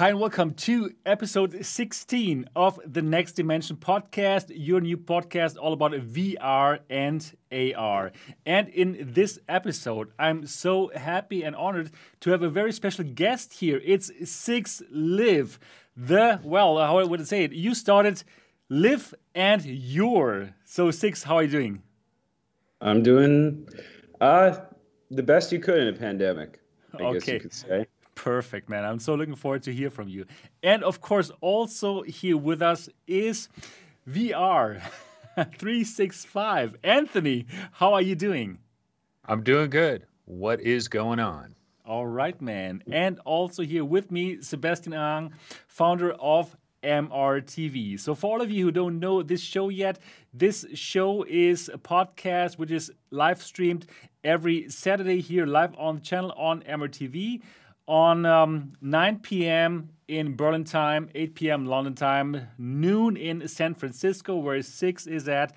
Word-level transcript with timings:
Hi, 0.00 0.08
and 0.08 0.18
welcome 0.18 0.54
to 0.54 0.94
episode 1.04 1.62
16 1.62 2.48
of 2.56 2.80
the 2.86 3.02
Next 3.02 3.32
Dimension 3.32 3.76
podcast, 3.76 4.46
your 4.48 4.80
new 4.80 4.96
podcast 4.96 5.58
all 5.60 5.74
about 5.74 5.92
VR 5.92 6.78
and 6.88 7.30
AR. 7.52 8.10
And 8.46 8.70
in 8.70 9.10
this 9.12 9.38
episode, 9.46 10.10
I'm 10.18 10.46
so 10.46 10.90
happy 10.96 11.42
and 11.42 11.54
honored 11.54 11.90
to 12.20 12.30
have 12.30 12.42
a 12.42 12.48
very 12.48 12.72
special 12.72 13.04
guest 13.04 13.52
here. 13.52 13.78
It's 13.84 14.10
Cix 14.24 14.80
Liv, 14.90 15.58
the, 15.94 16.40
well, 16.44 16.78
how 16.78 17.06
would 17.06 17.20
I 17.20 17.24
say 17.24 17.44
it? 17.44 17.52
You 17.52 17.74
started 17.74 18.24
LIV 18.70 19.14
and 19.34 19.62
YUR. 19.62 20.54
So, 20.64 20.90
Cix, 20.90 21.24
how 21.24 21.36
are 21.36 21.42
you 21.42 21.50
doing? 21.50 21.82
I'm 22.80 23.02
doing 23.02 23.68
uh, 24.22 24.60
the 25.10 25.22
best 25.22 25.52
you 25.52 25.58
could 25.58 25.76
in 25.76 25.88
a 25.88 25.98
pandemic, 25.98 26.58
I 26.94 27.02
okay. 27.02 27.12
guess 27.12 27.28
you 27.28 27.40
could 27.40 27.52
say. 27.52 27.86
Perfect, 28.20 28.68
man. 28.68 28.84
I'm 28.84 28.98
so 28.98 29.14
looking 29.14 29.34
forward 29.34 29.62
to 29.62 29.72
hear 29.72 29.88
from 29.88 30.06
you. 30.06 30.26
And 30.62 30.84
of 30.84 31.00
course, 31.00 31.30
also 31.40 32.02
here 32.02 32.36
with 32.36 32.60
us 32.60 32.90
is 33.06 33.48
VR 34.06 34.82
365. 35.36 36.76
Anthony, 36.84 37.46
how 37.72 37.94
are 37.94 38.02
you 38.02 38.14
doing? 38.14 38.58
I'm 39.24 39.42
doing 39.42 39.70
good. 39.70 40.04
What 40.26 40.60
is 40.60 40.86
going 40.86 41.18
on? 41.18 41.54
All 41.86 42.06
right, 42.06 42.38
man. 42.42 42.82
And 42.92 43.18
also 43.20 43.62
here 43.62 43.86
with 43.86 44.10
me, 44.10 44.42
Sebastian 44.42 44.92
Ang, 44.92 45.32
founder 45.66 46.12
of 46.12 46.54
MRTV. 46.82 47.98
So, 47.98 48.14
for 48.14 48.34
all 48.34 48.42
of 48.42 48.50
you 48.50 48.66
who 48.66 48.70
don't 48.70 49.00
know 49.00 49.22
this 49.22 49.40
show 49.40 49.70
yet, 49.70 49.98
this 50.34 50.66
show 50.74 51.24
is 51.26 51.70
a 51.72 51.78
podcast 51.78 52.58
which 52.58 52.70
is 52.70 52.92
live 53.10 53.42
streamed 53.42 53.86
every 54.22 54.68
Saturday 54.68 55.20
here 55.22 55.46
live 55.46 55.74
on 55.78 55.94
the 55.96 56.00
channel 56.02 56.32
on 56.36 56.62
MRTV 56.64 57.40
on 57.90 58.24
um, 58.24 58.72
9 58.80 59.18
p.m. 59.18 59.90
in 60.06 60.36
Berlin 60.36 60.62
time, 60.62 61.10
8 61.12 61.34
p.m. 61.34 61.66
London 61.66 61.94
time, 61.96 62.46
noon 62.56 63.16
in 63.16 63.48
San 63.48 63.74
Francisco, 63.74 64.36
where 64.36 64.62
6 64.62 65.06
is 65.08 65.28
at, 65.28 65.56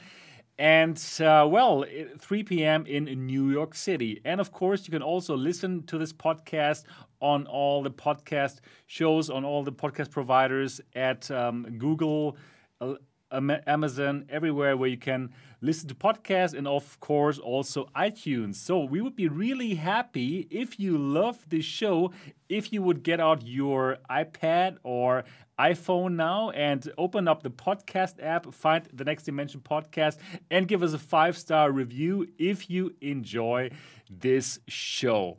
and 0.57 0.97
uh, 1.19 1.47
well, 1.47 1.85
3 2.19 2.43
p.m. 2.43 2.87
in 2.87 3.05
New 3.27 3.51
York 3.51 3.75
City. 3.75 4.19
And 4.25 4.41
of 4.41 4.51
course, 4.51 4.87
you 4.87 4.91
can 4.91 5.03
also 5.03 5.37
listen 5.37 5.83
to 5.83 5.99
this 5.99 6.11
podcast 6.11 6.85
on 7.21 7.45
all 7.45 7.83
the 7.83 7.91
podcast 7.91 8.61
shows, 8.87 9.29
on 9.29 9.45
all 9.45 9.63
the 9.63 9.71
podcast 9.71 10.09
providers 10.09 10.81
at 10.95 11.29
um, 11.29 11.67
Google. 11.77 12.35
Amazon, 13.33 14.25
everywhere 14.29 14.77
where 14.77 14.89
you 14.89 14.97
can 14.97 15.31
listen 15.61 15.87
to 15.87 15.95
podcasts, 15.95 16.53
and 16.53 16.67
of 16.67 16.99
course 16.99 17.39
also 17.39 17.89
iTunes. 17.95 18.55
So 18.55 18.83
we 18.83 19.01
would 19.01 19.15
be 19.15 19.27
really 19.27 19.75
happy 19.75 20.47
if 20.51 20.79
you 20.79 20.97
love 20.97 21.43
this 21.49 21.65
show, 21.65 22.11
if 22.49 22.71
you 22.71 22.81
would 22.81 23.03
get 23.03 23.19
out 23.19 23.45
your 23.45 23.97
iPad 24.09 24.77
or 24.83 25.23
iPhone 25.59 26.15
now 26.15 26.49
and 26.51 26.91
open 26.97 27.27
up 27.27 27.43
the 27.43 27.49
podcast 27.49 28.21
app, 28.21 28.53
find 28.53 28.87
the 28.93 29.03
Next 29.03 29.23
Dimension 29.23 29.61
podcast, 29.61 30.17
and 30.51 30.67
give 30.67 30.83
us 30.83 30.93
a 30.93 30.99
five 30.99 31.37
star 31.37 31.71
review 31.71 32.27
if 32.37 32.69
you 32.69 32.93
enjoy 33.01 33.69
this 34.09 34.59
show. 34.67 35.37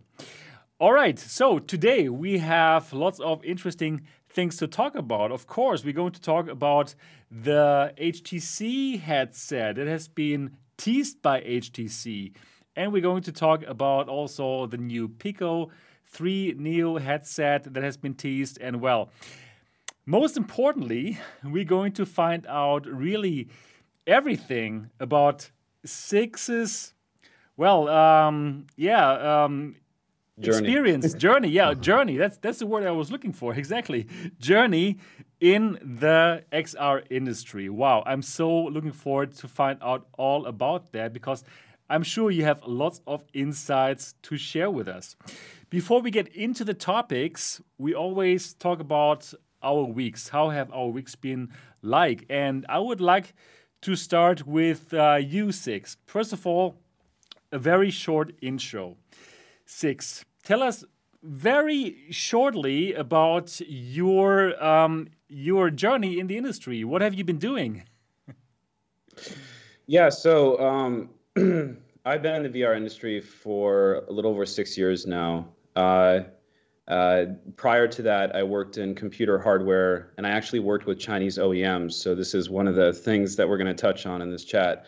All 0.81 0.93
right, 0.93 1.19
so 1.19 1.59
today 1.61 2.09
we 2.09 2.39
have 2.39 2.93
lots 2.93 3.21
of 3.21 3.45
interesting 3.45 4.03
things 4.35 4.57
to 4.57 4.67
talk 4.67 4.97
about. 4.97 5.31
Of 5.31 5.47
course, 5.47 5.85
we're 5.85 5.95
going 5.95 6.13
to 6.13 6.21
talk 6.21 6.49
about 6.49 6.95
the 7.31 7.95
HTC 7.97 9.01
headset 9.01 9.79
It 9.79 9.87
has 9.87 10.09
been 10.09 10.57
teased 10.77 11.23
by 11.23 11.41
HTC. 11.41 12.33
And 12.77 12.93
we're 12.93 13.03
going 13.03 13.23
to 13.23 13.33
talk 13.33 13.63
about 13.67 14.09
also 14.09 14.67
the 14.67 14.77
new 14.77 15.09
Pico 15.09 15.71
3 16.07 16.57
Neo 16.59 16.99
headset 16.99 17.73
that 17.73 17.83
has 17.83 17.97
been 17.97 18.15
teased. 18.15 18.59
And 18.61 18.81
well, 18.81 19.11
most 20.05 20.37
importantly, 20.37 21.19
we're 21.45 21.65
going 21.65 21.93
to 21.93 22.05
find 22.05 22.45
out 22.49 22.87
really 22.87 23.49
everything 24.07 24.91
about 24.99 25.51
Cix's, 25.85 26.95
well, 27.57 27.89
um, 27.89 28.67
yeah, 28.77 29.45
um, 29.45 29.77
journey. 30.41 30.59
experience 30.69 31.15
journey 31.27 31.49
yeah 31.49 31.75
journey. 31.75 32.17
That's 32.17 32.39
that's 32.39 32.59
the 32.59 32.67
word 32.67 32.87
i 32.87 32.91
was 32.91 33.11
looking 33.11 33.33
for. 33.33 33.55
Exactly. 33.55 34.07
Journey 34.39 34.99
in 35.41 35.79
the 35.83 36.45
xr 36.53 37.03
industry. 37.11 37.69
Wow 37.69 38.03
i'm 38.07 38.23
so 38.23 38.65
looking 38.65 38.93
forward 38.93 39.33
to 39.37 39.49
find 39.49 39.79
out 39.83 40.07
all 40.19 40.47
about 40.47 40.93
that 40.93 41.13
because 41.13 41.45
i'm 41.91 42.03
sure 42.03 42.31
you 42.31 42.45
have 42.45 42.63
lots 42.67 43.01
of 43.07 43.25
insights 43.33 44.15
to 44.23 44.37
share 44.37 44.71
with 44.71 44.89
us. 44.89 45.17
Before 45.71 46.01
we 46.01 46.11
get 46.11 46.29
into 46.29 46.65
the 46.65 46.75
topics 46.75 47.61
we 47.79 47.95
always 47.95 48.55
talk 48.55 48.81
about 48.81 49.33
our 49.63 49.85
weeks. 49.85 50.29
How 50.29 50.51
have 50.51 50.71
our 50.73 50.89
weeks 50.89 51.15
been 51.15 51.49
like? 51.83 52.27
And 52.29 52.67
i 52.69 52.79
would 52.79 53.01
like 53.01 53.35
to 53.83 53.97
start 53.97 54.47
with 54.47 54.95
uh, 54.95 55.17
you 55.21 55.53
Cix. 55.53 55.97
First 56.07 56.33
of 56.33 56.47
all 56.47 56.77
a 57.53 57.59
very 57.59 57.91
short 57.91 58.33
intro 58.43 58.97
Cix, 59.65 60.25
tell 60.43 60.63
us 60.63 60.85
very 61.23 61.97
shortly 62.11 62.93
about 62.93 63.61
your 63.67 64.63
um, 64.63 65.09
your 65.29 65.71
journey 65.71 66.19
in 66.19 66.27
the 66.27 66.37
industry. 66.37 66.85
What 66.85 67.01
have 67.01 67.15
you 67.15 67.25
been 67.25 67.39
doing? 67.39 67.85
yeah, 69.87 70.11
so 70.11 70.59
um, 70.61 71.11
I've 72.05 72.23
been 72.23 72.45
in 72.45 72.53
the 72.53 72.61
VR 72.61 72.77
industry 72.77 73.21
for 73.21 74.05
a 74.09 74.13
little 74.13 74.31
over 74.31 74.45
six 74.45 74.77
years 74.77 75.07
now. 75.07 75.49
Uh, 75.75 76.21
uh, 76.87 77.25
prior 77.57 77.89
to 77.89 78.03
that, 78.03 78.37
I 78.37 78.43
worked 78.43 78.77
in 78.77 78.95
computer 78.95 79.39
hardware, 79.39 80.13
and 80.19 80.27
I 80.27 80.31
actually 80.31 80.61
worked 80.61 80.85
with 80.85 80.99
Chinese 80.99 81.39
OEMs. 81.39 81.95
So 81.95 82.15
this 82.15 82.35
is 82.35 82.51
one 82.51 82.69
of 82.69 82.75
the 82.75 82.93
things 82.93 83.37
that 83.37 83.49
we're 83.49 83.57
going 83.57 83.75
to 83.75 83.81
touch 83.81 84.05
on 84.05 84.21
in 84.21 84.31
this 84.31 84.45
chat. 84.45 84.85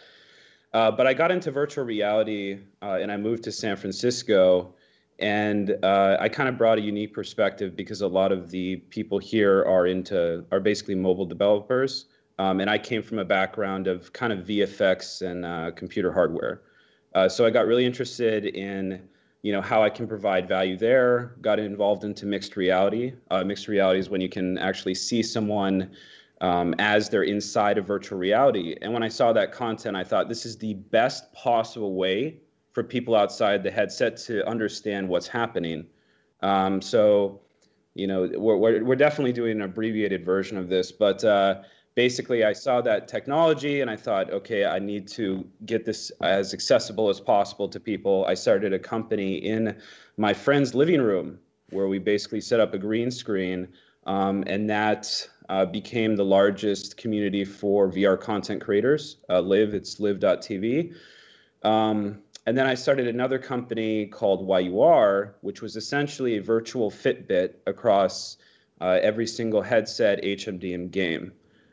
Uh, 0.76 0.90
but 0.90 1.06
I 1.06 1.14
got 1.14 1.32
into 1.32 1.50
virtual 1.50 1.86
reality 1.86 2.58
uh, 2.82 2.98
and 3.00 3.10
I 3.10 3.16
moved 3.16 3.44
to 3.44 3.50
San 3.52 3.76
Francisco. 3.76 4.74
And 5.18 5.74
uh, 5.82 6.18
I 6.20 6.28
kind 6.28 6.50
of 6.50 6.58
brought 6.58 6.76
a 6.76 6.82
unique 6.82 7.14
perspective 7.14 7.74
because 7.74 8.02
a 8.02 8.06
lot 8.06 8.30
of 8.30 8.50
the 8.50 8.76
people 8.90 9.18
here 9.18 9.64
are 9.64 9.86
into 9.86 10.44
are 10.52 10.60
basically 10.60 10.94
mobile 10.94 11.24
developers, 11.24 12.04
um, 12.38 12.60
and 12.60 12.68
I 12.68 12.76
came 12.76 13.02
from 13.02 13.18
a 13.18 13.24
background 13.24 13.86
of 13.86 14.12
kind 14.12 14.30
of 14.30 14.40
VFX 14.40 15.22
and 15.22 15.46
uh, 15.46 15.70
computer 15.70 16.12
hardware. 16.12 16.60
Uh, 17.14 17.30
so 17.30 17.46
I 17.46 17.50
got 17.50 17.66
really 17.66 17.86
interested 17.86 18.44
in 18.44 19.08
you 19.40 19.52
know 19.52 19.62
how 19.62 19.82
I 19.82 19.88
can 19.88 20.06
provide 20.06 20.46
value 20.46 20.76
there. 20.76 21.36
Got 21.40 21.58
involved 21.58 22.04
into 22.04 22.26
mixed 22.26 22.54
reality. 22.54 23.14
Uh, 23.30 23.42
mixed 23.42 23.68
reality 23.68 24.00
is 24.00 24.10
when 24.10 24.20
you 24.20 24.28
can 24.28 24.58
actually 24.58 24.96
see 24.96 25.22
someone 25.22 25.92
um, 26.40 26.74
as 26.78 27.08
they're 27.08 27.22
inside 27.22 27.78
of 27.78 27.86
virtual 27.86 28.18
reality. 28.18 28.76
And 28.82 28.92
when 28.92 29.02
I 29.02 29.08
saw 29.08 29.32
that 29.32 29.52
content, 29.52 29.96
I 29.96 30.04
thought 30.04 30.28
this 30.28 30.44
is 30.44 30.58
the 30.58 30.74
best 30.74 31.32
possible 31.32 31.94
way 31.94 32.40
for 32.72 32.82
people 32.82 33.16
outside 33.16 33.62
the 33.62 33.70
headset 33.70 34.18
to 34.18 34.46
understand 34.46 35.08
what's 35.08 35.26
happening. 35.26 35.86
Um, 36.42 36.82
so, 36.82 37.40
you 37.94 38.06
know, 38.06 38.30
we're, 38.34 38.56
we're, 38.56 38.84
we're, 38.84 38.96
definitely 38.96 39.32
doing 39.32 39.52
an 39.52 39.62
abbreviated 39.62 40.26
version 40.26 40.58
of 40.58 40.68
this, 40.68 40.92
but 40.92 41.24
uh, 41.24 41.62
basically, 41.94 42.44
I 42.44 42.52
saw 42.52 42.82
that 42.82 43.08
technology 43.08 43.80
and 43.80 43.90
I 43.90 43.96
thought, 43.96 44.30
okay, 44.30 44.66
I 44.66 44.78
need 44.78 45.08
to 45.08 45.46
get 45.64 45.86
this 45.86 46.10
as 46.20 46.52
accessible 46.52 47.08
as 47.08 47.18
possible 47.18 47.68
to 47.68 47.80
people. 47.80 48.26
I 48.28 48.34
started 48.34 48.74
a 48.74 48.78
company 48.78 49.36
in 49.36 49.74
my 50.18 50.34
friend's 50.34 50.74
living 50.74 51.00
room 51.00 51.38
where 51.70 51.88
we 51.88 51.98
basically 51.98 52.42
set 52.42 52.60
up 52.60 52.74
a 52.74 52.78
green 52.78 53.10
screen, 53.10 53.68
um, 54.04 54.44
and 54.46 54.68
that 54.70 55.26
uh, 55.48 55.64
became 55.64 56.16
the 56.16 56.24
largest 56.24 56.96
community 56.96 57.44
for 57.44 57.90
VR 57.90 58.20
content 58.20 58.60
creators. 58.60 59.16
Uh, 59.28 59.40
LIV, 59.40 59.74
it's 59.74 60.00
liv.tv. 60.00 60.94
Um, 61.62 62.22
and 62.46 62.56
then 62.56 62.66
I 62.66 62.74
started 62.74 63.08
another 63.08 63.38
company 63.38 64.06
called 64.06 64.46
YUR, 64.46 65.34
which 65.40 65.62
was 65.62 65.76
essentially 65.76 66.36
a 66.36 66.42
virtual 66.42 66.90
Fitbit 66.90 67.54
across 67.66 68.36
uh, 68.80 68.98
every 69.02 69.26
single 69.26 69.62
headset, 69.62 70.22
HMD, 70.22 70.74
and 70.74 70.90
game. 70.92 71.32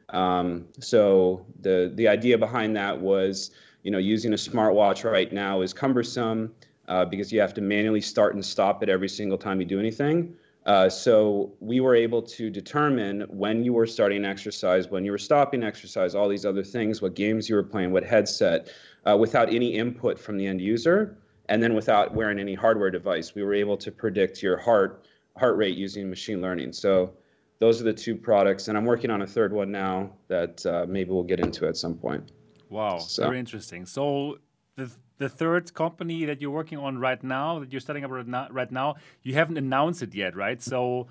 Um, 0.10 0.66
so 0.80 1.46
the 1.60 1.92
the 1.96 2.08
idea 2.08 2.38
behind 2.38 2.76
that 2.76 3.00
was, 3.00 3.52
you 3.84 3.92
know, 3.92 3.98
using 3.98 4.34
a 4.34 4.38
smartwatch 4.38 5.10
right 5.10 5.32
now 5.32 5.62
is 5.62 5.74
cumbersome 5.74 6.54
uh, 6.88 7.06
because 7.06 7.32
you 7.32 7.40
have 7.40 7.54
to 7.56 7.62
manually 7.62 8.02
start 8.02 8.34
and 8.34 8.44
stop 8.44 8.84
it 8.84 8.90
every 8.90 9.10
single 9.10 9.38
time 9.38 9.60
you 9.60 9.66
do 9.66 9.80
anything. 9.80 10.36
Uh, 10.66 10.90
so 10.90 11.52
we 11.60 11.80
were 11.82 11.96
able 11.96 12.22
to 12.22 12.50
determine 12.50 13.22
when 13.30 13.64
you 13.64 13.74
were 13.74 13.86
starting 13.86 14.24
exercise, 14.24 14.90
when 14.90 15.04
you 15.04 15.12
were 15.12 15.18
stopping 15.18 15.62
exercise, 15.62 16.16
all 16.16 16.30
these 16.30 16.46
other 16.46 16.64
things, 16.64 17.02
what 17.02 17.16
games 17.16 17.50
you 17.50 17.56
were 17.56 17.64
playing, 17.64 17.92
what 17.92 18.04
headset, 18.04 18.72
uh, 19.06 19.18
without 19.18 19.54
any 19.54 19.76
input 19.76 20.18
from 20.18 20.38
the 20.38 20.48
end 20.48 20.62
user, 20.62 21.18
and 21.50 21.62
then 21.62 21.74
without 21.74 22.14
wearing 22.16 22.40
any 22.40 22.54
hardware 22.54 22.90
device. 22.90 23.36
We 23.36 23.44
were 23.44 23.54
able 23.54 23.76
to 23.78 23.92
predict 23.92 24.42
your 24.42 24.58
heart 24.58 25.06
heart 25.38 25.58
rate 25.58 25.76
using 25.76 26.10
machine 26.10 26.42
learning. 26.42 26.72
So 26.74 27.14
those 27.60 27.82
are 27.82 27.84
the 27.84 27.94
two 27.94 28.16
products, 28.16 28.68
and 28.68 28.78
I'm 28.78 28.86
working 28.86 29.10
on 29.10 29.24
a 29.24 29.28
third 29.28 29.52
one 29.52 29.72
now 29.72 30.12
that 30.28 30.66
uh, 30.66 30.86
maybe 30.88 31.10
we'll 31.10 31.24
get 31.24 31.40
into 31.40 31.68
at 31.68 31.76
some 31.76 31.96
point. 31.96 32.32
Wow, 32.70 33.00
so. 33.00 33.24
very 33.24 33.40
interesting. 33.40 33.86
So 33.86 34.40
the 34.76 34.90
the 35.18 35.30
third 35.30 35.74
company 35.74 36.26
that 36.26 36.42
you're 36.42 36.52
working 36.52 36.78
on 36.78 36.98
right 36.98 37.24
now, 37.24 37.60
that 37.60 37.72
you're 37.72 37.82
starting 37.82 38.04
up 38.04 38.12
right 38.12 38.72
now, 38.72 38.96
you 39.22 39.34
haven't 39.34 39.58
announced 39.58 40.02
it 40.02 40.14
yet, 40.14 40.36
right? 40.36 40.62
So, 40.62 41.08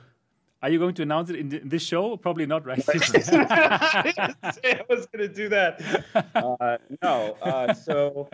are 0.62 0.70
you 0.70 0.78
going 0.78 0.94
to 0.94 1.02
announce 1.02 1.30
it 1.30 1.36
in, 1.36 1.60
this 1.64 1.82
show? 1.82 2.16
Probably 2.16 2.46
not, 2.46 2.64
right? 2.64 2.84
I 2.88 4.80
was 4.88 5.06
going 5.06 5.28
to 5.28 5.28
do 5.28 5.48
that. 5.48 6.04
Uh, 6.34 6.78
no. 7.02 7.36
Uh, 7.42 7.74
so, 7.74 8.28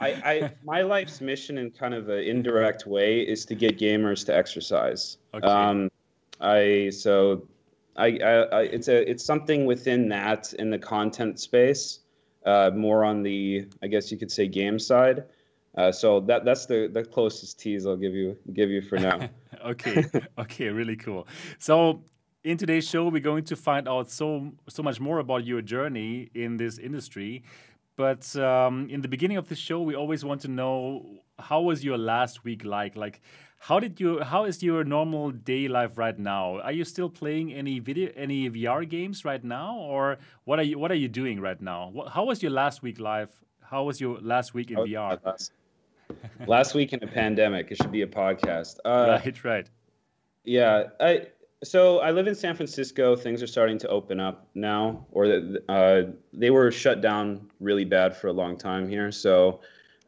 I, 0.00 0.08
I, 0.08 0.52
my 0.64 0.82
life's 0.82 1.20
mission 1.20 1.58
in 1.58 1.70
kind 1.70 1.94
of 1.94 2.08
an 2.08 2.20
indirect 2.20 2.86
way 2.86 3.20
is 3.20 3.44
to 3.46 3.54
get 3.54 3.78
gamers 3.78 4.24
to 4.26 4.36
exercise. 4.36 5.18
Okay. 5.34 5.46
Um, 5.46 5.90
I 6.40 6.90
so 6.90 7.48
I, 7.96 8.18
I, 8.18 8.32
I, 8.32 8.62
it's 8.62 8.88
a 8.88 9.10
it's 9.10 9.24
something 9.24 9.66
within 9.66 10.08
that 10.10 10.52
in 10.54 10.70
the 10.70 10.78
content 10.78 11.40
space 11.40 12.00
uh, 12.48 12.70
more 12.74 13.04
on 13.04 13.22
the, 13.22 13.66
I 13.82 13.86
guess 13.86 14.10
you 14.10 14.18
could 14.18 14.32
say, 14.32 14.48
game 14.48 14.78
side. 14.78 15.24
Uh, 15.76 15.92
so 15.92 16.20
that 16.20 16.44
that's 16.44 16.66
the 16.66 16.90
the 16.92 17.04
closest 17.04 17.60
tease 17.60 17.86
I'll 17.86 17.96
give 17.96 18.14
you 18.14 18.36
give 18.52 18.70
you 18.70 18.80
for 18.80 18.98
now. 18.98 19.28
okay, 19.64 20.04
okay, 20.38 20.68
really 20.70 20.96
cool. 20.96 21.28
So 21.58 22.02
in 22.42 22.56
today's 22.56 22.88
show, 22.88 23.08
we're 23.08 23.28
going 23.32 23.44
to 23.44 23.56
find 23.56 23.86
out 23.86 24.10
so 24.10 24.52
so 24.68 24.82
much 24.82 24.98
more 24.98 25.18
about 25.18 25.44
your 25.44 25.62
journey 25.62 26.30
in 26.34 26.56
this 26.56 26.78
industry. 26.78 27.44
But 27.96 28.34
um, 28.36 28.88
in 28.88 29.02
the 29.02 29.08
beginning 29.08 29.36
of 29.36 29.48
the 29.48 29.56
show, 29.56 29.82
we 29.82 29.94
always 29.94 30.24
want 30.24 30.40
to 30.42 30.48
know 30.48 31.20
how 31.38 31.60
was 31.60 31.84
your 31.84 31.98
last 31.98 32.44
week 32.44 32.64
like? 32.64 32.96
Like, 32.96 33.20
how 33.58 33.80
did 33.80 34.00
you? 34.00 34.20
How 34.20 34.44
is 34.44 34.62
your 34.62 34.84
normal 34.84 35.32
day 35.32 35.68
life 35.68 35.98
right 35.98 36.18
now? 36.18 36.60
Are 36.60 36.72
you 36.72 36.84
still 36.84 37.10
playing 37.10 37.52
any 37.52 37.80
video, 37.80 38.10
any 38.16 38.48
VR 38.48 38.88
games 38.88 39.24
right 39.24 39.42
now, 39.42 39.76
or 39.76 40.18
what 40.44 40.58
are 40.58 40.62
you? 40.62 40.78
What 40.78 40.92
are 40.92 40.96
you 40.96 41.08
doing 41.08 41.40
right 41.40 41.60
now? 41.60 41.92
how 42.10 42.24
was 42.24 42.42
your 42.42 42.52
last 42.52 42.82
week 42.82 43.00
life? 43.00 43.30
How 43.60 43.84
was 43.84 44.00
your 44.00 44.18
last 44.20 44.54
week 44.54 44.70
in 44.70 44.78
VR? 44.78 45.18
Last, 45.24 45.52
last 46.46 46.74
week 46.74 46.92
in 46.92 47.02
a 47.02 47.06
pandemic. 47.06 47.70
It 47.70 47.76
should 47.76 47.92
be 47.92 48.02
a 48.02 48.06
podcast. 48.06 48.78
Uh, 48.84 49.20
right, 49.24 49.44
right. 49.44 49.70
Yeah, 50.44 50.84
I. 51.00 51.26
So 51.64 51.98
I 51.98 52.12
live 52.12 52.28
in 52.28 52.36
San 52.36 52.54
Francisco. 52.54 53.16
Things 53.16 53.42
are 53.42 53.48
starting 53.48 53.78
to 53.78 53.88
open 53.88 54.20
up 54.20 54.46
now, 54.54 55.04
or 55.10 55.42
uh, 55.68 56.02
they 56.32 56.50
were 56.50 56.70
shut 56.70 57.00
down 57.00 57.50
really 57.58 57.84
bad 57.84 58.16
for 58.16 58.28
a 58.28 58.32
long 58.32 58.56
time 58.56 58.88
here. 58.88 59.10
So 59.10 59.60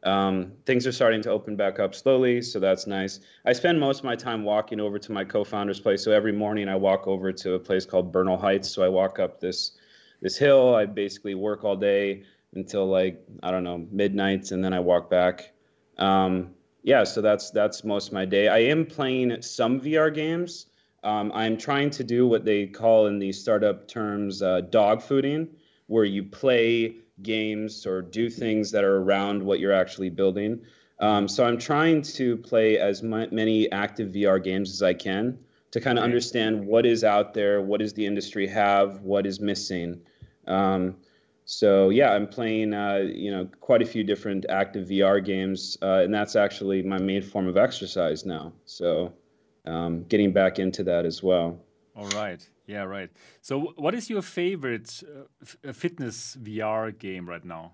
um, 0.03 0.53
things 0.65 0.87
are 0.87 0.91
starting 0.91 1.21
to 1.23 1.29
open 1.29 1.55
back 1.55 1.79
up 1.79 1.93
slowly, 1.93 2.41
so 2.41 2.59
that's 2.59 2.87
nice. 2.87 3.19
I 3.45 3.53
spend 3.53 3.79
most 3.79 3.99
of 3.99 4.05
my 4.05 4.15
time 4.15 4.43
walking 4.43 4.79
over 4.79 4.97
to 4.97 5.11
my 5.11 5.23
co-founder's 5.23 5.79
place. 5.79 6.03
So 6.03 6.11
every 6.11 6.31
morning 6.31 6.67
I 6.67 6.75
walk 6.75 7.07
over 7.07 7.31
to 7.31 7.53
a 7.53 7.59
place 7.59 7.85
called 7.85 8.11
Bernal 8.11 8.37
Heights. 8.37 8.69
So 8.69 8.83
I 8.83 8.89
walk 8.89 9.19
up 9.19 9.39
this 9.39 9.77
this 10.21 10.37
hill. 10.37 10.75
I 10.75 10.85
basically 10.85 11.35
work 11.35 11.63
all 11.63 11.75
day 11.75 12.23
until 12.55 12.87
like 12.87 13.23
I 13.43 13.51
don't 13.51 13.63
know 13.63 13.85
midnight, 13.91 14.51
and 14.51 14.63
then 14.63 14.73
I 14.73 14.79
walk 14.79 15.09
back. 15.09 15.51
Um, 15.97 16.55
yeah, 16.83 17.03
so 17.03 17.21
that's 17.21 17.51
that's 17.51 17.83
most 17.83 18.07
of 18.07 18.13
my 18.13 18.25
day. 18.25 18.47
I 18.47 18.59
am 18.59 18.85
playing 18.87 19.41
some 19.41 19.79
VR 19.79 20.13
games. 20.13 20.65
Um, 21.03 21.31
I'm 21.33 21.57
trying 21.57 21.91
to 21.91 22.03
do 22.03 22.27
what 22.27 22.43
they 22.43 22.67
call 22.67 23.07
in 23.07 23.19
the 23.19 23.31
startup 23.31 23.87
terms 23.87 24.41
uh, 24.41 24.61
dog 24.61 25.01
fooding, 25.01 25.47
where 25.87 26.05
you 26.05 26.23
play 26.23 26.95
games 27.21 27.85
or 27.85 28.01
do 28.01 28.29
things 28.29 28.71
that 28.71 28.83
are 28.83 28.97
around 28.97 29.43
what 29.43 29.59
you're 29.59 29.73
actually 29.73 30.09
building. 30.09 30.61
Um, 30.99 31.27
so 31.27 31.45
I'm 31.45 31.57
trying 31.57 32.03
to 32.03 32.37
play 32.37 32.77
as 32.77 33.01
many 33.01 33.71
active 33.71 34.11
VR 34.11 34.43
games 34.43 34.71
as 34.71 34.83
I 34.83 34.93
can 34.93 35.37
to 35.71 35.79
kind 35.79 35.97
of 35.97 36.03
understand 36.03 36.65
what 36.65 36.85
is 36.85 37.03
out 37.03 37.33
there, 37.33 37.61
what 37.61 37.79
does 37.79 37.93
the 37.93 38.05
industry 38.05 38.47
have, 38.47 39.01
what 39.01 39.25
is 39.25 39.39
missing. 39.39 40.01
Um, 40.47 40.97
so 41.45 41.89
yeah, 41.89 42.13
I'm 42.13 42.27
playing 42.27 42.73
uh, 42.73 43.09
you 43.11 43.31
know 43.31 43.49
quite 43.59 43.81
a 43.81 43.85
few 43.85 44.03
different 44.03 44.45
active 44.47 44.87
VR 44.87 45.23
games, 45.23 45.77
uh, 45.81 46.01
and 46.03 46.13
that's 46.13 46.35
actually 46.35 46.81
my 46.83 46.99
main 46.99 47.21
form 47.21 47.47
of 47.47 47.57
exercise 47.57 48.25
now. 48.25 48.53
So 48.65 49.13
um, 49.65 50.03
getting 50.03 50.31
back 50.31 50.59
into 50.59 50.83
that 50.83 51.05
as 51.05 51.23
well. 51.23 51.59
All 51.95 52.07
right. 52.09 52.47
Yeah, 52.67 52.83
right. 52.83 53.09
So, 53.41 53.73
what 53.75 53.93
is 53.93 54.09
your 54.09 54.21
favorite 54.21 55.03
uh, 55.03 55.69
uh 55.69 55.73
fitness 55.73 56.37
VR 56.41 56.97
game 56.97 57.27
right 57.27 57.43
now? 57.43 57.73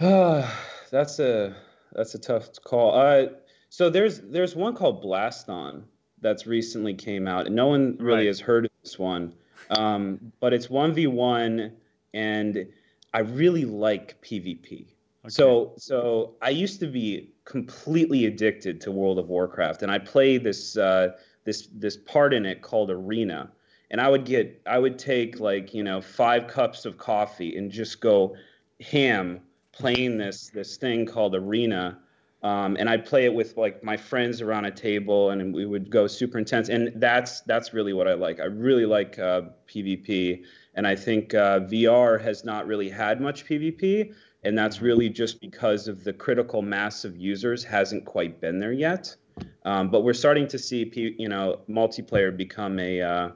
that's 0.90 1.18
a 1.18 1.54
that's 1.92 2.14
a 2.14 2.18
tough 2.18 2.48
call. 2.64 2.94
Uh, 2.94 3.26
so 3.68 3.90
there's 3.90 4.20
there's 4.20 4.56
one 4.56 4.74
called 4.74 5.02
Blaston 5.04 5.84
that's 6.20 6.46
recently 6.46 6.94
came 6.94 7.28
out, 7.28 7.46
and 7.46 7.54
no 7.54 7.66
one 7.66 7.96
really 7.98 8.18
right. 8.18 8.26
has 8.26 8.40
heard 8.40 8.64
of 8.64 8.70
this 8.82 8.98
one. 8.98 9.34
Um, 9.70 10.32
but 10.40 10.52
it's 10.52 10.70
one 10.70 10.94
v 10.94 11.06
one, 11.06 11.72
and 12.14 12.66
I 13.12 13.20
really 13.20 13.64
like 13.64 14.20
PvP. 14.22 14.72
Okay. 14.72 15.28
So 15.28 15.74
so 15.76 16.34
I 16.40 16.50
used 16.50 16.80
to 16.80 16.86
be 16.86 17.34
completely 17.44 18.26
addicted 18.26 18.80
to 18.82 18.90
World 18.90 19.18
of 19.18 19.28
Warcraft, 19.28 19.82
and 19.82 19.92
I 19.92 19.98
play 19.98 20.38
this. 20.38 20.76
Uh, 20.76 21.12
this 21.50 21.68
this 21.72 21.96
part 21.96 22.32
in 22.32 22.46
it 22.46 22.62
called 22.62 22.90
arena. 22.90 23.50
And 23.90 24.00
i 24.00 24.08
would 24.08 24.24
get 24.24 24.62
i 24.66 24.78
would 24.78 24.98
take 24.98 25.40
like 25.40 25.74
you 25.74 25.82
know 25.82 26.00
five 26.00 26.46
cups 26.46 26.84
of 26.84 26.96
coffee 26.96 27.56
and 27.56 27.72
just 27.72 28.00
go 28.00 28.36
ham 28.80 29.40
playing 29.72 30.16
this 30.16 30.50
this 30.50 30.76
thing 30.76 31.06
called 31.06 31.34
arena. 31.34 31.98
Um, 32.42 32.76
and 32.78 32.88
i'd 32.88 33.04
play 33.04 33.24
it 33.24 33.34
with 33.34 33.56
like 33.56 33.82
my 33.82 33.96
friends 33.96 34.40
around 34.40 34.64
a 34.64 34.70
table 34.70 35.30
and 35.30 35.52
we 35.52 35.66
would 35.66 35.90
go 35.90 36.06
super 36.06 36.38
intense. 36.38 36.68
And 36.68 36.92
that's 36.94 37.40
that's 37.40 37.74
really 37.74 37.92
what 37.92 38.06
i 38.06 38.14
like. 38.14 38.38
I 38.38 38.44
really 38.44 38.86
like 38.86 39.18
uh, 39.18 39.42
pvp 39.68 40.44
and 40.76 40.86
i 40.86 40.94
think 40.94 41.34
uh, 41.34 41.60
vr 41.72 42.20
has 42.20 42.44
not 42.44 42.66
really 42.66 42.88
had 42.88 43.20
much 43.20 43.44
pvp 43.44 44.14
and 44.44 44.56
that's 44.56 44.80
really 44.80 45.08
just 45.08 45.40
because 45.40 45.88
of 45.88 46.04
the 46.04 46.12
critical 46.12 46.62
mass 46.62 47.04
of 47.04 47.16
users 47.16 47.62
hasn't 47.64 48.04
quite 48.04 48.40
been 48.40 48.58
there 48.60 48.72
yet 48.72 49.16
um, 49.64 49.90
but 49.90 50.02
we're 50.02 50.12
starting 50.12 50.48
to 50.48 50.58
see, 50.58 50.90
you 51.18 51.28
know, 51.28 51.60
multiplayer 51.68 52.34
become 52.36 52.78
a 52.78 53.00
uh, 53.00 53.28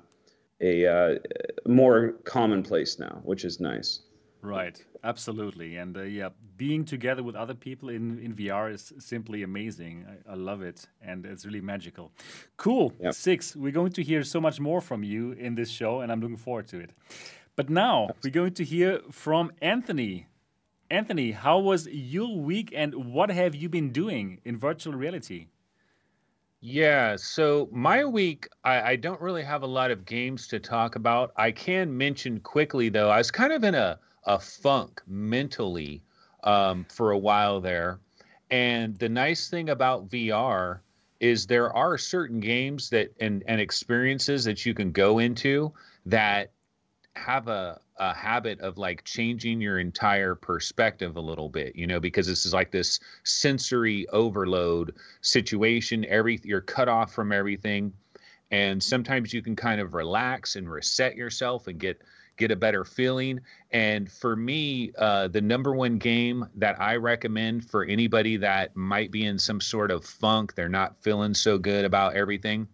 a 0.61 0.87
uh, 0.87 1.18
more 1.66 2.12
commonplace 2.25 2.99
now, 2.99 3.20
which 3.25 3.44
is 3.44 3.61
nice. 3.61 4.00
Right, 4.40 4.82
absolutely, 5.02 5.76
and 5.76 5.96
uh, 5.96 6.02
yeah, 6.02 6.28
being 6.56 6.84
together 6.84 7.23
with 7.23 7.34
other 7.34 7.54
people 7.54 7.88
in 7.88 8.18
in 8.18 8.34
VR 8.34 8.73
is 8.73 8.92
simply 8.99 9.42
amazing. 9.42 10.06
I, 10.08 10.32
I 10.32 10.34
love 10.34 10.62
it, 10.62 10.87
and 11.00 11.25
it's 11.26 11.44
really 11.44 11.61
magical. 11.61 12.12
Cool. 12.56 12.92
Yep. 13.00 13.14
Cix. 13.14 13.56
We're 13.56 13.73
going 13.73 13.92
to 13.92 14.02
hear 14.02 14.23
so 14.23 14.40
much 14.40 14.61
more 14.61 14.80
from 14.80 15.02
you 15.02 15.32
in 15.32 15.54
this 15.54 15.70
show, 15.70 16.00
and 16.00 16.12
I'm 16.12 16.20
looking 16.20 16.37
forward 16.37 16.68
to 16.68 16.78
it. 16.78 16.90
But 17.56 17.70
now 17.70 18.11
we're 18.23 18.30
going 18.30 18.54
to 18.54 18.64
hear 18.64 19.00
from 19.11 19.52
Anthony. 19.62 20.26
Anthony, 20.90 21.32
how 21.32 21.58
was 21.58 21.87
your 21.88 22.38
week, 22.38 22.73
and 22.75 22.94
what 23.12 23.30
have 23.30 23.54
you 23.54 23.68
been 23.68 23.90
doing 23.90 24.40
in 24.44 24.58
virtual 24.58 24.94
reality? 24.94 25.46
Yeah, 26.66 27.16
so 27.16 27.68
my 27.73 28.06
week, 28.06 28.49
I, 28.64 28.92
I, 28.92 28.97
don't 28.97 29.21
really 29.21 29.42
have 29.42 29.64
a 29.64 29.66
lot 29.66 29.90
of 29.90 30.06
games 30.06 30.49
to 30.49 30.59
talk 30.59 30.97
about. 30.97 31.30
I 31.37 31.50
can 31.50 31.94
mention 31.94 32.40
quickly, 32.40 32.88
though, 32.88 33.11
I 33.11 33.18
was 33.18 33.30
kind 33.30 33.52
of 33.52 33.64
in 33.64 33.75
a, 33.75 33.99
a 34.25 34.38
funk 34.38 35.02
mentally 35.06 36.02
um, 36.42 36.87
for 36.88 37.11
a 37.11 37.18
while 37.18 37.61
there. 37.61 38.00
And 38.50 38.99
the 38.99 39.11
nice 39.11 39.50
thing 39.50 39.68
about 39.68 40.09
VR 40.09 40.80
is 41.21 41.47
there 41.47 41.71
are 41.71 41.99
certain 41.99 42.40
games 42.40 42.88
that 42.88 43.12
and, 43.21 43.44
and 43.47 43.61
experiences 43.61 44.42
that 44.44 44.64
you 44.64 44.73
can 44.73 44.90
go 44.90 45.18
into 45.18 45.71
that 46.06 46.50
have 47.14 47.49
a, 47.49 47.78
a 47.96 48.12
habit 48.12 48.60
of 48.60 48.78
like 48.78 49.04
changing 49.04 49.60
your 49.60 49.78
entire 49.78 50.34
perspective 50.34 51.16
a 51.16 51.20
little 51.20 51.48
bit, 51.48 51.76
you 51.76 51.86
know, 51.86 52.00
because 52.00 52.26
this 52.26 52.44
is 52.44 52.52
like 52.52 52.70
this 52.70 52.98
sensory 53.22 54.08
overload 54.08 54.94
situation. 55.20 56.04
Every 56.06 56.40
you're 56.42 56.60
cut 56.60 56.88
off 56.88 57.12
from 57.12 57.32
everything. 57.32 57.92
And 58.50 58.82
sometimes 58.82 59.32
you 59.32 59.42
can 59.42 59.56
kind 59.56 59.80
of 59.80 59.94
relax 59.94 60.56
and 60.56 60.70
reset 60.70 61.16
yourself 61.16 61.66
and 61.66 61.78
get 61.78 62.00
get 62.36 62.50
a 62.50 62.56
better 62.56 62.84
feeling. 62.84 63.40
And 63.70 64.10
for 64.10 64.34
me, 64.34 64.92
uh, 64.98 65.28
the 65.28 65.40
number 65.40 65.72
one 65.72 65.98
game 65.98 66.48
that 66.56 66.80
I 66.80 66.96
recommend 66.96 67.68
for 67.70 67.84
anybody 67.84 68.36
that 68.38 68.74
might 68.74 69.10
be 69.10 69.24
in 69.26 69.38
some 69.38 69.60
sort 69.60 69.90
of 69.90 70.04
funk, 70.04 70.54
they're 70.54 70.68
not 70.68 71.00
feeling 71.00 71.34
so 71.34 71.58
good 71.58 71.84
about 71.84 72.14
everything, 72.14 72.66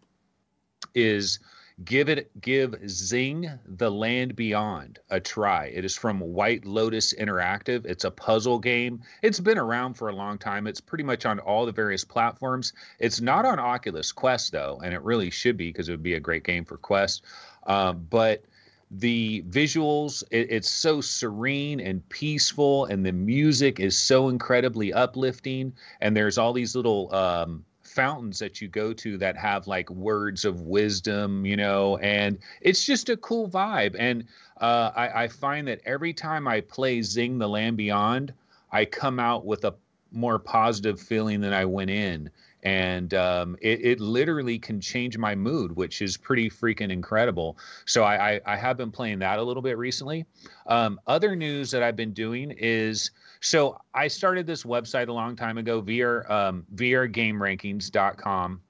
is 0.95 1.41
give 1.85 2.09
it 2.09 2.31
give 2.41 2.73
Xing 2.73 3.59
the 3.67 3.91
Land 3.91 4.37
Beyond 4.37 4.99
a 5.11 5.21
try. 5.21 5.67
It 5.67 5.85
is 5.85 5.97
from 5.97 6.21
White 6.21 6.65
Lotus 6.65 7.15
Interactive. 7.15 7.87
It's 7.87 8.05
a 8.05 8.11
puzzle 8.11 8.59
game. 8.59 9.01
It's 9.23 9.41
been 9.41 9.59
around 9.59 9.95
for 9.95 10.09
a 10.09 10.15
long 10.15 10.39
time. 10.39 10.67
It's 10.67 10.81
pretty 10.81 11.05
much 11.05 11.25
on 11.27 11.39
all 11.39 11.67
the 11.67 11.73
various 11.73 12.05
platforms. 12.05 12.73
It's 12.99 13.21
not 13.21 13.45
on 13.45 13.59
Oculus 13.59 14.13
Quest 14.13 14.53
though, 14.53 14.81
and 14.85 14.93
it 14.93 15.03
really 15.03 15.31
should 15.31 15.57
be 15.57 15.69
because 15.69 15.89
it 15.89 15.93
would 15.93 16.03
be 16.03 16.15
a 16.15 16.21
great 16.21 16.45
game 16.45 16.65
for 16.65 16.77
Quest. 16.77 17.25
Um, 17.67 18.07
but 18.11 18.45
the 18.91 19.43
visuals 19.49 20.25
it, 20.31 20.49
it's 20.51 20.69
so 20.69 21.01
serene 21.01 21.79
and 21.79 22.07
peaceful 22.09 22.87
and 22.87 23.07
the 23.07 23.13
music 23.13 23.79
is 23.79 23.97
so 23.97 24.29
incredibly 24.29 24.93
uplifting 24.93 25.73
and 26.01 26.17
there's 26.17 26.37
all 26.37 26.53
these 26.53 26.75
little 26.75 27.15
um, 27.15 27.65
fountains 27.91 28.39
that 28.39 28.61
you 28.61 28.69
go 28.69 28.93
to 28.93 29.19
that 29.19 29.37
have 29.37 29.67
like 29.67 29.91
words 29.91 30.45
of 30.45 30.63
wisdom, 30.63 31.45
you 31.45 31.57
know, 31.57 31.97
and 31.99 32.39
it's 32.61 32.87
just 32.87 33.09
a 33.09 33.17
cool 33.17 33.49
vibe. 33.49 33.97
And 33.99 34.25
uh, 34.61 34.93
I, 34.95 35.25
I 35.25 35.29
find 35.29 35.67
that 35.69 35.81
every 35.85 36.13
time 36.13 36.47
I 36.47 36.61
play 36.61 37.01
Xing 37.01 37.39
the 37.39 37.49
Land 37.49 37.77
Beyond, 37.77 38.33
I 38.73 38.85
come 38.85 39.19
out 39.19 39.45
with 39.45 39.65
a 39.65 39.75
more 40.13 40.39
positive 40.39 41.01
feeling 41.01 41.41
than 41.41 41.53
I 41.53 41.65
went 41.65 41.91
in. 41.91 42.31
And 42.63 43.15
um, 43.15 43.57
it, 43.63 43.81
it 43.81 44.01
literally 44.01 44.59
can 44.59 44.81
change 44.81 45.17
my 45.17 45.35
mood, 45.35 45.75
which 45.75 46.03
is 46.03 46.17
pretty 46.17 46.51
freaking 46.51 46.91
incredible. 46.91 47.57
So 47.87 48.05
I, 48.05 48.33
I, 48.33 48.41
I 48.45 48.57
have 48.57 48.77
been 48.77 48.91
playing 48.91 49.19
that 49.21 49.39
a 49.39 49.43
little 49.43 49.63
bit 49.63 49.79
recently. 49.79 50.27
Um, 50.67 51.01
other 51.07 51.35
news 51.35 51.71
that 51.71 51.83
I've 51.83 51.97
been 51.97 52.13
doing 52.13 52.55
is 52.59 53.13
so 53.41 53.79
I 53.95 54.09
started 54.09 54.47
this 54.47 54.65
website 54.65 55.09
a 55.09 55.13
long 55.13 55.37
time 55.37 55.59
ago, 55.59 55.83
VR, 55.83 56.29
um, 56.31 56.67
VRGameRankings.com. 56.75 58.61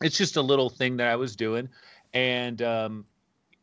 It's 0.00 0.16
just 0.16 0.36
a 0.36 0.42
little 0.42 0.70
thing 0.70 0.96
that 0.98 1.08
I 1.08 1.16
was 1.16 1.34
doing, 1.34 1.68
and 2.14 2.62
um, 2.62 3.04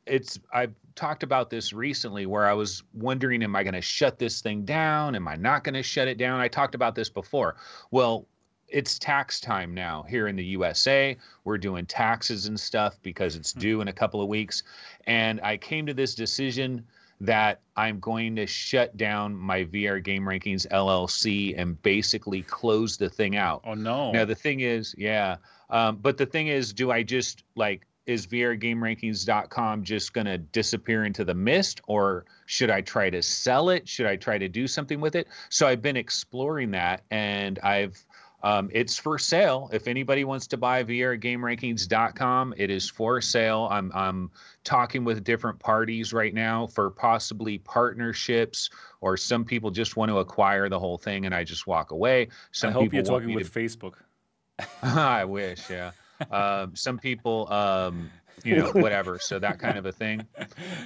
it's 0.06 0.40
I've 0.54 0.74
talked 0.96 1.24
about 1.24 1.50
this 1.50 1.74
recently 1.74 2.26
where 2.26 2.48
I 2.48 2.54
was 2.54 2.84
wondering, 2.94 3.44
am 3.44 3.56
I 3.56 3.64
going 3.64 3.74
to 3.74 3.82
shut 3.82 4.18
this 4.18 4.42
thing 4.42 4.64
down? 4.64 5.16
Am 5.16 5.28
I 5.28 5.36
not 5.36 5.64
going 5.64 5.76
to 5.76 5.84
shut 5.84 6.08
it 6.08 6.18
down? 6.18 6.40
I 6.40 6.48
talked 6.48 6.76
about 6.76 6.96
this 6.96 7.10
before. 7.10 7.56
Well, 7.92 8.28
it's 8.68 8.98
tax 8.98 9.40
time 9.40 9.74
now 9.74 10.04
here 10.04 10.28
in 10.28 10.36
the 10.36 10.44
USA. 10.46 11.16
We're 11.44 11.58
doing 11.58 11.86
taxes 11.86 12.48
and 12.48 12.60
stuff 12.60 12.98
because 13.04 13.36
it's 13.36 13.54
hmm. 13.54 13.60
due 13.60 13.82
in 13.82 13.88
a 13.90 13.94
couple 13.94 14.22
of 14.22 14.28
weeks. 14.28 14.64
And 15.06 15.40
I 15.42 15.58
came 15.58 15.86
to 15.86 15.94
this 15.94 16.16
decision 16.16 16.86
that 17.22 17.62
I'm 17.76 18.00
going 18.00 18.36
to 18.36 18.46
shut 18.46 18.96
down 18.98 19.36
my 19.36 19.64
VR 19.66 20.04
Game 20.04 20.24
Rankings 20.24 20.68
LLC 20.68 21.54
and 21.58 21.82
basically 21.82 22.42
close 22.42 22.98
the 22.98 23.10
thing 23.10 23.36
out. 23.36 23.62
Oh 23.66 23.74
no! 23.74 24.12
Now 24.12 24.26
the 24.26 24.36
thing 24.36 24.62
is, 24.62 24.94
yeah, 24.98 25.38
um, 25.70 25.98
but 25.98 26.18
the 26.18 26.26
thing 26.26 26.48
is, 26.48 26.74
do 26.74 26.92
I 26.92 27.04
just 27.04 27.44
like 27.56 27.86
is 28.06 28.28
VRGameRankings.com 28.28 29.84
just 29.84 30.14
going 30.14 30.28
to 30.28 30.38
disappear 30.38 31.06
into 31.06 31.26
the 31.26 31.34
mist, 31.34 31.82
or 31.88 32.26
should 32.46 32.70
I 32.70 32.82
try 32.82 33.10
to 33.10 33.22
sell 33.22 33.70
it? 33.70 33.88
Should 33.88 34.06
I 34.06 34.16
try 34.16 34.38
to 34.38 34.48
do 34.48 34.68
something 34.68 35.02
with 35.02 35.16
it? 35.16 35.28
So 35.50 35.68
I've 35.68 35.82
been 35.82 35.98
exploring 35.98 36.72
that, 36.72 37.04
and 37.10 37.58
I've 37.60 38.06
um, 38.46 38.70
it's 38.72 38.96
for 38.96 39.18
sale. 39.18 39.72
If 39.74 39.88
anybody 39.88 40.24
wants 40.24 40.46
to 40.48 40.58
buy 40.58 40.84
VRGameRankings.com, 40.84 42.54
it 42.56 42.70
is 42.70 42.88
for 42.88 43.20
sale. 43.20 43.68
I'm, 43.72 43.92
I'm 43.96 44.30
talking 44.64 45.04
with 45.04 45.24
different 45.24 45.58
parties 45.58 46.14
right 46.14 46.32
now 46.32 46.68
for 46.68 46.92
possibly 46.92 47.58
partnerships, 47.58 48.70
or 49.02 49.18
some 49.18 49.46
people 49.46 49.72
just 49.72 49.98
want 49.98 50.10
to 50.12 50.20
acquire 50.20 50.70
the 50.70 50.78
whole 50.78 51.00
thing 51.00 51.26
and 51.26 51.34
I 51.34 51.44
just 51.44 51.66
walk 51.66 51.90
away. 51.90 52.28
Some 52.52 52.70
I 52.70 52.74
hope 52.74 52.94
you're 52.94 53.02
talking 53.02 53.34
with 53.34 53.52
to... 53.52 53.60
Facebook. 53.60 53.94
I 54.84 55.26
wish, 55.26 55.68
yeah. 55.68 55.90
um, 56.30 56.76
some 56.76 57.00
people, 57.00 57.52
um, 57.52 58.12
you 58.44 58.58
know, 58.58 58.70
whatever. 58.74 59.18
So 59.18 59.40
that 59.40 59.58
kind 59.58 59.80
of 59.80 59.88
a 59.88 59.92
thing. 59.92 60.24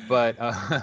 But, 0.07 0.37
uh, 0.39 0.79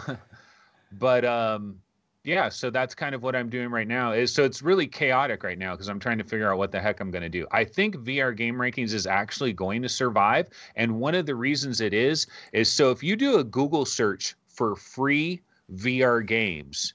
but, 0.92 1.24
um, 1.24 1.78
yeah 2.26 2.48
so 2.48 2.68
that's 2.68 2.94
kind 2.94 3.14
of 3.14 3.22
what 3.22 3.34
i'm 3.34 3.48
doing 3.48 3.70
right 3.70 3.86
now 3.88 4.12
is 4.12 4.32
so 4.32 4.44
it's 4.44 4.60
really 4.60 4.86
chaotic 4.86 5.42
right 5.44 5.58
now 5.58 5.72
because 5.72 5.88
i'm 5.88 6.00
trying 6.00 6.18
to 6.18 6.24
figure 6.24 6.52
out 6.52 6.58
what 6.58 6.72
the 6.72 6.80
heck 6.80 7.00
i'm 7.00 7.10
going 7.10 7.22
to 7.22 7.28
do 7.28 7.46
i 7.52 7.64
think 7.64 7.96
vr 7.96 8.36
game 8.36 8.56
rankings 8.56 8.92
is 8.92 9.06
actually 9.06 9.52
going 9.52 9.80
to 9.80 9.88
survive 9.88 10.48
and 10.74 10.92
one 11.00 11.14
of 11.14 11.24
the 11.24 11.34
reasons 11.34 11.80
it 11.80 11.94
is 11.94 12.26
is 12.52 12.70
so 12.70 12.90
if 12.90 13.02
you 13.02 13.16
do 13.16 13.38
a 13.38 13.44
google 13.44 13.86
search 13.86 14.34
for 14.48 14.74
free 14.76 15.40
vr 15.72 16.26
games 16.26 16.92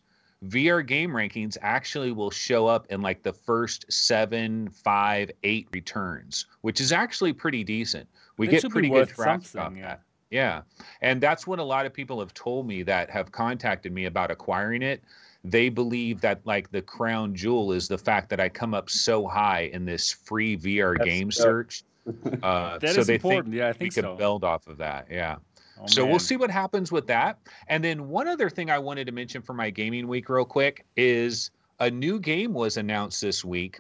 VR 0.48 0.86
game 0.86 1.12
rankings 1.12 1.56
actually 1.62 2.12
will 2.12 2.32
show 2.32 2.66
up 2.66 2.88
in 2.90 3.02
like 3.02 3.22
the 3.22 3.32
first 3.32 3.86
seven, 3.92 4.70
five, 4.70 5.30
eight 5.44 5.68
returns, 5.72 6.48
which 6.62 6.82
is 6.82 6.92
actually 6.92 7.32
pretty 7.32 7.64
decent. 7.64 8.10
We 8.38 8.48
get 8.48 8.68
pretty 8.68 8.90
good 8.90 9.12
on 9.20 9.76
yeah. 9.76 9.84
that. 9.84 10.02
Yeah. 10.32 10.62
And 11.02 11.22
that's 11.22 11.46
what 11.46 11.60
a 11.60 11.64
lot 11.64 11.86
of 11.86 11.94
people 11.94 12.20
have 12.20 12.34
told 12.34 12.66
me 12.66 12.84
that 12.84 13.10
have 13.10 13.32
contacted 13.32 13.92
me 13.92 14.06
about 14.06 14.32
acquiring 14.32 14.82
it. 14.82 15.04
They 15.44 15.70
believe 15.70 16.22
that 16.22 16.40
like 16.46 16.72
the 16.72 16.82
crown 16.82 17.36
jewel 17.36 17.74
is 17.74 17.88
the 17.88 17.98
fact 17.98 18.30
that 18.30 18.40
I 18.40 18.48
come 18.48 18.74
up 18.74 18.90
so 18.90 19.28
high 19.28 19.70
in 19.74 19.86
this 19.86 20.12
free 20.12 20.58
VR 20.58 20.98
that's 20.98 21.10
game 21.10 21.32
search. 21.32 21.84
Uh, 22.42 22.80
that 22.80 22.96
so 22.96 23.02
is 23.02 23.08
they 23.08 23.14
important. 23.14 23.54
Think 23.54 23.60
yeah, 23.60 23.68
I 23.68 23.74
think 23.74 23.82
we 23.82 23.90
so. 23.92 24.02
can 24.02 24.18
build 24.18 24.44
off 24.44 24.66
of 24.66 24.78
that. 24.80 25.06
Yeah. 25.12 25.36
Oh, 25.80 25.86
so 25.86 26.02
man. 26.02 26.10
we'll 26.10 26.20
see 26.20 26.36
what 26.36 26.50
happens 26.50 26.92
with 26.92 27.06
that. 27.08 27.38
And 27.68 27.84
then 27.84 28.10
one 28.10 28.28
other 28.28 28.50
thing 28.50 28.72
I 28.72 28.80
wanted 28.80 29.06
to 29.06 29.12
mention 29.12 29.44
for 29.44 29.54
my 29.54 29.70
gaming 29.70 30.08
week 30.08 30.28
real 30.28 30.44
quick 30.44 30.84
is 30.98 31.52
a 31.80 31.92
new 31.92 32.20
game 32.20 32.54
was 32.54 32.78
announced 32.78 33.22
this 33.22 33.46
week 33.46 33.80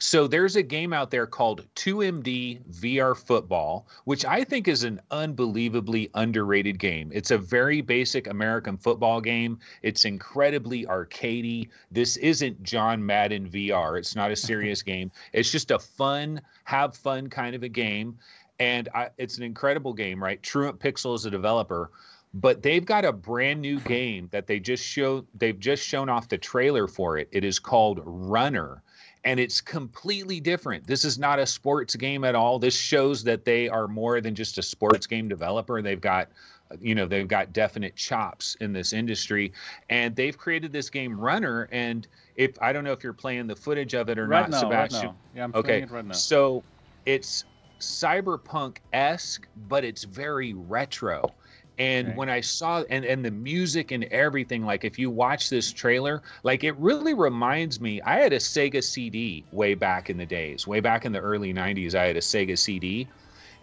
so 0.00 0.26
there's 0.26 0.56
a 0.56 0.62
game 0.62 0.92
out 0.92 1.10
there 1.10 1.26
called 1.26 1.66
2MD 1.74 2.64
VR 2.80 3.16
Football, 3.16 3.86
which 4.04 4.24
I 4.24 4.44
think 4.44 4.68
is 4.68 4.84
an 4.84 5.00
unbelievably 5.10 6.10
underrated 6.14 6.78
game. 6.78 7.10
It's 7.12 7.30
a 7.30 7.38
very 7.38 7.80
basic 7.80 8.26
American 8.28 8.76
football 8.76 9.20
game. 9.20 9.58
It's 9.82 10.04
incredibly 10.04 10.86
arcadey. 10.86 11.68
This 11.90 12.16
isn't 12.18 12.62
John 12.62 13.04
Madden 13.04 13.48
VR. 13.48 13.98
It's 13.98 14.14
not 14.14 14.30
a 14.30 14.36
serious 14.48 14.82
game. 14.82 15.10
It's 15.32 15.50
just 15.50 15.70
a 15.70 15.78
fun, 15.78 16.40
have 16.64 16.96
fun 16.96 17.28
kind 17.28 17.54
of 17.54 17.62
a 17.62 17.68
game. 17.68 18.18
And 18.60 18.88
I, 18.94 19.10
it's 19.18 19.36
an 19.36 19.44
incredible 19.44 19.92
game, 19.92 20.22
right? 20.22 20.42
Truant 20.42 20.78
Pixel 20.78 21.14
is 21.14 21.24
a 21.24 21.30
developer 21.30 21.90
but 22.34 22.62
they've 22.62 22.84
got 22.84 23.06
a 23.06 23.12
brand 23.12 23.58
new 23.58 23.80
game 23.80 24.28
that 24.32 24.46
they 24.46 24.60
just 24.60 24.84
showed 24.84 25.26
they've 25.34 25.58
just 25.58 25.82
shown 25.82 26.10
off 26.10 26.28
the 26.28 26.36
trailer 26.36 26.86
for 26.86 27.16
it 27.16 27.26
it 27.32 27.42
is 27.42 27.58
called 27.58 28.02
runner 28.04 28.82
and 29.28 29.38
it's 29.38 29.60
completely 29.60 30.40
different. 30.40 30.86
This 30.86 31.04
is 31.04 31.18
not 31.18 31.38
a 31.38 31.44
sports 31.44 31.94
game 31.94 32.24
at 32.24 32.34
all. 32.34 32.58
This 32.58 32.74
shows 32.74 33.22
that 33.24 33.44
they 33.44 33.68
are 33.68 33.86
more 33.86 34.22
than 34.22 34.34
just 34.34 34.56
a 34.56 34.62
sports 34.62 35.06
game 35.06 35.28
developer. 35.28 35.82
They've 35.82 36.00
got 36.00 36.30
you 36.80 36.94
know 36.94 37.04
they've 37.04 37.28
got 37.28 37.52
definite 37.52 37.94
chops 37.94 38.56
in 38.60 38.72
this 38.72 38.94
industry 38.94 39.52
and 39.90 40.16
they've 40.16 40.36
created 40.36 40.70
this 40.70 40.90
game 40.90 41.18
runner 41.18 41.66
and 41.72 42.06
if 42.36 42.60
i 42.60 42.74
don't 42.74 42.84
know 42.84 42.92
if 42.92 43.02
you're 43.02 43.14
playing 43.14 43.46
the 43.46 43.56
footage 43.56 43.94
of 43.94 44.10
it 44.10 44.18
or 44.18 44.26
right 44.26 44.42
not 44.42 44.50
now, 44.50 44.60
sebastian 44.60 45.06
right 45.06 45.16
yeah 45.34 45.44
i'm 45.44 45.54
okay 45.54 45.80
it 45.80 45.90
right 45.90 46.04
now. 46.04 46.12
so 46.12 46.62
it's 47.06 47.46
cyberpunk-esque 47.80 49.48
but 49.66 49.82
it's 49.82 50.04
very 50.04 50.52
retro 50.52 51.24
and 51.78 52.08
okay. 52.08 52.16
when 52.16 52.28
I 52.28 52.40
saw 52.40 52.82
and 52.90 53.04
and 53.04 53.24
the 53.24 53.30
music 53.30 53.92
and 53.92 54.04
everything, 54.04 54.64
like 54.64 54.84
if 54.84 54.98
you 54.98 55.10
watch 55.10 55.48
this 55.48 55.72
trailer, 55.72 56.22
like 56.42 56.64
it 56.64 56.76
really 56.76 57.14
reminds 57.14 57.80
me. 57.80 58.02
I 58.02 58.18
had 58.18 58.32
a 58.32 58.38
Sega 58.38 58.82
CD 58.82 59.44
way 59.52 59.74
back 59.74 60.10
in 60.10 60.16
the 60.16 60.26
days, 60.26 60.66
way 60.66 60.80
back 60.80 61.04
in 61.04 61.12
the 61.12 61.20
early 61.20 61.54
'90s. 61.54 61.94
I 61.94 62.06
had 62.06 62.16
a 62.16 62.20
Sega 62.20 62.58
CD, 62.58 63.06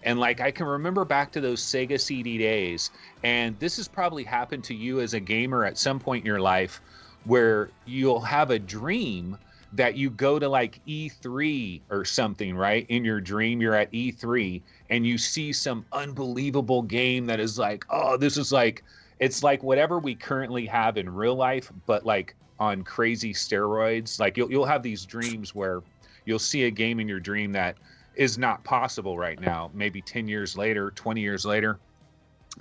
and 0.03 0.17
like 0.17 0.39
I 0.39 0.51
can 0.51 0.65
remember 0.65 1.03
back 1.03 1.31
to 1.34 1.41
those 1.41 1.62
Sega 1.62 2.00
CD 2.00 2.38
days. 2.38 2.91
And 3.24 3.60
this 3.60 3.75
has 3.77 3.88
probably 3.88 4.24
happened 4.24 4.63
to 4.65 4.74
you 4.74 5.01
as 5.01 5.13
a 5.13 5.19
gamer 5.19 5.65
at 5.65 5.77
some 5.77 6.00
point 6.00 6.24
in 6.24 6.27
your 6.27 6.41
life, 6.41 6.81
where 7.25 7.69
you'll 7.86 8.22
have 8.22 8.50
a 8.50 8.60
dream 8.60 9.38
that 9.74 9.98
you 9.98 10.10
go 10.10 10.39
to 10.39 10.48
like 10.48 10.79
E3 10.88 11.81
or 11.89 12.05
something, 12.05 12.55
right? 12.55 12.86
In 12.88 13.03
your 13.03 13.19
dream, 13.19 13.60
you're 13.60 13.75
at 13.75 13.91
E3 13.91 14.62
and 14.89 15.05
you 15.05 15.17
see 15.17 15.51
some 15.51 15.85
unbelievable 15.91 16.81
game 16.81 17.25
that 17.25 17.39
is 17.39 17.57
like, 17.57 17.85
oh, 17.89 18.17
this 18.17 18.37
is 18.37 18.51
like, 18.51 18.83
it's 19.19 19.43
like 19.43 19.63
whatever 19.63 19.99
we 19.99 20.15
currently 20.15 20.65
have 20.65 20.97
in 20.97 21.09
real 21.09 21.35
life, 21.35 21.71
but 21.85 22.05
like 22.05 22.35
on 22.59 22.83
crazy 22.83 23.33
steroids. 23.33 24.19
Like 24.19 24.37
you'll 24.37 24.51
you'll 24.51 24.65
have 24.65 24.83
these 24.83 25.05
dreams 25.05 25.53
where 25.53 25.81
you'll 26.25 26.39
see 26.39 26.63
a 26.65 26.71
game 26.71 26.99
in 26.99 27.07
your 27.07 27.19
dream 27.19 27.51
that 27.53 27.77
is 28.15 28.37
not 28.37 28.63
possible 28.63 29.17
right 29.17 29.39
now. 29.39 29.71
Maybe 29.73 30.01
ten 30.01 30.27
years 30.27 30.57
later, 30.57 30.91
twenty 30.91 31.21
years 31.21 31.45
later, 31.45 31.79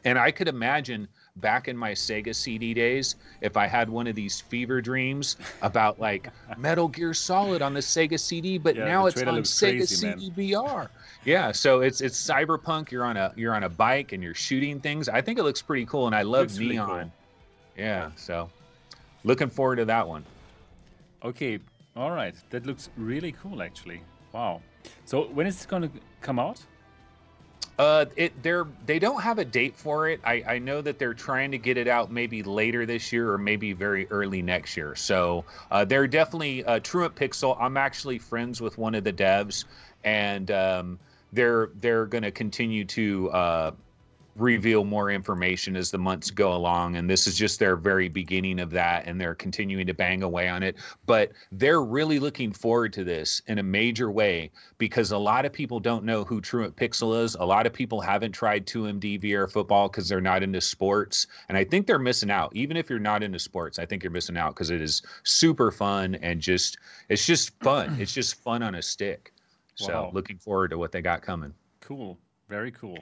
and 0.05 0.19
I 0.19 0.31
could 0.31 0.49
imagine 0.49 1.09
back 1.37 1.67
in 1.69 1.77
my 1.77 1.93
Sega 1.93 2.35
CD 2.35 2.75
days, 2.75 3.17
if 3.41 3.57
I 3.57 3.67
had 3.67 3.89
one 3.89 4.07
of 4.07 4.15
these 4.15 4.41
fever 4.41 4.81
dreams 4.81 5.37
about 5.63 6.01
like 6.01 6.29
Metal 6.57 6.89
Gear 6.89 7.15
Solid 7.15 7.63
on 7.63 7.75
the 7.75 7.81
Sega 7.81 8.19
CD, 8.19 8.59
but 8.59 8.77
yeah, 8.77 8.85
now 8.85 9.07
it's 9.07 9.23
on 9.23 9.43
Sega 9.43 9.79
crazy, 9.79 9.87
CD 9.95 10.07
man. 10.07 10.37
VR. 10.37 10.89
Yeah, 11.25 11.53
so 11.53 11.81
it's 11.81 12.01
it's 12.01 12.21
cyberpunk. 12.21 12.91
You're 12.91 13.05
on 13.05 13.17
a 13.17 13.33
you're 13.37 13.55
on 13.55 13.65
a 13.65 13.69
bike 13.69 14.13
and 14.13 14.23
you're 14.23 14.35
shooting 14.35 14.81
things. 14.81 15.09
I 15.09 15.21
think 15.21 15.39
it 15.39 15.43
looks 15.43 15.63
pretty 15.63 15.87
cool, 15.87 16.07
and 16.07 16.15
I 16.15 16.23
love 16.23 16.59
neon. 16.59 16.89
Really 16.89 17.03
cool. 17.03 17.13
Yeah, 17.77 18.11
so 18.17 18.51
looking 19.25 19.49
forward 19.49 19.77
to 19.77 19.85
that 19.87 20.07
one. 20.07 20.25
Okay, 21.25 21.59
all 21.97 22.11
right, 22.11 22.35
that 22.51 22.67
looks 22.67 22.91
really 22.97 23.33
cool, 23.33 23.63
actually. 23.63 24.01
Wow. 24.33 24.61
So 25.07 25.25
when 25.25 25.47
is 25.47 25.63
it 25.63 25.69
going 25.69 25.83
to 25.83 25.91
come 26.21 26.39
out? 26.39 26.61
Uh, 27.79 28.05
it 28.15 28.41
they're 28.43 28.67
they 28.87 29.01
don't 29.01 29.21
have 29.21 29.39
a 29.39 29.45
date 29.45 29.75
for 29.75 30.09
it. 30.09 30.21
I 30.25 30.45
I 30.47 30.59
know 30.59 30.81
that 30.83 30.99
they're 30.99 31.15
trying 31.15 31.51
to 31.51 31.59
get 31.59 31.77
it 31.77 31.89
out 31.89 32.13
maybe 32.13 32.43
later 32.43 32.87
this 32.87 33.13
year 33.13 33.33
or 33.33 33.39
maybe 33.39 33.73
very 33.73 34.07
early 34.11 34.43
next 34.43 34.77
year. 34.77 34.95
So 34.95 35.45
uh, 35.73 35.85
they're 35.85 36.07
definitely 36.07 36.65
uh, 36.65 36.79
Truant 36.81 37.17
Pixel. 37.17 37.57
I'm 37.59 37.77
actually 37.77 38.19
friends 38.19 38.61
with 38.61 38.79
one 38.79 38.95
of 38.95 39.03
the 39.03 39.13
devs, 39.13 39.65
and 40.05 40.51
um, 40.53 40.99
they're 41.35 41.71
they're 41.75 42.07
going 42.07 42.23
to 42.23 42.31
continue 42.31 42.85
to 42.85 43.31
uh, 43.31 43.71
reveal 44.37 44.85
more 44.85 45.11
information 45.11 45.77
as 45.77 45.91
the 45.91 45.99
months 45.99 46.31
go 46.31 46.55
along 46.55 46.97
and 46.97 47.09
this 47.09 47.27
is 47.27 47.37
just 47.37 47.61
their 47.61 47.77
very 47.77 48.09
beginning 48.09 48.59
of 48.59 48.71
that 48.71 49.07
and 49.07 49.21
they're 49.21 49.35
continuing 49.35 49.87
to 49.87 49.95
bang 49.95 50.23
away 50.23 50.49
on 50.49 50.63
it. 50.63 50.77
But 51.07 51.33
they're 51.53 51.83
really 51.83 52.19
looking 52.19 52.53
forward 52.53 52.93
to 52.95 53.05
this 53.05 53.43
in 53.47 53.59
a 53.59 53.63
major 53.63 54.11
way 54.11 54.51
because 54.79 55.13
a 55.13 55.19
lot 55.19 55.45
of 55.45 55.53
people 55.53 55.79
don't 55.79 56.05
know 56.05 56.25
who 56.25 56.41
truant 56.41 56.75
pixel 56.75 57.23
is. 57.23 57.37
A 57.37 57.45
lot 57.45 57.67
of 57.67 57.73
people 57.73 58.01
haven't 58.01 58.33
tried 58.33 58.67
2md 58.67 59.23
vr 59.23 59.51
football 59.51 59.89
because 59.89 60.09
they're 60.09 60.21
not 60.21 60.43
into 60.43 60.61
sports 60.61 61.27
and 61.49 61.57
i 61.57 61.65
think 61.65 61.87
they're 61.87 61.99
missing 61.99 62.31
out. 62.31 62.51
Even 62.57 62.77
if 62.77 62.91
you're 62.91 62.99
not 62.99 63.23
into 63.23 63.39
sports 63.39 63.79
i 63.79 63.87
think 63.87 64.03
you're 64.03 64.11
missing 64.11 64.37
out 64.37 64.55
because 64.55 64.71
it 64.71 64.83
is 64.83 65.03
super 65.23 65.71
fun 65.71 66.17
and 66.17 66.41
just 66.41 66.79
it's 67.09 67.27
just 67.27 67.51
fun. 67.61 67.97
It's 68.01 68.13
just 68.13 68.35
fun 68.43 68.63
on 68.63 68.75
a 68.75 68.83
stick 68.83 69.34
so 69.75 69.93
wow. 69.93 70.11
looking 70.13 70.39
forward 70.39 70.69
to 70.69 70.79
what 70.79 70.93
they 70.93 71.03
got 71.03 71.23
coming 71.23 71.53
cool 71.81 72.19
very 72.49 72.71
cool 72.71 72.99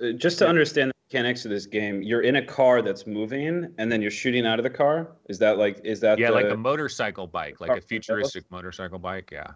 uh, 0.00 0.12
just 0.12 0.38
to 0.38 0.46
understand 0.46 0.90
the 0.90 0.94
mechanics 1.12 1.44
of 1.44 1.50
this 1.50 1.66
game, 1.66 2.02
you're 2.02 2.22
in 2.22 2.36
a 2.36 2.44
car 2.44 2.82
that's 2.82 3.06
moving, 3.06 3.72
and 3.78 3.90
then 3.90 4.00
you're 4.00 4.10
shooting 4.10 4.46
out 4.46 4.58
of 4.58 4.62
the 4.62 4.70
car. 4.70 5.08
Is 5.28 5.38
that 5.40 5.58
like? 5.58 5.80
Is 5.84 6.00
that? 6.00 6.18
Yeah, 6.18 6.28
the, 6.28 6.34
like 6.34 6.50
a 6.50 6.56
motorcycle 6.56 7.26
bike, 7.26 7.60
like 7.60 7.78
a 7.78 7.80
futuristic 7.80 8.44
motorcycle 8.50 8.98
bike. 8.98 9.30
Yeah. 9.32 9.48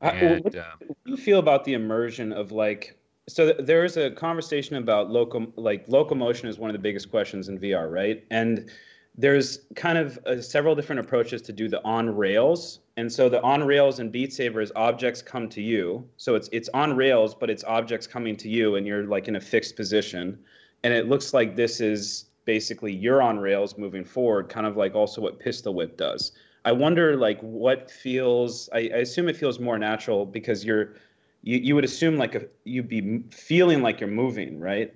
And, 0.00 0.44
what, 0.44 0.54
uh, 0.54 0.64
what 0.86 0.96
do 1.04 1.10
you 1.10 1.16
feel 1.16 1.38
about 1.38 1.64
the 1.64 1.74
immersion 1.74 2.32
of 2.32 2.52
like? 2.52 2.98
So 3.28 3.52
there 3.52 3.84
is 3.84 3.96
a 3.96 4.10
conversation 4.10 4.76
about 4.76 5.10
local, 5.10 5.52
like 5.56 5.88
locomotion 5.88 6.48
is 6.48 6.58
one 6.58 6.70
of 6.70 6.74
the 6.74 6.80
biggest 6.80 7.10
questions 7.10 7.48
in 7.48 7.58
VR, 7.58 7.90
right? 7.90 8.24
And 8.30 8.70
there's 9.18 9.60
kind 9.74 9.96
of 9.96 10.18
uh, 10.26 10.40
several 10.40 10.74
different 10.74 11.00
approaches 11.00 11.40
to 11.42 11.52
do 11.52 11.68
the 11.68 11.82
on 11.84 12.14
rails. 12.14 12.80
And 12.96 13.10
so 13.10 13.28
the 13.28 13.40
on 13.42 13.64
rails 13.64 13.98
in 13.98 14.10
beat 14.10 14.32
saber 14.32 14.60
is 14.60 14.72
objects 14.76 15.22
come 15.22 15.48
to 15.50 15.62
you. 15.62 16.06
So 16.16 16.34
it's 16.34 16.48
it's 16.52 16.68
on 16.74 16.96
rails 16.96 17.34
but 17.34 17.50
it's 17.50 17.64
objects 17.64 18.06
coming 18.06 18.36
to 18.36 18.48
you 18.48 18.76
and 18.76 18.86
you're 18.86 19.04
like 19.04 19.28
in 19.28 19.36
a 19.36 19.40
fixed 19.40 19.76
position. 19.76 20.38
And 20.82 20.92
it 20.92 21.08
looks 21.08 21.32
like 21.32 21.56
this 21.56 21.80
is 21.80 22.26
basically 22.44 22.92
you're 22.92 23.22
on 23.22 23.38
rails 23.38 23.76
moving 23.76 24.04
forward 24.04 24.48
kind 24.48 24.66
of 24.66 24.76
like 24.76 24.94
also 24.94 25.20
what 25.20 25.38
pistol 25.38 25.74
whip 25.74 25.96
does. 25.96 26.32
I 26.64 26.72
wonder 26.72 27.16
like 27.16 27.40
what 27.40 27.90
feels 27.90 28.68
i, 28.72 28.78
I 28.78 28.98
assume 28.98 29.28
it 29.28 29.36
feels 29.36 29.58
more 29.58 29.78
natural 29.78 30.26
because 30.26 30.64
you're 30.64 30.94
you, 31.42 31.58
you 31.58 31.74
would 31.74 31.84
assume 31.84 32.16
like 32.16 32.34
a, 32.34 32.46
you'd 32.64 32.88
be 32.88 33.22
feeling 33.30 33.82
like 33.82 34.00
you're 34.00 34.10
moving 34.10 34.60
right? 34.60 34.92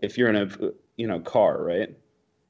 If 0.00 0.18
you're 0.18 0.28
in 0.28 0.36
a 0.36 0.48
you 0.96 1.06
know 1.06 1.20
car 1.20 1.62
right 1.62 1.96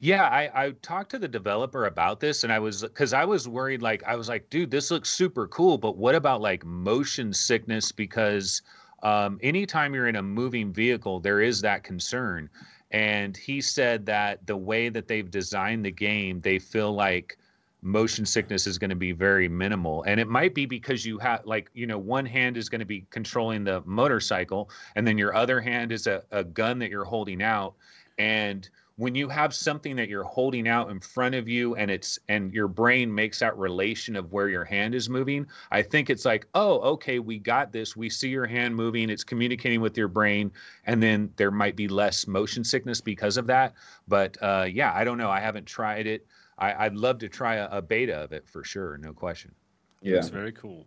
yeah, 0.00 0.24
I, 0.24 0.50
I 0.54 0.70
talked 0.80 1.10
to 1.10 1.18
the 1.18 1.28
developer 1.28 1.84
about 1.84 2.20
this 2.20 2.42
and 2.42 2.52
I 2.52 2.58
was 2.58 2.80
because 2.80 3.12
I 3.12 3.26
was 3.26 3.46
worried 3.46 3.82
like 3.82 4.02
I 4.04 4.16
was 4.16 4.30
like, 4.30 4.48
dude, 4.48 4.70
this 4.70 4.90
looks 4.90 5.10
super 5.10 5.46
cool, 5.48 5.76
but 5.76 5.98
what 5.98 6.14
about 6.14 6.40
like 6.40 6.64
motion 6.64 7.34
sickness? 7.34 7.92
Because 7.92 8.62
um, 9.02 9.38
anytime 9.42 9.94
you're 9.94 10.08
in 10.08 10.16
a 10.16 10.22
moving 10.22 10.72
vehicle, 10.72 11.20
there 11.20 11.42
is 11.42 11.60
that 11.60 11.84
concern. 11.84 12.48
And 12.90 13.36
he 13.36 13.60
said 13.60 14.06
that 14.06 14.46
the 14.46 14.56
way 14.56 14.88
that 14.88 15.06
they've 15.06 15.30
designed 15.30 15.84
the 15.84 15.90
game, 15.90 16.40
they 16.40 16.58
feel 16.58 16.92
like 16.92 17.36
motion 17.82 18.24
sickness 18.24 18.66
is 18.66 18.78
going 18.78 18.90
to 18.90 18.96
be 18.96 19.12
very 19.12 19.48
minimal 19.48 20.02
and 20.02 20.20
it 20.20 20.28
might 20.28 20.54
be 20.54 20.66
because 20.66 21.06
you 21.06 21.16
have 21.16 21.40
like 21.46 21.70
you 21.72 21.86
know 21.86 21.96
one 21.96 22.26
hand 22.26 22.58
is 22.58 22.68
going 22.68 22.78
to 22.78 22.84
be 22.84 23.06
controlling 23.08 23.64
the 23.64 23.82
motorcycle 23.86 24.68
and 24.96 25.06
then 25.06 25.16
your 25.16 25.34
other 25.34 25.62
hand 25.62 25.90
is 25.90 26.06
a, 26.06 26.22
a 26.30 26.44
gun 26.44 26.78
that 26.78 26.90
you're 26.90 27.06
holding 27.06 27.42
out 27.42 27.72
and 28.18 28.68
when 29.00 29.14
you 29.14 29.28
have 29.28 29.54
something 29.54 29.96
that 29.96 30.08
you're 30.08 30.24
holding 30.24 30.68
out 30.68 30.90
in 30.90 31.00
front 31.00 31.34
of 31.34 31.48
you 31.48 31.74
and 31.76 31.90
it's 31.90 32.18
and 32.28 32.52
your 32.52 32.68
brain 32.68 33.12
makes 33.12 33.38
that 33.38 33.56
relation 33.56 34.14
of 34.14 34.30
where 34.30 34.48
your 34.48 34.64
hand 34.64 34.94
is 34.94 35.08
moving 35.08 35.46
i 35.70 35.80
think 35.80 36.10
it's 36.10 36.24
like 36.24 36.46
oh 36.54 36.80
okay 36.80 37.18
we 37.18 37.38
got 37.38 37.72
this. 37.72 37.96
We 37.96 38.10
see 38.10 38.28
your 38.28 38.46
hand 38.46 38.74
moving. 38.74 39.10
It's 39.10 39.24
communicating 39.24 39.80
with 39.80 39.96
your 39.96 40.08
brain. 40.08 40.50
And 40.86 41.02
then 41.02 41.32
there 41.36 41.50
might 41.50 41.76
be 41.76 41.88
less 41.88 42.26
motion 42.26 42.64
sickness 42.64 43.00
because 43.00 43.36
of 43.36 43.46
that. 43.46 43.74
But 44.08 44.36
uh, 44.42 44.66
yeah 44.70 44.92
i 44.94 45.04
don't 45.04 45.18
know. 45.18 45.30
I 45.30 45.40
haven't 45.40 45.66
tried 45.66 46.06
it. 46.06 46.26
I, 46.58 46.88
would 46.88 46.98
love 46.98 47.18
to 47.20 47.28
try 47.28 47.54
a, 47.54 47.68
a 47.70 47.80
beta 47.80 48.14
of 48.14 48.32
it 48.32 48.46
for 48.46 48.64
sure 48.64 48.98
no 48.98 49.12
question. 49.12 49.54
Yeah. 50.02 50.18
It's 50.18 50.28
very 50.28 50.52
cool. 50.52 50.86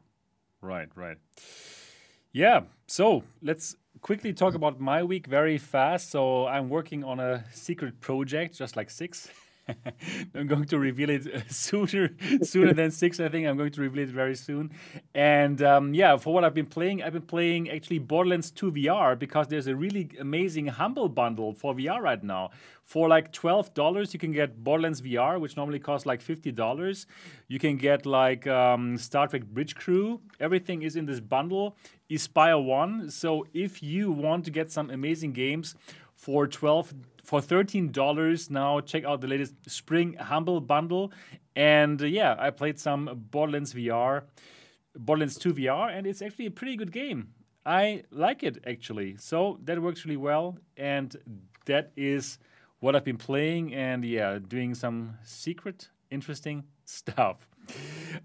Right 0.61 0.89
right. 0.95 1.17
Yeah. 2.31 2.61
So 2.87 3.23
let's 3.41 3.75
quickly 4.03 4.33
talk 4.33 4.53
about 4.53 4.81
my 4.81 5.01
week 5.01 5.25
very 5.27 5.57
fast. 5.57 6.11
So 6.11 6.45
I'm 6.45 6.69
working 6.69 7.03
on 7.05 7.19
a 7.21 7.45
secret 7.51 8.01
project, 8.01 8.55
just 8.55 8.75
like 8.75 8.91
Cix. 8.91 9.29
I'm 10.35 10.47
going 10.47 10.65
to 10.65 10.79
reveal 10.79 11.09
it 11.09 11.25
sooner 11.49 12.09
sooner 12.41 12.73
than 12.73 12.91
Cix. 12.91 13.19
I 13.19 13.29
think 13.29 13.47
I'm 13.47 13.57
going 13.57 13.71
to 13.71 13.81
reveal 13.81 14.03
it 14.03 14.09
very 14.09 14.35
soon. 14.35 14.71
And 15.15 15.61
um, 15.61 15.93
yeah, 15.93 16.17
for 16.17 16.33
what 16.33 16.43
I've 16.43 16.53
been 16.53 16.65
playing, 16.65 17.01
I've 17.01 17.13
been 17.13 17.21
playing 17.21 17.69
actually 17.69 17.99
Borderlands 17.99 18.51
2 18.51 18.71
VR 18.73 19.17
because 19.17 19.47
there's 19.47 19.67
a 19.67 19.75
really 19.75 20.09
amazing 20.19 20.67
Humble 20.67 21.07
bundle 21.07 21.53
for 21.53 21.73
VR 21.73 22.01
right 22.01 22.21
now. 22.23 22.51
For 22.83 23.07
like 23.07 23.31
twelve 23.31 23.73
dollars, 23.73 24.13
you 24.13 24.19
can 24.19 24.33
get 24.33 24.61
Borderlands 24.61 25.01
VR, 25.01 25.39
which 25.39 25.55
normally 25.55 25.79
costs 25.79 26.05
like 26.05 26.21
fifty 26.21 26.51
dollars. 26.51 27.07
You 27.47 27.57
can 27.57 27.77
get 27.77 28.05
like 28.05 28.45
um, 28.45 28.97
Star 28.97 29.27
Trek 29.27 29.45
Bridge 29.45 29.75
Crew. 29.75 30.19
Everything 30.41 30.81
is 30.81 30.97
in 30.97 31.05
this 31.05 31.21
bundle. 31.21 31.77
Espire 32.11 32.59
One. 32.61 33.09
So 33.09 33.47
if 33.53 33.81
you 33.81 34.11
want 34.11 34.43
to 34.45 34.51
get 34.51 34.69
some 34.69 34.89
amazing 34.89 35.31
games 35.31 35.75
for 36.13 36.45
twelve 36.45 36.93
for 37.23 37.39
$13 37.39 38.49
now. 38.49 38.79
Check 38.81 39.05
out 39.05 39.21
the 39.21 39.27
latest 39.27 39.55
Spring 39.69 40.15
Humble 40.15 40.61
Bundle. 40.61 41.11
And 41.55 42.01
uh, 42.01 42.05
yeah, 42.05 42.35
I 42.37 42.49
played 42.49 42.79
some 42.79 43.25
Borderlands 43.31 43.73
VR, 43.73 44.23
Borderlands 44.95 45.37
2 45.37 45.53
VR, 45.53 45.97
and 45.97 46.05
it's 46.05 46.21
actually 46.21 46.47
a 46.47 46.51
pretty 46.51 46.75
good 46.75 46.91
game. 46.91 47.29
I 47.65 48.03
like 48.11 48.43
it 48.43 48.63
actually. 48.67 49.15
So 49.17 49.59
that 49.63 49.81
works 49.81 50.05
really 50.05 50.17
well. 50.17 50.57
And 50.75 51.15
that 51.65 51.91
is 51.95 52.37
what 52.79 52.95
I've 52.95 53.05
been 53.05 53.17
playing 53.17 53.73
and 53.73 54.03
yeah, 54.03 54.39
doing 54.45 54.75
some 54.75 55.15
secret, 55.23 55.89
interesting 56.11 56.65
stuff. 56.85 57.47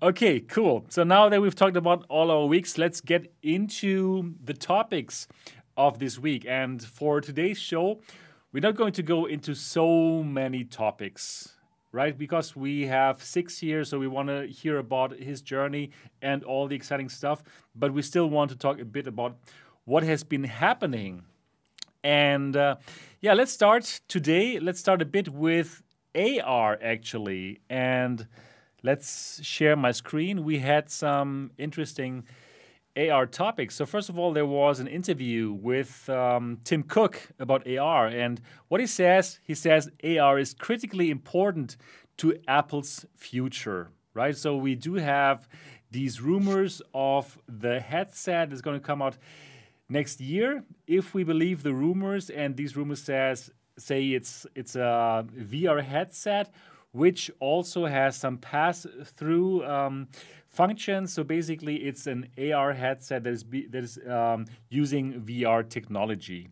Okay, 0.02 0.40
cool. 0.40 0.84
So 0.88 1.04
now 1.04 1.28
that 1.28 1.40
we've 1.40 1.54
talked 1.54 1.76
about 1.76 2.04
all 2.08 2.32
our 2.32 2.46
weeks, 2.46 2.76
let's 2.76 3.00
get 3.00 3.32
into 3.42 4.34
the 4.42 4.52
topics 4.52 5.28
of 5.76 6.00
this 6.00 6.18
week. 6.18 6.44
And 6.48 6.82
for 6.82 7.20
today's 7.20 7.58
show, 7.58 8.00
we're 8.52 8.60
not 8.60 8.76
going 8.76 8.92
to 8.94 9.02
go 9.02 9.26
into 9.26 9.54
so 9.54 10.22
many 10.22 10.64
topics, 10.64 11.54
right? 11.92 12.16
Because 12.16 12.56
we 12.56 12.86
have 12.86 13.22
six 13.22 13.62
years, 13.62 13.90
so 13.90 13.98
we 13.98 14.06
want 14.06 14.28
to 14.28 14.46
hear 14.46 14.78
about 14.78 15.12
his 15.18 15.42
journey 15.42 15.90
and 16.22 16.42
all 16.44 16.66
the 16.66 16.74
exciting 16.74 17.08
stuff. 17.08 17.42
But 17.74 17.92
we 17.92 18.02
still 18.02 18.30
want 18.30 18.50
to 18.50 18.56
talk 18.56 18.80
a 18.80 18.84
bit 18.84 19.06
about 19.06 19.36
what 19.84 20.02
has 20.02 20.24
been 20.24 20.44
happening. 20.44 21.22
And 22.02 22.56
uh, 22.56 22.76
yeah, 23.20 23.34
let's 23.34 23.52
start 23.52 24.00
today. 24.08 24.58
Let's 24.58 24.80
start 24.80 25.02
a 25.02 25.06
bit 25.06 25.28
with 25.28 25.82
AR 26.14 26.78
actually. 26.80 27.60
And 27.68 28.26
let's 28.82 29.42
share 29.42 29.76
my 29.76 29.92
screen. 29.92 30.44
We 30.44 30.60
had 30.60 30.90
some 30.90 31.50
interesting 31.58 32.24
AR 32.96 33.26
topics. 33.26 33.74
So, 33.76 33.86
first 33.86 34.08
of 34.08 34.18
all, 34.18 34.32
there 34.32 34.46
was 34.46 34.80
an 34.80 34.88
interview 34.88 35.52
with 35.52 36.08
um, 36.08 36.58
Tim 36.64 36.82
Cook 36.82 37.28
about 37.38 37.68
AR. 37.68 38.06
And 38.06 38.40
what 38.68 38.80
he 38.80 38.86
says, 38.86 39.38
he 39.42 39.54
says 39.54 39.90
AR 40.02 40.38
is 40.38 40.54
critically 40.54 41.10
important 41.10 41.76
to 42.18 42.36
Apple's 42.48 43.06
future, 43.14 43.90
right? 44.14 44.36
So, 44.36 44.56
we 44.56 44.74
do 44.74 44.94
have 44.94 45.48
these 45.90 46.20
rumors 46.20 46.82
of 46.92 47.38
the 47.48 47.80
headset 47.80 48.50
that's 48.50 48.62
going 48.62 48.78
to 48.78 48.84
come 48.84 49.00
out 49.02 49.16
next 49.88 50.20
year. 50.20 50.64
If 50.86 51.14
we 51.14 51.24
believe 51.24 51.62
the 51.62 51.72
rumors, 51.72 52.30
and 52.30 52.56
these 52.56 52.76
rumors 52.76 53.02
says, 53.02 53.50
say 53.78 54.08
it's, 54.08 54.46
it's 54.54 54.76
a 54.76 55.24
VR 55.36 55.82
headset, 55.82 56.52
which 56.92 57.30
also 57.38 57.86
has 57.86 58.16
some 58.16 58.38
pass 58.38 58.86
through. 59.04 59.64
Um, 59.64 60.08
functions. 60.48 61.12
So 61.12 61.24
basically, 61.24 61.76
it's 61.76 62.06
an 62.06 62.28
AR 62.38 62.72
headset 62.72 63.24
that 63.24 63.32
is, 63.32 63.44
be, 63.44 63.66
that 63.66 63.84
is 63.84 63.98
um, 64.08 64.46
using 64.68 65.20
VR 65.22 65.68
technology. 65.68 66.48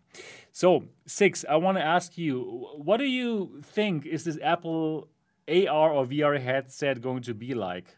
So, 0.52 0.84
Cix, 1.06 1.44
I 1.48 1.56
want 1.56 1.78
to 1.78 1.84
ask 1.84 2.16
you, 2.16 2.68
what 2.76 2.98
do 2.98 3.04
you 3.04 3.60
think 3.62 4.06
is 4.06 4.24
this 4.24 4.38
Apple 4.42 5.08
AR 5.48 5.92
or 5.92 6.06
VR 6.06 6.40
headset 6.40 7.00
going 7.00 7.22
to 7.22 7.34
be 7.34 7.54
like? 7.54 7.96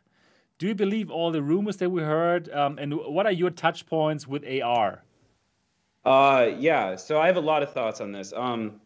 Do 0.58 0.66
you 0.66 0.74
believe 0.74 1.10
all 1.10 1.30
the 1.30 1.42
rumors 1.42 1.76
that 1.76 1.90
we 1.90 2.02
heard? 2.02 2.50
Um, 2.50 2.78
and 2.78 2.94
what 2.94 3.26
are 3.26 3.32
your 3.32 3.50
touch 3.50 3.86
points 3.86 4.26
with 4.26 4.44
AR? 4.44 5.04
Uh, 6.04 6.50
yeah, 6.58 6.96
so 6.96 7.20
I 7.20 7.26
have 7.26 7.36
a 7.36 7.40
lot 7.40 7.62
of 7.62 7.72
thoughts 7.72 8.00
on 8.00 8.12
this. 8.12 8.32
Um, 8.32 8.80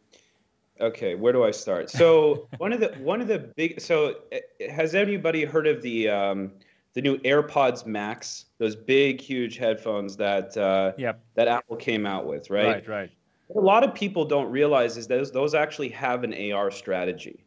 okay, 0.81 1.15
where 1.15 1.33
do 1.33 1.45
I 1.45 1.51
start? 1.51 1.89
So 1.89 2.49
one 2.59 2.73
of 2.73 2.81
the 2.81 2.89
one 2.99 3.21
of 3.21 3.29
the 3.29 3.39
big 3.39 3.81
so 3.81 4.17
eh, 4.33 4.41
has 4.71 4.95
anybody 4.95 5.45
heard 5.45 5.67
of 5.67 5.81
the 5.83 6.09
um, 6.09 6.53
the 6.95 7.03
new 7.03 7.19
AirPods 7.19 7.87
Max, 7.87 8.47
those 8.59 8.77
big, 8.77 9.21
huge 9.21 9.57
headphones 9.57 10.17
that 10.17 10.57
uh, 10.57 10.93
Yep. 10.99 11.21
that 11.35 11.49
Apple 11.49 11.77
came 11.77 12.07
out 12.07 12.27
with, 12.27 12.51
right? 12.51 12.67
Right, 12.67 12.89
right. 12.89 13.11
What 13.49 13.63
a 13.63 13.65
lot 13.65 13.85
of 13.85 13.95
people 13.95 14.25
don't 14.25 14.51
realize 14.51 14.97
is 14.97 15.07
those 15.07 15.31
those 15.33 15.55
actually 15.55 15.89
have 15.91 16.25
an 16.25 16.53
AR 16.53 16.71
strategy. 16.71 17.45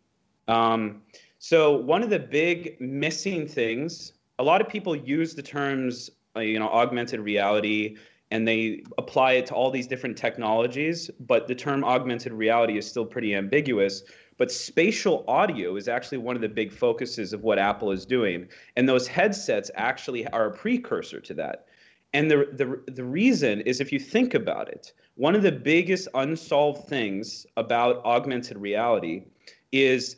Um, 0.47 1.01
so 1.39 1.77
one 1.77 2.01
of 2.01 2.10
the 2.10 2.19
big 2.19 2.79
missing 2.79 3.47
things, 3.47 4.13
a 4.39 4.43
lot 4.43 4.62
of 4.62 4.69
people 4.69 4.95
use 4.95 5.36
the 5.36 5.43
terms, 5.43 6.10
uh, 6.36 6.39
you 6.39 6.60
know, 6.60 6.69
augmented 6.69 7.19
reality, 7.19 7.97
and 8.31 8.47
they 8.47 8.84
apply 8.97 9.34
it 9.34 9.45
to 9.47 9.53
all 9.53 9.69
these 9.69 9.88
different 9.88 10.17
technologies. 10.17 11.10
But 11.19 11.47
the 11.47 11.55
term 11.55 11.84
augmented 11.84 12.34
reality 12.34 12.77
is 12.77 12.88
still 12.88 13.05
pretty 13.05 13.36
ambiguous. 13.36 14.03
But 14.38 14.52
spatial 14.52 15.24
audio 15.28 15.76
is 15.76 15.88
actually 15.88 16.17
one 16.17 16.36
of 16.36 16.41
the 16.41 16.50
big 16.50 16.71
focuses 16.71 17.34
of 17.34 17.43
what 17.43 17.58
Apple 17.58 17.91
is 17.91 18.06
doing, 18.06 18.48
and 18.76 18.88
those 18.88 19.08
headsets 19.08 19.71
actually 19.76 20.28
are 20.28 20.48
a 20.48 20.52
precursor 20.52 21.19
to 21.21 21.34
that. 21.36 21.67
And 22.13 22.32
the, 22.32 22.48
the, 22.54 22.91
the 22.91 23.04
reason 23.04 23.62
is 23.62 23.82
if 23.82 23.91
you 23.91 24.00
think 24.00 24.34
about 24.34 24.69
it, 24.69 24.93
one 25.15 25.36
of 25.36 25.43
the 25.43 25.52
biggest 25.52 26.08
unsolved 26.13 26.88
things 26.88 27.45
about 27.58 28.04
augmented 28.06 28.58
reality 28.58 29.26
is 29.71 30.17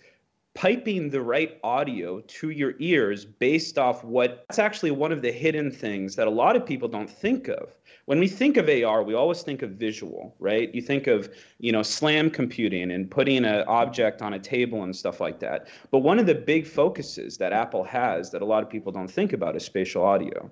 piping 0.54 1.10
the 1.10 1.22
right 1.22 1.60
audio 1.64 2.20
to 2.22 2.50
your 2.50 2.74
ears 2.80 3.26
based 3.26 3.78
off 3.78 4.04
what 4.04 4.44
that's 4.50 4.58
actually 4.58 4.90
one 4.90 5.12
of 5.12 5.22
the 5.22 5.32
hidden 5.32 5.70
things 5.70 6.16
that 6.16 6.28
a 6.28 6.32
lot 6.32 6.56
of 6.56 6.66
people 6.66 6.88
don't 6.88 7.10
think 7.10 7.48
of. 7.48 7.78
When 8.08 8.20
we 8.20 8.30
think 8.30 8.56
of 8.56 8.70
AR, 8.70 9.04
we 9.04 9.16
always 9.16 9.42
think 9.42 9.64
of 9.64 9.72
visual, 9.72 10.34
right? 10.40 10.74
You 10.74 10.82
think 10.82 11.08
of, 11.08 11.30
you 11.60 11.74
know, 11.74 11.84
slam 11.84 12.30
computing 12.30 12.92
and 12.92 13.12
putting 13.12 13.44
an 13.44 13.66
object 13.68 14.22
on 14.22 14.34
a 14.34 14.40
table 14.40 14.84
and 14.84 14.96
stuff 14.96 15.20
like 15.20 15.42
that. 15.42 15.68
But 15.92 16.00
one 16.00 16.18
of 16.18 16.26
the 16.26 16.34
big 16.34 16.66
focuses 16.66 17.38
that 17.40 17.52
Apple 17.52 17.84
has 17.84 18.32
that 18.32 18.42
a 18.42 18.46
lot 18.46 18.64
of 18.64 18.70
people 18.70 18.94
don't 18.94 19.12
think 19.12 19.34
about 19.34 19.58
is 19.58 19.66
spatial 19.66 20.06
audio. 20.06 20.50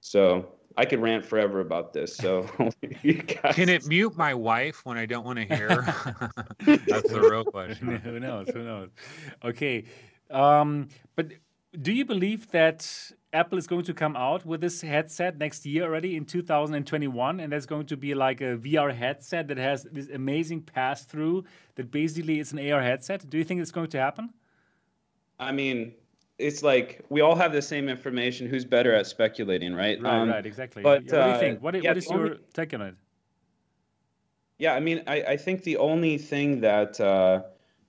So 0.00 0.48
I 0.76 0.84
could 0.84 1.00
rant 1.00 1.24
forever 1.24 1.60
about 1.60 1.92
this. 1.92 2.16
So 2.16 2.44
you 3.02 3.14
guys, 3.14 3.54
Can 3.54 3.68
it 3.68 3.86
mute 3.86 4.16
my 4.16 4.34
wife 4.34 4.84
when 4.84 4.98
I 4.98 5.06
don't 5.06 5.24
want 5.24 5.38
to 5.38 5.44
hear? 5.44 5.68
That's 6.88 7.08
the 7.08 7.20
real 7.30 7.44
question. 7.44 7.96
who 8.04 8.18
knows? 8.18 8.48
Who 8.52 8.64
knows? 8.64 8.88
Okay, 9.44 9.84
um, 10.30 10.88
but 11.14 11.28
do 11.82 11.92
you 11.92 12.04
believe 12.04 12.50
that 12.50 13.12
Apple 13.36 13.58
is 13.58 13.66
going 13.66 13.84
to 13.84 13.92
come 13.92 14.16
out 14.16 14.46
with 14.46 14.62
this 14.62 14.80
headset 14.80 15.36
next 15.36 15.66
year 15.66 15.84
already 15.84 16.16
in 16.16 16.24
2021, 16.24 17.40
and 17.40 17.52
that's 17.52 17.66
going 17.66 17.84
to 17.86 17.96
be 17.96 18.14
like 18.14 18.40
a 18.40 18.56
VR 18.56 18.94
headset 18.94 19.48
that 19.48 19.58
has 19.58 19.86
this 19.92 20.08
amazing 20.08 20.62
pass 20.62 21.04
through 21.04 21.44
that 21.74 21.90
basically 21.90 22.40
is 22.40 22.52
an 22.52 22.58
AR 22.72 22.80
headset? 22.82 23.28
Do 23.28 23.36
you 23.36 23.44
think 23.44 23.60
it's 23.60 23.70
going 23.70 23.90
to 23.90 23.98
happen? 23.98 24.30
I 25.38 25.52
mean, 25.52 25.92
it's 26.38 26.62
like 26.62 27.04
we 27.10 27.20
all 27.20 27.36
have 27.36 27.52
the 27.52 27.60
same 27.60 27.90
information. 27.90 28.48
Who's 28.48 28.64
better 28.64 28.94
at 28.94 29.06
speculating, 29.06 29.74
right? 29.74 30.00
Right, 30.00 30.14
Um, 30.22 30.30
right, 30.30 30.46
exactly. 30.46 30.82
but, 30.82 31.02
what 31.02 31.08
do 31.10 31.16
you 31.16 31.22
uh, 31.22 31.38
think? 31.38 31.62
What, 31.62 31.74
yeah, 31.74 31.90
what 31.90 31.98
is 31.98 32.06
the 32.06 32.14
your 32.14 32.24
only- 32.24 32.38
take 32.54 32.72
on 32.72 32.80
it? 32.80 32.94
Yeah, 34.58 34.72
I 34.72 34.80
mean, 34.80 35.02
I, 35.06 35.22
I 35.22 35.36
think 35.36 35.64
the 35.64 35.76
only 35.76 36.16
thing 36.16 36.62
that 36.62 36.98
uh, 36.98 37.42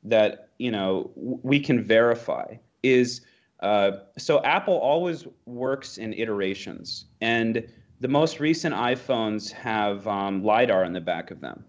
that 0.03 0.49
you 0.57 0.71
know 0.71 1.11
w- 1.15 1.39
we 1.41 1.61
can 1.61 1.81
verify 1.85 2.55
is 2.83 3.21
uh, 3.59 3.91
so 4.17 4.41
Apple 4.43 4.75
always 4.75 5.25
works 5.45 5.97
in 5.97 6.13
iterations, 6.13 7.05
and 7.21 7.67
the 7.99 8.07
most 8.07 8.39
recent 8.39 8.75
iPhones 8.75 9.51
have 9.51 10.07
um, 10.07 10.43
lidar 10.43 10.83
in 10.83 10.93
the 10.93 11.01
back 11.01 11.31
of 11.31 11.41
them. 11.41 11.65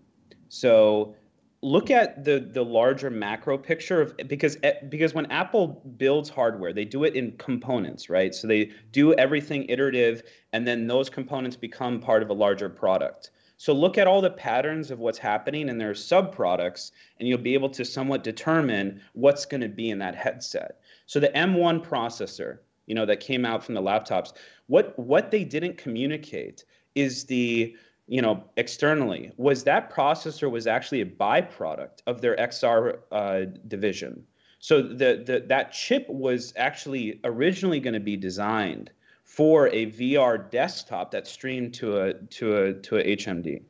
So 0.48 1.14
look 1.62 1.90
at 1.90 2.24
the 2.24 2.38
the 2.38 2.64
larger 2.64 3.10
macro 3.10 3.58
picture 3.58 4.00
of 4.02 4.16
because 4.28 4.58
eh, 4.62 4.74
because 4.88 5.14
when 5.14 5.26
Apple 5.26 5.82
builds 5.96 6.28
hardware, 6.28 6.72
they 6.72 6.84
do 6.84 7.04
it 7.04 7.14
in 7.14 7.32
components, 7.38 8.10
right? 8.10 8.34
So 8.34 8.46
they 8.46 8.70
do 8.92 9.14
everything 9.14 9.64
iterative, 9.68 10.22
and 10.52 10.66
then 10.66 10.86
those 10.86 11.08
components 11.08 11.56
become 11.56 12.00
part 12.00 12.22
of 12.22 12.30
a 12.30 12.34
larger 12.34 12.68
product. 12.68 13.30
So 13.56 13.72
look 13.72 13.98
at 13.98 14.06
all 14.06 14.20
the 14.20 14.30
patterns 14.30 14.92
of 14.92 15.00
what's 15.00 15.18
happening 15.18 15.68
in 15.68 15.78
their 15.78 15.94
sub 15.94 16.32
products, 16.32 16.92
and 17.18 17.28
you'll 17.28 17.38
be 17.38 17.54
able 17.54 17.70
to 17.70 17.84
somewhat 17.84 18.22
determine 18.22 19.00
what's 19.14 19.46
going 19.46 19.62
to 19.62 19.68
be 19.68 19.90
in 19.90 19.98
that 19.98 20.14
headset. 20.14 20.78
So 21.08 21.18
the 21.18 21.28
M1 21.28 21.86
processor, 21.86 22.58
you 22.86 22.94
know, 22.94 23.06
that 23.06 23.20
came 23.20 23.46
out 23.46 23.64
from 23.64 23.74
the 23.74 23.80
laptops, 23.80 24.34
what 24.66 24.96
what 24.98 25.30
they 25.30 25.42
didn't 25.42 25.78
communicate 25.78 26.66
is 26.94 27.24
the 27.24 27.74
you 28.06 28.20
know 28.20 28.44
externally 28.58 29.32
was 29.38 29.64
that 29.64 29.90
processor 29.90 30.50
was 30.50 30.66
actually 30.66 31.00
a 31.00 31.06
byproduct 31.06 32.02
of 32.06 32.20
their 32.20 32.36
XR 32.36 32.98
uh, 33.10 33.46
division. 33.66 34.22
So 34.58 34.82
the, 34.82 35.22
the 35.24 35.44
that 35.46 35.72
chip 35.72 36.06
was 36.10 36.52
actually 36.56 37.20
originally 37.24 37.80
going 37.80 37.94
to 37.94 38.00
be 38.00 38.16
designed 38.16 38.90
for 39.24 39.68
a 39.68 39.86
VR 39.86 40.50
desktop 40.50 41.10
that 41.12 41.26
streamed 41.26 41.72
to 41.74 42.02
a 42.02 42.14
to 42.14 42.56
a 42.56 42.74
to 42.74 42.98
a 42.98 43.16
HMD. 43.16 43.62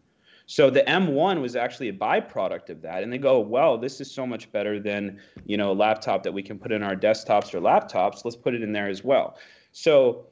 So 0.50 0.70
the 0.70 0.80
M1 0.80 1.42
was 1.42 1.56
actually 1.56 1.90
a 1.90 1.92
byproduct 1.92 2.70
of 2.70 2.80
that, 2.80 3.02
and 3.02 3.12
they 3.12 3.18
go, 3.18 3.38
well, 3.38 3.76
this 3.76 4.00
is 4.00 4.10
so 4.10 4.26
much 4.26 4.50
better 4.50 4.80
than 4.80 5.20
you 5.44 5.58
know 5.58 5.72
a 5.72 5.74
laptop 5.74 6.22
that 6.22 6.32
we 6.32 6.42
can 6.42 6.58
put 6.58 6.72
in 6.72 6.82
our 6.82 6.96
desktops 6.96 7.52
or 7.52 7.60
laptops. 7.60 8.24
Let's 8.24 8.34
put 8.36 8.54
it 8.54 8.62
in 8.62 8.72
there 8.72 8.88
as 8.88 9.04
well. 9.04 9.36
So 9.72 10.26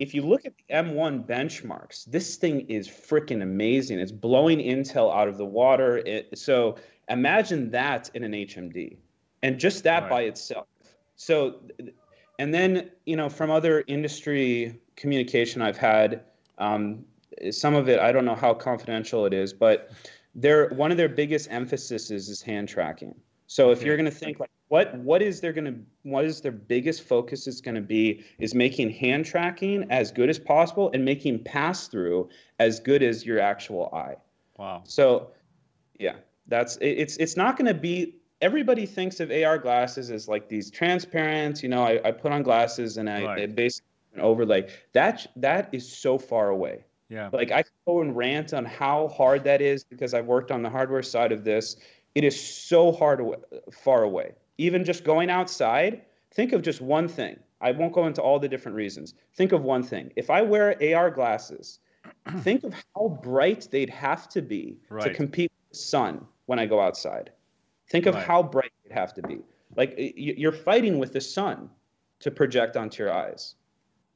if 0.00 0.14
you 0.14 0.22
look 0.22 0.46
at 0.46 0.54
the 0.56 0.74
M1 0.74 1.26
benchmarks, 1.26 2.04
this 2.06 2.36
thing 2.36 2.60
is 2.68 2.88
freaking 2.88 3.42
amazing. 3.42 3.98
It's 3.98 4.12
blowing 4.12 4.58
Intel 4.58 5.14
out 5.14 5.28
of 5.28 5.38
the 5.38 5.44
water. 5.44 5.98
It, 5.98 6.38
so 6.38 6.76
imagine 7.08 7.70
that 7.72 8.10
in 8.14 8.22
an 8.24 8.32
HMD, 8.32 8.96
and 9.42 9.58
just 9.58 9.82
that 9.84 10.04
Right. 10.04 10.10
by 10.10 10.22
itself. 10.22 10.66
So, 11.16 11.60
and 12.38 12.54
then 12.54 12.90
you 13.06 13.16
know 13.16 13.28
from 13.28 13.50
other 13.50 13.82
industry 13.88 14.80
communication 14.94 15.62
I've 15.62 15.76
had, 15.76 16.24
um, 16.58 17.04
some 17.50 17.74
of 17.74 17.88
it 17.88 17.98
I 18.00 18.12
don't 18.12 18.24
know 18.24 18.34
how 18.34 18.54
confidential 18.54 19.26
it 19.26 19.34
is, 19.34 19.52
but 19.52 19.90
their 20.34 20.68
one 20.70 20.90
of 20.90 20.96
their 20.96 21.08
biggest 21.08 21.48
emphasis 21.50 22.10
is, 22.10 22.28
is 22.28 22.42
hand 22.42 22.68
tracking. 22.68 23.14
So 23.46 23.70
if 23.70 23.82
you're 23.82 23.96
going 23.96 24.10
to 24.10 24.10
think 24.10 24.40
like 24.40 24.50
what 24.68 24.94
what 24.98 25.22
is 25.22 25.40
their 25.40 25.52
going 25.52 25.64
to 25.64 25.74
what 26.02 26.24
is 26.24 26.40
their 26.40 26.52
biggest 26.52 27.02
focus 27.02 27.46
is 27.46 27.60
going 27.60 27.74
to 27.74 27.80
be 27.80 28.24
is 28.38 28.54
making 28.54 28.90
hand 28.90 29.24
tracking 29.24 29.86
as 29.90 30.12
good 30.12 30.28
as 30.28 30.38
possible 30.38 30.90
and 30.92 31.04
making 31.04 31.42
pass 31.44 31.88
through 31.88 32.28
as 32.58 32.78
good 32.78 33.02
as 33.02 33.24
your 33.24 33.40
actual 33.40 33.90
eye. 33.94 34.16
Wow. 34.58 34.82
So 34.84 35.30
yeah, 35.98 36.16
that's 36.46 36.76
it, 36.76 36.88
it's 36.88 37.16
it's 37.16 37.36
not 37.36 37.56
going 37.56 37.66
to 37.66 37.80
be 37.80 38.16
everybody 38.40 38.86
thinks 38.86 39.20
of 39.20 39.30
AR 39.30 39.58
glasses 39.58 40.10
as 40.10 40.28
like 40.28 40.48
these 40.48 40.70
transparent, 40.70 41.62
you 41.62 41.68
know, 41.68 41.82
I, 41.82 42.00
I 42.04 42.12
put 42.12 42.32
on 42.32 42.42
glasses 42.42 42.96
and 42.96 43.10
I, 43.10 43.24
Right. 43.24 43.42
I 43.42 43.46
basically 43.46 43.88
an 44.14 44.20
overlay. 44.20 44.68
That 44.92 45.26
that 45.36 45.68
is 45.72 45.90
so 45.90 46.18
far 46.18 46.50
away. 46.50 46.84
Yeah. 47.08 47.30
Like 47.32 47.50
I 47.50 47.64
go 47.86 48.00
and 48.00 48.16
rant 48.16 48.52
on 48.52 48.64
how 48.64 49.08
hard 49.08 49.44
that 49.44 49.60
is 49.62 49.84
because 49.84 50.14
I've 50.14 50.26
worked 50.26 50.50
on 50.50 50.62
the 50.62 50.70
hardware 50.70 51.02
side 51.02 51.32
of 51.32 51.44
this. 51.44 51.76
It 52.14 52.24
is 52.24 52.38
so 52.38 52.92
hard 52.92 53.20
away, 53.20 53.36
far 53.72 54.02
away. 54.02 54.32
Even 54.58 54.84
just 54.84 55.04
going 55.04 55.30
outside, 55.30 56.02
think 56.32 56.52
of 56.52 56.62
just 56.62 56.80
one 56.80 57.08
thing. 57.08 57.38
I 57.60 57.72
won't 57.72 57.92
go 57.92 58.06
into 58.06 58.22
all 58.22 58.38
the 58.38 58.48
different 58.48 58.76
reasons. 58.76 59.14
Think 59.34 59.52
of 59.52 59.62
one 59.62 59.82
thing. 59.82 60.12
If 60.16 60.30
I 60.30 60.42
wear 60.42 60.76
AR 60.94 61.10
glasses, 61.10 61.80
think 62.40 62.64
of 62.64 62.74
how 62.94 63.18
bright 63.22 63.68
they'd 63.70 63.90
have 63.90 64.28
to 64.30 64.42
be 64.42 64.76
to 65.00 65.14
compete 65.14 65.50
with 65.52 65.78
the 65.78 65.84
sun 65.84 66.26
when 66.46 66.58
I 66.58 66.66
go 66.66 66.80
outside. 66.80 67.30
Think 67.90 68.06
of 68.06 68.14
Right. 68.14 68.24
how 68.26 68.42
bright 68.42 68.72
they'd 68.84 68.94
have 68.94 69.14
to 69.14 69.22
be. 69.22 69.38
Like 69.76 69.94
you're 69.96 70.52
fighting 70.52 70.98
with 70.98 71.12
the 71.12 71.20
sun 71.20 71.70
to 72.20 72.30
project 72.30 72.76
onto 72.76 73.02
your 73.02 73.12
eyes. 73.12 73.54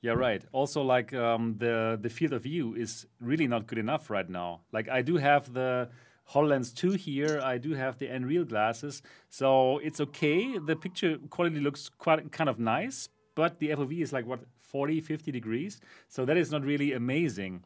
Yeah, 0.02 0.12
right. 0.12 0.42
Also, 0.50 0.82
like 0.82 1.14
um, 1.14 1.54
the 1.58 1.96
the 2.00 2.10
field 2.10 2.32
of 2.32 2.42
view 2.42 2.74
is 2.74 3.06
really 3.20 3.46
not 3.46 3.68
good 3.68 3.78
enough 3.78 4.10
right 4.10 4.28
now. 4.28 4.62
Like 4.72 4.88
I 4.88 5.00
do 5.00 5.16
have 5.16 5.52
the 5.54 5.90
HoloLens 6.32 6.74
2 6.74 6.92
here. 6.92 7.40
I 7.42 7.58
do 7.58 7.74
have 7.74 7.98
the 7.98 8.08
Nreal 8.08 8.48
glasses, 8.48 9.02
so 9.30 9.78
it's 9.78 10.00
okay. 10.00 10.58
The 10.58 10.74
picture 10.74 11.18
quality 11.30 11.60
looks 11.60 11.88
quite 11.88 12.32
kind 12.32 12.50
of 12.50 12.58
nice, 12.58 13.08
but 13.36 13.60
the 13.60 13.68
FOV 13.70 14.02
is 14.02 14.12
like 14.12 14.26
what 14.26 14.40
40, 14.58 15.00
50 15.00 15.30
degrees. 15.30 15.80
So 16.08 16.24
that 16.24 16.36
is 16.36 16.50
not 16.50 16.64
really 16.64 16.92
amazing, 16.94 17.62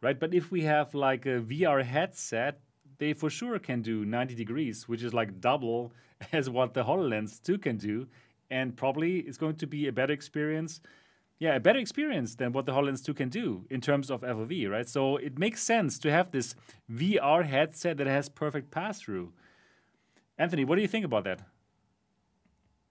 right? 0.00 0.18
But 0.18 0.32
if 0.32 0.52
we 0.52 0.62
have 0.62 0.94
like 0.94 1.26
a 1.26 1.40
VR 1.40 1.84
headset, 1.84 2.60
they 2.98 3.14
for 3.14 3.30
sure 3.30 3.58
can 3.58 3.82
do 3.82 4.04
90 4.04 4.36
degrees, 4.36 4.88
which 4.88 5.02
is 5.02 5.12
like 5.12 5.40
double 5.40 5.92
as 6.32 6.48
what 6.48 6.74
the 6.74 6.84
HoloLens 6.84 7.42
2 7.42 7.58
can 7.58 7.78
do, 7.78 8.06
and 8.48 8.76
probably 8.76 9.18
it's 9.20 9.38
going 9.38 9.56
to 9.56 9.66
be 9.66 9.88
a 9.88 9.92
better 9.92 10.12
experience 10.12 10.80
yeah, 11.40 11.56
a 11.56 11.60
better 11.60 11.78
experience 11.78 12.34
than 12.34 12.52
what 12.52 12.66
the 12.66 12.72
HoloLens 12.72 13.02
2 13.02 13.14
can 13.14 13.30
do 13.30 13.64
in 13.70 13.80
terms 13.80 14.10
of 14.10 14.20
FOV, 14.20 14.70
right? 14.70 14.86
So 14.86 15.16
it 15.16 15.38
makes 15.38 15.62
sense 15.62 15.98
to 16.00 16.10
have 16.10 16.30
this 16.30 16.54
VR 16.92 17.44
headset 17.44 17.96
that 17.96 18.06
has 18.06 18.28
perfect 18.28 18.70
pass 18.70 19.00
through. 19.00 19.32
Anthony, 20.38 20.66
what 20.66 20.76
do 20.76 20.82
you 20.82 20.88
think 20.88 21.06
about 21.06 21.24
that? 21.24 21.40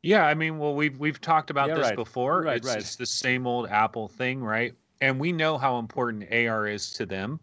Yeah, 0.02 0.26
I 0.26 0.34
mean, 0.34 0.58
well, 0.58 0.74
we've 0.74 0.98
we've 0.98 1.22
talked 1.22 1.52
about 1.52 1.70
Yeah, 1.70 1.76
this 1.76 1.88
right. 1.88 1.96
before. 1.96 2.42
Right, 2.42 2.58
it's 2.58 2.68
right. 2.68 2.80
just 2.80 2.98
the 2.98 3.06
same 3.06 3.46
old 3.46 3.68
Apple 3.70 4.08
thing, 4.08 4.42
right? 4.44 4.74
And 5.00 5.20
we 5.20 5.32
know 5.32 5.58
how 5.58 5.78
important 5.78 6.32
AR 6.34 6.68
is 6.68 6.92
to 6.94 7.06
them. 7.06 7.40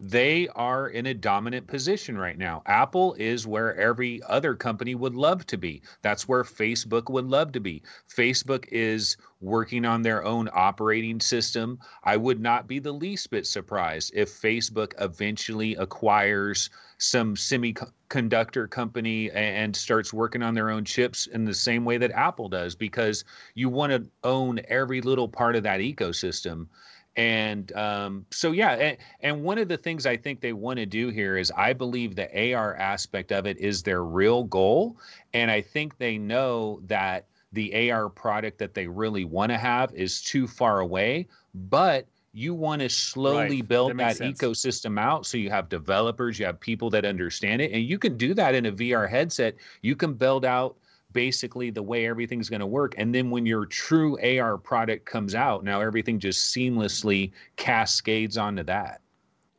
They 0.00 0.48
are 0.48 0.88
in 0.88 1.04
a 1.04 1.14
dominant 1.14 1.66
position 1.66 2.16
right 2.16 2.38
now. 2.38 2.62
Apple 2.64 3.14
is 3.18 3.46
where 3.46 3.76
every 3.76 4.22
other 4.26 4.54
company 4.54 4.94
would 4.94 5.14
love 5.14 5.46
to 5.48 5.58
be. 5.58 5.82
That's 6.00 6.26
where 6.26 6.42
Facebook 6.42 7.10
would 7.10 7.26
love 7.26 7.52
to 7.52 7.60
be. 7.60 7.82
Facebook 8.08 8.66
is 8.72 9.18
working 9.42 9.84
on 9.84 10.00
their 10.00 10.24
own 10.24 10.48
operating 10.54 11.20
system. 11.20 11.78
I 12.02 12.16
would 12.16 12.40
not 12.40 12.66
be 12.66 12.78
the 12.78 12.92
least 12.92 13.30
bit 13.30 13.46
surprised 13.46 14.12
if 14.14 14.30
Facebook 14.30 14.94
eventually 14.98 15.74
acquires 15.76 16.70
some 16.96 17.34
semiconductor 17.34 18.70
company 18.70 19.30
and 19.32 19.76
starts 19.76 20.14
working 20.14 20.42
on 20.42 20.54
their 20.54 20.70
own 20.70 20.84
chips 20.84 21.26
in 21.26 21.44
the 21.44 21.54
same 21.54 21.84
way 21.84 21.98
that 21.98 22.10
Apple 22.12 22.48
does 22.48 22.74
because 22.74 23.24
you 23.54 23.68
want 23.68 23.92
to 23.92 24.06
own 24.24 24.60
every 24.68 25.02
little 25.02 25.28
part 25.28 25.56
of 25.56 25.62
that 25.62 25.80
ecosystem 25.80 26.68
and 27.16 27.72
um, 27.72 28.24
so 28.30 28.52
yeah 28.52 28.72
and, 28.72 28.96
and, 29.20 29.42
one 29.42 29.58
of 29.58 29.68
the 29.68 29.76
things 29.76 30.06
i 30.06 30.16
think 30.16 30.40
they 30.40 30.52
want 30.52 30.78
to 30.78 30.86
do 30.86 31.08
here 31.08 31.36
is 31.36 31.50
i 31.56 31.72
believe 31.72 32.14
the 32.14 32.54
ar 32.54 32.76
aspect 32.76 33.32
of 33.32 33.46
it 33.46 33.58
is 33.58 33.82
their 33.82 34.04
real 34.04 34.44
goal. 34.44 34.96
And 35.34 35.50
i 35.50 35.60
think 35.60 35.98
they 35.98 36.18
know 36.18 36.80
that 36.86 37.26
the 37.52 37.90
ar 37.90 38.08
product 38.08 38.58
that 38.58 38.74
they 38.74 38.86
really 38.86 39.24
want 39.24 39.50
to 39.50 39.58
have 39.58 39.92
is 39.94 40.22
too 40.22 40.46
far 40.46 40.80
away 40.80 41.26
but 41.54 42.06
you 42.32 42.54
want 42.54 42.80
to 42.80 42.88
slowly 42.88 43.56
right. 43.56 43.68
build 43.68 43.96
that, 43.96 44.18
that 44.18 44.34
ecosystem 44.34 44.98
out 45.00 45.26
so 45.26 45.36
you 45.36 45.50
have 45.50 45.68
developers 45.68 46.38
you 46.38 46.46
have 46.46 46.60
people 46.60 46.90
that 46.90 47.04
understand 47.04 47.60
it. 47.60 47.72
And 47.72 47.82
you 47.82 47.98
can 47.98 48.16
do 48.16 48.34
that 48.34 48.54
in 48.54 48.66
a 48.66 48.72
vr 48.72 49.08
headset. 49.08 49.56
You 49.82 49.96
can 49.96 50.14
build 50.14 50.44
out 50.44 50.76
basically 51.12 51.70
the 51.70 51.82
way 51.82 52.06
everything's 52.06 52.48
going 52.48 52.60
to 52.60 52.66
work. 52.66 52.94
And 52.98 53.14
then 53.14 53.30
when 53.30 53.46
your 53.46 53.66
true 53.66 54.18
AR 54.20 54.58
product 54.58 55.06
comes 55.06 55.34
out, 55.34 55.64
now 55.64 55.80
everything 55.80 56.18
just 56.18 56.54
seamlessly 56.54 57.32
cascades 57.56 58.36
onto 58.36 58.62
that. 58.64 59.00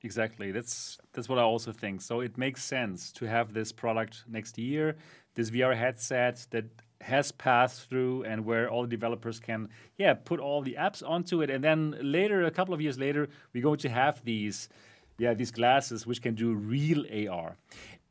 Exactly. 0.03 0.51
That's 0.51 0.97
that's 1.13 1.29
what 1.29 1.37
I 1.37 1.43
also 1.43 1.71
think. 1.71 2.01
So 2.01 2.21
it 2.21 2.37
makes 2.37 2.63
sense 2.63 3.11
to 3.13 3.25
have 3.25 3.53
this 3.53 3.71
product 3.71 4.23
next 4.27 4.57
year, 4.57 4.95
this 5.35 5.51
VR 5.51 5.75
headset 5.75 6.45
that 6.49 6.65
has 7.01 7.31
passed 7.31 7.89
through 7.89 8.23
and 8.23 8.45
where 8.45 8.69
all 8.69 8.83
the 8.83 8.87
developers 8.87 9.39
can 9.39 9.67
yeah 9.97 10.13
put 10.13 10.39
all 10.39 10.61
the 10.61 10.75
apps 10.79 11.01
onto 11.07 11.41
it 11.41 11.49
and 11.49 11.63
then 11.63 11.95
later 12.01 12.43
a 12.43 12.51
couple 12.51 12.73
of 12.73 12.81
years 12.81 12.99
later 12.99 13.27
we're 13.53 13.63
going 13.63 13.79
to 13.79 13.89
have 13.89 14.23
these 14.23 14.69
yeah 15.17 15.33
these 15.33 15.51
glasses 15.51 16.05
which 16.05 16.21
can 16.21 16.35
do 16.35 16.53
real 16.53 17.03
AR 17.27 17.57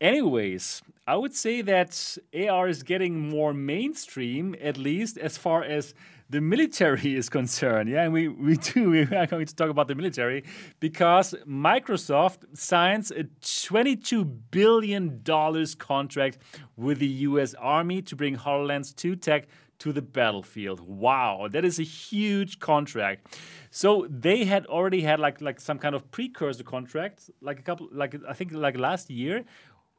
Anyways, 0.00 0.80
I 1.06 1.16
would 1.16 1.34
say 1.34 1.60
that 1.62 2.16
AR 2.34 2.68
is 2.68 2.82
getting 2.82 3.28
more 3.28 3.52
mainstream, 3.52 4.56
at 4.62 4.78
least 4.78 5.18
as 5.18 5.36
far 5.36 5.62
as 5.62 5.92
the 6.30 6.40
military 6.40 7.16
is 7.20 7.28
concerned. 7.28 7.90
Yeah, 7.90 8.04
and 8.04 8.12
we, 8.12 8.28
we 8.28 8.56
do, 8.56 8.90
we 8.94 9.02
are 9.02 9.26
going 9.26 9.44
to 9.44 9.54
talk 9.54 9.68
about 9.68 9.88
the 9.88 9.94
military 9.94 10.44
because 10.78 11.34
Microsoft 11.46 12.56
signs 12.56 13.10
a 13.10 13.24
$22 13.42 14.38
billion 14.50 15.22
contract 15.78 16.38
with 16.76 16.98
the 16.98 17.06
US 17.28 17.52
Army 17.54 18.00
to 18.02 18.16
bring 18.16 18.36
HoloLens 18.36 18.96
2 18.96 19.16
tech 19.16 19.48
to 19.80 19.92
the 19.92 20.02
battlefield. 20.02 20.80
Wow, 20.80 21.48
that 21.50 21.64
is 21.64 21.78
a 21.78 21.82
huge 21.82 22.58
contract. 22.58 23.38
So 23.70 24.06
they 24.10 24.44
had 24.44 24.66
already 24.66 25.00
had 25.00 25.18
like 25.18 25.40
like 25.40 25.58
some 25.58 25.78
kind 25.78 25.94
of 25.94 26.10
precursor 26.10 26.62
contract, 26.62 27.30
like 27.40 27.58
a 27.58 27.62
couple, 27.62 27.88
like 27.90 28.14
I 28.28 28.34
think 28.34 28.52
like 28.52 28.76
last 28.76 29.10
year, 29.10 29.44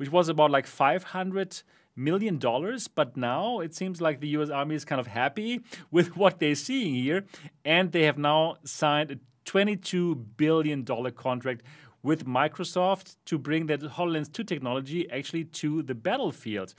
which 0.01 0.11
was 0.11 0.29
about 0.29 0.49
like 0.49 0.65
500 0.65 1.61
million 1.95 2.39
dollars 2.39 2.87
but 2.87 3.15
now 3.15 3.59
it 3.59 3.75
seems 3.75 4.01
like 4.01 4.19
the 4.19 4.29
US 4.29 4.49
army 4.49 4.73
is 4.73 4.83
kind 4.83 4.99
of 4.99 5.05
happy 5.05 5.59
with 5.91 6.17
what 6.17 6.39
they're 6.39 6.55
seeing 6.55 6.95
here 6.95 7.23
and 7.63 7.91
they 7.91 8.01
have 8.05 8.17
now 8.17 8.55
signed 8.63 9.11
a 9.11 9.19
22 9.45 10.15
billion 10.37 10.83
dollar 10.83 11.11
contract 11.11 11.61
with 12.01 12.25
Microsoft 12.25 13.15
to 13.25 13.37
bring 13.37 13.67
that 13.67 13.81
HoloLens 13.81 14.33
2 14.33 14.43
technology 14.43 15.07
actually 15.11 15.43
to 15.43 15.83
the 15.83 15.93
battlefield. 15.93 16.73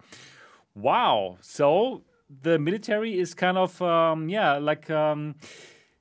Wow. 0.74 1.36
So 1.42 2.02
the 2.42 2.58
military 2.58 3.20
is 3.20 3.34
kind 3.34 3.56
of 3.56 3.80
um, 3.82 4.28
yeah, 4.28 4.54
like 4.54 4.90
um, 4.90 5.36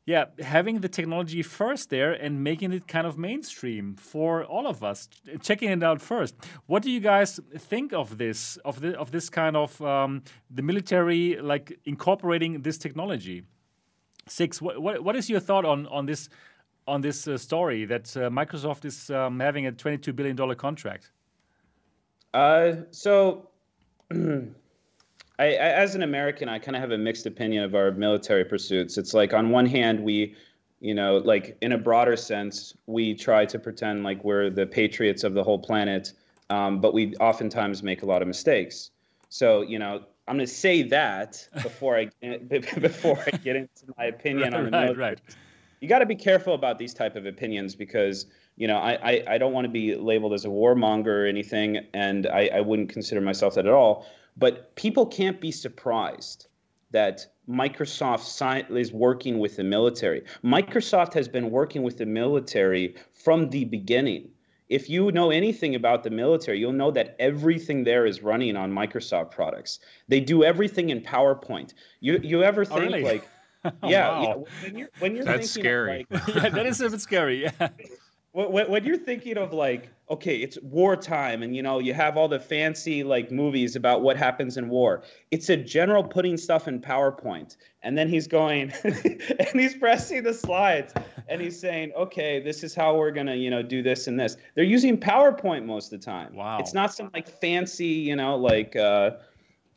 yeah, 0.06 0.26
having 0.40 0.82
the 0.82 0.90
technology 0.90 1.44
first 1.44 1.90
there 1.90 2.12
and 2.12 2.44
making 2.44 2.74
it 2.74 2.88
kind 2.88 3.06
of 3.06 3.18
mainstream 3.18 3.96
for 3.96 4.44
all 4.44 4.66
of 4.66 4.84
us, 4.84 5.08
checking 5.42 5.70
it 5.70 5.84
out 5.84 6.02
first. 6.02 6.36
What 6.66 6.82
do 6.82 6.90
you 6.90 7.00
guys 7.00 7.40
think 7.58 7.94
of 7.94 8.18
this? 8.18 8.58
Of 8.66 8.82
the 8.82 8.98
of 8.98 9.12
this 9.12 9.30
kind 9.30 9.56
of 9.56 9.80
um, 9.82 10.24
the 10.50 10.64
military 10.64 11.38
like 11.40 11.80
incorporating 11.86 12.64
this 12.64 12.78
technology? 12.78 13.44
Cix. 14.28 14.62
What, 14.62 14.82
what 14.82 15.04
what 15.04 15.16
is 15.16 15.30
your 15.30 15.40
thought 15.40 15.66
on 15.66 15.86
on 15.88 16.08
this 16.08 16.30
on 16.88 17.02
this 17.02 17.28
uh, 17.28 17.38
story 17.38 17.86
that 17.86 18.18
uh, 18.18 18.30
Microsoft 18.30 18.86
is 18.86 19.12
um, 19.12 19.40
having 19.40 19.68
a 19.68 19.72
twenty 19.72 20.00
two 20.00 20.14
billion 20.14 20.36
dollar 20.36 20.56
contract? 20.56 21.12
Uh, 22.34 22.74
so. 22.92 23.50
I, 25.42 25.54
I, 25.54 25.70
as 25.70 25.96
an 25.96 26.04
American, 26.04 26.48
I 26.48 26.60
kind 26.60 26.76
of 26.76 26.82
have 26.82 26.92
a 26.92 26.98
mixed 27.00 27.26
opinion 27.26 27.64
of 27.64 27.74
our 27.74 27.90
military 27.92 28.46
pursuits. 28.46 29.00
It's 29.00 29.16
like 29.16 29.34
on 29.34 29.50
one 29.50 29.66
hand, 29.66 30.04
we, 30.04 30.36
you 30.82 30.94
know, 30.94 31.18
like 31.18 31.58
in 31.62 31.72
a 31.72 31.80
broader 31.80 32.16
sense, 32.16 32.76
we 32.86 33.16
try 33.16 33.46
to 33.46 33.58
pretend 33.58 34.04
like 34.04 34.24
we're 34.24 34.52
the 34.52 34.68
patriots 34.68 35.24
of 35.24 35.34
the 35.34 35.44
whole 35.44 35.58
planet, 35.58 36.14
um, 36.52 36.80
but 36.80 36.94
we 36.94 37.16
oftentimes 37.16 37.82
make 37.82 38.04
a 38.04 38.06
lot 38.06 38.22
of 38.22 38.28
mistakes. 38.28 38.92
So, 39.30 39.64
you 39.64 39.80
know, 39.80 40.04
I'm 40.28 40.38
going 40.38 40.46
to 40.46 40.54
say 40.54 40.84
that 40.84 41.48
before 41.64 41.98
I 41.98 42.10
before 42.80 43.18
I 43.26 43.32
get 43.38 43.56
into 43.56 43.86
my 43.98 44.06
opinion 44.06 44.54
on 44.54 44.66
the 44.66 44.72
military. 44.72 44.96
Right, 44.96 45.10
right. 45.10 45.36
You 45.80 45.88
got 45.88 46.00
to 46.00 46.06
be 46.06 46.16
careful 46.16 46.54
about 46.54 46.78
these 46.78 46.94
type 46.94 47.16
of 47.16 47.26
opinions 47.26 47.74
because 47.74 48.28
you 48.58 48.68
know 48.68 48.78
I, 48.78 48.92
I, 49.02 49.24
I 49.28 49.38
don't 49.40 49.54
want 49.54 49.66
to 49.66 49.72
be 49.72 49.96
labeled 49.96 50.34
as 50.34 50.46
a 50.46 50.50
warmonger 50.50 51.08
or 51.08 51.26
anything, 51.26 51.80
and 51.96 52.28
I, 52.28 52.52
I 52.54 52.62
wouldn't 52.62 52.90
consider 52.90 53.22
myself 53.22 53.56
that 53.56 53.66
at 53.66 53.74
all. 53.74 54.06
But 54.38 54.76
people 54.76 55.06
can't 55.06 55.40
be 55.40 55.52
surprised 55.52 56.48
that 56.92 57.26
Microsoft 57.50 58.78
is 58.78 58.92
working 58.92 59.40
with 59.40 59.58
the 59.58 59.64
military. 59.64 60.24
Microsoft 60.44 61.14
has 61.14 61.28
been 61.28 61.52
working 61.52 61.84
with 61.84 61.98
the 61.98 62.06
military 62.06 62.96
from 63.14 63.50
the 63.50 63.66
beginning. 63.66 64.30
If 64.70 64.90
you 64.90 65.12
know 65.12 65.32
anything 65.32 65.76
about 65.76 66.04
the 66.04 66.10
military, 66.10 66.60
you'll 66.60 66.72
know 66.72 66.92
that 66.92 67.16
everything 67.20 67.84
there 67.84 68.06
is 68.06 68.24
running 68.24 68.56
on 68.56 68.72
Microsoft 68.72 69.32
products. 69.32 69.80
They 70.08 70.22
do 70.22 70.46
everything 70.46 70.90
in 70.90 71.02
PowerPoint. 71.02 71.74
You 72.00 72.20
you 72.24 72.42
ever 72.44 72.62
oh, 72.62 72.66
think 72.66 72.80
oh, 72.80 72.86
really? 72.86 73.04
like 73.04 73.28
oh, 73.66 73.90
yeah, 73.90 74.10
wow. 74.10 74.24
yeah, 74.24 74.64
when 74.64 74.78
you're 74.78 74.90
when 75.00 75.16
you're 75.16 75.26
That's 75.26 75.50
scary. 75.50 76.08
Like, 76.10 76.28
yeah, 76.28 76.50
that 76.58 76.66
is 76.66 76.80
a 76.80 76.90
bit 76.90 77.02
scary. 77.02 77.44
Yeah. 77.44 77.70
when, 78.32 78.72
when 78.72 78.86
you're 78.86 78.98
thinking 78.98 79.38
of 79.38 79.52
like 79.52 79.90
okay 80.12 80.36
it's 80.36 80.58
wartime 80.62 81.42
and 81.42 81.56
you 81.56 81.64
know 81.64 81.80
you 81.80 81.94
have 81.94 82.18
all 82.18 82.28
the 82.28 82.40
fancy 82.40 83.02
like 83.04 83.32
movies 83.32 83.76
about 83.76 84.02
what 84.02 84.18
happens 84.18 84.58
in 84.58 84.68
war. 84.70 85.04
It's 85.32 85.50
a 85.50 85.58
general 85.58 86.04
putting 86.04 86.38
stuff 86.38 86.68
in 86.68 86.82
powerpoint. 86.82 87.56
And 87.84 87.98
then 87.98 88.10
he's 88.10 88.28
going 88.28 88.72
and 88.84 89.50
he's 89.54 89.76
pressing 89.76 90.22
the 90.22 90.34
slides 90.34 90.94
and 91.28 91.42
he's 91.42 91.60
saying 91.60 91.94
okay 91.98 92.40
this 92.40 92.64
is 92.64 92.76
how 92.76 92.96
we're 92.96 93.12
gonna 93.12 93.36
you 93.36 93.50
know 93.50 93.64
do 93.64 93.82
this 93.82 94.08
and 94.08 94.20
this. 94.20 94.36
They're 94.54 94.66
using 94.66 95.00
powerpoint 95.00 95.66
most 95.66 95.94
of 95.94 96.00
the 96.00 96.06
time. 96.06 96.36
Wow. 96.36 96.60
It's 96.60 96.74
not 96.74 96.94
some 96.94 97.10
like 97.14 97.28
fancy 97.28 97.86
you 97.86 98.16
know 98.18 98.36
like 98.36 98.76
uh 98.76 99.12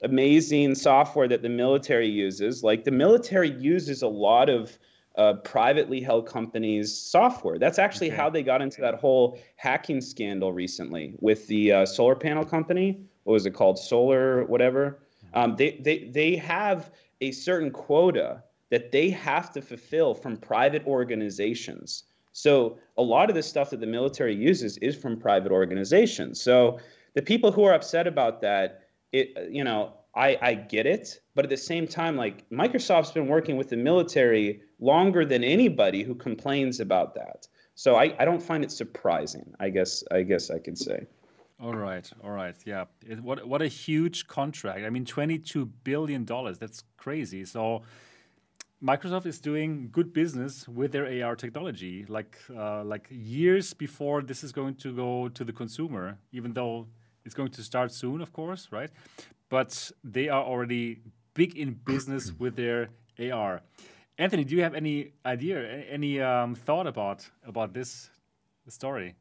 amazing 0.02 0.74
software 0.74 1.28
that 1.28 1.42
the 1.42 1.48
military 1.48 2.08
uses. 2.08 2.64
Like 2.64 2.84
the 2.84 2.90
military 2.90 3.50
uses 3.50 4.02
a 4.02 4.08
lot 4.08 4.50
of 4.50 4.76
uh, 5.16 5.34
privately 5.34 6.00
held 6.00 6.26
companies' 6.26 6.96
software. 6.96 7.58
That's 7.58 7.78
actually 7.78 8.08
okay. 8.08 8.16
how 8.16 8.30
they 8.30 8.42
got 8.42 8.60
into 8.60 8.80
that 8.80 8.96
whole 8.96 9.38
hacking 9.56 10.00
scandal 10.00 10.52
recently 10.52 11.14
with 11.20 11.46
the 11.46 11.72
uh, 11.72 11.86
solar 11.86 12.16
panel 12.16 12.44
company. 12.44 13.00
What 13.24 13.34
was 13.34 13.46
it 13.46 13.52
called? 13.52 13.78
Solar, 13.78 14.44
whatever. 14.44 14.98
Um, 15.34 15.56
they, 15.56 15.80
they, 15.82 16.10
they 16.12 16.36
have 16.36 16.90
a 17.20 17.32
certain 17.32 17.70
quota 17.70 18.42
that 18.70 18.92
they 18.92 19.10
have 19.10 19.52
to 19.52 19.62
fulfill 19.62 20.14
from 20.14 20.36
private 20.36 20.84
organizations. 20.86 22.04
So 22.32 22.78
a 22.96 23.02
lot 23.02 23.30
of 23.30 23.36
the 23.36 23.42
stuff 23.42 23.70
that 23.70 23.80
the 23.80 23.86
military 23.86 24.34
uses 24.34 24.76
is 24.78 24.96
from 24.96 25.18
private 25.18 25.52
organizations. 25.52 26.40
So 26.40 26.80
the 27.14 27.22
people 27.22 27.52
who 27.52 27.64
are 27.64 27.72
upset 27.72 28.06
about 28.06 28.40
that, 28.40 28.88
it, 29.12 29.48
you 29.50 29.62
know, 29.62 29.92
I, 30.16 30.38
I 30.40 30.54
get 30.54 30.86
it, 30.86 31.20
but 31.34 31.44
at 31.44 31.50
the 31.50 31.56
same 31.56 31.86
time, 31.88 32.16
like 32.16 32.48
Microsoft's 32.50 33.12
been 33.12 33.26
working 33.26 33.56
with 33.56 33.68
the 33.68 33.76
military 33.76 34.60
longer 34.78 35.24
than 35.24 35.42
anybody 35.42 36.02
who 36.02 36.14
complains 36.14 36.80
about 36.80 37.14
that. 37.16 37.48
So 37.74 37.96
I, 37.96 38.14
I 38.18 38.24
don't 38.24 38.42
find 38.42 38.62
it 38.62 38.70
surprising. 38.70 39.52
I 39.58 39.70
guess 39.70 40.04
I 40.12 40.22
guess 40.22 40.50
I 40.50 40.58
could 40.58 40.78
say. 40.78 41.06
All 41.60 41.74
right, 41.74 42.08
all 42.22 42.30
right, 42.30 42.56
yeah. 42.64 42.84
It, 43.06 43.20
what 43.20 43.46
what 43.46 43.62
a 43.62 43.68
huge 43.68 44.26
contract! 44.26 44.84
I 44.84 44.90
mean, 44.90 45.04
twenty 45.04 45.38
two 45.38 45.66
billion 45.66 46.24
dollars. 46.24 46.58
That's 46.58 46.84
crazy. 46.96 47.44
So 47.44 47.82
Microsoft 48.82 49.26
is 49.26 49.40
doing 49.40 49.88
good 49.90 50.12
business 50.12 50.68
with 50.68 50.92
their 50.92 51.24
AR 51.24 51.34
technology, 51.34 52.04
like 52.08 52.38
uh, 52.54 52.84
like 52.84 53.08
years 53.10 53.72
before 53.72 54.22
this 54.22 54.44
is 54.44 54.52
going 54.52 54.74
to 54.76 54.94
go 54.94 55.28
to 55.28 55.44
the 55.44 55.52
consumer. 55.52 56.18
Even 56.32 56.52
though 56.52 56.86
it's 57.24 57.34
going 57.34 57.50
to 57.52 57.62
start 57.62 57.92
soon, 57.92 58.20
of 58.20 58.32
course, 58.32 58.68
right? 58.70 58.90
But 59.48 59.90
they 60.02 60.28
are 60.28 60.42
already 60.42 61.00
big 61.34 61.56
in 61.56 61.74
business 61.84 62.32
with 62.38 62.56
their 62.56 62.88
AR. 63.20 63.60
Anthony, 64.18 64.44
do 64.44 64.54
you 64.54 64.62
have 64.62 64.74
any 64.74 65.12
idea, 65.26 65.84
any 65.90 66.20
um, 66.20 66.54
thought 66.54 66.86
about 66.86 67.28
about 67.44 67.72
this 67.72 68.10
story? 68.68 69.16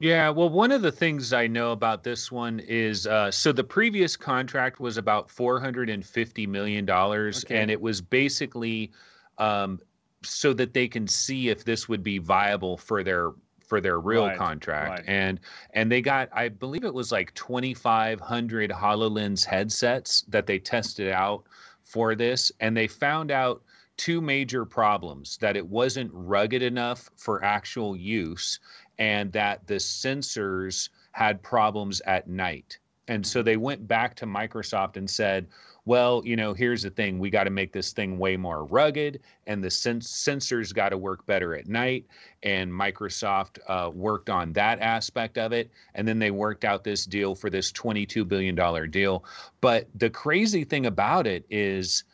Yeah, 0.00 0.30
well, 0.30 0.48
one 0.48 0.72
of 0.72 0.80
the 0.80 0.90
things 0.90 1.34
I 1.34 1.46
know 1.46 1.72
about 1.72 2.02
this 2.02 2.32
one 2.32 2.58
is 2.60 3.06
uh, 3.06 3.30
so 3.30 3.52
the 3.52 3.62
previous 3.62 4.16
contract 4.16 4.80
was 4.80 4.96
about 4.96 5.30
four 5.30 5.60
hundred 5.60 5.90
and 5.90 6.04
fifty 6.04 6.46
million 6.46 6.84
dollars, 6.86 7.44
Okay. 7.44 7.60
and 7.60 7.70
it 7.70 7.80
was 7.80 8.00
basically 8.00 8.90
um, 9.38 9.78
so 10.22 10.52
that 10.54 10.74
they 10.74 10.88
can 10.88 11.06
see 11.06 11.50
if 11.50 11.64
this 11.64 11.88
would 11.88 12.02
be 12.02 12.18
viable 12.18 12.76
for 12.76 13.02
their 13.02 13.32
for 13.70 13.80
their 13.80 14.00
real 14.00 14.26
Right, 14.26 14.36
contract, 14.36 14.90
right. 14.90 15.04
and 15.06 15.38
and 15.74 15.90
they 15.90 16.02
got 16.02 16.28
I 16.32 16.48
believe 16.48 16.84
it 16.84 16.92
was 16.92 17.12
like 17.12 17.32
twenty 17.34 17.72
five 17.72 18.20
hundred 18.20 18.70
Hololens 18.70 19.44
headsets 19.44 20.22
that 20.28 20.46
they 20.46 20.58
tested 20.58 21.12
out 21.12 21.44
for 21.84 22.16
this, 22.16 22.50
and 22.58 22.76
they 22.76 22.88
found 22.88 23.30
out 23.30 23.62
two 23.96 24.20
major 24.20 24.64
problems 24.64 25.36
that 25.38 25.56
it 25.56 25.66
wasn't 25.66 26.10
rugged 26.12 26.62
enough 26.62 27.08
for 27.16 27.44
actual 27.44 27.96
use 27.96 28.58
and 28.98 29.30
that 29.32 29.64
the 29.68 29.74
sensors 29.74 30.88
had 31.12 31.40
problems 31.42 32.00
at 32.06 32.28
night. 32.28 32.78
And 33.06 33.24
so 33.24 33.40
mm. 33.40 33.44
they 33.44 33.56
went 33.56 33.86
back 33.86 34.16
to 34.16 34.26
Microsoft 34.26 34.96
and 34.96 35.08
said, 35.08 35.46
well, 35.84 36.22
you 36.24 36.36
know, 36.36 36.52
here's 36.52 36.82
the 36.82 36.90
thing. 36.90 37.18
We 37.18 37.30
got 37.30 37.44
to 37.44 37.50
make 37.50 37.72
this 37.72 37.92
thing 37.92 38.18
way 38.18 38.36
more 38.36 38.64
rugged, 38.64 39.20
and 39.46 39.62
the 39.62 39.70
sens- 39.70 40.08
sensors 40.08 40.74
got 40.74 40.90
to 40.90 40.98
work 40.98 41.24
better 41.26 41.54
at 41.54 41.68
night. 41.68 42.06
And 42.42 42.70
Microsoft 42.70 43.58
uh, 43.66 43.90
worked 43.90 44.30
on 44.30 44.52
that 44.54 44.80
aspect 44.80 45.38
of 45.38 45.52
it. 45.52 45.70
And 45.94 46.06
then 46.06 46.18
they 46.18 46.30
worked 46.30 46.64
out 46.64 46.84
this 46.84 47.04
deal 47.04 47.34
for 47.34 47.50
this 47.50 47.72
$22 47.72 48.26
billion 48.26 48.90
deal. 48.90 49.24
But 49.60 49.88
the 49.94 50.10
crazy 50.10 50.64
thing 50.64 50.86
about 50.86 51.26
it 51.26 51.44
is 51.50 52.04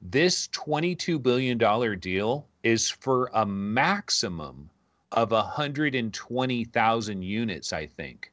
this 0.00 0.48
$22 0.48 1.22
billion 1.22 1.58
deal 1.98 2.46
is 2.62 2.90
for 2.90 3.30
a 3.34 3.46
maximum 3.46 4.70
of 5.12 5.30
120,000 5.30 7.22
units, 7.22 7.72
I 7.72 7.86
think. 7.86 8.31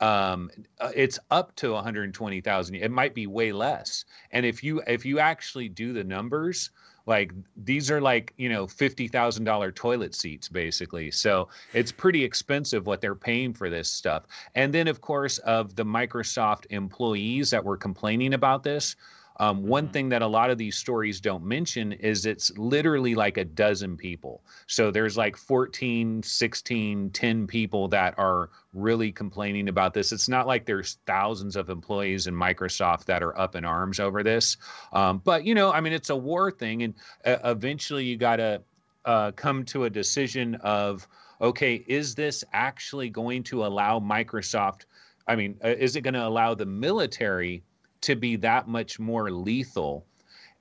Um, 0.00 0.50
uh, 0.80 0.92
it's 0.94 1.18
up 1.30 1.54
to 1.56 1.72
120,000. 1.72 2.74
It 2.74 2.90
might 2.90 3.14
be 3.14 3.26
way 3.26 3.52
less. 3.52 4.04
And 4.30 4.44
if 4.44 4.62
you 4.62 4.82
if 4.86 5.04
you 5.06 5.18
actually 5.18 5.68
do 5.68 5.92
the 5.92 6.04
numbers, 6.04 6.70
like 7.06 7.32
these 7.56 7.90
are 7.90 8.00
like 8.00 8.34
you 8.36 8.48
know 8.48 8.66
fifty 8.66 9.08
thousand 9.08 9.44
dollar 9.44 9.72
toilet 9.72 10.14
seats 10.14 10.48
basically. 10.48 11.10
So 11.10 11.48
it's 11.72 11.92
pretty 11.92 12.24
expensive 12.24 12.86
what 12.86 13.00
they're 13.00 13.14
paying 13.14 13.54
for 13.54 13.70
this 13.70 13.90
stuff. 13.90 14.24
And 14.54 14.74
then 14.74 14.88
of 14.88 15.00
course 15.00 15.38
of 15.38 15.76
the 15.76 15.84
Microsoft 15.84 16.66
employees 16.70 17.50
that 17.50 17.64
were 17.64 17.76
complaining 17.76 18.34
about 18.34 18.64
this, 18.64 18.96
um, 19.38 19.62
one 19.62 19.88
Mhm. 19.88 19.92
thing 19.92 20.08
that 20.10 20.22
a 20.22 20.26
lot 20.26 20.50
of 20.50 20.58
these 20.58 20.76
stories 20.76 21.20
don't 21.20 21.44
mention 21.44 21.92
is 21.92 22.24
it's 22.26 22.56
literally 22.58 23.14
like 23.14 23.36
a 23.36 23.44
dozen 23.44 23.96
people. 23.96 24.44
So 24.66 24.90
there's 24.90 25.16
like 25.16 25.36
14, 25.36 26.22
16, 26.22 27.10
10 27.10 27.46
people 27.46 27.88
that 27.88 28.18
are 28.18 28.50
really 28.72 29.12
complaining 29.12 29.68
about 29.68 29.94
this. 29.94 30.12
It's 30.12 30.28
not 30.28 30.46
like 30.46 30.66
there's 30.66 30.98
thousands 31.06 31.56
of 31.56 31.68
employees 31.70 32.26
in 32.26 32.34
Microsoft 32.34 33.04
that 33.06 33.22
are 33.22 33.38
up 33.38 33.54
in 33.56 33.64
arms 33.64 34.00
over 34.00 34.22
this. 34.22 34.56
Um, 34.92 35.18
but, 35.24 35.44
you 35.44 35.54
know, 35.54 35.72
I 35.72 35.80
mean, 35.80 35.92
it's 35.92 36.10
a 36.10 36.16
war 36.16 36.50
thing. 36.50 36.82
And 36.82 36.94
uh, 37.24 37.38
eventually 37.44 38.04
you 38.04 38.16
got 38.16 38.36
to 38.36 38.62
uh, 39.04 39.32
come 39.32 39.64
to 39.66 39.84
a 39.84 39.90
decision 39.90 40.56
of, 40.56 41.06
okay, 41.40 41.84
is 41.86 42.14
this 42.14 42.42
actually 42.52 43.10
going 43.10 43.42
to 43.44 43.64
allow 43.66 44.00
Microsoft? 44.00 44.86
I 45.26 45.36
mean, 45.36 45.58
uh, 45.64 45.68
is 45.68 45.96
it 45.96 46.02
going 46.02 46.14
to 46.14 46.26
allow 46.26 46.54
the 46.54 46.66
military 46.66 47.64
to 48.02 48.16
be 48.16 48.36
that 48.36 48.68
much 48.68 48.98
more 48.98 49.30
lethal? 49.30 50.06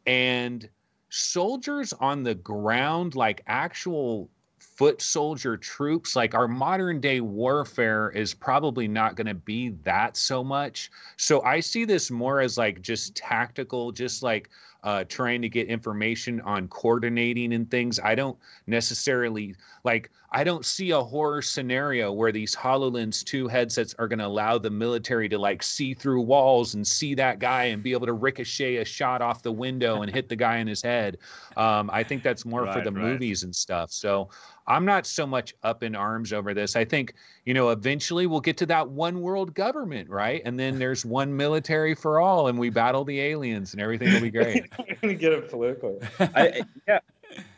And 0.06 0.70
soldiers 1.10 1.94
on 1.94 2.24
the 2.24 2.36
ground, 2.36 3.16
like 3.16 3.42
actual 3.48 4.30
foot 4.60 5.02
soldier 5.02 5.56
troops, 5.56 6.16
like 6.16 6.36
our 6.36 6.48
modern 6.48 7.00
day 7.00 7.22
warfare 7.22 8.10
is 8.10 8.34
probably 8.34 8.88
not 8.88 9.16
going 9.16 9.28
to 9.28 9.34
be 9.34 9.70
that 9.84 10.18
so 10.18 10.44
much. 10.44 10.92
So 11.18 11.42
I 11.44 11.62
see 11.62 11.86
this 11.86 12.12
more 12.12 12.42
as 12.42 12.58
like 12.58 12.82
just 12.82 13.16
tactical, 13.16 13.92
just 13.92 14.22
like 14.22 14.50
uh, 14.86 15.04
trying 15.06 15.42
to 15.42 15.50
get 15.50 15.68
information 15.68 16.40
on 16.42 16.68
coordinating 16.68 17.54
and 17.54 17.70
things. 17.70 18.00
I 18.00 18.14
don't 18.14 18.38
necessarily 18.68 19.56
like, 19.84 20.12
I 20.32 20.44
don't 20.44 20.64
see 20.64 20.92
a 20.92 21.02
horror 21.02 21.42
scenario 21.42 22.14
where 22.14 22.32
these 22.32 22.56
HoloLens 22.56 23.24
2 23.24 23.48
headsets 23.48 23.96
are 23.98 24.08
going 24.08 24.20
to 24.20 24.28
allow 24.28 24.60
the 24.60 24.70
military 24.70 25.28
to 25.30 25.40
like 25.40 25.64
see 25.64 25.96
through 25.96 26.22
walls 26.22 26.76
and 26.76 26.86
see 26.86 27.16
that 27.16 27.40
guy 27.40 27.66
and 27.66 27.82
be 27.82 27.94
able 27.94 28.06
to 28.06 28.14
ricochet 28.14 28.78
a 28.78 28.86
shot 28.86 29.24
off 29.24 29.42
the 29.42 29.52
window 29.52 30.04
and 30.04 30.14
hit 30.14 30.30
the 30.30 30.36
guy 30.36 30.58
in 30.58 30.68
his 30.68 30.84
head. 30.84 31.18
Um, 31.58 31.90
I 31.92 32.04
think 32.04 32.22
that's 32.22 32.46
more 32.46 32.72
for 32.72 32.82
the 32.82 32.92
right. 32.92 33.04
movies 33.04 33.42
and 33.42 33.56
stuff. 33.56 33.92
So 33.92 34.30
I'm 34.68 34.86
not 34.86 35.06
so 35.06 35.28
much 35.28 35.54
up 35.64 35.84
in 35.84 35.96
arms 35.96 36.34
over 36.34 36.54
this. 36.54 36.76
I 36.76 36.86
think, 36.86 37.14
you 37.46 37.54
know, 37.54 37.70
eventually 37.70 38.26
we'll 38.28 38.42
get 38.42 38.58
to 38.58 38.66
that 38.68 38.90
one 38.90 39.22
world 39.22 39.54
government, 39.54 40.10
right? 40.10 40.42
And 40.46 40.60
then 40.60 40.80
there's 40.80 41.06
one 41.06 41.36
military 41.38 41.94
for 41.96 42.20
all 42.20 42.48
and 42.48 42.58
we 42.58 42.70
battle 42.70 43.06
the 43.06 43.20
aliens 43.22 43.74
and 43.74 43.82
everything 43.82 44.12
will 44.14 44.22
be 44.22 44.32
great. 44.32 44.66
I'm 44.80 44.86
gonna 45.02 45.14
get 45.14 45.34
it 45.34 45.50
political. 45.50 46.00
I, 46.20 46.28
I- 46.36 46.62
yeah, 46.88 47.00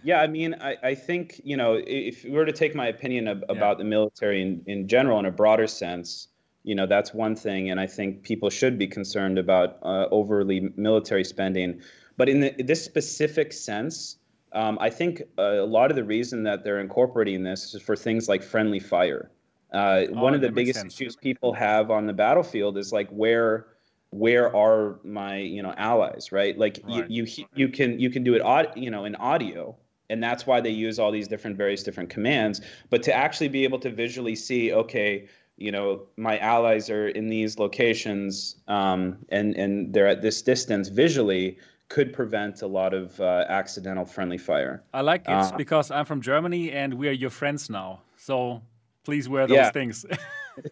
yeah. 0.04 0.22
I 0.22 0.28
mean, 0.28 0.56
I, 0.60 0.76
I 0.84 0.96
think 0.96 1.39
you 1.43 1.56
know, 1.58 1.82
if 1.86 2.24
we 2.24 2.32
were 2.32 2.46
to 2.46 2.52
take 2.52 2.76
my 2.76 2.88
opinion 2.88 3.28
ab- 3.28 3.46
about 3.50 3.78
the 3.78 3.84
military 3.84 4.41
in, 4.41 4.62
in 4.65 4.88
general, 4.88 5.20
in 5.20 5.26
a 5.26 5.32
broader 5.32 5.67
sense, 5.67 6.28
you 6.63 6.76
know, 6.76 6.86
that's 6.88 7.13
one 7.13 7.36
thing, 7.36 7.70
and 7.70 7.80
I 7.80 7.88
think 7.88 8.24
people 8.24 8.50
should 8.50 8.78
be 8.78 8.88
concerned 8.88 9.38
about 9.38 9.78
uh, 9.84 10.08
overly 10.12 10.74
military 10.76 11.24
spending. 11.24 11.82
But 12.17 12.28
in, 12.30 12.39
the, 12.41 12.56
this 12.63 12.84
specific 12.84 13.54
sense, 13.54 14.17
um, 14.54 14.78
I 14.80 14.90
think 14.90 15.22
uh, 15.38 15.42
a 15.42 15.66
lot 15.66 15.92
of 15.92 15.96
the 15.96 16.04
reason 16.04 16.44
that 16.44 16.64
they're 16.64 16.80
incorporating 16.80 17.44
this 17.44 17.74
is 17.74 17.82
for 17.82 17.96
things 17.96 18.30
like 18.30 18.44
friendly 18.44 18.80
fire. 18.80 19.32
Uh, 19.74 20.06
one 20.06 20.34
of 20.34 20.42
the 20.42 20.50
biggest 20.50 20.80
sense. 20.80 20.94
issues 20.94 21.16
people 21.16 21.54
have 21.54 21.92
on 21.92 22.06
the 22.06 22.14
battlefield 22.14 22.78
is 22.78 22.94
like 22.94 23.10
where 23.10 23.68
where 24.12 24.56
are 24.56 25.00
my 25.04 25.38
you 25.38 25.62
know 25.62 25.74
allies 25.78 26.32
right 26.32 26.58
like 26.58 26.80
Right. 26.86 27.10
you, 27.10 27.26
you 27.26 27.46
you 27.54 27.68
can 27.68 28.00
you 28.00 28.10
can 28.10 28.24
do 28.24 28.34
it 28.36 28.42
aud- 28.42 28.72
you 28.78 28.90
know 28.90 29.04
in 29.04 29.16
audio 29.16 29.76
and 30.10 30.24
that's 30.24 30.48
why 30.48 30.62
they 30.62 30.70
use 30.70 30.98
all 30.98 31.12
these 31.12 31.28
different 31.28 31.58
various 31.58 31.84
different 31.84 32.10
commands 32.10 32.62
but 32.90 33.04
to 33.04 33.14
actually 33.14 33.50
be 33.50 33.66
able 33.66 33.80
to 33.80 33.90
visually 33.90 34.36
see 34.36 34.72
okay 34.72 35.28
you 35.58 35.72
know 35.72 36.04
my 36.16 36.38
allies 36.40 36.90
are 36.90 37.10
in 37.10 37.28
these 37.28 37.60
locations 37.60 38.56
um, 38.70 39.18
and 39.30 39.56
and 39.56 39.94
they're 39.94 40.08
at 40.08 40.22
this 40.22 40.42
distance 40.42 40.88
visually 40.88 41.58
could 41.89 42.12
prevent 42.13 42.62
a 42.62 42.67
lot 42.67 42.93
of 42.93 43.19
uh, 43.21 43.45
accidental 43.47 44.06
friendly 44.06 44.38
fire 44.38 44.84
I 44.93 45.02
like 45.02 45.21
it 45.21 45.30
Uh, 45.30 45.52
because 45.58 45.89
I'm 45.91 46.06
from 46.06 46.21
Germany 46.21 46.71
and 46.71 46.93
we 46.95 47.08
are 47.08 47.13
your 47.13 47.30
friends 47.30 47.69
now. 47.69 48.02
So 48.17 48.62
please 49.06 49.30
wear 49.30 49.47
those 49.47 49.56
Yeah. 49.56 49.71
things. 49.71 50.06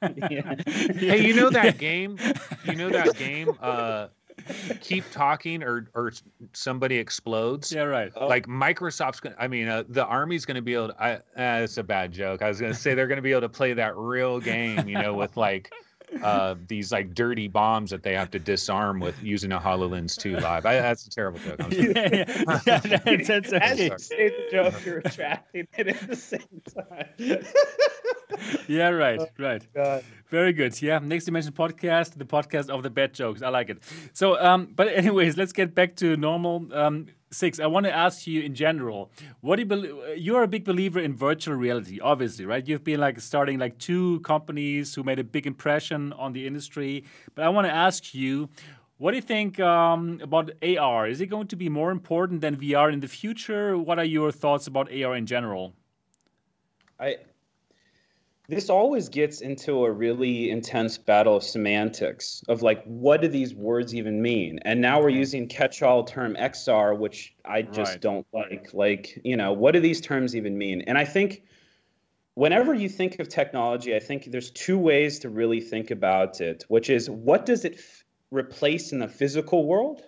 Yeah. 0.01 0.55
hey, 0.65 1.27
you 1.27 1.35
know 1.35 1.51
that 1.51 1.77
game? 1.77 2.17
You 2.65 2.73
know 2.75 2.89
that 2.89 3.15
game? 3.17 3.51
Uh, 3.61 4.07
keep 4.81 5.03
talking 5.11 5.61
or 5.61 5.87
or 5.93 6.11
somebody 6.53 6.97
explodes. 6.97 7.71
yeah, 7.71 7.83
right. 7.83 8.11
Oh. 8.15 8.25
Like 8.27 8.47
Microsoft's 8.47 9.19
gonna. 9.19 9.35
I 9.37 9.47
mean, 9.47 9.67
uh, 9.67 9.83
the 9.87 10.03
army's 10.03 10.43
gonna 10.43 10.63
be 10.63 10.73
able. 10.73 10.87
to... 10.87 11.03
I, 11.03 11.13
uh, 11.59 11.63
it's 11.63 11.77
a 11.77 11.83
bad 11.83 12.11
joke. 12.11 12.41
I 12.41 12.47
was 12.47 12.59
gonna 12.59 12.73
say 12.73 12.95
they're 12.95 13.05
gonna 13.05 13.21
be 13.21 13.31
able 13.31 13.41
to 13.41 13.49
play 13.49 13.73
that 13.73 13.95
real 13.95 14.39
game. 14.39 14.87
You 14.87 14.97
know, 14.99 15.13
with 15.13 15.37
like 15.37 15.71
uh, 16.21 16.55
these 16.67 16.91
like 16.91 17.13
dirty 17.13 17.47
bombs 17.47 17.91
that 17.91 18.03
they 18.03 18.15
have 18.15 18.31
to 18.31 18.39
disarm 18.39 18.99
with 18.99 19.21
using 19.21 19.51
a 19.51 19.59
Hololens 19.59 20.17
2 20.17 20.37
live. 20.37 20.65
I, 20.65 20.75
that's 20.75 21.05
a 21.05 21.09
terrible 21.09 21.39
joke. 21.39 21.55
I'm 21.59 21.71
sorry. 21.71 21.93
yeah, 21.95 22.09
yeah, 22.11 22.81
yeah, 22.85 22.97
that's, 22.97 23.27
that's 23.27 23.53
As 23.53 23.79
okay. 23.79 23.83
you 23.83 24.29
the 24.29 24.47
joke, 24.51 24.85
you're 24.85 24.95
retracting 24.97 25.67
it 25.77 25.87
at 25.87 26.07
the 26.07 26.15
same 26.15 26.61
time. 26.73 27.07
Yeah, 28.67 28.89
right, 28.89 29.19
Oh, 29.19 29.27
right. 29.37 29.65
God. 29.73 30.03
Very 30.29 30.53
good. 30.53 30.81
Yeah, 30.81 30.99
Next 30.99 31.25
Dimension 31.25 31.53
podcast, 31.53 32.17
the 32.17 32.25
podcast 32.25 32.69
of 32.69 32.81
the 32.83 32.89
bad 32.89 33.13
jokes. 33.13 33.41
I 33.41 33.49
like 33.49 33.69
it. 33.69 33.77
So, 34.13 34.41
um, 34.43 34.69
but 34.75 34.87
anyways, 34.87 35.37
let's 35.37 35.53
get 35.53 35.75
back 35.75 35.95
to 35.97 36.17
normal. 36.17 36.67
Um, 36.73 37.07
Cix. 37.31 37.59
I 37.59 37.67
want 37.67 37.85
to 37.85 37.91
ask 37.91 38.25
you 38.27 38.41
in 38.41 38.55
general. 38.55 39.11
What 39.41 39.57
do 39.57 39.61
you 39.63 39.65
believe? 39.65 39.95
You're 40.17 40.43
a 40.43 40.47
big 40.47 40.63
believer 40.63 40.99
in 40.99 41.13
virtual 41.13 41.55
reality, 41.55 41.99
obviously, 41.99 42.45
right? 42.45 42.65
You've 42.65 42.83
been 42.83 42.99
like 42.99 43.19
starting 43.19 43.59
like 43.59 43.77
two 43.77 44.21
companies 44.21 44.95
who 44.95 45.03
made 45.03 45.19
a 45.19 45.23
big 45.23 45.45
impression 45.45 46.13
on 46.13 46.31
the 46.33 46.47
industry. 46.47 47.03
But 47.35 47.45
I 47.45 47.49
want 47.49 47.67
to 47.67 47.73
ask 47.73 48.13
you. 48.15 48.49
What 48.97 49.11
do 49.11 49.17
you 49.17 49.21
think 49.21 49.59
um, 49.59 50.21
about 50.23 50.51
AR? 50.63 51.05
Is 51.09 51.19
it 51.19 51.25
going 51.25 51.47
to 51.47 51.57
be 51.57 51.67
more 51.67 51.91
important 51.91 52.39
than 52.39 52.55
VR 52.55 52.93
in 52.93 53.01
the 53.01 53.09
future? 53.09 53.77
What 53.77 53.99
are 53.99 54.05
your 54.05 54.31
thoughts 54.31 54.67
about 54.67 54.87
AR 54.89 55.17
in 55.17 55.25
general? 55.25 55.73
I 56.97 57.17
this 58.47 58.69
always 58.69 59.09
gets 59.09 59.41
into 59.41 59.85
a 59.85 59.91
really 59.91 60.49
intense 60.51 60.97
battle 60.97 61.35
of 61.37 61.43
semantics 61.43 62.43
of 62.47 62.61
like 62.61 62.83
what 62.85 63.21
do 63.21 63.27
these 63.27 63.55
words 63.55 63.95
even 63.95 64.21
mean? 64.21 64.59
And 64.63 64.81
now 64.81 65.01
we're 65.01 65.09
using 65.09 65.47
catch-all 65.47 66.03
term 66.03 66.35
xr 66.35 66.97
which 66.97 67.33
i 67.45 67.61
just 67.61 67.93
Right. 67.93 68.01
don't 68.01 68.27
like. 68.33 68.73
Like 68.73 69.19
you 69.23 69.35
know 69.37 69.53
what 69.53 69.73
do 69.73 69.79
these 69.79 70.01
terms 70.01 70.35
even 70.35 70.57
mean? 70.57 70.81
And 70.87 70.97
i 70.97 71.05
think 71.05 71.43
whenever 72.35 72.73
you 72.73 72.89
think 72.89 73.19
of 73.19 73.29
technology 73.29 73.95
i 73.95 73.99
think 73.99 74.25
there's 74.31 74.51
two 74.51 74.77
ways 74.77 75.19
to 75.19 75.29
really 75.29 75.61
think 75.61 75.89
about 75.91 76.41
it 76.41 76.65
which 76.67 76.89
is 76.89 77.09
what 77.09 77.45
does 77.45 77.65
it 77.65 77.75
f- 77.75 78.03
replace 78.31 78.91
in 78.91 78.99
the 78.99 79.07
physical 79.07 79.65
world 79.65 80.01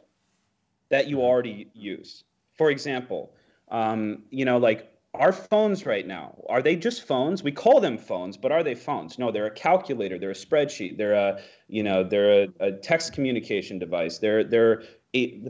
that 0.90 1.08
you 1.08 1.22
already 1.22 1.70
use? 1.74 2.24
For 2.58 2.70
example 2.70 3.34
um, 3.70 4.24
you 4.30 4.46
know 4.46 4.58
like 4.58 4.92
our 5.20 5.32
phones 5.32 5.86
right 5.86 6.06
now 6.06 6.36
are 6.50 6.62
they 6.62 6.76
just 6.76 7.06
phones? 7.06 7.44
We 7.44 7.52
call 7.52 7.80
them 7.80 7.98
phones 7.98 8.38
but 8.38 8.52
are 8.52 8.64
they 8.64 8.76
phones? 8.76 9.20
No 9.20 9.32
they're 9.32 9.48
a 9.48 9.52
calculator 9.52 10.18
they're 10.18 10.32
a 10.32 10.34
spreadsheet 10.34 10.98
they're 10.98 11.14
a 11.14 11.40
you 11.68 11.84
know 11.84 12.04
they're 12.04 12.44
a, 12.44 12.48
a 12.60 12.72
text 12.72 13.14
communication 13.14 13.80
device 13.80 14.20
they're 14.20 14.44
they're 14.44 14.84
a, 15.16 15.42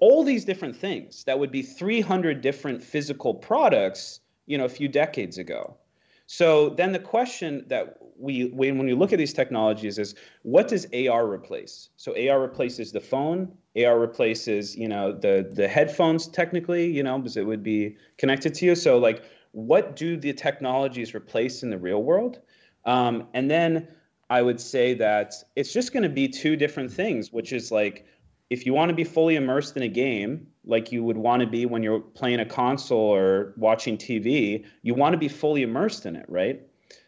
all 0.00 0.24
these 0.24 0.44
different 0.44 0.76
things 0.76 1.24
that 1.24 1.38
would 1.38 1.50
be 1.50 1.62
300 1.62 2.40
different 2.40 2.82
physical 2.82 3.34
products 3.34 4.20
you 4.46 4.58
know 4.58 4.64
a 4.64 4.68
few 4.68 4.88
decades 4.88 5.38
ago 5.38 5.76
so 6.32 6.68
then 6.68 6.92
the 6.92 7.00
question 7.00 7.64
that 7.66 7.96
we 8.16 8.44
when, 8.50 8.78
when 8.78 8.86
we 8.86 8.94
look 8.94 9.12
at 9.12 9.18
these 9.18 9.32
technologies 9.32 9.98
is 9.98 10.14
what 10.42 10.68
does 10.68 10.86
AR 10.94 11.28
replace? 11.28 11.88
So 11.96 12.12
AR 12.12 12.40
replaces 12.40 12.92
the 12.92 13.00
phone, 13.00 13.50
AR 13.76 13.98
replaces, 13.98 14.76
you 14.76 14.86
know, 14.86 15.10
the 15.10 15.50
the 15.52 15.66
headphones 15.66 16.28
technically, 16.28 16.86
you 16.86 17.02
know, 17.02 17.18
because 17.18 17.36
it 17.36 17.44
would 17.44 17.64
be 17.64 17.96
connected 18.16 18.54
to 18.54 18.66
you. 18.66 18.76
So 18.76 18.96
like 18.96 19.24
what 19.50 19.96
do 19.96 20.16
the 20.16 20.32
technologies 20.32 21.16
replace 21.16 21.64
in 21.64 21.70
the 21.70 21.78
real 21.78 22.04
world? 22.04 22.38
Um, 22.84 23.26
and 23.34 23.50
then 23.50 23.88
I 24.30 24.40
would 24.40 24.60
say 24.60 24.94
that 24.94 25.34
it's 25.56 25.72
just 25.72 25.92
going 25.92 26.04
to 26.04 26.08
be 26.08 26.28
two 26.28 26.54
different 26.54 26.92
things, 26.92 27.32
which 27.32 27.52
is 27.52 27.72
like 27.72 28.06
if 28.50 28.66
you 28.66 28.72
want 28.72 28.90
to 28.90 28.94
be 28.94 29.02
fully 29.02 29.34
immersed 29.34 29.76
in 29.76 29.82
a 29.82 29.88
game, 29.88 30.46
like 30.64 30.92
you 30.92 31.02
would 31.02 31.16
want 31.16 31.40
to 31.40 31.46
be 31.46 31.66
when 31.66 31.82
you're 31.82 32.00
playing 32.00 32.40
a 32.40 32.44
console 32.44 33.14
or 33.14 33.54
watching 33.56 33.96
TV, 33.96 34.64
you 34.82 34.94
want 34.94 35.12
to 35.12 35.18
be 35.18 35.28
fully 35.28 35.62
immersed 35.62 36.06
in 36.06 36.16
it, 36.16 36.26
right? 36.28 36.62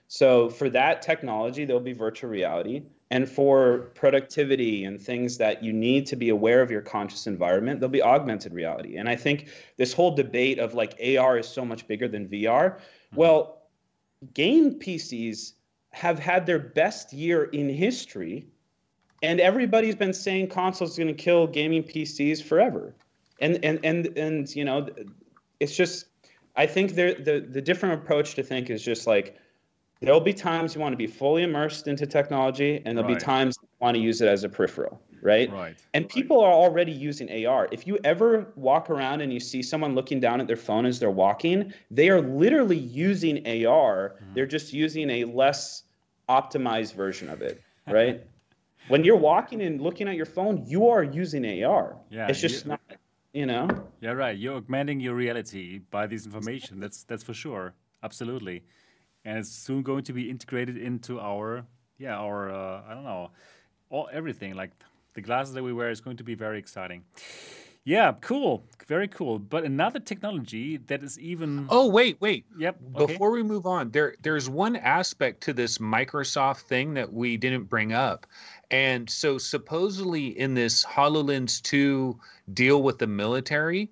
So 0.09 0.49
for 0.49 0.69
that 0.71 1.03
technology, 1.03 1.65
there'll 1.65 1.81
be 1.81 1.93
virtual 1.93 2.31
reality. 2.31 2.83
And 3.11 3.29
for 3.29 3.91
productivity 3.95 4.85
and 4.85 5.01
things 5.01 5.37
that 5.37 5.63
you 5.63 5.73
need 5.73 6.07
to 6.07 6.17
be 6.17 6.31
aware 6.31 6.63
of 6.63 6.71
your 6.71 6.81
conscious 6.81 7.27
environment, 7.27 7.81
there'll 7.81 7.91
be 7.91 8.03
augmented 8.03 8.55
reality. 8.55 8.97
And 8.97 9.07
I 9.09 9.17
think 9.17 9.49
this 9.77 9.93
whole 9.93 10.15
debate 10.15 10.59
of 10.59 10.73
like 10.73 10.99
AR 10.99 11.39
is 11.39 11.47
so 11.47 11.65
much 11.65 11.87
bigger 11.87 12.09
than 12.09 12.27
VR. 12.29 12.77
Mm-hmm. 12.77 13.17
Well, 13.17 13.63
game 14.33 14.79
PCs 14.79 15.53
have 15.91 16.19
had 16.19 16.47
their 16.47 16.59
best 16.59 17.13
year 17.13 17.45
in 17.45 17.69
history 17.69 18.47
and 19.23 19.41
everybody's 19.41 19.95
been 19.95 20.13
saying 20.13 20.49
consoles 20.49 20.99
are 20.99 21.05
going 21.05 21.15
to 21.15 21.23
kill 21.23 21.47
gaming 21.47 21.85
PCs 21.85 22.43
forever, 22.43 22.95
and 23.41 23.59
and 23.65 23.81
and 23.85 24.19
and 24.19 24.55
you 24.55 24.65
know, 24.65 24.89
it's 25.61 25.77
just 25.77 26.07
I 26.57 26.67
think 26.67 26.95
the 26.95 27.45
the 27.49 27.63
different 27.63 28.03
approach 28.03 28.35
to 28.35 28.43
think 28.43 28.71
is 28.71 28.83
just 28.83 29.07
like 29.07 29.37
there'll 30.01 30.21
be 30.21 30.35
times 30.35 30.75
you 30.75 30.81
want 30.81 30.93
to 30.93 30.97
be 30.97 31.07
fully 31.07 31.43
immersed 31.43 31.89
into 31.89 32.07
technology, 32.07 32.83
and 32.85 32.99
there'll 32.99 33.09
right. 33.09 33.19
be 33.19 33.25
times 33.25 33.57
you 33.63 33.69
want 33.81 33.95
to 33.95 34.01
use 34.01 34.21
it 34.21 34.29
as 34.29 34.45
a 34.45 34.49
peripheral, 34.49 35.01
right? 35.23 35.51
Right. 35.51 35.77
And 35.95 36.09
people 36.09 36.41
are 36.41 36.53
already 36.53 36.93
using 36.93 37.47
AR. 37.47 37.69
If 37.73 37.87
you 37.87 37.99
ever 38.05 38.53
walk 38.57 38.91
around 38.91 39.21
and 39.21 39.33
you 39.33 39.41
see 39.41 39.63
someone 39.63 39.95
looking 39.95 40.21
down 40.21 40.41
at 40.41 40.47
their 40.47 40.57
phone 40.57 40.85
as 40.85 40.99
they're 40.99 41.11
walking, 41.11 41.73
they 41.91 42.11
are 42.11 42.21
literally 42.21 42.79
using 42.79 43.39
AR. 43.67 44.17
Mm-hmm. 44.17 44.35
They're 44.35 44.47
just 44.47 44.73
using 44.73 45.09
a 45.09 45.25
less 45.25 45.85
optimized 46.29 46.95
version 46.95 47.31
of 47.31 47.41
it, 47.41 47.63
right? 47.87 48.23
when 48.89 49.05
you're 49.05 49.17
walking 49.17 49.63
and 49.63 49.81
looking 49.81 50.09
at 50.09 50.17
your 50.17 50.27
phone, 50.27 50.65
you 50.67 50.89
are 50.89 51.03
using 51.03 51.65
AR. 51.65 51.97
Yeah, 52.11 52.27
it's 52.29 52.41
just 52.41 52.65
you, 52.65 52.71
not, 52.71 52.81
you 53.33 53.47
know. 53.47 53.69
Yeah, 54.01 54.13
right. 54.13 54.37
You're 54.37 54.57
augmenting 54.57 55.01
your 55.01 55.15
reality 55.15 55.81
by 55.91 56.07
this 56.07 56.27
information. 56.27 56.81
That's 56.81 57.05
that's 57.05 57.23
for 57.23 57.35
sure. 57.35 57.75
Absolutely, 58.03 58.63
and 59.25 59.39
it's 59.39 59.51
soon 59.51 59.83
going 59.83 60.05
to 60.05 60.13
be 60.13 60.29
integrated 60.31 60.77
into 60.77 61.21
our 61.21 61.65
yeah 61.99 62.17
our 62.17 62.51
uh, 62.51 62.83
I 62.89 62.95
don't 62.95 63.05
know 63.05 63.31
all 63.91 64.09
everything 64.13 64.55
like 64.55 64.71
the 65.15 65.21
glasses 65.21 65.55
that 65.55 65.63
we 65.63 65.73
wear 65.73 65.91
is 65.91 66.01
going 66.01 66.17
to 66.17 66.25
be 66.25 66.35
very 66.35 66.59
exciting. 66.59 67.05
Yeah, 67.85 68.13
cool. 68.21 68.65
Very 68.87 69.09
cool. 69.09 69.41
But 69.41 69.65
another 69.65 69.99
technology 69.99 70.77
that 70.87 71.03
is 71.03 71.19
even 71.19 71.67
Oh, 71.69 71.89
wait, 71.89 72.21
wait. 72.21 72.47
Yep. 72.57 72.77
Okay. 72.95 73.13
Before 73.13 73.33
we 73.33 73.43
move 73.43 73.67
on, 73.67 73.91
there 73.91 74.15
there's 74.23 74.49
one 74.49 74.77
aspect 74.77 75.43
to 75.45 75.53
this 75.53 75.79
Microsoft 75.79 76.63
thing 76.63 76.95
that 76.95 77.13
we 77.13 77.37
didn't 77.37 77.65
bring 77.65 77.93
up. 77.93 78.27
And 78.73 79.09
so 79.09 79.37
supposedly 79.37 80.39
in 80.39 80.55
this 80.55 80.85
HoloLens 80.85 81.61
2 81.63 82.19
deal 82.55 82.83
with 82.83 82.99
the 82.99 83.07
military, 83.07 83.91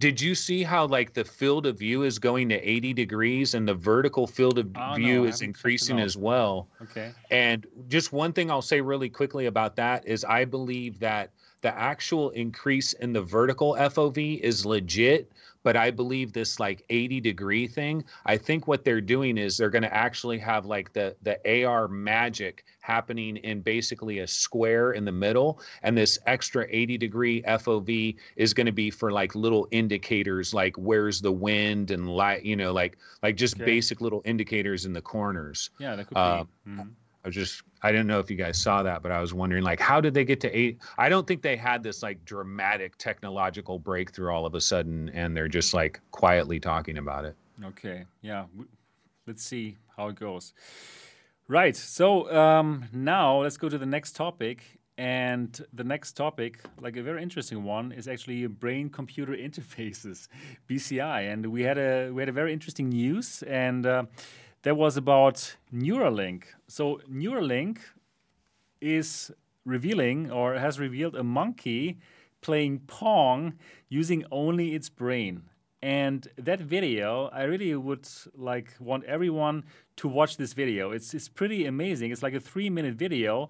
did 0.00 0.20
you 0.20 0.34
see 0.34 0.62
how 0.62 0.86
like 0.86 1.14
the 1.14 1.24
field 1.24 1.66
of 1.66 1.78
view 1.78 2.04
is 2.04 2.18
going 2.18 2.48
to 2.50 2.56
80 2.56 2.92
degrees 2.92 3.54
and 3.54 3.66
the 3.66 3.74
vertical 3.74 4.26
field 4.26 4.58
of 4.58 4.70
oh, 4.76 4.94
view 4.94 5.22
no, 5.22 5.24
is 5.24 5.40
increasing 5.40 5.98
as 5.98 6.16
well? 6.16 6.68
Okay. 6.82 7.12
And 7.30 7.66
just 7.88 8.12
one 8.12 8.32
thing 8.32 8.50
I'll 8.50 8.62
say 8.62 8.80
really 8.80 9.08
quickly 9.08 9.46
about 9.46 9.74
that 9.76 10.06
is 10.06 10.24
I 10.24 10.44
believe 10.44 11.00
that 11.00 11.30
the 11.62 11.76
actual 11.76 12.30
increase 12.30 12.92
in 12.92 13.12
the 13.12 13.22
vertical 13.22 13.74
FOV 13.74 14.40
is 14.40 14.64
legit, 14.64 15.32
but 15.62 15.76
I 15.76 15.90
believe 15.90 16.32
this 16.32 16.60
like 16.60 16.84
80 16.90 17.20
degree 17.20 17.66
thing, 17.66 18.04
I 18.26 18.36
think 18.36 18.66
what 18.66 18.84
they're 18.84 19.00
doing 19.00 19.38
is 19.38 19.56
they're 19.56 19.70
going 19.70 19.82
to 19.82 19.94
actually 19.94 20.38
have 20.38 20.66
like 20.66 20.92
the 20.92 21.16
the 21.22 21.64
AR 21.64 21.88
magic 21.88 22.64
happening 22.80 23.36
in 23.38 23.60
basically 23.60 24.20
a 24.20 24.26
square 24.26 24.92
in 24.92 25.04
the 25.04 25.12
middle 25.12 25.60
and 25.82 25.96
this 25.96 26.18
extra 26.26 26.66
80 26.70 26.98
degree 26.98 27.42
FOV 27.42 28.16
is 28.36 28.54
going 28.54 28.66
to 28.66 28.72
be 28.72 28.90
for 28.90 29.12
like 29.12 29.34
little 29.34 29.68
indicators 29.70 30.54
like 30.54 30.76
where's 30.76 31.20
the 31.20 31.32
wind 31.32 31.90
and 31.90 32.08
light, 32.08 32.44
you 32.44 32.56
know, 32.56 32.72
like 32.72 32.96
like 33.22 33.36
just 33.36 33.56
okay. 33.56 33.64
basic 33.64 34.00
little 34.00 34.22
indicators 34.24 34.86
in 34.86 34.92
the 34.92 35.02
corners. 35.02 35.70
Yeah, 35.78 35.96
that 35.96 36.06
could 36.06 36.14
be. 36.14 36.20
Mm-hmm. 36.20 36.80
I 37.24 37.28
was 37.28 37.34
just 37.34 37.62
I 37.82 37.90
didn't 37.90 38.06
know 38.06 38.18
if 38.18 38.30
you 38.30 38.36
guys 38.36 38.58
saw 38.58 38.82
that, 38.82 39.02
but 39.02 39.12
I 39.12 39.20
was 39.20 39.34
wondering 39.34 39.64
like 39.64 39.80
how 39.80 40.00
did 40.00 40.14
they 40.14 40.24
get 40.24 40.40
to 40.40 40.56
eight? 40.56 40.78
I 40.96 41.08
don't 41.08 41.26
think 41.26 41.42
they 41.42 41.56
had 41.56 41.82
this 41.82 42.02
like 42.02 42.24
dramatic 42.24 42.96
technological 42.98 43.78
breakthrough 43.78 44.32
all 44.32 44.46
of 44.46 44.54
a 44.54 44.60
sudden, 44.60 45.10
and 45.10 45.36
they're 45.36 45.48
just 45.48 45.74
like 45.74 46.00
quietly 46.10 46.60
talking 46.60 46.98
about 46.98 47.24
it. 47.24 47.34
Okay, 47.64 48.04
yeah, 48.22 48.44
let's 49.26 49.42
see 49.42 49.76
how 49.96 50.08
it 50.08 50.14
goes. 50.14 50.54
Right. 51.48 51.74
So 51.74 52.30
um, 52.34 52.84
now 52.92 53.42
let's 53.42 53.56
go 53.56 53.68
to 53.68 53.78
the 53.78 53.86
next 53.86 54.14
topic. 54.14 54.62
And 54.98 55.64
the 55.72 55.84
next 55.84 56.14
topic, 56.14 56.60
like 56.80 56.96
a 56.96 57.02
very 57.02 57.22
interesting 57.22 57.62
one, 57.62 57.92
is 57.92 58.08
actually 58.08 58.44
brain 58.48 58.90
computer 58.90 59.32
interfaces, 59.46 60.26
BCI. 60.68 61.32
And 61.32 61.46
we 61.46 61.62
had 61.62 61.78
a 61.78 62.10
we 62.10 62.20
had 62.20 62.28
a 62.28 62.32
very 62.32 62.52
interesting 62.52 62.88
news 62.90 63.42
and. 63.44 63.86
Uh, 63.86 64.04
that 64.62 64.76
was 64.76 64.96
about 64.96 65.56
Neuralink. 65.72 66.44
So 66.66 67.00
Neuralink 67.10 67.78
is 68.80 69.30
revealing 69.64 70.30
or 70.30 70.54
has 70.54 70.78
revealed 70.78 71.14
a 71.14 71.22
monkey 71.22 71.98
playing 72.40 72.80
Pong 72.80 73.54
using 73.88 74.24
only 74.30 74.74
its 74.74 74.88
brain. 74.88 75.42
And 75.80 76.26
that 76.36 76.60
video, 76.60 77.30
I 77.32 77.44
really 77.44 77.74
would 77.74 78.08
like 78.34 78.74
want 78.80 79.04
everyone 79.04 79.64
to 79.96 80.08
watch 80.08 80.36
this 80.36 80.52
video. 80.52 80.90
It's 80.90 81.14
it's 81.14 81.28
pretty 81.28 81.66
amazing. 81.66 82.10
It's 82.10 82.22
like 82.22 82.34
a 82.34 82.40
three 82.40 82.68
minute 82.68 82.94
video, 82.94 83.48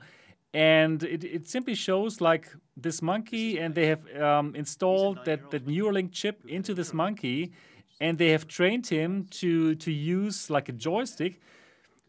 and 0.52 1.02
it, 1.02 1.24
it 1.24 1.48
simply 1.48 1.74
shows 1.74 2.20
like 2.20 2.54
this 2.76 3.00
monkey, 3.00 3.58
and 3.58 3.74
they 3.74 3.86
have 3.86 4.02
um, 4.16 4.54
installed 4.54 5.24
that 5.24 5.50
that 5.50 5.66
Neuralink 5.66 6.12
chip 6.12 6.44
into 6.46 6.74
this 6.74 6.92
monkey, 6.92 7.52
and 8.00 8.18
they 8.18 8.30
have 8.30 8.46
trained 8.46 8.86
him 8.86 9.26
to 9.30 9.74
to 9.76 9.90
use 9.90 10.50
like 10.50 10.68
a 10.68 10.72
joystick 10.72 11.40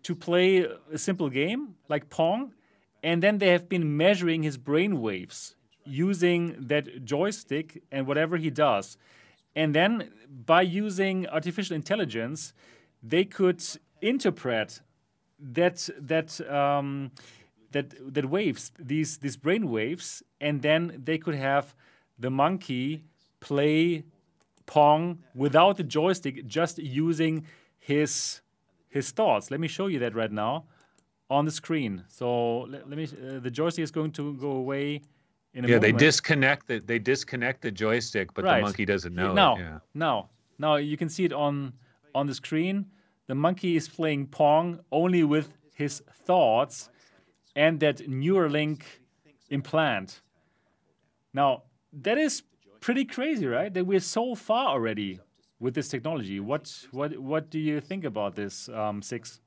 to 0.03 0.15
play 0.15 0.65
a 0.91 0.97
simple 0.97 1.29
game 1.29 1.75
like 1.87 2.09
Pong, 2.09 2.53
and 3.03 3.21
then 3.21 3.37
they 3.37 3.49
have 3.49 3.67
been 3.67 3.97
measuring 3.97 4.43
his 4.43 4.57
brain 4.57 5.01
waves 5.01 5.55
using 5.85 6.55
that 6.67 7.03
joystick 7.03 7.81
and 7.91 8.07
whatever 8.07 8.37
he 8.37 8.49
does. 8.49 8.97
And 9.55 9.73
then 9.73 10.11
by 10.45 10.61
using 10.61 11.27
artificial 11.27 11.75
intelligence, 11.75 12.53
they 13.01 13.25
could 13.25 13.63
interpret 14.01 14.81
that 15.39 15.89
that 15.99 16.39
um, 16.49 17.11
that 17.71 17.93
that 18.13 18.29
waves 18.29 18.71
these 18.77 19.17
these 19.17 19.37
brain 19.37 19.69
waves, 19.69 20.23
and 20.39 20.61
then 20.61 21.01
they 21.03 21.17
could 21.17 21.35
have 21.35 21.75
the 22.17 22.29
monkey 22.29 23.03
play 23.39 24.03
Pong 24.70 25.24
without 25.34 25.78
the 25.78 25.84
joystick, 25.84 26.45
just 26.45 26.78
using 26.78 27.45
his 27.80 28.41
his 28.88 29.09
thoughts. 29.11 29.49
Let 29.49 29.59
me 29.59 29.67
show 29.67 29.88
you 29.88 29.99
that 29.99 30.13
right 30.13 30.32
now 30.32 30.65
on 31.28 31.45
the 31.45 31.51
screen. 31.51 32.03
So 32.07 32.61
let, 32.74 32.88
let 32.88 32.97
me. 32.97 33.05
Uh, 33.05 33.39
the 33.39 33.49
joystick 33.49 33.84
is 33.84 33.91
going 33.91 34.11
to 34.13 34.36
go 34.36 34.51
away. 34.51 35.01
In 35.55 35.65
a 35.65 35.67
yeah, 35.67 35.76
moment. 35.78 35.82
they 35.82 36.05
disconnect 36.05 36.67
the 36.67 36.80
they 36.80 36.99
disconnect 36.99 37.63
the 37.63 37.72
joystick, 37.72 38.32
but 38.36 38.45
right. 38.45 38.57
the 38.57 38.61
monkey 38.61 38.86
doesn't 38.86 39.15
know 39.15 39.34
now, 39.34 39.55
it. 39.55 39.59
Yeah. 39.61 39.80
Now, 39.95 40.30
now 40.59 40.76
you 40.76 40.97
can 40.97 41.09
see 41.09 41.26
it 41.26 41.34
on 41.34 41.74
on 42.13 42.28
the 42.28 42.36
screen. 42.36 42.86
The 43.26 43.36
monkey 43.36 43.76
is 43.76 43.89
playing 43.89 44.28
Pong 44.28 44.80
only 44.91 45.24
with 45.24 45.49
his 45.74 46.03
thoughts 46.26 46.91
and 47.55 47.80
that 47.80 47.97
Neuralink 48.07 48.84
implant. 49.49 50.22
Now, 51.34 51.63
that 51.91 52.17
is 52.17 52.43
pretty 52.80 53.05
crazy, 53.05 53.45
right? 53.45 53.73
That 53.73 53.86
we're 53.86 53.99
so 53.99 54.36
far 54.36 54.67
already 54.67 55.19
with 55.59 55.73
this 55.73 55.89
technology. 55.89 56.39
What 56.39 56.73
what 56.91 57.17
what 57.17 57.49
do 57.49 57.59
you 57.59 57.82
think 57.82 58.05
about 58.05 58.36
this, 58.36 58.69
um, 58.69 59.01
Cix? 59.01 59.39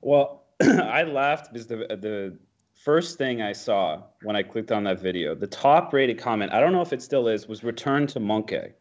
Well, 0.00 0.44
I 0.62 1.02
laughed 1.02 1.52
because 1.52 1.66
the 1.66 1.76
the 1.76 2.38
first 2.74 3.18
thing 3.18 3.42
I 3.42 3.52
saw 3.52 4.02
when 4.22 4.36
I 4.36 4.42
clicked 4.42 4.72
on 4.72 4.84
that 4.84 5.00
video, 5.00 5.34
the 5.34 5.46
top 5.46 5.92
rated 5.92 6.18
comment, 6.18 6.52
I 6.52 6.60
don't 6.60 6.72
know 6.72 6.82
if 6.82 6.92
it 6.92 7.02
still 7.02 7.28
is, 7.28 7.48
was 7.48 7.64
return 7.64 8.06
to 8.08 8.20
monkey. 8.20 8.72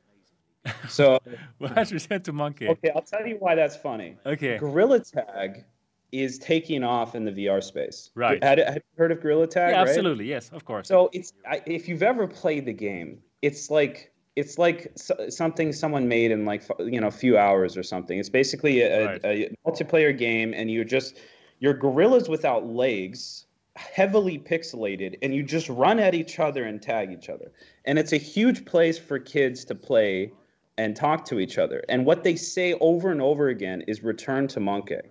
So 0.89 1.19
what 1.59 1.91
return 1.91 2.21
to 2.23 2.33
monkey? 2.33 2.67
Okay, 2.67 2.91
I'll 2.95 3.01
tell 3.01 3.25
you 3.25 3.37
why 3.39 3.55
that's 3.55 3.75
funny. 3.75 4.17
Okay. 4.25 4.57
Gorilla 4.57 4.99
Tag 4.99 5.65
is 6.11 6.39
taking 6.39 6.83
off 6.83 7.15
in 7.15 7.25
the 7.25 7.31
VR 7.31 7.61
space. 7.61 8.11
Right. 8.15 8.41
Had, 8.43 8.59
had 8.59 8.75
you 8.75 8.97
heard 8.97 9.11
of 9.11 9.21
Gorilla 9.21 9.47
Tag? 9.47 9.71
Yeah, 9.71 9.79
right? 9.79 9.87
absolutely. 9.87 10.25
Yes, 10.25 10.49
of 10.53 10.63
course. 10.65 10.87
So 10.87 11.09
it's 11.13 11.33
I, 11.49 11.61
if 11.65 11.87
you've 11.87 12.03
ever 12.03 12.27
played 12.27 12.65
the 12.65 12.73
game, 12.73 13.19
it's 13.41 13.69
like 13.69 14.11
it's 14.35 14.57
like 14.57 14.91
so, 14.95 15.29
something 15.29 15.73
someone 15.73 16.07
made 16.07 16.31
in 16.31 16.45
like 16.45 16.63
you 16.79 17.01
know 17.01 17.07
a 17.07 17.11
few 17.11 17.37
hours 17.37 17.75
or 17.75 17.83
something. 17.83 18.17
It's 18.19 18.29
basically 18.29 18.81
a, 18.81 19.05
Right. 19.05 19.21
a, 19.25 19.55
multiplayer 19.65 20.17
game, 20.17 20.53
and 20.53 20.71
you're 20.71 20.85
just 20.85 21.17
you're 21.59 21.73
gorillas 21.73 22.29
without 22.29 22.67
legs, 22.67 23.47
heavily 23.75 24.37
pixelated, 24.37 25.17
and 25.21 25.33
you 25.33 25.43
just 25.43 25.67
run 25.69 25.99
at 25.99 26.13
each 26.13 26.39
other 26.39 26.63
and 26.65 26.81
tag 26.81 27.11
each 27.11 27.29
other. 27.29 27.51
And 27.85 27.99
it's 27.99 28.13
a 28.13 28.17
huge 28.17 28.63
place 28.63 28.97
for 28.97 29.19
kids 29.19 29.65
to 29.65 29.75
play 29.75 30.31
and 30.77 30.95
talk 30.95 31.25
to 31.25 31.39
each 31.39 31.57
other. 31.57 31.83
And 31.89 32.05
what 32.05 32.23
they 32.23 32.35
say 32.35 32.73
over 32.75 33.11
and 33.11 33.21
over 33.21 33.49
again 33.49 33.81
is 33.87 34.03
"Return 34.03 34.47
to 34.49 34.59
Monkey." 34.59 35.01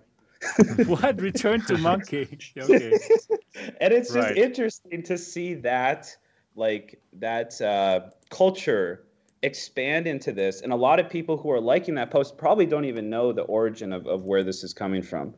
what 0.85 1.19
return 1.21 1.61
to 1.61 1.77
monkey? 1.77 2.37
Okay. 2.57 2.97
and 3.79 3.93
it's 3.93 4.09
just 4.13 4.17
Right. 4.17 4.37
interesting 4.37 5.03
to 5.03 5.17
see 5.17 5.55
that 5.55 6.15
like 6.55 6.99
that 7.13 7.59
uh, 7.61 8.09
culture 8.29 9.03
expand 9.43 10.07
into 10.07 10.31
this 10.31 10.61
and 10.61 10.73
a 10.73 10.75
lot 10.75 10.99
of 10.99 11.09
people 11.09 11.37
who 11.37 11.51
are 11.51 11.61
liking 11.61 11.95
that 11.95 12.09
post 12.09 12.37
probably 12.37 12.65
don't 12.65 12.85
even 12.85 13.09
know 13.09 13.31
the 13.31 13.43
origin 13.43 13.93
of, 13.93 14.07
of 14.07 14.25
where 14.25 14.43
this 14.43 14.63
is 14.63 14.73
coming 14.73 15.03
from 15.03 15.33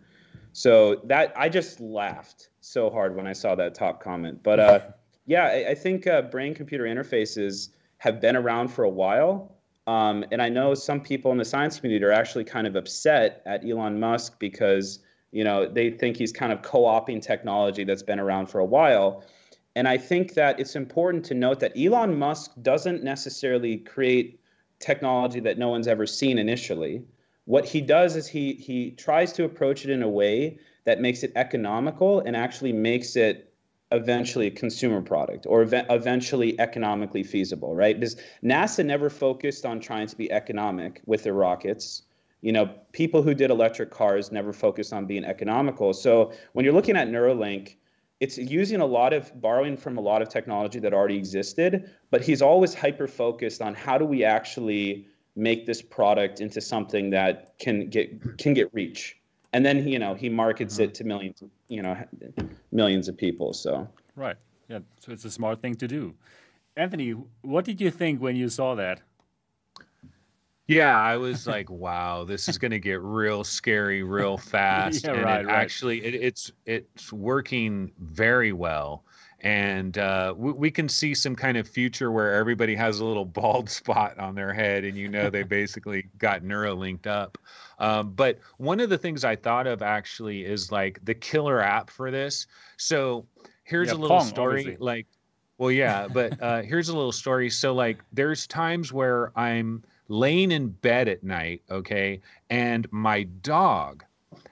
so 0.54 0.96
that 1.04 1.34
i 1.36 1.50
just 1.50 1.82
laughed 1.82 2.48
so 2.62 2.90
hard 2.90 3.14
when 3.16 3.28
i 3.28 3.34
saw 3.34 3.56
that 3.56 3.76
top 3.76 4.02
comment 4.02 4.42
but 4.42 4.58
uh, 4.60 4.80
yeah 5.26 5.44
i, 5.44 5.72
I 5.72 5.76
think 5.76 6.08
uh, 6.08 6.22
brain 6.22 6.56
computer 6.56 6.86
interfaces 6.86 7.70
have 7.98 8.22
been 8.22 8.38
around 8.38 8.70
for 8.70 8.86
a 8.86 8.90
while 8.90 9.59
um, 9.90 10.26
and 10.32 10.42
i 10.42 10.50
know 10.50 10.74
some 10.74 11.00
people 11.02 11.32
in 11.32 11.38
the 11.38 11.46
science 11.46 11.80
community 11.80 12.04
are 12.06 12.12
actually 12.12 12.44
kind 12.44 12.68
of 12.68 12.76
upset 12.76 13.42
at 13.46 13.68
elon 13.68 14.00
musk 14.00 14.40
because 14.40 15.00
you 15.32 15.44
know 15.44 15.68
they 15.68 15.90
think 15.90 16.18
he's 16.18 16.32
kind 16.32 16.52
of 16.54 16.62
co-opting 16.62 17.22
technology 17.22 17.84
that's 17.84 18.04
been 18.04 18.20
around 18.20 18.48
for 18.48 18.60
a 18.60 18.66
while 18.66 19.24
and 19.76 19.88
I 19.88 19.98
think 19.98 20.34
that 20.34 20.60
it's 20.60 20.76
important 20.76 21.24
to 21.26 21.34
note 21.34 21.60
that 21.60 21.72
Elon 21.78 22.18
Musk 22.18 22.52
doesn't 22.62 23.04
necessarily 23.04 23.78
create 23.78 24.40
technology 24.80 25.40
that 25.42 25.58
no 25.58 25.70
one's 25.70 25.88
ever 25.88 26.06
seen 26.06 26.38
initially. 26.38 27.04
What 27.46 27.66
he 27.66 27.82
does 27.82 28.16
is 28.16 28.28
he 28.28 28.54
he 28.54 28.92
tries 28.92 29.32
to 29.34 29.44
approach 29.44 29.86
it 29.86 29.92
in 29.92 30.04
a 30.04 30.10
way 30.10 30.60
that 30.86 31.02
makes 31.02 31.24
it 31.24 31.32
economical 31.36 32.20
and 32.20 32.36
actually 32.36 32.74
makes 32.74 33.16
it 33.16 33.49
eventually 33.92 34.48
a 34.48 34.52
consumer 34.52 35.02
product 35.02 35.46
or 35.48 35.64
ev- 35.64 35.86
eventually 35.90 36.60
economically 36.60 37.24
feasible, 37.24 37.76
right? 37.76 38.00
Because 38.00 38.16
NASA 38.44 38.86
never 38.86 39.10
focused 39.10 39.66
on 39.66 39.80
trying 39.80 40.08
to 40.08 40.16
be 40.16 40.32
economic 40.32 41.02
with 41.06 41.24
their 41.24 41.34
rockets. 41.34 42.04
You 42.42 42.52
know, 42.52 42.70
people 42.92 43.22
who 43.22 43.34
did 43.34 43.50
electric 43.52 43.90
cars 43.90 44.32
never 44.32 44.54
focused 44.54 44.94
on 44.94 45.06
being 45.06 45.26
economical. 45.26 45.94
So 45.94 46.32
when 46.54 46.64
you're 46.64 46.74
looking 46.74 46.96
at 46.96 47.08
Neuralink, 47.08 47.76
it's 48.20 48.38
using 48.38 48.82
a 48.82 48.86
lot 48.86 49.14
of 49.14 49.32
borrowing 49.42 49.78
from 49.78 49.98
a 49.98 50.02
lot 50.02 50.22
of 50.22 50.30
technology 50.30 50.80
that 50.80 50.94
already 50.94 51.18
existed, 51.18 51.90
but 52.12 52.22
he's 52.22 52.42
always 52.42 52.74
hyper 52.74 53.08
focused 53.08 53.62
on 53.62 53.74
how 53.74 53.98
do 53.98 54.06
we 54.06 54.24
actually 54.24 55.08
make 55.36 55.66
this 55.66 55.82
product 55.82 56.42
into 56.42 56.60
something 56.60 57.12
that 57.12 57.58
can 57.60 57.90
get 57.90 58.38
can 58.38 58.54
get 58.54 58.74
reach. 58.74 59.19
And 59.54 59.66
then 59.66 59.88
you 59.88 60.00
know 60.00 60.14
he 60.14 60.30
markets 60.30 60.80
it 60.80 60.84
uh-huh. 60.84 60.94
to 60.94 61.04
millions, 61.04 61.44
you 61.68 61.82
know, 61.82 61.98
millions 62.72 63.08
of 63.08 63.18
people. 63.18 63.54
So 63.54 63.88
Right. 64.16 64.36
Yeah. 64.68 64.80
So 65.00 65.12
it's 65.12 65.26
a 65.26 65.32
smart 65.32 65.62
thing 65.62 65.76
to 65.76 65.88
do. 65.88 66.14
Anthony, 66.76 67.16
what 67.42 67.66
did 67.66 67.82
you 67.82 67.90
think 67.90 68.22
when 68.22 68.36
you 68.36 68.50
saw 68.50 68.76
that? 68.76 69.02
Yeah, 70.68 70.96
I 70.96 71.18
was 71.18 71.48
like, 71.48 71.70
wow, 71.70 72.26
this 72.26 72.48
is 72.48 72.60
going 72.60 72.72
to 72.72 72.80
get 72.80 73.02
real 73.02 73.44
scary 73.44 74.04
real 74.04 74.38
fast. 74.54 75.06
Yeah, 75.06 75.14
and 75.14 75.24
right, 75.24 75.42
it 75.42 75.48
right. 75.48 75.56
actually 75.56 76.04
it, 76.06 76.14
it's 76.14 76.52
it's 76.66 77.12
working 77.12 77.92
very 77.98 78.52
well. 78.52 79.04
And 79.42 79.98
uh, 79.98 80.34
we, 80.38 80.52
we 80.52 80.72
can 80.72 80.90
see 80.90 81.14
some 81.16 81.36
kind 81.36 81.58
of 81.58 81.68
future 81.68 82.12
where 82.12 82.34
everybody 82.36 82.76
has 82.76 83.00
a 83.00 83.06
little 83.06 83.26
bald 83.40 83.70
spot 83.70 84.18
on 84.20 84.36
their 84.36 84.54
head, 84.54 84.84
and 84.84 84.98
you 84.98 85.08
know 85.08 85.30
they 85.30 85.44
basically 85.44 86.10
got 86.18 86.44
neuro 86.44 86.76
linked 86.76 87.08
up. 87.08 87.38
Um, 87.80 88.12
but 88.14 88.40
one 88.58 88.80
of 88.80 88.90
the 88.90 88.98
things 88.98 89.24
I 89.24 89.36
thought 89.36 89.68
of 89.68 89.82
actually 89.82 90.44
is 90.46 90.72
like 90.72 91.00
the 91.04 91.14
killer 91.14 91.62
app 91.62 91.90
for 91.90 92.12
this. 92.12 92.48
So 92.78 93.26
here's 93.64 93.90
Yeah, 93.90 93.94
a 93.94 93.98
little 93.98 94.20
Pong, 94.20 94.28
story. 94.28 94.64
obviously. 94.64 94.78
Like, 94.80 95.08
well, 95.58 95.72
yeah, 95.72 96.08
but 96.08 96.42
uh, 96.42 96.62
here's 96.64 96.90
a 96.90 96.96
little 96.96 97.12
story. 97.12 97.50
So 97.50 97.74
like, 97.74 98.04
there's 98.12 98.48
times 98.48 98.92
where 98.92 99.32
I'm 99.38 99.84
laying 100.10 100.52
in 100.52 100.70
bed 100.70 101.08
at 101.08 101.24
night, 101.24 101.62
okay, 101.70 102.22
and 102.50 102.88
my 102.92 103.24
dog 103.24 104.04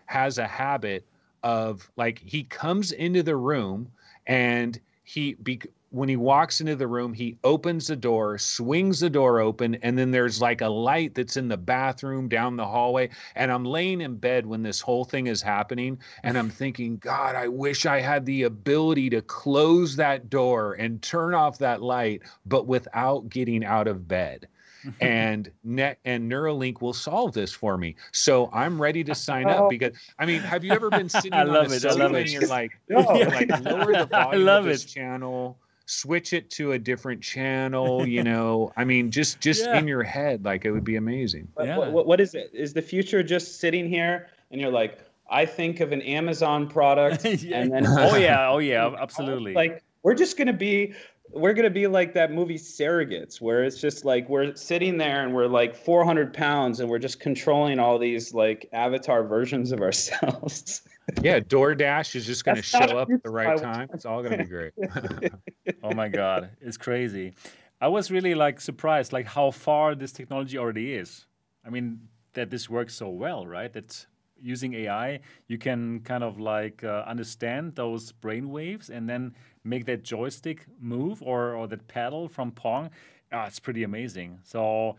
has 0.05 0.37
a 0.37 0.47
habit 0.47 1.05
of 1.43 1.89
like 1.97 2.19
he 2.19 2.43
comes 2.43 2.91
into 2.91 3.23
the 3.23 3.35
room 3.35 3.91
and 4.27 4.79
he 5.03 5.33
be, 5.35 5.59
when 5.89 6.09
he 6.09 6.17
walks 6.17 6.59
into 6.59 6.75
the 6.75 6.85
room 6.85 7.13
he 7.13 7.37
opens 7.45 7.87
the 7.87 7.95
door 7.95 8.37
swings 8.37 8.99
the 8.99 9.09
door 9.09 9.39
open 9.39 9.75
and 9.75 9.97
then 9.97 10.11
there's 10.11 10.41
like 10.41 10.59
a 10.59 10.67
light 10.67 11.15
that's 11.15 11.37
in 11.37 11.47
the 11.47 11.55
bathroom 11.57 12.27
down 12.27 12.57
the 12.57 12.65
hallway. 12.65 13.09
And 13.35 13.49
i'm 13.51 13.63
laying 13.63 14.01
in 14.01 14.17
bed 14.17 14.45
when 14.45 14.61
this 14.63 14.81
whole 14.81 15.05
thing 15.05 15.27
is 15.27 15.41
happening 15.41 15.97
and 16.23 16.37
i'm 16.37 16.49
thinking 16.49 16.97
god 16.97 17.35
i 17.35 17.47
wish 17.47 17.85
i 17.85 18.01
had 18.01 18.25
the 18.25 18.43
ability 18.43 19.09
to 19.11 19.21
close 19.21 19.95
that 19.95 20.29
door 20.29 20.73
and 20.73 21.01
turn 21.01 21.33
off 21.33 21.57
that 21.59 21.81
light 21.81 22.21
but 22.45 22.67
without 22.67 23.29
getting 23.29 23.63
out 23.63 23.87
of 23.87 24.07
bed 24.07 24.47
and 25.01 25.51
net 25.63 25.99
and 26.05 26.31
Neuralink 26.31 26.81
will 26.81 26.93
solve 26.93 27.33
this 27.33 27.51
for 27.53 27.77
me. 27.77 27.95
So 28.11 28.49
I'm 28.53 28.81
ready 28.81 29.03
to 29.05 29.15
sign 29.15 29.47
up 29.47 29.61
oh. 29.63 29.69
because 29.69 29.93
I 30.19 30.25
mean, 30.25 30.41
have 30.41 30.63
you 30.63 30.71
ever 30.71 30.89
been 30.89 31.09
sitting 31.09 31.33
I 31.33 31.41
on 31.41 31.47
love 31.47 31.71
a 31.71 31.75
it, 31.75 31.85
I 31.85 31.89
sofa 31.89 31.97
love 31.99 32.13
and 32.13 32.25
it. 32.25 32.31
you're 32.31 32.47
like, 32.47 32.71
No. 32.89 32.99
like 32.99 33.49
lower 33.63 33.91
the 34.05 34.09
I 34.17 34.35
love 34.35 34.65
of 34.65 34.71
this 34.71 34.85
it. 34.85 34.87
channel, 34.87 35.57
switch 35.85 36.33
it 36.33 36.49
to 36.51 36.73
a 36.73 36.79
different 36.79 37.21
channel, 37.21 38.05
you 38.07 38.23
know? 38.23 38.71
I 38.77 38.83
mean, 38.83 39.11
just 39.11 39.39
just 39.39 39.65
Yeah. 39.65 39.77
in 39.79 39.87
your 39.87 40.03
head, 40.03 40.43
like 40.45 40.65
it 40.65 40.71
would 40.71 40.83
be 40.83 40.95
amazing. 40.97 41.47
What, 41.53 41.65
Yeah. 41.67 41.77
what, 41.89 42.05
what 42.05 42.19
is 42.21 42.35
it? 42.35 42.51
Is 42.53 42.73
the 42.73 42.81
future 42.81 43.23
just 43.23 43.59
sitting 43.59 43.87
here 43.89 44.27
and 44.51 44.59
you're 44.61 44.71
like, 44.71 44.99
I 45.29 45.45
think 45.45 45.81
of 45.81 45.91
an 45.91 46.01
Amazon 46.03 46.69
product, 46.69 47.25
Yeah. 47.25 47.59
and 47.59 47.71
then 47.71 47.85
oh 47.85 48.15
yeah, 48.15 48.49
oh 48.49 48.59
yeah, 48.59 48.93
absolutely. 48.97 49.53
like 49.53 49.83
we're 50.03 50.13
just 50.13 50.37
gonna 50.37 50.53
be, 50.53 50.93
we're 51.31 51.53
gonna 51.53 51.69
be 51.69 51.87
like 51.87 52.13
that 52.13 52.31
movie 52.31 52.57
Surrogates, 52.57 53.41
where 53.41 53.63
it's 53.63 53.79
just 53.79 54.05
like 54.05 54.29
we're 54.29 54.55
sitting 54.55 54.97
there 54.97 55.23
and 55.23 55.33
we're 55.33 55.47
like 55.47 55.75
400 55.75 56.33
pounds 56.33 56.79
and 56.79 56.89
we're 56.89 56.99
just 56.99 57.19
controlling 57.19 57.79
all 57.79 57.97
these 57.99 58.33
like 58.33 58.69
avatar 58.71 59.23
versions 59.23 59.71
of 59.71 59.81
ourselves. 59.81 60.81
Yeah, 61.21 61.39
DoorDash 61.39 62.17
is 62.17 62.25
just 62.25 62.43
going 62.43 62.57
to 62.57 62.61
show 62.61 62.79
up 62.79 63.09
at 63.09 63.23
the 63.23 63.29
right 63.29 63.57
time. 63.57 63.87
It's 63.93 64.05
all 64.05 64.21
going 64.21 64.39
to 64.39 64.43
be 64.43 64.49
great. 64.49 64.73
oh 65.81 65.93
my 65.93 66.09
god, 66.09 66.49
it's 66.59 66.75
crazy. 66.75 67.33
I 67.79 67.87
was 67.87 68.11
really 68.11 68.35
like 68.35 68.59
surprised 68.59 69.13
like 69.13 69.25
how 69.25 69.51
far 69.51 69.95
this 69.95 70.11
technology 70.11 70.57
already 70.57 70.95
is. 70.95 71.25
I 71.65 71.69
mean 71.69 72.09
that 72.33 72.49
this 72.49 72.69
works 72.69 72.93
so 72.93 73.07
well, 73.07 73.47
right? 73.47 73.71
That 73.71 74.05
using 74.41 74.73
AI 74.73 75.19
you 75.47 75.57
can 75.57 75.99
kind 76.01 76.23
of 76.23 76.39
like 76.39 76.83
uh, 76.83 77.03
understand 77.07 77.75
those 77.75 78.11
brain 78.11 78.49
waves 78.49 78.89
and 78.89 79.09
then 79.09 79.33
make 79.67 79.85
that 79.85 80.03
joystick 80.03 80.65
move 80.79 81.21
or 81.21 81.53
or 81.55 81.67
that 81.67 81.87
paddle 81.87 82.27
from 82.27 82.51
Pong. 82.51 82.89
Ah, 83.31 83.45
it's 83.47 83.59
pretty 83.59 83.83
amazing. 83.83 84.39
So 84.43 84.97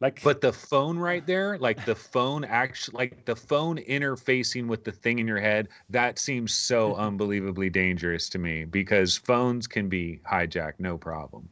like 0.00 0.22
But 0.22 0.40
the 0.40 0.52
phone 0.52 0.98
right 0.98 1.24
there, 1.26 1.58
like 1.58 1.84
the 1.84 1.94
phone 1.94 2.44
actually, 2.44 2.96
like 2.96 3.24
the 3.24 3.36
phone 3.36 3.78
interfacing 3.78 4.66
with 4.66 4.84
the 4.84 4.92
thing 4.92 5.18
in 5.20 5.26
your 5.26 5.40
head, 5.40 5.68
that 5.90 6.18
seems 6.18 6.52
so 6.54 6.94
unbelievably 7.06 7.70
dangerous 7.70 8.28
to 8.30 8.38
me 8.38 8.64
because 8.64 9.16
phones 9.16 9.66
can 9.66 9.88
be 9.88 10.20
hijacked, 10.30 10.80
no 10.80 10.98
problem. 10.98 11.48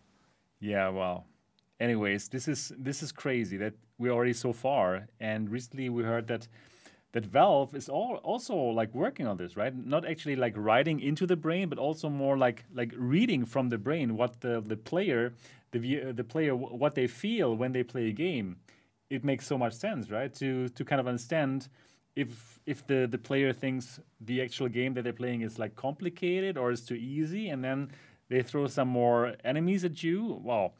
Yeah, 0.60 0.88
well. 0.88 1.26
Anyways, 1.80 2.28
this 2.28 2.48
is 2.48 2.72
this 2.78 3.02
is 3.02 3.12
crazy 3.12 3.56
that 3.58 3.74
we're 3.98 4.12
already 4.12 4.32
so 4.34 4.52
far. 4.52 5.08
And 5.20 5.48
recently 5.50 5.88
we 5.88 6.02
heard 6.02 6.26
that 6.28 6.46
that 7.12 7.26
Valve 7.26 7.74
is 7.74 7.88
all 7.88 8.16
also 8.22 8.54
like 8.56 8.94
working 8.94 9.26
on 9.26 9.36
this, 9.36 9.56
right? 9.56 9.74
Not 9.74 10.06
actually 10.06 10.36
like 10.36 10.54
writing 10.56 11.00
into 11.00 11.26
the 11.26 11.36
brain, 11.36 11.68
but 11.68 11.78
also 11.78 12.08
more 12.08 12.36
like 12.38 12.64
like 12.72 12.92
reading 12.96 13.44
from 13.44 13.68
the 13.68 13.78
brain 13.78 14.16
what 14.16 14.40
the 14.40 14.60
the 14.60 14.76
player 14.76 15.34
the 15.72 16.02
uh, 16.02 16.12
the 16.12 16.24
player 16.24 16.54
what 16.54 16.94
they 16.94 17.06
feel 17.06 17.56
when 17.56 17.72
they 17.72 17.82
play 17.82 18.08
a 18.08 18.12
game. 18.12 18.56
It 19.08 19.24
makes 19.24 19.46
so 19.46 19.58
much 19.58 19.72
sense, 19.74 20.10
right? 20.10 20.32
To 20.34 20.68
to 20.68 20.84
kind 20.84 21.00
of 21.00 21.08
understand 21.08 21.68
if 22.14 22.60
if 22.66 22.86
the 22.86 23.06
the 23.10 23.18
player 23.18 23.52
thinks 23.52 24.00
the 24.20 24.40
actual 24.42 24.68
game 24.68 24.94
that 24.94 25.02
they're 25.02 25.12
playing 25.12 25.42
is 25.42 25.58
like 25.58 25.74
complicated 25.74 26.56
or 26.56 26.70
is 26.70 26.82
too 26.82 26.94
easy, 26.94 27.48
and 27.48 27.64
then 27.64 27.90
they 28.28 28.42
throw 28.42 28.66
some 28.68 28.88
more 28.88 29.34
enemies 29.44 29.84
at 29.84 30.02
you. 30.02 30.40
Wow, 30.44 30.72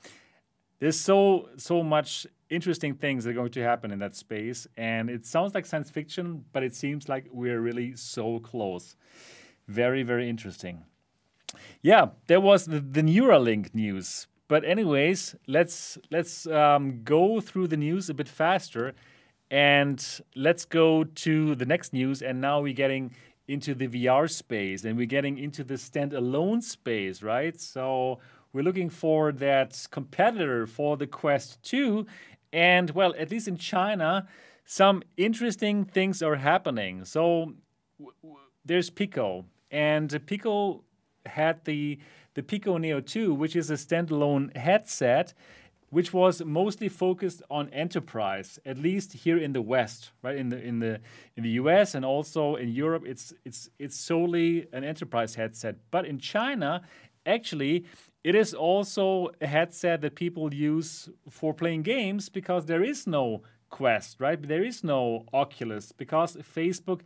there's 0.80 0.98
so 0.98 1.48
so 1.56 1.82
much 1.82 2.26
interesting 2.48 2.94
things 2.94 3.24
that 3.24 3.30
are 3.30 3.34
going 3.34 3.52
to 3.52 3.62
happen 3.62 3.92
in 3.92 4.00
that 4.00 4.16
space, 4.16 4.66
and 4.76 5.08
it 5.08 5.24
sounds 5.24 5.54
like 5.54 5.66
science 5.66 5.90
fiction, 5.90 6.44
but 6.52 6.62
it 6.62 6.74
seems 6.74 7.08
like 7.08 7.26
we're 7.30 7.60
really 7.60 7.94
so 7.94 8.40
close. 8.40 8.96
Very 9.68 10.02
very 10.02 10.28
interesting. 10.28 10.84
Yeah, 11.82 12.08
there 12.26 12.40
was 12.40 12.66
the, 12.66 12.80
the 12.80 13.02
Neuralink 13.02 13.74
news. 13.74 14.26
But 14.48 14.64
anyways, 14.64 15.36
let's 15.46 15.96
let's 16.10 16.46
um, 16.48 17.02
go 17.04 17.40
through 17.40 17.68
the 17.68 17.76
news 17.76 18.10
a 18.10 18.14
bit 18.14 18.28
faster, 18.28 18.94
and 19.48 20.04
let's 20.34 20.64
go 20.64 21.04
to 21.04 21.54
the 21.54 21.64
next 21.66 21.92
news. 21.92 22.20
And 22.20 22.40
now 22.40 22.60
we're 22.60 22.72
getting 22.72 23.14
into 23.46 23.74
the 23.74 23.86
VR 23.86 24.28
space, 24.28 24.84
and 24.84 24.96
we're 24.96 25.06
getting 25.06 25.38
into 25.38 25.62
the 25.62 25.74
standalone 25.74 26.64
space, 26.64 27.22
right? 27.22 27.60
So 27.60 28.18
we're 28.52 28.62
looking 28.62 28.90
for 28.90 29.32
that 29.32 29.86
competitor 29.90 30.66
for 30.66 30.96
the 30.96 31.06
Quest 31.06 31.62
2, 31.62 32.06
and 32.52 32.90
well, 32.90 33.14
at 33.18 33.30
least 33.30 33.48
in 33.48 33.56
China, 33.56 34.26
some 34.64 35.02
interesting 35.16 35.84
things 35.84 36.22
are 36.22 36.36
happening. 36.36 37.04
So 37.04 37.54
there's 38.64 38.90
Pico, 38.90 39.44
and 39.70 40.26
Pico 40.26 40.84
had 41.26 41.64
the 41.64 41.98
the 42.34 42.42
Pico 42.42 42.76
Neo 42.78 43.00
2, 43.00 43.34
which 43.34 43.56
is 43.56 43.70
a 43.70 43.74
standalone 43.74 44.56
headset, 44.56 45.34
which 45.90 46.12
was 46.12 46.42
mostly 46.44 46.88
focused 46.88 47.42
on 47.50 47.68
enterprise, 47.70 48.58
at 48.64 48.78
least 48.78 49.12
here 49.12 49.36
in 49.36 49.52
the 49.52 49.60
West, 49.60 50.12
right? 50.22 50.36
In 50.36 50.48
the 50.48 50.62
in 50.62 50.78
the 50.78 51.00
in 51.36 51.42
the 51.42 51.50
US 51.50 51.94
and 51.94 52.04
also 52.04 52.54
in 52.54 52.68
Europe, 52.68 53.04
it's 53.06 53.32
it's 53.44 53.68
it's 53.78 53.96
solely 53.96 54.66
an 54.72 54.84
enterprise 54.84 55.34
headset. 55.34 55.76
But 55.90 56.06
in 56.06 56.18
China, 56.18 56.82
actually, 57.26 57.86
it 58.22 58.34
is 58.34 58.54
also 58.54 59.30
a 59.40 59.46
headset 59.46 60.00
that 60.02 60.14
people 60.14 60.52
use 60.52 61.08
for 61.28 61.54
playing 61.54 61.82
games 61.82 62.28
because 62.28 62.66
there 62.66 62.84
is 62.84 63.06
no 63.06 63.42
Quest, 63.70 64.16
right? 64.18 64.40
There 64.42 64.64
is 64.64 64.82
no 64.82 65.26
Oculus 65.32 65.92
because 65.92 66.36
Facebook 66.36 67.02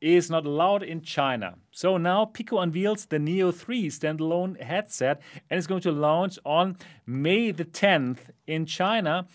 is 0.00 0.30
not 0.30 0.46
allowed 0.46 0.82
in 0.82 1.00
China. 1.00 1.56
So 1.70 1.96
now 1.96 2.26
Pico 2.26 2.58
unveils 2.58 3.06
the 3.06 3.18
Neo 3.18 3.50
3 3.50 3.88
standalone 3.88 4.62
headset 4.62 5.20
and 5.50 5.58
is 5.58 5.66
going 5.66 5.80
to 5.82 5.92
launch 5.92 6.38
on 6.44 6.76
May 7.06 7.50
the 7.50 7.64
10th 7.64 8.30
in 8.46 8.64
China. 8.64 9.26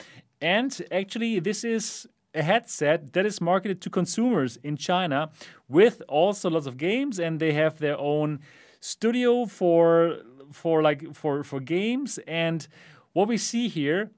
And 0.41 0.81
actually, 0.91 1.39
this 1.39 1.63
is 1.63 2.07
a 2.33 2.43
headset 2.43 3.13
that 3.13 3.25
is 3.25 3.41
marketed 3.41 3.81
to 3.81 3.89
consumers 3.89 4.57
in 4.63 4.77
China 4.77 5.31
with 5.67 6.01
also 6.07 6.49
lots 6.49 6.67
of 6.67 6.77
games, 6.77 7.19
and 7.19 7.39
they 7.39 7.53
have 7.53 7.79
their 7.79 7.97
own 7.97 8.39
studio 8.79 9.45
for 9.45 10.19
for 10.51 10.81
like 10.81 11.15
for 11.15 11.43
for 11.43 11.59
games. 11.59 12.19
And 12.27 12.67
what 13.13 13.27
we 13.27 13.37
see 13.37 13.67
here 13.67 14.11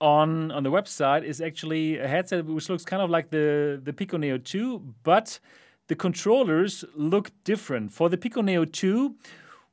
on 0.00 0.50
on 0.50 0.62
the 0.62 0.70
website 0.70 1.24
is 1.24 1.40
actually 1.40 1.98
a 1.98 2.08
headset 2.08 2.44
which 2.44 2.68
looks 2.68 2.84
kind 2.84 3.02
of 3.02 3.10
like 3.10 3.30
the 3.30 3.80
the 3.82 3.92
Pico 3.92 4.16
Neo 4.16 4.38
2, 4.38 4.94
but 5.02 5.40
the 5.88 5.94
controllers 5.94 6.84
look 6.94 7.30
different. 7.44 7.92
For 7.92 8.08
the 8.08 8.16
Pico 8.16 8.42
Neo 8.42 8.64
2, 8.64 9.14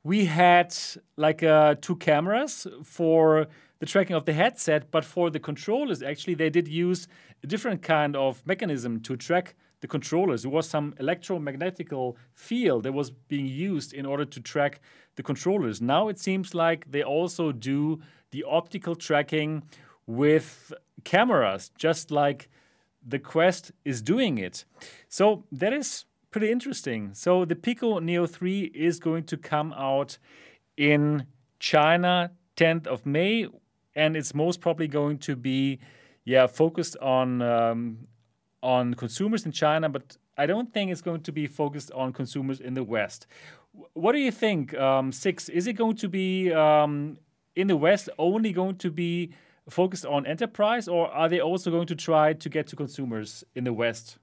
we 0.04 0.26
had 0.26 0.74
like 1.16 1.42
uh, 1.42 1.74
two 1.80 1.96
cameras 1.96 2.66
for 2.84 3.48
the 3.80 3.86
tracking 3.86 4.14
of 4.14 4.24
the 4.24 4.32
headset, 4.32 4.90
but 4.90 5.04
for 5.04 5.30
the 5.30 5.40
controllers, 5.40 6.02
actually, 6.02 6.34
they 6.34 6.50
did 6.50 6.68
use 6.68 7.08
a 7.42 7.46
different 7.46 7.82
kind 7.82 8.14
of 8.14 8.46
mechanism 8.46 9.00
to 9.00 9.16
track 9.16 9.54
the 9.84 9.88
controllers. 9.88 10.40
There 10.40 10.50
was 10.50 10.66
some 10.66 10.94
electromagnetical 10.98 12.14
field 12.32 12.84
that 12.84 12.92
was 12.92 13.10
being 13.10 13.46
used 13.46 13.92
in 13.92 14.06
order 14.06 14.24
to 14.24 14.40
track 14.40 14.80
the 15.16 15.22
controllers. 15.22 15.82
Now 15.82 16.08
it 16.08 16.18
seems 16.18 16.54
like 16.54 16.90
they 16.90 17.02
also 17.02 17.52
do 17.52 18.00
the 18.30 18.44
optical 18.44 18.94
tracking 18.94 19.62
with 20.06 20.72
cameras, 21.04 21.70
just 21.76 22.10
like 22.10 22.48
the 23.06 23.18
Quest 23.18 23.72
is 23.84 24.00
doing 24.00 24.38
it. 24.38 24.64
So 25.10 25.44
that 25.52 25.74
is 25.74 26.06
pretty 26.30 26.50
interesting. 26.50 27.12
So 27.12 27.44
the 27.44 27.54
Pico 27.54 27.98
Neo 27.98 28.26
3 28.26 28.72
is 28.74 28.98
going 28.98 29.24
to 29.24 29.36
come 29.36 29.74
out 29.74 30.16
in 30.78 31.26
China 31.58 32.30
10th 32.56 32.86
of 32.86 33.04
May, 33.04 33.48
and 33.94 34.16
it's 34.16 34.34
most 34.34 34.62
probably 34.62 34.88
going 34.88 35.18
to 35.18 35.36
be 35.36 35.78
yeah 36.24 36.46
focused 36.46 36.96
on 37.02 37.42
um, 37.42 37.98
on 38.64 38.94
consumers 38.94 39.44
in 39.44 39.52
China, 39.52 39.88
but 39.88 40.16
I 40.36 40.46
don't 40.46 40.72
think 40.72 40.90
it's 40.90 41.02
going 41.02 41.20
to 41.22 41.32
be 41.32 41.46
focused 41.46 41.92
on 41.92 42.12
consumers 42.12 42.60
in 42.60 42.74
the 42.74 42.82
West. 42.82 43.26
What 43.92 44.12
do 44.12 44.18
you 44.18 44.32
think, 44.32 44.74
um, 44.74 45.12
Cix? 45.12 45.48
Is 45.48 45.66
it 45.66 45.74
going 45.74 45.96
to 45.96 46.08
be 46.08 46.52
um, 46.52 47.18
in 47.54 47.66
the 47.66 47.76
West 47.76 48.08
only 48.18 48.52
going 48.52 48.76
to 48.76 48.90
be 48.90 49.32
focused 49.68 50.06
on 50.06 50.26
enterprise, 50.26 50.88
or 50.88 51.08
are 51.08 51.28
they 51.28 51.40
also 51.40 51.70
going 51.70 51.86
to 51.86 51.94
try 51.94 52.32
to 52.32 52.48
get 52.48 52.66
to 52.68 52.76
consumers 52.76 53.44
in 53.54 53.64
the 53.64 53.72
West? 53.72 54.18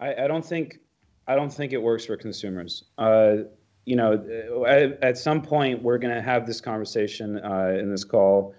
I, 0.00 0.24
I 0.24 0.26
don't 0.26 0.44
think 0.44 0.80
I 1.28 1.36
don't 1.36 1.52
think 1.52 1.72
it 1.72 1.82
works 1.82 2.06
for 2.06 2.16
consumers. 2.16 2.84
Uh, 2.98 3.36
you 3.84 3.96
know, 3.96 4.64
at, 4.66 5.02
at, 5.02 5.18
some 5.18 5.42
point 5.42 5.82
we're 5.82 5.98
going 5.98 6.14
to 6.14 6.22
have 6.22 6.46
this 6.46 6.60
conversation 6.60 7.38
uh, 7.38 7.76
in 7.78 7.90
this 7.90 8.04
call, 8.04 8.54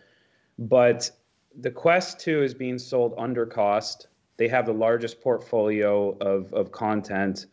but 0.58 1.12
the 1.60 1.72
Quest 1.72 2.20
2 2.22 2.44
is 2.44 2.54
being 2.54 2.78
sold 2.78 3.14
under 3.18 3.46
cost. 3.46 4.08
They 4.42 4.48
have 4.48 4.66
the 4.66 4.74
largest 4.74 5.22
portfolio 5.22 6.18
of, 6.18 6.52
of 6.52 6.72
content. 6.72 7.46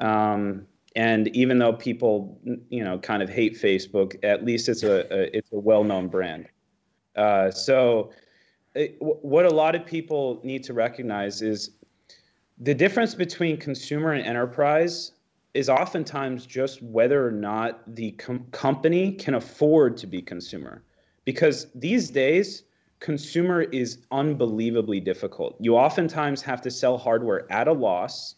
Um, 0.00 0.66
and 0.96 1.28
even 1.36 1.56
though 1.60 1.72
people, 1.72 2.36
you 2.68 2.82
know, 2.82 2.98
kind 2.98 3.22
of 3.22 3.30
hate 3.30 3.54
Facebook, 3.54 4.16
at 4.24 4.44
least 4.44 4.68
it's 4.68 4.82
a, 4.82 5.06
a 5.14 5.36
it's 5.38 5.52
a 5.52 5.60
well-known 5.60 6.08
brand. 6.08 6.48
Uh, 7.14 7.52
so, 7.52 8.10
it, 8.74 8.96
what 8.98 9.44
a 9.46 9.54
lot 9.54 9.76
of 9.76 9.86
people 9.86 10.40
need 10.42 10.64
to 10.64 10.72
recognize 10.72 11.42
is 11.42 11.70
the 12.58 12.74
difference 12.74 13.14
between 13.14 13.56
consumer 13.56 14.10
and 14.10 14.26
enterprise 14.26 15.12
is 15.54 15.68
oftentimes 15.68 16.44
just 16.44 16.82
whether 16.82 17.24
or 17.24 17.30
not 17.30 17.82
the 17.94 18.10
com- 18.12 18.46
company 18.50 19.12
can 19.12 19.34
afford 19.34 19.96
to 19.98 20.08
be 20.08 20.20
consumer. 20.20 20.82
Because 21.24 21.68
these 21.76 22.10
days, 22.10 22.64
consumer 23.02 23.62
is 23.62 23.98
unbelievably 24.12 25.00
difficult. 25.00 25.56
You 25.58 25.76
oftentimes 25.76 26.40
have 26.42 26.62
to 26.62 26.70
sell 26.70 26.96
hardware 26.96 27.50
at 27.50 27.66
a 27.66 27.72
loss. 27.72 28.36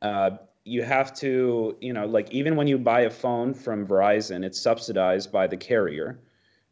Uh, 0.00 0.30
you 0.64 0.82
have 0.82 1.14
to, 1.16 1.76
you 1.80 1.92
know, 1.92 2.06
like 2.06 2.32
even 2.32 2.56
when 2.56 2.66
you 2.66 2.78
buy 2.78 3.02
a 3.02 3.10
phone 3.10 3.52
from 3.52 3.86
Verizon, 3.86 4.42
it's 4.42 4.58
subsidized 4.58 5.30
by 5.30 5.46
the 5.46 5.56
carrier. 5.56 6.18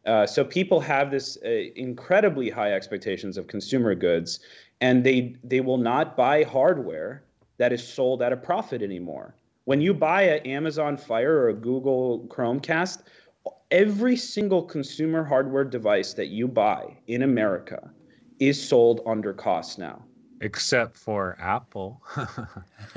Uh, 0.07 0.27
so 0.27 0.43
people 0.43 0.81
have 0.81 1.11
this 1.11 1.39
uh, 1.45 1.49
incredibly 1.77 2.49
high 2.51 2.73
expectations 2.73 3.37
of 3.37 3.47
consumer 3.47 3.95
goods, 3.95 4.41
and 4.81 5.05
they 5.05 5.37
they 5.45 5.61
will 5.61 5.79
not 5.79 6.17
buy 6.17 6.43
hardware 6.43 7.25
that 7.59 7.73
is 7.73 7.87
sold 7.87 8.23
at 8.23 8.33
a 8.33 8.37
profit 8.37 8.83
anymore. 8.83 9.35
When 9.65 9.81
you 9.81 9.95
buy 9.95 10.23
an 10.23 10.47
Amazon 10.47 10.97
Fire 10.97 11.37
or 11.37 11.49
a 11.51 11.55
Google 11.55 12.27
Chromecast, 12.29 13.03
every 13.71 14.17
single 14.17 14.63
consumer 14.63 15.25
hardware 15.25 15.65
device 15.65 16.15
that 16.15 16.29
you 16.29 16.49
buy 16.49 16.97
in 17.07 17.23
America 17.23 17.91
is 18.39 18.63
sold 18.63 19.01
under 19.07 19.33
cost 19.33 19.79
now 19.79 20.03
except 20.45 20.97
for 20.97 21.37
Apple. 21.41 22.03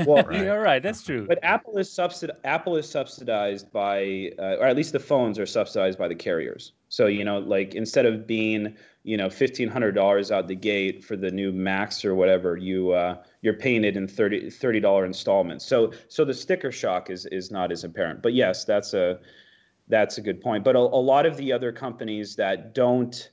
well, 0.05 0.23
right. 0.27 0.43
you're 0.43 0.61
right. 0.61 0.83
That's 0.83 1.01
true. 1.01 1.25
But 1.27 1.39
Apple 1.43 1.77
is 1.77 1.89
subsid- 1.89 2.35
Apple 2.43 2.75
is 2.75 2.89
subsidized 2.89 3.71
by, 3.71 4.31
uh, 4.37 4.57
or 4.59 4.65
at 4.65 4.75
least 4.75 4.91
the 4.91 4.99
phones 4.99 5.39
are 5.39 5.45
subsidized 5.45 5.97
by 5.97 6.09
the 6.09 6.15
carriers. 6.15 6.73
So 6.89 7.07
you 7.07 7.23
know, 7.23 7.39
like 7.39 7.73
instead 7.73 8.05
of 8.05 8.27
being 8.27 8.75
you 9.03 9.17
know 9.17 9.29
fifteen 9.29 9.69
hundred 9.69 9.93
dollars 9.93 10.29
out 10.29 10.47
the 10.47 10.55
gate 10.55 11.03
for 11.03 11.15
the 11.15 11.31
new 11.31 11.51
Max 11.51 12.03
or 12.03 12.15
whatever, 12.15 12.57
you 12.57 12.91
uh, 12.91 13.23
you're 13.41 13.53
paying 13.53 13.83
it 13.83 13.95
in 13.95 14.07
30 14.07 14.79
dollar 14.79 15.05
installments. 15.05 15.65
So 15.65 15.93
so 16.09 16.25
the 16.25 16.33
sticker 16.33 16.71
shock 16.71 17.09
is 17.09 17.25
is 17.27 17.49
not 17.49 17.71
as 17.71 17.83
apparent. 17.83 18.21
But 18.21 18.33
yes, 18.33 18.65
that's 18.65 18.93
a 18.93 19.19
that's 19.87 20.17
a 20.17 20.21
good 20.21 20.41
point. 20.41 20.63
But 20.63 20.75
a, 20.75 20.79
a 20.79 20.79
lot 20.79 21.25
of 21.25 21.37
the 21.37 21.53
other 21.53 21.71
companies 21.71 22.35
that 22.35 22.73
don't 22.73 23.29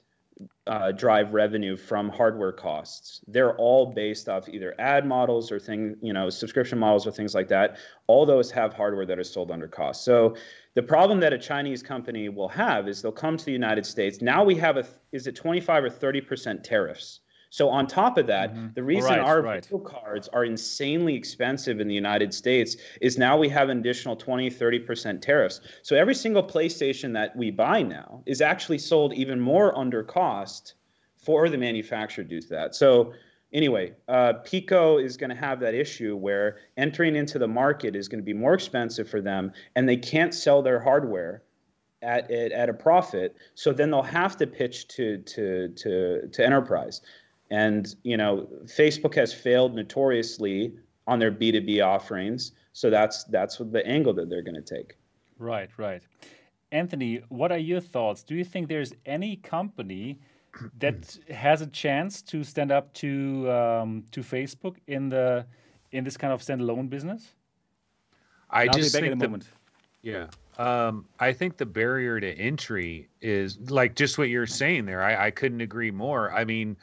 uh, 0.66 0.92
drive 0.92 1.34
revenue 1.34 1.76
from 1.76 2.08
hardware 2.08 2.52
costs. 2.52 3.20
They're 3.28 3.56
all 3.56 3.92
based 3.92 4.28
off 4.28 4.48
either 4.48 4.74
ad 4.78 5.06
models 5.06 5.52
or 5.52 5.58
thing, 5.58 5.96
you 6.00 6.12
know, 6.12 6.30
subscription 6.30 6.78
models 6.78 7.06
or 7.06 7.12
things 7.12 7.34
like 7.34 7.48
that. 7.48 7.76
All 8.06 8.24
those 8.24 8.50
have 8.50 8.72
hardware 8.72 9.06
that 9.06 9.18
is 9.18 9.30
sold 9.30 9.50
under 9.50 9.68
cost. 9.68 10.04
So 10.04 10.36
the 10.74 10.82
problem 10.82 11.20
that 11.20 11.32
a 11.32 11.38
Chinese 11.38 11.82
company 11.82 12.28
will 12.28 12.48
have 12.48 12.88
is 12.88 13.02
they'll 13.02 13.12
come 13.12 13.36
to 13.36 13.44
the 13.44 13.52
United 13.52 13.84
States. 13.84 14.22
Now 14.22 14.42
we 14.42 14.54
have 14.56 14.76
a 14.76 14.86
is 15.12 15.26
it 15.26 15.36
25 15.36 15.84
or 15.84 15.90
30 15.90 16.20
percent 16.22 16.64
tariffs 16.64 17.20
so 17.54 17.70
on 17.70 17.86
top 17.86 18.18
of 18.18 18.26
that, 18.26 18.52
mm-hmm. 18.52 18.66
the 18.74 18.82
reason 18.82 19.12
right, 19.12 19.20
our 19.20 19.40
right. 19.40 19.64
video 19.64 19.78
cards 19.78 20.26
are 20.32 20.44
insanely 20.44 21.14
expensive 21.14 21.78
in 21.78 21.86
the 21.86 21.94
United 21.94 22.34
States 22.34 22.76
is 23.00 23.16
now 23.16 23.38
we 23.38 23.48
have 23.48 23.68
an 23.68 23.78
additional 23.78 24.16
20, 24.16 24.50
30% 24.50 25.20
tariffs. 25.20 25.60
So 25.82 25.94
every 25.94 26.16
single 26.16 26.42
PlayStation 26.42 27.12
that 27.12 27.36
we 27.36 27.52
buy 27.52 27.82
now 27.82 28.24
is 28.26 28.40
actually 28.40 28.78
sold 28.78 29.14
even 29.14 29.38
more 29.38 29.78
under 29.78 30.02
cost 30.02 30.74
for 31.16 31.48
the 31.48 31.56
manufacturer 31.56 32.24
due 32.24 32.40
to 32.40 32.48
that. 32.48 32.74
So 32.74 33.12
anyway, 33.52 33.94
uh, 34.08 34.32
Pico 34.44 34.98
is 34.98 35.16
going 35.16 35.30
to 35.30 35.36
have 35.36 35.60
that 35.60 35.74
issue 35.74 36.16
where 36.16 36.58
entering 36.76 37.14
into 37.14 37.38
the 37.38 37.46
market 37.46 37.94
is 37.94 38.08
going 38.08 38.20
to 38.20 38.26
be 38.26 38.34
more 38.34 38.54
expensive 38.54 39.08
for 39.08 39.20
them, 39.20 39.52
and 39.76 39.88
they 39.88 39.96
can't 39.96 40.34
sell 40.34 40.60
their 40.60 40.80
hardware 40.80 41.44
at, 42.02 42.30
at, 42.30 42.50
at 42.50 42.68
a 42.68 42.74
profit. 42.74 43.36
So 43.54 43.72
then 43.72 43.92
they'll 43.92 44.02
have 44.02 44.36
to 44.38 44.46
pitch 44.48 44.88
to 44.88 45.18
to 45.18 45.68
to 45.68 46.28
to 46.32 46.44
enterprise. 46.44 47.00
And 47.50 47.94
you 48.02 48.16
know, 48.16 48.48
Facebook 48.64 49.14
has 49.14 49.32
failed 49.32 49.74
notoriously 49.74 50.74
on 51.06 51.18
their 51.18 51.30
B2B 51.30 51.84
offerings. 51.84 52.52
So 52.72 52.90
that's 52.90 53.24
that's 53.24 53.58
the 53.58 53.86
angle 53.86 54.12
that 54.14 54.28
they're 54.28 54.42
going 54.42 54.62
to 54.62 54.74
take. 54.76 54.96
Right, 55.38 55.70
right. 55.76 56.02
Anthony, 56.72 57.22
what 57.28 57.52
are 57.52 57.58
your 57.58 57.80
thoughts? 57.80 58.22
Do 58.22 58.34
you 58.34 58.44
think 58.44 58.68
there's 58.68 58.92
any 59.06 59.36
company 59.36 60.18
that 60.78 61.18
has 61.30 61.60
a 61.60 61.66
chance 61.66 62.22
to 62.22 62.42
stand 62.42 62.72
up 62.72 62.92
to 62.94 63.50
um, 63.50 64.04
to 64.10 64.20
Facebook 64.20 64.76
in 64.86 65.08
the 65.08 65.46
in 65.92 66.04
this 66.04 66.16
kind 66.16 66.32
of 66.32 66.40
standalone 66.40 66.88
business? 66.88 67.34
I 68.50 68.68
just 68.68 68.92
think 68.92 69.08
the, 69.10 69.16
moment. 69.16 69.48
Yeah. 70.02 70.26
Um, 70.56 71.04
I 71.18 71.32
think 71.32 71.56
the 71.56 71.66
barrier 71.66 72.20
to 72.20 72.32
entry 72.38 73.08
is 73.20 73.58
like 73.70 73.96
just 73.96 74.18
what 74.18 74.28
you're 74.28 74.46
saying 74.46 74.86
there. 74.86 75.02
I, 75.02 75.26
I 75.26 75.30
couldn't 75.30 75.60
agree 75.60 75.90
more. 75.90 76.32
I 76.32 76.44
mean, 76.44 76.76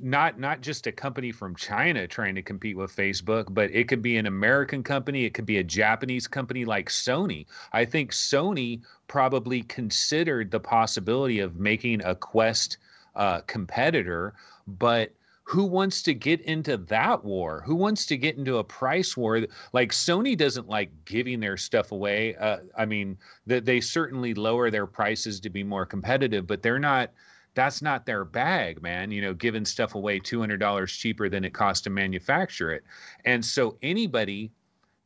not 0.00 0.40
not 0.40 0.60
just 0.60 0.86
a 0.88 0.92
company 0.92 1.30
from 1.30 1.54
China 1.54 2.06
trying 2.08 2.34
to 2.34 2.42
compete 2.42 2.76
with 2.76 2.94
Facebook, 2.94 3.46
but 3.54 3.70
it 3.70 3.86
could 3.86 4.02
be 4.02 4.16
an 4.16 4.26
American 4.26 4.82
company, 4.82 5.24
it 5.24 5.34
could 5.34 5.46
be 5.46 5.58
a 5.58 5.64
Japanese 5.64 6.26
company 6.26 6.64
like 6.64 6.88
Sony. 6.88 7.46
I 7.72 7.84
think 7.84 8.10
Sony 8.10 8.80
probably 9.06 9.62
considered 9.62 10.50
the 10.50 10.60
possibility 10.60 11.38
of 11.38 11.56
making 11.56 12.02
a 12.04 12.16
Quest 12.16 12.78
uh, 13.14 13.40
competitor, 13.42 14.34
but 14.66 15.12
who 15.44 15.64
wants 15.64 16.02
to 16.02 16.14
get 16.14 16.40
into 16.42 16.76
that 16.76 17.24
war? 17.24 17.62
Who 17.66 17.74
wants 17.74 18.06
to 18.06 18.16
get 18.16 18.36
into 18.36 18.58
a 18.58 18.64
price 18.64 19.16
war? 19.16 19.42
Like 19.72 19.90
Sony 19.90 20.36
doesn't 20.36 20.68
like 20.68 20.90
giving 21.04 21.40
their 21.40 21.56
stuff 21.56 21.92
away. 21.92 22.36
Uh, 22.36 22.58
I 22.76 22.84
mean, 22.84 23.18
that 23.46 23.64
they 23.64 23.80
certainly 23.80 24.34
lower 24.34 24.70
their 24.70 24.86
prices 24.86 25.40
to 25.40 25.50
be 25.50 25.64
more 25.64 25.86
competitive, 25.86 26.46
but 26.46 26.62
they're 26.62 26.78
not. 26.78 27.10
That's 27.54 27.82
not 27.82 28.06
their 28.06 28.24
bag, 28.24 28.80
man. 28.80 29.10
You 29.10 29.20
know, 29.20 29.34
giving 29.34 29.66
stuff 29.66 29.94
away 29.94 30.18
two 30.18 30.40
hundred 30.40 30.58
dollars 30.58 30.90
cheaper 30.96 31.28
than 31.28 31.44
it 31.44 31.52
costs 31.52 31.82
to 31.82 31.90
manufacture 31.90 32.72
it, 32.72 32.82
and 33.26 33.44
so 33.44 33.76
anybody 33.82 34.50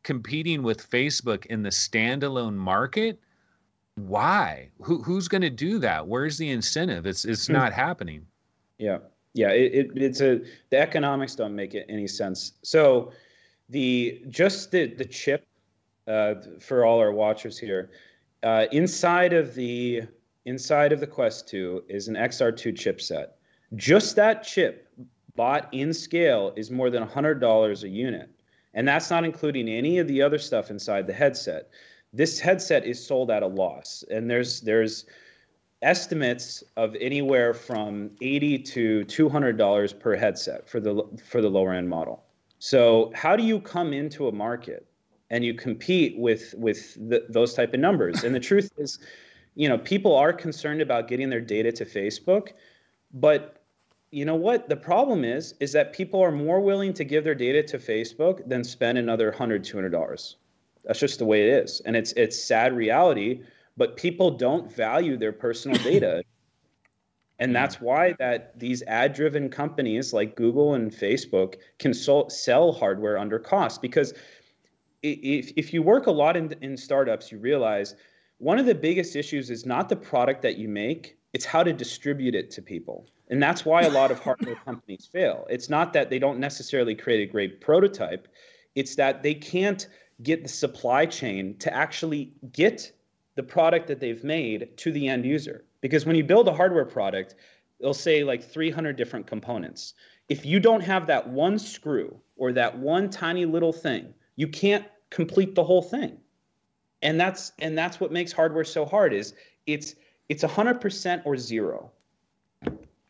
competing 0.04 0.62
with 0.62 0.88
Facebook 0.88 1.46
in 1.46 1.64
the 1.64 1.70
standalone 1.70 2.54
market, 2.54 3.18
why? 3.96 4.68
Who 4.80 5.02
who's 5.02 5.26
going 5.26 5.42
to 5.42 5.50
do 5.50 5.80
that? 5.80 6.06
Where's 6.06 6.38
the 6.38 6.50
incentive? 6.50 7.04
It's 7.04 7.24
it's 7.24 7.48
hmm. 7.48 7.54
not 7.54 7.72
happening. 7.72 8.24
Yeah 8.78 8.98
yeah, 9.36 9.50
it, 9.50 9.74
it, 9.74 9.90
it's 9.94 10.20
a 10.20 10.40
the 10.70 10.78
economics 10.78 11.34
don't 11.34 11.54
make 11.54 11.74
it 11.74 11.86
any 11.88 12.06
sense. 12.06 12.52
So 12.62 13.12
the 13.68 14.22
just 14.30 14.70
the 14.70 14.86
the 14.86 15.04
chip 15.04 15.46
uh, 16.08 16.34
for 16.60 16.84
all 16.84 16.98
our 16.98 17.12
watchers 17.12 17.58
here 17.58 17.90
uh, 18.42 18.66
inside 18.72 19.32
of 19.32 19.54
the 19.54 20.02
inside 20.44 20.92
of 20.92 21.00
the 21.00 21.06
Quest 21.06 21.48
2 21.48 21.84
is 21.88 22.08
an 22.08 22.14
XR2 22.14 22.72
chipset. 22.72 23.30
Just 23.74 24.16
that 24.16 24.44
chip 24.44 24.88
bought 25.34 25.68
in 25.72 25.92
scale 25.92 26.52
is 26.56 26.70
more 26.70 26.88
than 26.88 27.04
$100 27.04 27.82
a 27.82 27.88
unit. 27.88 28.30
And 28.72 28.86
that's 28.86 29.10
not 29.10 29.24
including 29.24 29.68
any 29.68 29.98
of 29.98 30.06
the 30.06 30.22
other 30.22 30.38
stuff 30.38 30.70
inside 30.70 31.06
the 31.06 31.12
headset. 31.12 31.70
This 32.12 32.38
headset 32.38 32.86
is 32.86 33.04
sold 33.04 33.30
at 33.30 33.42
a 33.42 33.46
loss. 33.46 34.04
And 34.10 34.30
there's 34.30 34.60
there's 34.60 35.06
estimates 35.82 36.64
of 36.76 36.96
anywhere 37.00 37.52
from 37.54 38.10
80 38.20 38.58
to 38.58 39.04
200 39.04 39.56
dollars 39.56 39.92
per 39.92 40.16
headset 40.16 40.68
for 40.68 40.80
the 40.80 41.04
for 41.24 41.40
the 41.40 41.48
lower 41.48 41.72
end 41.72 41.88
model. 41.88 42.24
So 42.58 43.12
how 43.14 43.36
do 43.36 43.42
you 43.42 43.60
come 43.60 43.92
into 43.92 44.28
a 44.28 44.32
market 44.32 44.86
and 45.30 45.44
you 45.44 45.54
compete 45.54 46.18
with 46.18 46.54
with 46.56 46.94
the, 47.08 47.26
those 47.28 47.54
type 47.54 47.74
of 47.74 47.80
numbers? 47.80 48.24
And 48.24 48.34
the 48.34 48.40
truth 48.50 48.70
is 48.78 48.98
you 49.54 49.68
know 49.68 49.78
people 49.78 50.14
are 50.14 50.32
concerned 50.32 50.80
about 50.80 51.08
getting 51.08 51.30
their 51.30 51.40
data 51.40 51.72
to 51.72 51.84
facebook 51.84 52.52
but 53.12 53.62
you 54.10 54.24
know 54.24 54.34
what? 54.34 54.68
The 54.68 54.76
problem 54.76 55.24
is 55.24 55.54
is 55.60 55.72
that 55.72 55.92
people 55.92 56.20
are 56.22 56.30
more 56.30 56.60
willing 56.60 56.92
to 56.94 57.04
give 57.04 57.24
their 57.24 57.34
data 57.34 57.62
to 57.64 57.78
facebook 57.78 58.46
than 58.48 58.62
spend 58.64 58.98
another 58.98 59.30
100 59.30 59.64
200 59.64 59.90
dollars. 59.90 60.36
That's 60.84 61.00
just 61.00 61.18
the 61.18 61.24
way 61.24 61.48
it 61.48 61.64
is. 61.64 61.80
And 61.84 61.96
it's 61.96 62.12
it's 62.12 62.40
sad 62.40 62.76
reality 62.76 63.42
but 63.76 63.96
people 63.96 64.30
don't 64.30 64.72
value 64.72 65.16
their 65.16 65.32
personal 65.32 65.78
data. 65.82 66.22
And 67.38 67.50
hmm. 67.50 67.54
that's 67.54 67.80
why 67.80 68.14
that 68.18 68.58
these 68.58 68.82
ad 68.86 69.12
driven 69.12 69.48
companies 69.50 70.12
like 70.12 70.36
google 70.36 70.74
and 70.74 70.90
facebook 70.90 71.56
can 71.78 71.92
so, 71.92 72.28
sell 72.28 72.72
hardware 72.72 73.18
under 73.18 73.38
cost 73.38 73.82
because 73.82 74.14
if, 75.02 75.52
if 75.56 75.72
you 75.72 75.82
work 75.82 76.06
a 76.06 76.10
lot 76.10 76.36
in, 76.36 76.54
in 76.62 76.76
startups 76.76 77.30
you 77.30 77.38
realize 77.38 77.94
one 78.38 78.58
of 78.58 78.66
the 78.66 78.74
biggest 78.74 79.16
issues 79.16 79.50
is 79.50 79.66
not 79.66 79.88
the 79.88 79.96
product 79.96 80.40
that 80.42 80.56
you 80.56 80.68
make 80.68 81.18
it's 81.34 81.44
how 81.44 81.62
to 81.62 81.72
distribute 81.74 82.34
it 82.34 82.50
to 82.52 82.62
people. 82.62 83.06
And 83.28 83.42
that's 83.42 83.66
why 83.66 83.82
a 83.82 83.90
lot 83.90 84.10
of 84.10 84.18
hardware 84.20 84.54
companies 84.64 85.06
fail. 85.12 85.46
It's 85.50 85.68
not 85.68 85.92
that 85.92 86.08
they 86.08 86.18
don't 86.18 86.38
necessarily 86.38 86.94
create 86.94 87.28
a 87.28 87.30
great 87.30 87.60
prototype 87.60 88.26
it's 88.76 88.94
that 88.94 89.24
they 89.24 89.34
can't 89.34 89.88
get 90.22 90.42
the 90.42 90.48
supply 90.48 91.06
chain 91.06 91.56
to 91.58 91.74
actually 91.74 92.32
get 92.52 92.92
the 93.36 93.42
product 93.42 93.86
that 93.86 94.00
they've 94.00 94.24
made 94.24 94.76
to 94.78 94.90
the 94.90 95.08
end 95.08 95.24
user. 95.24 95.64
Because 95.80 96.04
when 96.04 96.16
you 96.16 96.24
build 96.24 96.48
a 96.48 96.52
hardware 96.52 96.84
product, 96.84 97.36
they'll 97.80 97.94
say 97.94 98.24
like 98.24 98.42
300 98.42 98.96
different 98.96 99.26
components. 99.26 99.94
If 100.28 100.44
you 100.44 100.58
don't 100.58 100.80
have 100.80 101.06
that 101.06 101.28
one 101.28 101.58
screw 101.58 102.18
or 102.36 102.52
that 102.52 102.76
one 102.76 103.08
tiny 103.10 103.44
little 103.44 103.72
thing, 103.72 104.12
you 104.34 104.48
can't 104.48 104.84
complete 105.10 105.54
the 105.54 105.62
whole 105.62 105.82
thing. 105.82 106.18
And 107.02 107.20
that's 107.20 107.52
and 107.60 107.76
that's 107.76 108.00
what 108.00 108.10
makes 108.10 108.32
hardware 108.32 108.64
so 108.64 108.84
hard 108.84 109.12
is 109.12 109.34
it's 109.66 109.94
it's 110.28 110.42
100% 110.42 111.22
or 111.24 111.36
zero. 111.36 111.92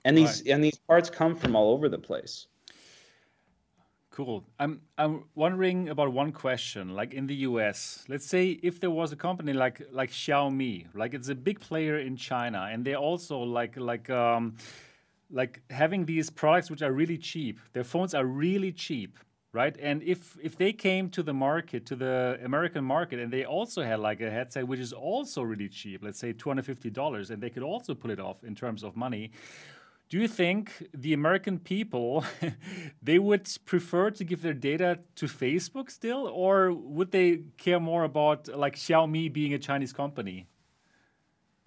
And 0.04 0.18
these 0.18 0.42
right. 0.42 0.52
and 0.52 0.62
these 0.62 0.76
parts 0.76 1.08
come 1.08 1.34
from 1.36 1.56
all 1.56 1.72
over 1.72 1.88
the 1.88 1.98
place. 1.98 2.48
Cool. 4.16 4.44
I'm 4.58 4.80
I'm 4.96 5.24
wondering 5.34 5.90
about 5.90 6.10
one 6.10 6.32
question. 6.32 6.94
Like 6.94 7.12
in 7.12 7.26
the 7.26 7.34
US, 7.50 8.02
let's 8.08 8.24
say 8.24 8.58
if 8.62 8.80
there 8.80 8.90
was 8.90 9.12
a 9.12 9.16
company 9.16 9.52
like 9.52 9.82
like 9.92 10.10
Xiaomi, 10.10 10.86
like 10.94 11.12
it's 11.12 11.28
a 11.28 11.34
big 11.34 11.60
player 11.60 11.98
in 11.98 12.16
China, 12.16 12.66
and 12.72 12.82
they 12.82 12.94
also 12.94 13.38
like 13.40 13.76
like 13.76 14.08
um, 14.08 14.56
like 15.30 15.60
having 15.68 16.06
these 16.06 16.30
products 16.30 16.70
which 16.70 16.80
are 16.80 16.92
really 16.92 17.18
cheap. 17.18 17.60
Their 17.74 17.84
phones 17.84 18.14
are 18.14 18.24
really 18.24 18.72
cheap, 18.72 19.18
right? 19.52 19.76
And 19.82 20.02
if 20.02 20.38
if 20.42 20.56
they 20.56 20.72
came 20.72 21.10
to 21.10 21.22
the 21.22 21.34
market, 21.34 21.84
to 21.84 21.94
the 21.94 22.38
American 22.42 22.84
market, 22.84 23.20
and 23.20 23.30
they 23.30 23.44
also 23.44 23.82
had 23.82 24.00
like 24.00 24.22
a 24.22 24.30
headset 24.30 24.66
which 24.66 24.80
is 24.80 24.94
also 24.94 25.42
really 25.42 25.68
cheap, 25.68 26.02
let's 26.02 26.18
say 26.18 26.32
two 26.32 26.48
hundred 26.48 26.64
fifty 26.64 26.88
dollars, 26.88 27.30
and 27.30 27.42
they 27.42 27.50
could 27.50 27.62
also 27.62 27.94
pull 27.94 28.10
it 28.10 28.20
off 28.20 28.44
in 28.44 28.54
terms 28.54 28.82
of 28.82 28.96
money 28.96 29.30
do 30.08 30.18
you 30.18 30.28
think 30.28 30.86
the 30.94 31.12
American 31.12 31.58
people 31.58 32.24
they 33.02 33.18
would 33.18 33.48
prefer 33.64 34.10
to 34.10 34.24
give 34.24 34.42
their 34.42 34.54
data 34.54 35.00
to 35.16 35.26
Facebook 35.26 35.90
still, 35.90 36.28
or 36.28 36.72
would 36.72 37.10
they 37.10 37.40
care 37.56 37.80
more 37.80 38.04
about 38.04 38.48
like 38.48 38.76
Xiaomi 38.76 39.32
being 39.32 39.54
a 39.54 39.58
Chinese 39.58 39.92
company? 39.92 40.46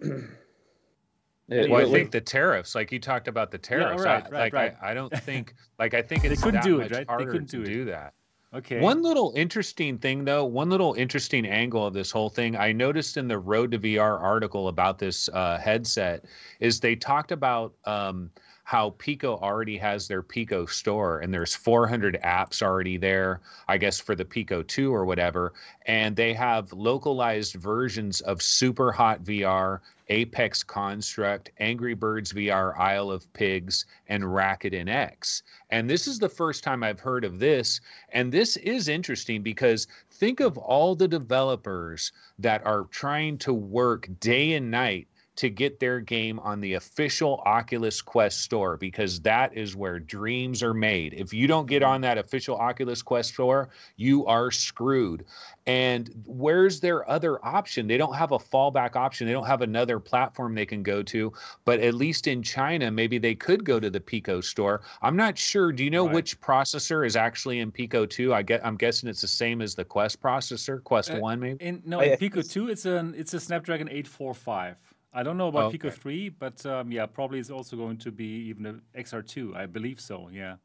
well, 1.50 1.76
I 1.76 1.84
think 1.84 2.10
the 2.10 2.20
tariffs, 2.20 2.74
like 2.74 2.90
you 2.92 2.98
talked 2.98 3.28
about 3.28 3.50
the 3.50 3.58
tariffs. 3.58 4.02
Yeah, 4.02 4.10
right, 4.10 4.24
I, 4.24 4.28
right, 4.28 4.32
like 4.32 4.52
right. 4.52 4.76
I, 4.80 4.90
I, 4.90 4.94
don't 4.94 5.12
think, 5.18 5.54
like 5.78 5.94
I 5.94 6.00
think 6.00 6.24
it's 6.24 6.40
they 6.40 6.42
couldn't 6.42 6.62
do 6.62 6.80
it, 6.80 6.90
right? 6.92 7.06
They 7.18 7.24
couldn't 7.24 7.50
do, 7.50 7.64
do 7.64 7.84
that. 7.86 8.14
Okay. 8.52 8.80
One 8.80 9.00
little 9.02 9.32
interesting 9.36 9.96
thing, 9.98 10.24
though, 10.24 10.44
one 10.44 10.70
little 10.70 10.94
interesting 10.94 11.46
angle 11.46 11.86
of 11.86 11.94
this 11.94 12.10
whole 12.10 12.28
thing, 12.28 12.56
I 12.56 12.72
noticed 12.72 13.16
in 13.16 13.28
the 13.28 13.38
Road 13.38 13.70
to 13.70 13.78
VR 13.78 14.20
article 14.20 14.66
about 14.66 14.98
this 14.98 15.28
uh, 15.28 15.56
headset 15.58 16.24
is 16.58 16.80
they 16.80 16.96
talked 16.96 17.30
about 17.30 17.74
um, 17.84 18.28
how 18.70 18.94
Pico 18.98 19.36
already 19.38 19.76
has 19.76 20.06
their 20.06 20.22
Pico 20.22 20.64
store 20.64 21.18
and 21.18 21.34
there's 21.34 21.56
400 21.56 22.20
apps 22.22 22.62
already 22.62 22.96
there, 22.96 23.40
I 23.66 23.76
guess, 23.78 23.98
for 23.98 24.14
the 24.14 24.24
Pico 24.24 24.62
2 24.62 24.94
or 24.94 25.04
whatever. 25.04 25.54
And 25.86 26.14
they 26.14 26.32
have 26.34 26.72
localized 26.72 27.54
versions 27.54 28.20
of 28.20 28.40
Super 28.40 28.92
Hot 28.92 29.24
VR 29.24 29.80
Apex 30.08 30.62
Construct, 30.62 31.50
Angry 31.58 31.94
Birds 31.94 32.32
VR, 32.32 32.78
Isle 32.78 33.10
of 33.10 33.32
Pigs, 33.32 33.86
and 34.08 34.32
Racket 34.32 34.72
NX. 34.72 35.42
And 35.70 35.90
this 35.90 36.06
is 36.06 36.20
the 36.20 36.28
first 36.28 36.62
time 36.62 36.84
I've 36.84 37.00
heard 37.00 37.24
of 37.24 37.40
this. 37.40 37.80
And 38.10 38.30
this 38.30 38.56
is 38.56 38.86
interesting 38.86 39.42
because 39.42 39.88
think 40.12 40.38
of 40.38 40.56
all 40.56 40.94
the 40.94 41.08
developers 41.08 42.12
that 42.38 42.64
are 42.64 42.84
trying 42.92 43.38
to 43.38 43.52
work 43.52 44.08
day 44.20 44.52
and 44.52 44.70
night 44.70 45.08
to 45.40 45.48
get 45.48 45.80
their 45.80 46.00
game 46.00 46.38
on 46.40 46.60
the 46.60 46.74
official 46.74 47.42
Oculus 47.46 48.02
Quest 48.02 48.42
store 48.42 48.76
because 48.76 49.20
that 49.20 49.56
is 49.56 49.74
where 49.74 49.98
dreams 49.98 50.62
are 50.62 50.74
made. 50.74 51.14
If 51.14 51.32
you 51.32 51.46
don't 51.46 51.64
get 51.64 51.82
on 51.82 52.02
that 52.02 52.18
official 52.18 52.58
Oculus 52.58 53.00
Quest 53.00 53.32
store, 53.32 53.70
you 53.96 54.26
are 54.26 54.50
screwed. 54.50 55.24
And 55.64 56.10
where's 56.26 56.80
their 56.80 57.08
other 57.08 57.42
option? 57.42 57.86
They 57.86 57.96
don't 57.96 58.12
have 58.14 58.32
a 58.32 58.38
fallback 58.38 58.96
option. 58.96 59.26
They 59.26 59.32
don't 59.32 59.46
have 59.46 59.62
another 59.62 59.98
platform 59.98 60.54
they 60.54 60.66
can 60.66 60.82
go 60.82 61.02
to. 61.04 61.32
But 61.64 61.80
at 61.80 61.94
least 61.94 62.26
in 62.26 62.42
China, 62.42 62.90
maybe 62.90 63.16
they 63.16 63.34
could 63.34 63.64
go 63.64 63.80
to 63.80 63.88
the 63.88 64.00
Pico 64.00 64.42
store. 64.42 64.82
I'm 65.00 65.16
not 65.16 65.38
sure. 65.38 65.72
Do 65.72 65.82
you 65.82 65.90
know 65.90 66.04
right. 66.04 66.16
which 66.16 66.38
processor 66.42 67.06
is 67.06 67.16
actually 67.16 67.60
in 67.60 67.72
Pico 67.72 68.04
2? 68.04 68.34
I 68.34 68.42
get 68.42 68.60
I'm 68.62 68.76
guessing 68.76 69.08
it's 69.08 69.22
the 69.22 69.28
same 69.28 69.62
as 69.62 69.74
the 69.74 69.86
Quest 69.86 70.20
processor, 70.20 70.84
Quest 70.84 71.12
uh, 71.12 71.18
1 71.18 71.40
maybe. 71.40 71.64
In, 71.64 71.82
no, 71.86 72.00
in 72.00 72.18
Pico 72.18 72.42
2 72.42 72.68
it's 72.68 72.84
an 72.84 73.14
it's 73.16 73.32
a 73.32 73.40
Snapdragon 73.40 73.88
845. 73.88 74.76
I 75.12 75.22
don't 75.22 75.36
know 75.36 75.48
about 75.48 75.64
okay. 75.64 75.72
Pico 75.78 75.90
3, 75.90 76.28
but 76.28 76.64
um, 76.66 76.92
yeah, 76.92 77.06
probably 77.06 77.40
it's 77.40 77.50
also 77.50 77.76
going 77.76 77.96
to 77.98 78.12
be 78.12 78.24
even 78.48 78.66
an 78.66 78.82
XR2. 78.96 79.56
I 79.56 79.66
believe 79.66 80.00
so. 80.00 80.28
Yeah. 80.32 80.56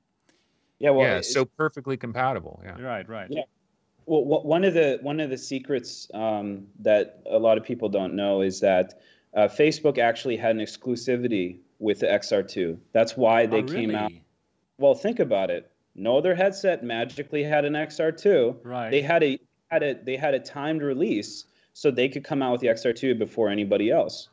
Yeah. 0.80 0.91
Well, 0.91 1.08
yeah. 1.08 1.22
So 1.22 1.46
perfectly 1.46 1.98
compatible. 1.98 2.62
Yeah. 2.64 2.80
Right. 2.80 3.08
Right. 3.10 3.28
Yeah. 3.30 3.43
well, 4.06 4.24
one 4.43 4.64
of 4.64 4.74
the 4.76 5.00
one 5.02 5.20
of 5.20 5.30
the 5.32 5.38
secrets 5.38 6.08
um, 6.14 6.68
that 6.80 7.22
a 7.30 7.39
lot 7.39 7.58
of 7.58 7.64
people 7.64 7.89
don't 7.89 8.14
know 8.14 8.41
is 8.41 8.60
that 8.60 9.00
uh, 9.36 9.48
Facebook 9.48 9.98
actually 9.98 10.38
had 10.38 10.56
an 10.56 10.62
exclusivity 10.62 11.58
with 11.80 12.00
the 12.02 12.08
XR2. 12.08 12.78
That's 12.93 13.18
why 13.18 13.48
they 13.48 13.60
Oh, 13.60 13.64
came 13.64 13.96
out. 13.96 14.10
really? 14.12 14.24
Well, 14.78 14.93
think 14.93 15.20
about 15.20 15.50
it. 15.50 15.72
No 15.96 16.18
other 16.18 16.36
headset 16.36 16.84
magically 16.84 17.41
had 17.43 17.66
an 17.66 17.74
XR2. 17.74 18.58
Right. 18.64 18.91
They 18.91 19.02
had 19.02 19.24
a 19.24 19.39
had 19.72 19.82
a 19.82 19.96
they 19.96 20.18
had 20.18 20.36
a 20.36 20.39
timed 20.39 20.84
release 20.84 21.46
so 21.74 21.89
they 21.89 22.08
could 22.10 22.24
come 22.24 22.41
out 22.43 22.52
with 22.52 22.62
the 22.62 22.68
XR2 22.68 23.18
before 23.18 23.50
anybody 23.50 23.89
else. 23.89 24.30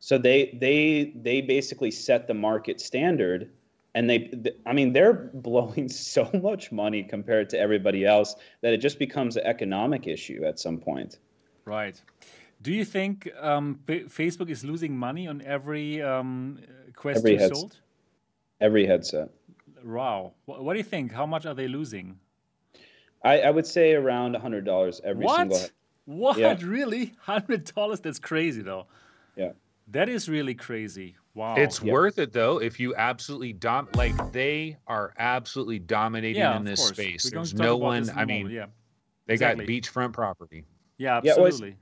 So 0.00 0.16
they 0.18 0.56
they 0.60 1.12
they 1.14 1.40
basically 1.42 1.90
set 1.90 2.26
the 2.26 2.34
market 2.34 2.80
standard 2.80 3.50
and 3.94 4.08
they 4.08 4.18
th- 4.18 4.56
I 4.66 4.72
mean 4.72 4.92
they're 4.92 5.12
blowing 5.34 5.88
so 5.88 6.28
much 6.42 6.72
money 6.72 7.02
compared 7.02 7.50
to 7.50 7.58
everybody 7.58 8.04
else 8.04 8.34
that 8.62 8.72
it 8.72 8.78
just 8.78 8.98
becomes 8.98 9.36
an 9.36 9.44
economic 9.44 10.06
issue 10.06 10.44
at 10.44 10.58
some 10.58 10.78
point. 10.78 11.18
Right. 11.64 12.00
Do 12.62 12.72
you 12.72 12.84
think 12.84 13.30
um, 13.40 13.78
Fa- 13.86 14.04
Facebook 14.04 14.50
is 14.50 14.64
losing 14.64 14.96
money 14.96 15.26
on 15.28 15.40
every 15.42 16.02
um, 16.02 16.58
Quest 16.94 17.18
Every 17.18 17.32
2 17.32 17.38
headset. 17.38 17.56
sold? 17.56 17.76
Every 18.60 18.86
headset. 18.86 19.30
Wow. 19.82 20.34
What 20.44 20.74
do 20.74 20.78
you 20.78 20.84
think? 20.84 21.12
How 21.12 21.24
much 21.24 21.46
are 21.46 21.54
they 21.54 21.68
losing? 21.68 22.18
I, 23.24 23.40
I 23.40 23.50
would 23.50 23.66
say 23.66 23.94
around 23.94 24.34
hundred 24.36 24.64
dollars 24.64 25.00
every 25.04 25.26
single. 25.26 25.58
What? 25.58 25.72
What? 26.04 26.38
Yeah. 26.38 26.56
Really? 26.62 27.14
Hundred 27.20 27.72
dollars? 27.74 28.00
That's 28.00 28.18
crazy, 28.18 28.62
though. 28.62 28.86
Yeah. 29.36 29.52
That 29.92 30.08
is 30.08 30.28
really 30.28 30.54
crazy. 30.54 31.16
Wow. 31.34 31.56
It's 31.56 31.82
yeah. 31.82 31.92
worth 31.92 32.18
it 32.18 32.32
though 32.32 32.60
if 32.60 32.80
you 32.80 32.94
absolutely 32.96 33.52
dom 33.52 33.88
like 33.94 34.32
they 34.32 34.76
are 34.86 35.12
absolutely 35.18 35.78
dominating 35.78 36.40
yeah, 36.40 36.56
in 36.56 36.64
this 36.64 36.80
course. 36.80 36.92
space. 36.92 37.24
We're 37.24 37.30
There's 37.38 37.54
no 37.54 37.76
one. 37.76 38.08
I 38.10 38.22
in 38.22 38.28
moment, 38.28 38.28
mean, 38.28 38.50
yeah, 38.50 38.66
they 39.26 39.34
exactly. 39.34 39.66
got 39.66 39.72
beachfront 39.72 40.12
property. 40.12 40.64
yeah, 40.98 41.20
Yeah, 41.22 41.34
well, 41.36 41.46
absolutely. 41.46 41.76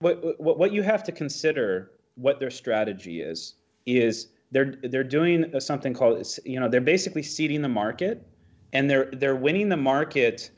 what, 0.00 0.40
what 0.40 0.58
what 0.58 0.72
you 0.72 0.82
have 0.82 1.02
to 1.04 1.12
consider 1.12 1.92
what 2.16 2.40
their 2.40 2.50
strategy 2.50 3.20
is 3.20 3.54
is 3.86 4.28
they're 4.50 4.76
they're 4.84 5.04
doing 5.04 5.58
something 5.60 5.92
called 5.92 6.26
you 6.44 6.60
know 6.60 6.68
they're 6.68 6.80
basically 6.80 7.22
seeding 7.22 7.60
the 7.60 7.68
market 7.68 8.26
and 8.72 8.88
they're 8.88 9.10
they're 9.12 9.36
winning 9.36 9.68
the 9.68 9.76
market 9.76 10.50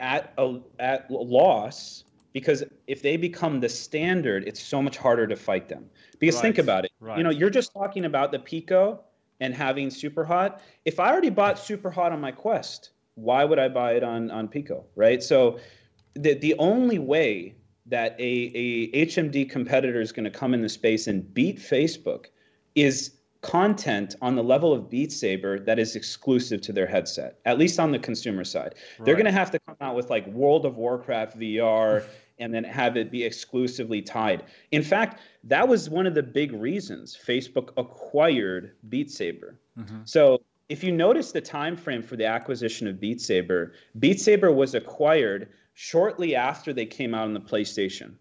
at 0.00 0.32
a 0.38 0.58
at 0.78 1.10
loss 1.10 2.04
because 2.32 2.64
if 2.86 3.02
they 3.02 3.16
become 3.16 3.60
the 3.60 3.68
standard 3.68 4.44
it's 4.46 4.62
so 4.62 4.80
much 4.80 4.96
harder 4.96 5.26
to 5.26 5.36
fight 5.36 5.68
them 5.68 5.84
because 6.26 6.40
think 6.40 6.58
about 6.58 6.84
it. 6.84 6.92
You 7.16 7.22
know 7.22 7.30
you're 7.30 7.50
just 7.50 7.72
talking 7.72 8.04
about 8.04 8.32
the 8.32 8.38
pico 8.38 9.00
and 9.40 9.54
having 9.54 9.90
super 9.90 10.24
hot. 10.24 10.60
If 10.84 11.00
i 11.00 11.10
already 11.10 11.30
bought 11.30 11.58
super 11.58 11.90
hot 11.90 12.12
on 12.12 12.20
my 12.20 12.32
quest 12.32 12.90
why 13.16 13.44
would 13.44 13.58
i 13.58 13.68
buy 13.68 13.92
it 13.92 14.02
on 14.02 14.30
on 14.30 14.48
pico 14.48 14.84
right? 14.96 15.22
So 15.22 15.58
the 16.14 16.34
the 16.34 16.54
only 16.58 16.98
way 16.98 17.54
that 17.86 18.18
a, 18.18 18.50
a 18.54 19.06
HMD 19.06 19.48
competitor 19.50 20.00
is 20.00 20.10
going 20.10 20.24
to 20.24 20.30
come 20.30 20.54
in 20.54 20.62
the 20.62 20.68
space 20.68 21.06
and 21.06 21.32
beat 21.34 21.58
Facebook 21.58 22.26
is 22.74 23.12
content 23.42 24.14
on 24.22 24.36
the 24.36 24.42
level 24.42 24.72
of 24.72 24.88
Beat 24.88 25.12
Saber 25.12 25.58
that 25.60 25.78
is 25.78 25.94
exclusive 25.94 26.62
to 26.62 26.72
their 26.72 26.86
headset, 26.86 27.40
at 27.44 27.58
least 27.58 27.78
on 27.78 27.92
the 27.92 27.98
consumer 27.98 28.42
side. 28.42 28.74
They're 29.04 29.16
going 29.16 29.26
to 29.26 29.32
have 29.32 29.50
to 29.50 29.58
come 29.66 29.76
out 29.82 29.94
with 29.94 30.08
like 30.08 30.26
World 30.28 30.64
of 30.64 30.78
Warcraft 30.78 31.38
VR 31.38 32.04
and 32.38 32.52
then 32.52 32.64
have 32.64 32.96
it 32.96 33.10
be 33.10 33.22
exclusively 33.22 34.02
tied. 34.02 34.44
In 34.72 34.82
fact, 34.82 35.20
that 35.44 35.66
was 35.66 35.88
one 35.88 36.06
of 36.06 36.14
the 36.14 36.22
big 36.22 36.52
reasons 36.52 37.16
Facebook 37.16 37.70
acquired 37.76 38.72
Beat 38.88 39.10
Saber. 39.10 39.58
Mm-hmm. 39.78 40.00
So 40.04 40.40
if 40.68 40.82
you 40.82 40.92
notice 40.92 41.32
the 41.32 41.40
time 41.40 41.76
frame 41.76 42.02
for 42.02 42.16
the 42.16 42.26
acquisition 42.26 42.88
of 42.88 43.00
Beat 43.00 43.20
Saber, 43.20 43.72
Beat 43.98 44.20
Saber 44.20 44.52
was 44.52 44.74
acquired 44.74 45.48
shortly 45.74 46.34
after 46.34 46.72
they 46.72 46.86
came 46.86 47.14
out 47.14 47.26
on 47.26 47.34
the 47.34 47.40
PlayStation. 47.40 48.14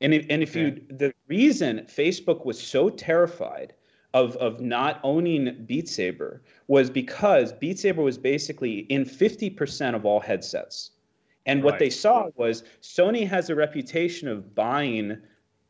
And 0.00 0.12
if, 0.12 0.26
and 0.28 0.42
if 0.42 0.54
you 0.54 0.82
the 0.90 1.14
reason 1.26 1.86
Facebook 1.88 2.44
was 2.44 2.60
so 2.60 2.90
terrified 2.90 3.72
of 4.12 4.36
of 4.36 4.60
not 4.60 5.00
owning 5.02 5.64
Beat 5.66 5.88
Saber 5.88 6.42
was 6.66 6.90
because 6.90 7.52
Beat 7.54 7.78
Saber 7.78 8.02
was 8.02 8.18
basically 8.18 8.80
in 8.80 9.04
50% 9.04 9.94
of 9.94 10.04
all 10.04 10.20
headsets. 10.20 10.90
And 11.46 11.62
what 11.62 11.72
Right. 11.72 11.78
they 11.78 11.90
saw 11.90 12.28
was 12.36 12.64
Sony 12.82 13.26
has 13.26 13.50
a 13.50 13.54
reputation 13.54 14.28
of 14.28 14.54
buying 14.54 15.18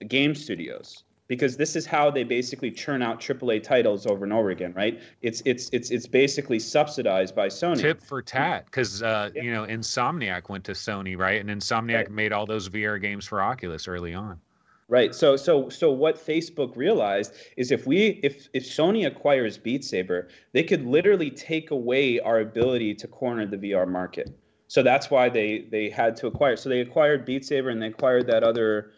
game 0.09 0.35
studios 0.35 1.05
because 1.29 1.57
this 1.57 1.77
is 1.77 1.87
how 1.87 2.11
they 2.11 2.24
basically 2.24 2.70
churn 2.70 3.03
out 3.03 3.20
AAA 3.20 3.62
titles 3.62 4.07
over 4.07 4.24
and 4.24 4.33
over 4.33 4.51
again, 4.51 4.72
right? 4.74 5.01
It's 5.22 5.43
it's 5.45 5.68
it's 5.72 5.91
it's 5.91 6.07
basically 6.07 6.59
subsidized 6.59 7.35
by 7.35 7.49
Sony. 7.49 7.81
Tip 7.81 8.01
for 8.03 8.22
tat, 8.22 8.64
because 8.66 9.03
uh, 9.03 9.31
you 9.35 9.53
know 9.53 9.66
Insomniac 9.66 10.49
went 10.49 10.64
to 10.64 10.72
Sony, 10.72 11.16
right? 11.18 11.41
And 11.41 11.51
Insomniac 11.51 11.95
Right. 11.95 12.11
made 12.11 12.33
all 12.33 12.47
those 12.47 12.68
VR 12.68 13.01
games 13.01 13.27
for 13.27 13.43
Oculus 13.43 13.89
early 13.89 14.14
on. 14.14 14.41
Right. 14.89 15.14
So 15.14 15.37
so 15.37 15.68
so 15.68 15.91
what 15.91 16.16
Facebook 16.16 16.77
realized 16.77 17.35
is 17.57 17.72
if 17.72 17.87
we 17.87 18.20
if 18.22 18.49
if 18.53 18.64
Sony 18.64 19.07
acquires 19.07 19.59
Beat 19.59 19.85
Saber, 19.85 20.29
they 20.53 20.62
could 20.62 20.87
literally 20.87 21.31
take 21.31 21.72
away 21.72 22.20
our 22.20 22.39
ability 22.41 22.95
to 22.95 23.09
corner 23.09 23.47
the 23.47 23.57
VR 23.59 23.89
market. 23.89 24.31
So 24.68 24.82
that's 24.82 25.10
why 25.10 25.28
they 25.28 25.66
they 25.70 25.88
had 25.88 26.16
to 26.16 26.26
acquire. 26.26 26.56
So 26.56 26.68
they 26.68 26.80
acquired 26.80 27.24
Beat 27.24 27.44
Saber 27.44 27.70
and 27.70 27.80
they 27.80 27.88
acquired 27.88 28.26
that 28.26 28.42
other 28.42 28.92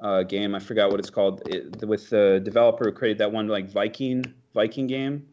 uh, 0.00 0.22
game. 0.22 0.54
I 0.54 0.58
forgot 0.58 0.90
what 0.90 1.00
it's 1.00 1.10
called. 1.10 1.42
It, 1.46 1.86
with 1.86 2.08
the 2.10 2.40
developer 2.42 2.84
who 2.84 2.92
created 2.92 3.18
that 3.18 3.30
one 3.30 3.48
like 3.48 3.70
Viking 3.70 4.24
Viking 4.54 4.86
game. 4.86 5.26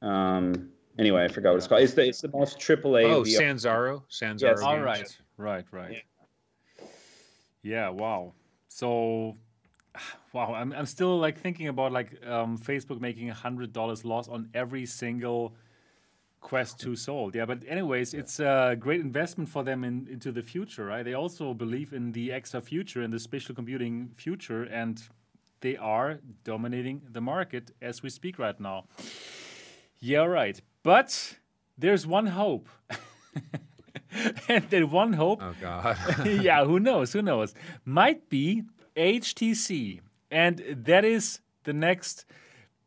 Um, 0.00 0.70
anyway, 0.98 1.24
I 1.24 1.28
forgot 1.28 1.50
what 1.50 1.58
it's 1.58 1.66
called. 1.66 1.82
It's 1.82 1.94
the 1.94 2.08
it's 2.08 2.20
the 2.22 2.28
most 2.28 2.58
AAA. 2.58 3.04
Oh, 3.04 3.22
VR. 3.22 3.38
Sanzaru, 3.38 4.02
Sanzaru. 4.10 4.40
Yes. 4.40 4.60
All 4.62 4.74
games. 4.74 4.84
right, 4.84 5.16
right, 5.36 5.64
right. 5.70 6.02
Yeah. 7.62 7.90
Wow. 7.90 8.32
So, 8.68 9.36
wow. 10.32 10.54
I'm 10.54 10.72
I'm 10.72 10.86
still 10.86 11.18
like 11.18 11.38
thinking 11.38 11.68
about 11.68 11.92
like 11.92 12.24
um, 12.26 12.56
Facebook 12.56 13.00
making 13.00 13.28
a 13.28 13.34
hundred 13.34 13.72
dollars 13.72 14.04
loss 14.04 14.28
on 14.28 14.48
every 14.54 14.86
single 14.86 15.54
Quest 16.40 16.80
2 16.80 16.96
sold. 16.96 17.34
Yeah, 17.34 17.44
but 17.44 17.64
anyways, 17.66 18.14
it's 18.14 18.40
a 18.40 18.76
great 18.78 19.00
investment 19.00 19.48
for 19.48 19.64
them 19.64 19.84
in, 19.84 20.06
into 20.10 20.32
the 20.32 20.42
future, 20.42 20.86
right? 20.86 21.04
They 21.04 21.14
also 21.14 21.52
believe 21.52 21.92
in 21.92 22.12
the 22.12 22.30
XR 22.30 22.62
future 22.62 23.02
and 23.02 23.12
the 23.12 23.18
spatial 23.18 23.54
computing 23.54 24.10
future, 24.14 24.62
and 24.64 25.02
they 25.60 25.76
are 25.76 26.20
dominating 26.44 27.02
the 27.10 27.20
market 27.20 27.72
as 27.82 28.02
we 28.02 28.10
speak 28.10 28.38
right 28.38 28.58
now. 28.60 28.84
Yeah, 30.00 30.24
right. 30.24 30.60
But 30.82 31.38
there's 31.76 32.06
one 32.06 32.26
hope. 32.26 32.68
and 34.48 34.68
that 34.70 34.88
one 34.90 35.12
hope 35.12 35.42
Oh 35.42 35.54
God. 35.60 35.96
yeah, 36.26 36.64
who 36.64 36.80
knows? 36.80 37.12
Who 37.12 37.22
knows? 37.22 37.54
Might 37.84 38.28
be 38.28 38.62
HTC. 38.96 40.00
And 40.30 40.58
that 40.84 41.04
is 41.04 41.40
the 41.64 41.72
next 41.72 42.24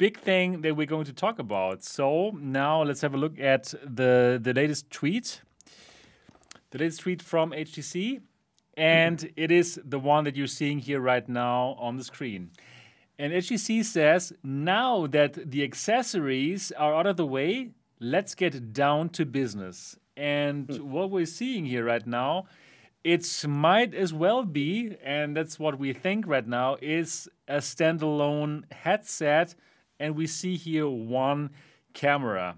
big 0.01 0.17
thing 0.17 0.61
that 0.61 0.75
we're 0.75 0.93
going 0.95 1.05
to 1.05 1.13
talk 1.13 1.37
about. 1.37 1.83
So 1.83 2.31
now 2.31 2.81
let's 2.81 3.01
have 3.01 3.13
a 3.13 3.17
look 3.17 3.39
at 3.39 3.63
the, 3.83 4.39
the 4.41 4.51
latest 4.51 4.89
tweet. 4.89 5.41
The 6.71 6.79
latest 6.79 7.01
tweet 7.01 7.21
from 7.21 7.51
HTC. 7.51 8.21
And 8.75 9.31
it 9.35 9.51
is 9.51 9.79
the 9.85 9.99
one 9.99 10.23
that 10.23 10.35
you're 10.35 10.55
seeing 10.59 10.79
here 10.79 10.99
right 10.99 11.29
now 11.29 11.75
on 11.77 11.97
the 11.97 12.03
screen. 12.03 12.49
And 13.19 13.31
HTC 13.31 13.85
says, 13.85 14.33
now 14.43 15.05
that 15.05 15.51
the 15.51 15.61
accessories 15.63 16.71
are 16.71 16.95
out 16.95 17.05
of 17.05 17.17
the 17.17 17.27
way, 17.27 17.69
let's 17.99 18.33
get 18.33 18.73
down 18.73 19.09
to 19.09 19.23
business. 19.23 19.95
And 20.17 20.67
hmm. 20.67 20.89
what 20.89 21.11
we're 21.11 21.27
seeing 21.27 21.67
here 21.67 21.85
right 21.85 22.07
now, 22.07 22.47
it 23.03 23.23
might 23.47 23.93
as 23.93 24.15
well 24.15 24.45
be, 24.45 24.97
and 25.03 25.37
that's 25.37 25.59
what 25.59 25.77
we 25.77 25.93
think 25.93 26.25
right 26.25 26.47
now, 26.47 26.77
is 26.81 27.29
a 27.47 27.57
standalone 27.57 28.63
headset. 28.71 29.53
And 30.01 30.15
we 30.15 30.25
see 30.25 30.57
here 30.57 30.89
one 30.89 31.51
camera. 31.93 32.55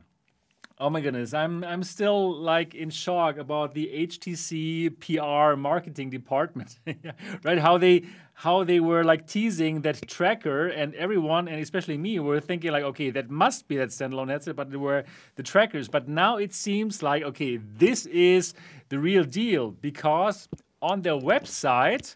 Oh 0.79 0.89
my 0.89 1.01
goodness, 1.01 1.33
I'm 1.33 1.63
I'm 1.63 1.83
still 1.83 2.33
like 2.35 2.73
in 2.73 2.89
shock 2.89 3.37
about 3.37 3.73
the 3.73 3.85
HTC 4.07 4.99
PR 4.99 5.55
marketing 5.55 6.09
department, 6.09 6.79
right? 7.43 7.59
How 7.59 7.77
they 7.77 8.03
how 8.33 8.63
they 8.63 8.79
were 8.79 9.03
like 9.03 9.27
teasing 9.27 9.81
that 9.81 10.07
tracker, 10.07 10.67
and 10.67 10.95
everyone, 10.95 11.47
and 11.47 11.61
especially 11.61 11.97
me, 11.97 12.17
were 12.19 12.39
thinking 12.39 12.71
like, 12.71 12.83
okay, 12.83 13.11
that 13.11 13.29
must 13.29 13.67
be 13.67 13.77
that 13.77 13.89
standalone 13.89 14.29
headset, 14.29 14.55
but 14.55 14.71
they 14.71 14.77
were 14.77 15.03
the 15.35 15.43
trackers. 15.43 15.87
But 15.87 16.07
now 16.07 16.37
it 16.37 16.53
seems 16.53 17.03
like, 17.03 17.23
okay, 17.23 17.57
this 17.57 18.05
is 18.07 18.53
the 18.89 18.99
real 18.99 19.25
deal 19.25 19.71
because 19.71 20.49
on 20.81 21.01
their 21.01 21.19
website 21.19 22.15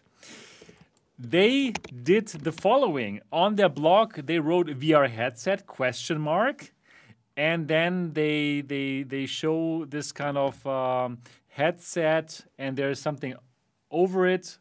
they 1.18 1.72
did 2.02 2.28
the 2.28 2.52
following. 2.52 3.20
On 3.32 3.56
their 3.56 3.68
blog 3.68 4.14
they 4.14 4.38
wrote 4.38 4.68
vr 4.68 5.08
headset 5.10 5.66
question 5.66 6.20
mark 6.20 6.72
and 7.36 7.68
then 7.68 8.12
they 8.12 8.60
they 8.60 9.02
they 9.02 9.26
show 9.26 9.84
this 9.86 10.12
kind 10.12 10.36
of 10.36 10.66
um, 10.66 11.18
headset 11.48 12.40
and 12.58 12.76
there's 12.76 13.00
something 13.00 13.34
over 13.90 14.26
it 14.26 14.58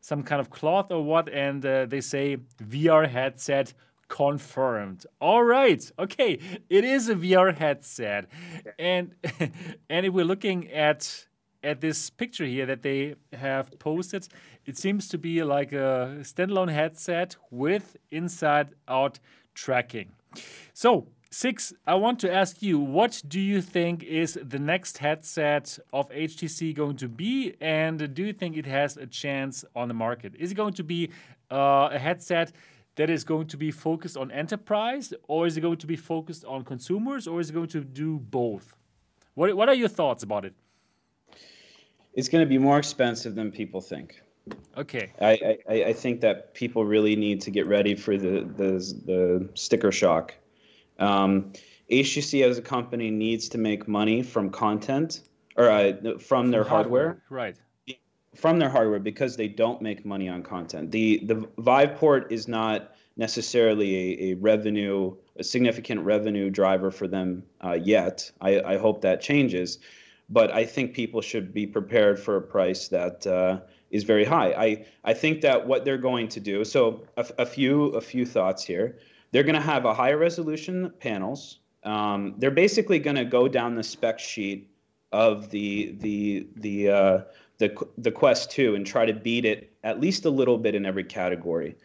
some 0.00 0.22
kind 0.22 0.40
of 0.40 0.50
cloth 0.50 0.90
or 0.90 1.02
what 1.02 1.28
and 1.30 1.64
uh, 1.64 1.86
they 1.86 2.00
say 2.00 2.36
vr 2.62 3.08
headset 3.08 3.72
confirmed. 4.08 5.06
All 5.20 5.42
right. 5.42 5.90
Okay. 5.98 6.38
It 6.68 6.84
is 6.84 7.08
a 7.08 7.14
vr 7.14 7.56
headset. 7.56 8.26
And 8.78 9.14
and 9.90 10.06
if 10.06 10.12
we're 10.12 10.24
looking 10.24 10.70
at 10.70 11.26
at 11.64 11.80
this 11.80 12.10
picture 12.10 12.44
here 12.44 12.66
that 12.66 12.82
they 12.82 13.14
have 13.32 13.76
posted, 13.78 14.28
it 14.66 14.76
seems 14.76 15.08
to 15.08 15.18
be 15.18 15.42
like 15.42 15.72
a 15.72 16.18
standalone 16.20 16.70
headset 16.70 17.36
with 17.50 17.96
inside 18.10 18.74
out 18.86 19.18
tracking. 19.54 20.12
So, 20.72 21.06
Cix, 21.30 21.72
I 21.84 21.96
want 21.96 22.20
to 22.20 22.32
ask 22.32 22.62
you, 22.62 22.78
what 22.78 23.20
do 23.26 23.40
you 23.40 23.60
think 23.60 24.04
is 24.04 24.38
the 24.40 24.60
next 24.60 24.98
headset 24.98 25.78
of 25.92 26.08
HTC 26.10 26.74
going 26.76 26.96
to 26.98 27.08
be? 27.08 27.54
And 27.60 28.14
do 28.14 28.24
you 28.24 28.32
think 28.32 28.56
it 28.56 28.66
has 28.66 28.96
a 28.96 29.06
chance 29.06 29.64
on 29.74 29.88
the 29.88 29.94
market? 29.94 30.34
Is 30.38 30.52
it 30.52 30.54
going 30.54 30.74
to 30.74 30.84
be 30.84 31.10
uh, 31.50 31.88
a 31.90 31.98
headset 31.98 32.52
that 32.96 33.10
is 33.10 33.24
going 33.24 33.48
to 33.48 33.56
be 33.56 33.72
focused 33.72 34.16
on 34.16 34.30
enterprise, 34.30 35.12
or 35.26 35.46
is 35.48 35.56
it 35.56 35.60
going 35.60 35.78
to 35.78 35.86
be 35.86 35.96
focused 35.96 36.44
on 36.44 36.62
consumers, 36.62 37.26
or 37.26 37.40
is 37.40 37.50
it 37.50 37.52
going 37.52 37.68
to 37.68 37.80
do 37.80 38.20
both? 38.20 38.76
What, 39.34 39.56
what 39.56 39.68
are 39.68 39.74
your 39.74 39.88
thoughts 39.88 40.22
about 40.22 40.44
it? 40.44 40.54
It's 42.14 42.28
going 42.28 42.44
to 42.44 42.48
be 42.48 42.58
more 42.58 42.78
expensive 42.78 43.34
than 43.34 43.50
people 43.50 43.80
think. 43.80 44.20
Okay. 44.76 45.12
I, 45.20 45.58
I, 45.68 45.84
I 45.84 45.92
think 45.92 46.20
that 46.20 46.54
people 46.54 46.84
really 46.84 47.16
need 47.16 47.40
to 47.42 47.50
get 47.50 47.66
ready 47.66 47.94
for 47.94 48.16
the, 48.16 48.48
the, 48.56 48.72
the 49.06 49.48
sticker 49.54 49.90
shock 49.90 50.34
um, 50.98 51.52
HTC 51.90 52.44
as 52.44 52.58
a 52.58 52.62
company 52.62 53.10
needs 53.10 53.48
to 53.50 53.58
make 53.58 53.86
money 53.88 54.22
from 54.22 54.50
content 54.50 55.22
or 55.56 55.70
uh, 55.70 56.18
from 56.18 56.50
their 56.50 56.64
hardware, 56.64 57.06
hardware, 57.08 57.22
right? 57.30 57.56
From 58.34 58.58
their 58.58 58.70
hardware 58.70 58.98
because 58.98 59.36
they 59.36 59.48
don't 59.48 59.80
make 59.82 60.04
money 60.04 60.28
on 60.28 60.42
content. 60.42 60.90
The 60.90 61.20
the 61.24 61.48
Vive 61.58 61.96
port 61.96 62.32
is 62.32 62.48
not 62.48 62.94
necessarily 63.16 63.96
a, 63.96 64.30
a 64.30 64.34
revenue, 64.34 65.14
a 65.36 65.44
significant 65.44 66.00
revenue 66.00 66.50
driver 66.50 66.90
for 66.90 67.06
them 67.06 67.44
uh, 67.62 67.78
yet. 67.80 68.30
I, 68.40 68.60
I 68.60 68.76
hope 68.76 69.02
that 69.02 69.20
changes, 69.20 69.78
but 70.34 70.52
I 70.52 70.66
think 70.66 70.94
people 70.94 71.20
should 71.20 71.54
be 71.54 71.64
prepared 71.64 72.18
for 72.18 72.36
a 72.36 72.42
price 72.42 72.88
that 72.88 73.24
uh, 73.24 73.60
is 73.92 74.02
very 74.02 74.24
high. 74.24 74.50
I 74.52 74.86
I 75.04 75.14
think 75.14 75.40
that 75.42 75.64
what 75.64 75.84
they're 75.84 76.04
going 76.10 76.28
to 76.30 76.40
do. 76.40 76.64
So 76.64 77.04
a, 77.16 77.24
a 77.38 77.46
few 77.46 77.84
a 77.90 78.00
few 78.00 78.26
thoughts 78.26 78.64
here. 78.64 78.98
They're 79.30 79.44
going 79.44 79.54
to 79.54 79.68
have 79.74 79.84
a 79.84 79.94
higher 79.94 80.18
resolution 80.18 80.92
panels. 80.98 81.60
Um, 81.84 82.34
they're 82.38 82.58
basically 82.64 82.98
going 82.98 83.16
to 83.16 83.24
go 83.24 83.46
down 83.48 83.76
the 83.76 83.84
spec 83.84 84.18
sheet 84.18 84.68
of 85.12 85.50
the 85.50 85.94
the 86.00 86.48
the 86.56 86.88
uh, 86.88 87.20
the 87.58 87.86
the 87.96 88.10
Quest 88.10 88.50
2 88.50 88.74
and 88.74 88.84
try 88.84 89.06
to 89.06 89.14
beat 89.14 89.44
it 89.44 89.72
at 89.84 90.00
least 90.00 90.24
a 90.24 90.30
little 90.30 90.58
bit 90.58 90.74
in 90.74 90.84
every 90.84 91.04
category. 91.04 91.76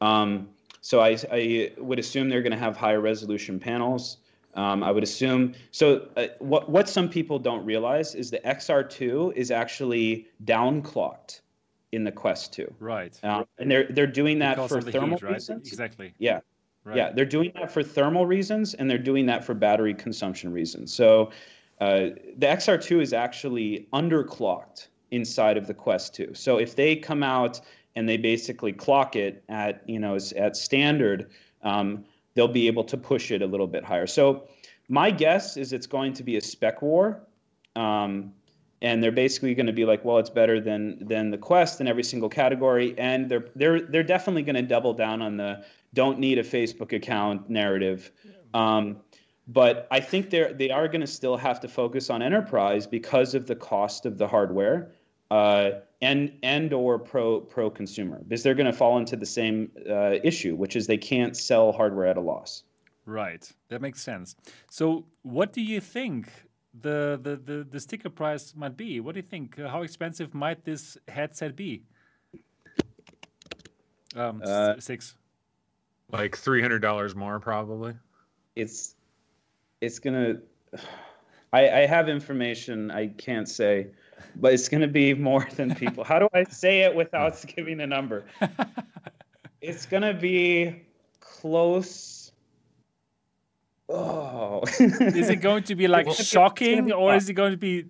Um, 0.00 0.50
so 0.80 1.00
I, 1.00 1.18
I 1.32 1.72
would 1.78 1.98
assume 1.98 2.28
they're 2.28 2.42
going 2.42 2.52
to 2.52 2.64
have 2.68 2.76
higher 2.76 3.00
resolution 3.00 3.58
panels. 3.58 4.18
Um, 4.56 4.82
I 4.82 4.90
would 4.90 5.02
assume. 5.02 5.54
So 5.70 6.08
uh, 6.16 6.28
what 6.38 6.68
what 6.70 6.88
some 6.88 7.08
people 7.08 7.38
don't 7.38 7.64
realize 7.64 8.14
is 8.14 8.30
the 8.30 8.38
XR2 8.38 9.34
is 9.36 9.50
actually 9.50 10.26
downclocked 10.44 11.40
in 11.92 12.04
the 12.04 12.12
Quest 12.12 12.52
2. 12.54 12.74
Right. 12.80 13.18
Um, 13.22 13.46
and 13.58 13.70
they're 13.70 13.86
they're 13.90 14.06
doing 14.06 14.38
that 14.40 14.56
because 14.56 14.70
for 14.70 14.80
thermal 14.80 15.18
heat, 15.18 15.24
right? 15.24 15.34
reasons. 15.34 15.68
Exactly. 15.68 16.14
Yeah. 16.18 16.40
Right. 16.84 16.96
Yeah, 16.96 17.12
they're 17.12 17.24
doing 17.24 17.52
that 17.56 17.72
for 17.72 17.82
thermal 17.82 18.26
reasons 18.26 18.74
and 18.74 18.88
they're 18.88 18.96
doing 18.96 19.26
that 19.26 19.44
for 19.44 19.54
battery 19.54 19.92
consumption 19.92 20.52
reasons. 20.52 20.94
So 20.94 21.32
uh, 21.80 22.10
the 22.38 22.46
XR2 22.46 23.02
is 23.02 23.12
actually 23.12 23.88
underclocked 23.92 24.86
inside 25.10 25.56
of 25.56 25.66
the 25.66 25.74
Quest 25.74 26.14
2. 26.14 26.34
So 26.34 26.58
if 26.58 26.76
they 26.76 26.94
come 26.94 27.22
out 27.24 27.60
and 27.96 28.08
they 28.08 28.16
basically 28.16 28.72
clock 28.72 29.16
it 29.16 29.42
at 29.48 29.82
you 29.88 29.98
know 29.98 30.16
at 30.36 30.56
standard, 30.56 31.30
um, 31.62 32.04
they'll 32.36 32.46
be 32.46 32.68
able 32.68 32.84
to 32.84 32.96
push 32.96 33.32
it 33.32 33.42
a 33.42 33.46
little 33.46 33.66
bit 33.66 33.82
higher. 33.82 34.06
So 34.06 34.46
my 34.88 35.10
guess 35.10 35.56
is 35.56 35.72
it's 35.72 35.88
going 35.88 36.12
to 36.12 36.22
be 36.22 36.36
a 36.36 36.40
spec 36.40 36.80
war. 36.82 37.20
Um, 37.74 38.32
and 38.82 39.02
they're 39.02 39.10
basically 39.10 39.54
going 39.54 39.66
to 39.66 39.72
be 39.72 39.84
like, 39.84 40.04
well, 40.04 40.18
it's 40.18 40.30
better 40.30 40.60
than 40.60 40.98
than 41.00 41.30
the 41.30 41.38
Quest 41.38 41.80
in 41.80 41.88
every 41.88 42.04
single 42.04 42.28
category, 42.28 42.94
and 42.98 43.28
they're 43.28 43.46
they're 43.56 43.80
they're 43.80 44.02
definitely 44.02 44.42
going 44.42 44.54
to 44.54 44.62
double 44.62 44.92
down 44.92 45.22
on 45.22 45.38
the 45.38 45.64
don't 45.94 46.18
need 46.18 46.38
a 46.38 46.42
Facebook 46.42 46.92
account 46.92 47.48
narrative. 47.48 48.12
Um, 48.52 48.98
but 49.48 49.88
I 49.90 50.00
think 50.00 50.28
they're 50.28 50.52
they 50.52 50.70
are 50.70 50.88
going 50.88 51.00
to 51.00 51.06
still 51.06 51.38
have 51.38 51.58
to 51.60 51.68
focus 51.68 52.10
on 52.10 52.20
enterprise 52.20 52.86
because 52.86 53.34
of 53.34 53.46
the 53.46 53.56
cost 53.56 54.04
of 54.04 54.18
the 54.18 54.28
hardware 54.28 54.92
uh, 55.30 55.70
and 56.02 56.32
and 56.42 56.72
or 56.72 56.98
pro 56.98 57.40
pro 57.40 57.70
consumer 57.70 58.20
because 58.22 58.42
they're 58.42 58.54
going 58.54 58.66
to 58.66 58.72
fall 58.72 58.98
into 58.98 59.16
the 59.16 59.26
same 59.26 59.70
uh, 59.88 60.14
issue, 60.22 60.54
which 60.54 60.76
is 60.76 60.86
they 60.86 60.98
can't 60.98 61.36
sell 61.36 61.72
hardware 61.72 62.06
at 62.06 62.16
a 62.16 62.20
loss. 62.20 62.62
Right, 63.06 63.48
that 63.68 63.80
makes 63.80 64.02
sense. 64.02 64.34
So, 64.70 65.06
what 65.22 65.52
do 65.52 65.62
you 65.62 65.80
think 65.80 66.28
the 66.78 67.18
the 67.22 67.36
the, 67.36 67.64
the 67.64 67.80
sticker 67.80 68.10
price 68.10 68.54
might 68.54 68.76
be? 68.76 69.00
What 69.00 69.14
do 69.14 69.20
you 69.20 69.26
think? 69.26 69.58
Uh, 69.58 69.68
how 69.68 69.82
expensive 69.82 70.34
might 70.34 70.64
this 70.64 70.98
headset 71.08 71.56
be? 71.56 71.84
Um, 74.14 74.42
Uh, 74.44 74.74
six. 74.80 75.14
Like 76.10 76.36
three 76.36 76.62
hundred 76.62 76.80
dollars 76.80 77.14
more, 77.14 77.40
probably. 77.40 77.94
It's 78.54 78.94
it's 79.80 79.98
gonna. 79.98 80.36
I, 81.52 81.70
I 81.70 81.86
have 81.86 82.08
information 82.08 82.90
I 82.90 83.06
can't 83.06 83.48
say, 83.48 83.88
but 84.36 84.52
it's 84.52 84.68
gonna 84.68 84.88
be 84.88 85.14
more 85.14 85.46
than 85.56 85.74
people. 85.74 86.04
How 86.04 86.18
do 86.18 86.28
I 86.34 86.44
say 86.44 86.80
it 86.80 86.94
without 86.94 87.42
giving 87.56 87.80
a 87.80 87.86
number? 87.86 88.24
it's 89.60 89.86
gonna 89.86 90.14
be 90.14 90.82
close. 91.20 92.32
Oh, 93.88 94.62
Is 94.80 95.28
it 95.28 95.36
going 95.36 95.62
to 95.64 95.76
be 95.76 95.86
like 95.86 96.06
Well, 96.06 96.14
shocking, 96.16 96.86
be 96.86 96.92
or 96.92 97.14
is 97.14 97.28
it 97.28 97.34
going 97.34 97.52
to 97.52 97.56
be 97.56 97.84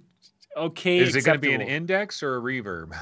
okay? 0.55 0.99
Is 0.99 1.16
it 1.16 1.24
going 1.24 1.37
to 1.37 1.41
be 1.41 1.55
an 1.55 1.62
index 1.62 2.22
or 2.22 2.37
a 2.37 2.41
reverb? 2.41 2.93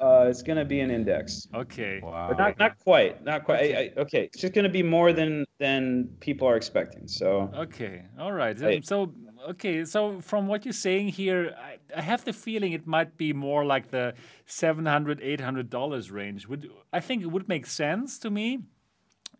uh, 0.00 0.26
it's 0.28 0.42
gonna 0.42 0.64
be 0.64 0.80
an 0.80 0.90
index, 0.90 1.48
Okay. 1.54 2.00
wow. 2.02 2.28
but 2.28 2.38
not 2.38 2.58
not 2.58 2.78
quite, 2.78 3.24
not 3.24 3.44
quite. 3.44 3.60
I, 3.60 3.78
I, 3.78 3.92
okay, 4.00 4.24
it's 4.24 4.40
just 4.40 4.52
gonna 4.52 4.68
be 4.68 4.82
more 4.82 5.12
than 5.12 5.44
than 5.58 6.08
people 6.20 6.46
are 6.48 6.56
expecting. 6.56 7.08
So 7.08 7.50
Okay, 7.54 8.02
all 8.18 8.32
right. 8.32 8.58
Hey. 8.58 8.80
So, 8.82 9.12
okay, 9.48 9.84
so 9.84 10.20
from 10.20 10.46
what 10.46 10.64
you're 10.64 10.72
saying 10.72 11.08
here, 11.08 11.54
I, 11.58 11.78
I 11.96 12.02
have 12.02 12.24
the 12.24 12.32
feeling 12.32 12.72
it 12.72 12.86
might 12.86 13.16
be 13.16 13.32
more 13.32 13.64
like 13.64 13.90
the 13.90 14.14
700 14.46 15.20
800 15.20 15.70
dollars 15.70 16.10
range. 16.10 16.46
Would 16.48 16.70
I 16.92 17.00
think 17.00 17.22
it 17.22 17.26
would 17.26 17.48
make 17.48 17.66
sense 17.66 18.18
to 18.20 18.30
me 18.30 18.60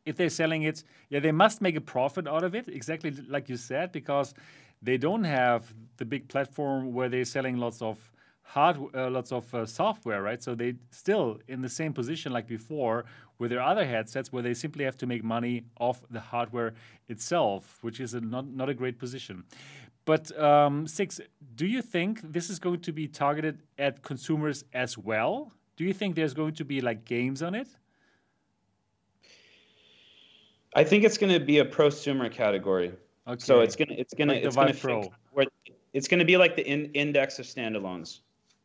if 0.04 0.16
they're 0.16 0.30
selling 0.30 0.62
it? 0.62 0.84
Yeah, 1.08 1.20
they 1.20 1.32
must 1.32 1.60
make 1.60 1.76
a 1.76 1.80
profit 1.80 2.26
out 2.26 2.44
of 2.44 2.54
it, 2.54 2.68
exactly 2.68 3.10
like 3.28 3.48
you 3.48 3.56
said, 3.56 3.92
because 3.92 4.34
they 4.82 4.96
don't 4.96 5.24
have 5.24 5.74
the 5.98 6.04
big 6.04 6.28
platform 6.28 6.92
where 6.92 7.08
they're 7.08 7.24
selling 7.24 7.56
lots 7.58 7.82
of 7.82 8.10
hard, 8.42 8.76
uh, 8.94 9.10
lots 9.10 9.32
of 9.32 9.54
uh, 9.54 9.66
software, 9.66 10.22
right? 10.22 10.42
So 10.42 10.54
they 10.54 10.74
still 10.90 11.38
in 11.46 11.60
the 11.62 11.68
same 11.68 11.92
position 11.92 12.32
like 12.32 12.46
before 12.46 13.04
with 13.40 13.50
their 13.50 13.62
other 13.62 13.84
headsets, 13.84 14.32
where 14.32 14.42
they 14.42 14.54
simply 14.54 14.84
have 14.84 14.96
to 14.98 15.06
make 15.06 15.24
money 15.24 15.64
off 15.80 16.02
the 16.10 16.20
hardware 16.20 16.74
itself, 17.08 17.78
which 17.80 17.98
is 17.98 18.14
a 18.14 18.20
not 18.20 18.46
not 18.46 18.68
a 18.68 18.74
great 18.74 18.98
position. 18.98 19.44
But 20.04 20.38
um, 20.38 20.86
Cix, 20.86 21.20
do 21.56 21.66
you 21.66 21.82
think 21.82 22.20
this 22.32 22.50
is 22.50 22.58
going 22.58 22.80
to 22.80 22.92
be 22.92 23.08
targeted 23.08 23.62
at 23.78 24.02
consumers 24.02 24.64
as 24.72 24.96
well? 24.96 25.52
Do 25.76 25.84
you 25.84 25.92
think 25.92 26.14
there's 26.14 26.34
going 26.34 26.54
to 26.54 26.64
be 26.64 26.80
like 26.80 27.04
games 27.04 27.42
on 27.42 27.54
it? 27.54 27.68
I 30.74 30.84
think 30.84 31.04
it's 31.04 31.18
gonna 31.18 31.40
be 31.40 31.58
a 31.58 31.64
prosumer 31.64 32.30
category. 32.30 32.92
Okay. 33.26 33.40
So 33.40 33.60
it's 33.60 33.76
gonna 33.76 33.94
it's 33.94 34.14
gonna 34.14 34.34
Like 34.34 34.44
it's 34.44 34.56
gonna 34.56 34.72
Vive 34.72 34.80
Pro. 34.80 35.02
fit 35.02 35.12
where 35.32 35.46
it's 35.92 36.08
gonna 36.08 36.24
be 36.24 36.36
like 36.36 36.56
the 36.56 36.66
in, 36.66 36.86
index 36.92 37.38
of 37.38 37.46
standalones. 37.46 38.20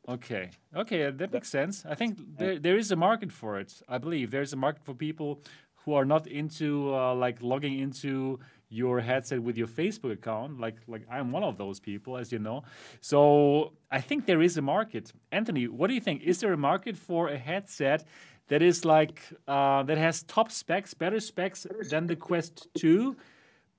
Okay. 0.08 0.52
Okay, 0.76 1.10
that 1.10 1.34
makes 1.34 1.50
sense. 1.50 1.84
I 1.86 1.96
think 1.96 2.20
there, 2.38 2.60
there 2.60 2.78
is 2.78 2.92
a 2.92 2.96
market 2.96 3.32
for 3.32 3.60
it. 3.60 3.82
I 3.90 3.98
believe 3.98 4.30
there's 4.32 4.54
a 4.54 4.58
market 4.58 4.84
for 4.84 4.94
people 4.94 5.42
who 5.84 5.94
are 5.94 6.06
not 6.06 6.28
into 6.28 6.94
uh, 6.94 7.14
like 7.16 7.42
logging 7.42 7.80
into 7.80 8.40
your 8.70 9.00
headset 9.00 9.42
with 9.42 9.58
your 9.58 9.68
Facebook 9.68 10.12
account. 10.12 10.60
Like 10.60 10.78
like 10.88 11.04
I'm 11.10 11.32
one 11.32 11.44
of 11.44 11.58
those 11.58 11.80
people, 11.80 12.18
as 12.18 12.32
you 12.32 12.40
know. 12.40 12.64
So 13.02 13.74
I 13.92 14.02
think 14.02 14.26
there 14.26 14.42
is 14.42 14.58
a 14.58 14.62
market. 14.62 15.12
Anthony, 15.32 15.68
what 15.68 15.88
do 15.88 15.94
you 15.94 16.02
think? 16.02 16.24
Is 16.24 16.40
there 16.40 16.54
a 16.54 16.58
market 16.58 16.98
for 16.98 17.30
a 17.30 17.38
headset 17.38 18.06
that 18.48 18.62
is 18.62 18.86
like 18.86 19.22
uh, 19.48 19.84
that 19.84 19.98
has 19.98 20.24
top 20.24 20.52
specs, 20.52 20.94
better 20.94 21.20
specs 21.20 21.66
than 21.90 22.08
the 22.08 22.16
Quest 22.16 22.68
2, 22.76 23.16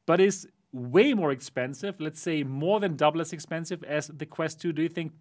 but 0.06 0.20
is 0.20 0.48
way 0.72 1.14
more 1.14 1.30
expensive? 1.30 2.00
Let's 2.00 2.20
say 2.20 2.42
more 2.42 2.80
than 2.80 2.96
double 2.96 3.20
as 3.20 3.32
expensive 3.32 3.84
as 3.84 4.08
the 4.08 4.26
Quest 4.26 4.60
2. 4.60 4.72
Do 4.72 4.82
you 4.82 4.88
think 4.88 5.12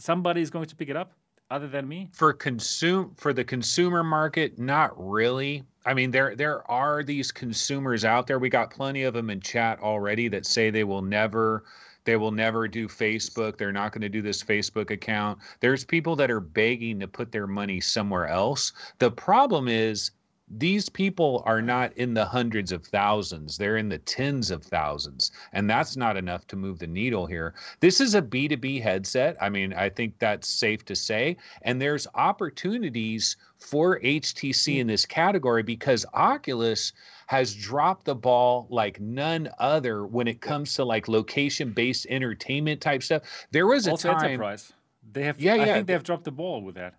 somebody 0.00 0.40
is 0.40 0.50
going 0.50 0.66
to 0.66 0.76
pick 0.76 0.88
it 0.88 0.96
up 0.96 1.12
other 1.50 1.68
than 1.68 1.86
me? 1.88 2.08
for 2.12 2.32
consume 2.32 3.14
for 3.16 3.32
the 3.32 3.44
consumer 3.44 4.02
market 4.04 4.58
not 4.58 4.92
really. 4.96 5.64
I 5.84 5.94
mean 5.94 6.10
there 6.10 6.36
there 6.36 6.68
are 6.70 7.02
these 7.02 7.32
consumers 7.32 8.04
out 8.04 8.26
there. 8.26 8.38
We 8.38 8.50
got 8.50 8.70
plenty 8.70 9.02
of 9.02 9.14
them 9.14 9.30
in 9.30 9.40
chat 9.40 9.80
already 9.80 10.28
that 10.28 10.46
say 10.46 10.70
they 10.70 10.84
will 10.84 11.02
never 11.02 11.64
they 12.04 12.16
will 12.16 12.32
never 12.32 12.66
do 12.66 12.88
facebook. 12.88 13.58
They're 13.58 13.72
not 13.72 13.92
going 13.92 14.02
to 14.02 14.08
do 14.08 14.22
this 14.22 14.42
facebook 14.42 14.90
account. 14.90 15.38
There's 15.60 15.84
people 15.84 16.16
that 16.16 16.30
are 16.30 16.40
begging 16.40 17.00
to 17.00 17.08
put 17.08 17.32
their 17.32 17.46
money 17.46 17.80
somewhere 17.80 18.26
else. 18.26 18.72
The 18.98 19.10
problem 19.10 19.68
is 19.68 20.12
these 20.50 20.88
people 20.88 21.42
are 21.46 21.62
not 21.62 21.92
in 21.96 22.12
the 22.12 22.24
hundreds 22.24 22.72
of 22.72 22.84
thousands 22.84 23.56
they're 23.56 23.76
in 23.76 23.88
the 23.88 23.98
tens 23.98 24.50
of 24.50 24.64
thousands 24.64 25.30
and 25.52 25.70
that's 25.70 25.96
not 25.96 26.16
enough 26.16 26.46
to 26.46 26.56
move 26.56 26.78
the 26.78 26.86
needle 26.86 27.24
here 27.24 27.54
this 27.78 28.00
is 28.00 28.14
a 28.14 28.22
b2b 28.22 28.82
headset 28.82 29.36
i 29.40 29.48
mean 29.48 29.72
i 29.74 29.88
think 29.88 30.12
that's 30.18 30.48
safe 30.48 30.84
to 30.84 30.96
say 30.96 31.36
and 31.62 31.80
there's 31.80 32.06
opportunities 32.14 33.36
for 33.58 34.00
htc 34.00 34.78
in 34.78 34.86
this 34.86 35.06
category 35.06 35.62
because 35.62 36.04
oculus 36.14 36.92
has 37.28 37.54
dropped 37.54 38.04
the 38.04 38.14
ball 38.14 38.66
like 38.70 39.00
none 39.00 39.48
other 39.60 40.04
when 40.04 40.26
it 40.26 40.40
comes 40.40 40.74
to 40.74 40.84
like 40.84 41.06
location 41.06 41.72
based 41.72 42.06
entertainment 42.10 42.80
type 42.80 43.02
stuff 43.02 43.22
there 43.52 43.66
was 43.68 43.86
a 43.86 43.90
also 43.92 44.12
time 44.12 44.24
enterprise. 44.24 44.72
They 45.12 45.24
have, 45.24 45.40
Yeah, 45.40 45.54
I 45.54 45.56
yeah. 45.56 45.74
think 45.74 45.86
they 45.86 45.92
have 45.92 46.04
dropped 46.04 46.24
the 46.24 46.30
ball 46.30 46.62
with 46.62 46.74
that. 46.76 46.94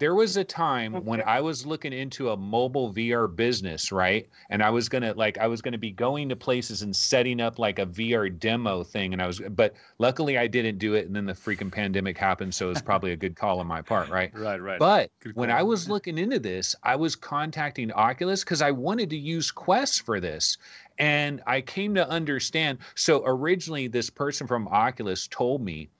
There 0.00 0.14
was 0.14 0.38
a 0.38 0.44
time 0.44 0.94
when 1.04 1.22
I 1.22 1.42
was 1.42 1.66
looking 1.66 1.92
into 1.92 2.30
a 2.30 2.36
mobile 2.36 2.92
VR 2.92 3.28
business, 3.34 3.92
right? 3.92 4.26
And 4.48 4.62
I 4.62 4.70
was 4.70 4.88
gonna 4.88 5.12
like 5.12 5.36
I 5.36 5.46
was 5.46 5.60
gonna 5.60 5.78
be 5.78 5.90
going 5.90 6.30
to 6.30 6.36
places 6.36 6.80
and 6.80 6.96
setting 6.96 7.38
up 7.38 7.58
like 7.58 7.78
a 7.78 7.84
VR 7.84 8.36
demo 8.36 8.82
thing, 8.82 9.12
and 9.12 9.20
I 9.20 9.26
was, 9.26 9.40
but 9.50 9.74
luckily 9.98 10.38
I 10.38 10.46
didn't 10.46 10.78
do 10.78 10.94
it, 10.94 11.06
and 11.06 11.14
then 11.14 11.26
the 11.26 11.34
freaking 11.34 11.70
pandemic 11.70 12.16
happened, 12.16 12.54
so 12.54 12.66
it 12.66 12.70
was 12.70 12.82
probably 12.82 13.12
a 13.12 13.16
good 13.16 13.36
call 13.36 13.60
on 13.60 13.66
my 13.66 13.82
part, 13.82 14.08
right? 14.08 14.32
Right, 14.40 14.62
right. 14.62 14.78
But 14.78 15.10
when. 15.34 15.50
I 15.50 15.62
was 15.62 15.88
looking 15.88 16.16
into 16.16 16.38
this, 16.38 16.74
I 16.82 16.96
was 16.96 17.14
contacting 17.14 17.92
Oculus 17.92 18.42
because 18.42 18.62
I 18.62 18.70
wanted 18.70 19.10
to 19.10 19.18
use 19.18 19.50
Quest 19.50 20.06
for 20.06 20.18
this. 20.18 20.56
And 20.98 21.42
I 21.46 21.60
came 21.60 21.94
to 21.96 22.08
understand. 22.08 22.78
So 22.94 23.22
originally, 23.26 23.88
this 23.88 24.08
person 24.08 24.46
from 24.46 24.66
Oculus 24.68 25.26
told 25.26 25.62
me, 25.62 25.90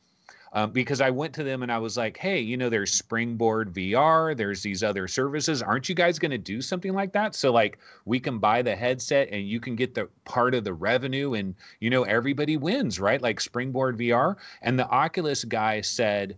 um, 0.53 0.73
because 0.73 1.01
I 1.01 1.11
went 1.11 1.35
to 1.35 1.45
them 1.45 1.63
and 1.63 1.71
I 1.71 1.79
was 1.79 1.97
like, 1.97 2.17
hey, 2.17 2.41
you 2.41 2.57
know, 2.57 2.69
there's 2.69 2.93
Springboard 2.93 3.73
VR, 3.73 4.37
there's 4.37 4.63
these 4.63 4.83
other 4.83 5.07
services. 5.07 5.63
Aren't 5.63 5.89
you 5.89 5.95
guys 5.95 6.19
going 6.19 6.33
to 6.33 6.39
do 6.39 6.61
something 6.61 6.93
like 6.93 7.13
that? 7.13 7.35
So, 7.35 7.53
like, 7.53 7.79
we 8.05 8.19
can 8.19 8.39
buy 8.39 8.63
the 8.63 8.75
headset 8.75 9.29
and 9.31 9.49
you 9.49 9.61
can 9.61 9.77
get 9.77 9.95
the 9.95 10.09
part 10.25 10.55
of 10.55 10.65
the 10.65 10.75
revenue 10.75 11.35
and, 11.35 11.55
you 11.79 11.91
know, 11.91 12.03
everybody 12.03 12.57
wins, 12.57 12.99
right? 12.99 13.23
Like 13.23 13.41
Springboard 13.41 13.97
VR. 13.97 14.37
And 14.63 14.79
the 14.79 14.89
Oculus 14.89 15.45
guy 15.45 15.81
said, 15.81 16.37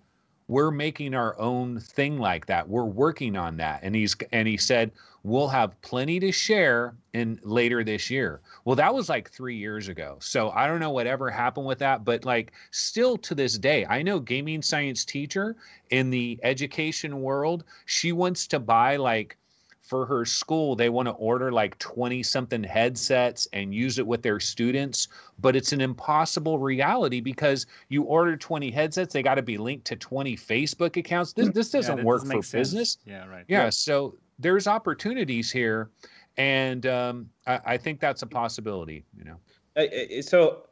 we're 0.49 0.71
making 0.71 1.15
our 1.15 1.39
own 1.41 1.81
thing 1.81 2.19
like 2.19 2.47
that. 2.47 2.69
We're 2.69 2.85
working 2.85 3.37
on 3.37 3.57
that. 3.57 3.81
And 3.83 3.95
he's 3.95 4.15
and 4.33 4.47
he 4.47 4.59
said 4.59 4.93
we'll 5.25 5.49
have 5.49 5.81
plenty 5.83 6.18
to 6.20 6.33
share 6.33 6.95
in 7.12 7.39
later 7.43 7.85
this 7.85 8.11
year. 8.11 8.41
Well, 8.64 8.77
that 8.77 8.93
was 8.93 9.09
like 9.09 9.31
3 9.31 9.57
years 9.57 9.89
ago. 9.89 10.16
So 10.20 10.51
I 10.51 10.66
don't 10.66 10.81
know 10.81 10.91
whatever 10.91 11.31
happened 11.31 11.66
with 11.66 11.79
that, 11.79 12.05
but 12.05 12.25
like 12.25 12.53
still 12.70 13.16
to 13.18 13.35
this 13.35 13.59
day, 13.59 13.87
I 13.87 14.03
know 14.03 14.18
gaming 14.18 14.62
science 14.62 15.05
teacher 15.05 15.57
in 15.91 16.11
the 16.11 16.41
education 16.43 17.20
world, 17.20 17.64
she 17.87 18.12
wants 18.12 18.47
to 18.49 18.59
buy 18.59 18.97
like 18.97 19.37
for 19.83 20.07
her 20.07 20.25
school, 20.25 20.75
they 20.75 20.89
want 20.89 21.07
to 21.07 21.12
order 21.12 21.53
like 21.53 21.77
20 21.79 22.23
something 22.23 22.62
headsets 22.62 23.47
and 23.53 23.75
use 23.75 23.99
it 23.99 24.07
with 24.07 24.23
their 24.23 24.41
students. 24.41 25.09
But 25.41 25.55
it's 25.55 25.73
an 25.73 25.81
impossible 25.81 26.59
reality 26.59 27.20
because 27.20 27.66
you 27.89 28.05
order 28.05 28.37
20 28.37 28.70
headsets, 28.70 29.12
they 29.12 29.23
got 29.23 29.35
to 29.35 29.43
be 29.43 29.59
linked 29.59 29.85
to 29.87 29.97
20 29.97 30.37
Facebook 30.37 30.97
accounts. 30.97 31.33
This, 31.33 31.51
this 31.51 31.70
doesn't 31.70 31.97
that 31.97 32.05
work 32.05 32.23
doesn't 32.23 32.43
for 32.43 32.57
business. 32.57 32.99
Yeah, 33.05 33.27
right. 33.27 33.45
Yeah, 33.49 33.70
so 33.70 34.14
there's 34.43 34.66
opportunities 34.66 35.51
here. 35.51 35.90
And 36.36 36.86
um, 36.86 37.28
I, 37.47 37.61
I 37.64 37.76
think 37.76 38.01
that's 38.01 38.22
a 38.22 38.26
possibility, 38.26 39.05
you 39.16 39.24
know. 39.24 39.36
I- 39.76 40.09
I- 40.18 40.20
so 40.20 40.64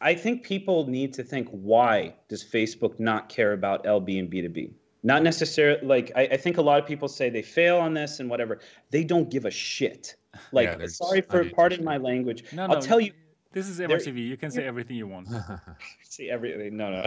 I 0.00 0.14
think 0.14 0.42
people 0.44 0.86
need 0.86 1.12
to 1.14 1.22
think 1.24 1.48
why 1.50 2.14
does 2.28 2.44
Facebook 2.44 3.00
not 3.00 3.28
care 3.28 3.52
about 3.52 3.84
LB 3.84 4.18
and 4.18 4.30
B2B? 4.30 4.72
Not 5.02 5.22
necessarily 5.22 5.84
like 5.86 6.12
I, 6.16 6.22
I 6.22 6.36
think 6.36 6.58
a 6.58 6.62
lot 6.62 6.78
of 6.80 6.86
people 6.86 7.08
say 7.08 7.28
they 7.28 7.42
fail 7.42 7.76
on 7.78 7.92
this 7.94 8.20
and 8.20 8.30
whatever. 8.30 8.60
They 8.90 9.04
don't 9.04 9.30
give 9.30 9.44
a 9.44 9.50
shit. 9.50 10.16
Like 10.52 10.66
Yeah, 10.80 10.86
sorry 10.88 11.20
for 11.20 11.44
pardon 11.50 11.84
my 11.84 11.96
language. 11.96 12.44
No, 12.52 12.64
I'll 12.64 12.74
no. 12.74 12.80
tell 12.80 13.00
you 13.00 13.12
This 13.52 13.68
is 13.68 13.76
there- 13.76 13.86
MRTV. 13.88 14.18
You 14.26 14.36
can 14.36 14.50
say 14.50 14.64
everything 14.64 14.96
you 14.96 15.06
want. 15.06 15.28
see 16.02 16.28
everything. 16.30 16.76
No, 16.76 16.90
no. 16.90 17.02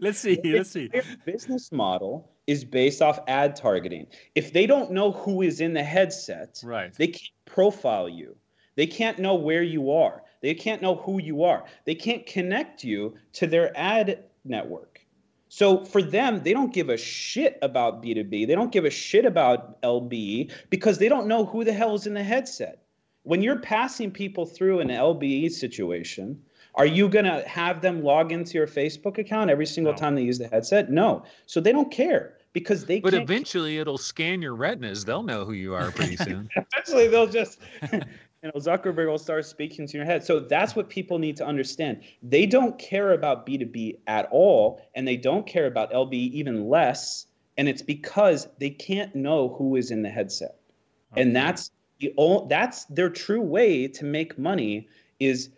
Let's 0.00 0.18
see. 0.18 0.38
Let's 0.44 0.70
see. 0.70 0.88
Their 0.88 1.04
business 1.24 1.72
model 1.72 2.30
is 2.46 2.64
based 2.64 3.02
off 3.02 3.18
ad 3.26 3.56
targeting. 3.56 4.06
If 4.34 4.52
they 4.52 4.66
don't 4.66 4.92
know 4.92 5.12
who 5.12 5.42
is 5.42 5.60
in 5.60 5.74
the 5.74 5.82
headset, 5.82 6.60
Right. 6.64 6.92
they 6.94 7.08
can't 7.08 7.30
profile 7.44 8.08
you. 8.08 8.36
They 8.76 8.86
can't 8.86 9.18
know 9.18 9.34
where 9.34 9.62
you 9.62 9.90
are. 9.90 10.22
They 10.42 10.54
can't 10.54 10.82
know 10.82 10.96
who 10.96 11.20
you 11.20 11.44
are. 11.44 11.64
They 11.86 11.94
can't 11.94 12.26
connect 12.26 12.84
you 12.84 13.14
to 13.34 13.46
their 13.46 13.72
ad 13.76 14.24
network. 14.44 15.00
So 15.48 15.84
for 15.84 16.02
them, 16.02 16.42
they 16.42 16.52
don't 16.52 16.74
give 16.74 16.90
a 16.90 16.96
shit 16.96 17.58
about 17.62 18.02
B2B. 18.02 18.46
They 18.46 18.54
don't 18.54 18.72
give 18.72 18.84
a 18.84 18.90
shit 18.90 19.24
about 19.24 19.80
LBE 19.82 20.50
because 20.70 20.98
they 20.98 21.08
don't 21.08 21.28
know 21.28 21.44
who 21.46 21.64
the 21.64 21.72
hell 21.72 21.94
is 21.94 22.06
in 22.06 22.14
the 22.14 22.22
headset. 22.22 22.82
When 23.22 23.42
you're 23.42 23.60
passing 23.60 24.10
people 24.10 24.44
through 24.44 24.80
an 24.80 24.88
LBE 24.88 25.50
situation, 25.50 26.42
are 26.76 26.86
you 26.86 27.08
going 27.08 27.24
to 27.24 27.42
have 27.48 27.80
them 27.80 28.02
log 28.02 28.32
into 28.32 28.58
your 28.58 28.66
Facebook 28.66 29.18
account 29.18 29.50
every 29.50 29.66
single 29.66 29.92
No. 29.92 29.98
time 29.98 30.14
they 30.14 30.22
use 30.22 30.38
the 30.38 30.48
headset? 30.48 30.90
No. 30.90 31.24
So 31.46 31.60
they 31.60 31.72
don't 31.72 31.90
care 31.90 32.36
because 32.52 32.84
they 32.84 33.00
But 33.00 33.14
eventually 33.14 33.78
it'll 33.78 33.98
scan 33.98 34.42
your 34.42 34.54
retinas. 34.54 35.04
They'll 35.04 35.22
know 35.22 35.44
who 35.44 35.52
you 35.52 35.74
are 35.74 35.90
pretty 35.90 36.16
soon. 36.16 36.48
eventually 36.56 37.08
they'll 37.08 37.26
just 37.26 37.60
you 37.92 38.00
know 38.42 38.50
zuckerberg 38.60 39.08
will 39.08 39.18
start 39.18 39.44
speaking 39.44 39.86
to 39.86 39.96
your 39.96 40.06
head 40.06 40.22
so 40.22 40.38
that's 40.38 40.76
what 40.76 40.88
people 40.88 41.18
need 41.18 41.36
to 41.36 41.44
understand 41.44 42.02
they 42.22 42.46
don't 42.46 42.78
care 42.78 43.12
about 43.12 43.46
b2b 43.46 43.98
at 44.06 44.28
all 44.30 44.80
and 44.94 45.08
they 45.08 45.16
don't 45.16 45.46
care 45.46 45.66
about 45.66 45.90
lb 45.92 46.12
even 46.12 46.68
less 46.68 47.26
and 47.56 47.68
it's 47.68 47.82
because 47.82 48.46
they 48.58 48.70
can't 48.70 49.14
know 49.16 49.48
who 49.58 49.74
is 49.76 49.90
in 49.90 50.02
the 50.02 50.10
headset 50.10 50.56
and 51.16 51.34
that's 51.34 51.70
the 51.98 52.12
o- 52.18 52.46
that's 52.46 52.84
their 52.86 53.08
true 53.10 53.40
way 53.40 53.88
to 53.88 54.04
make 54.04 54.38
money 54.38 54.86
is 55.18 55.48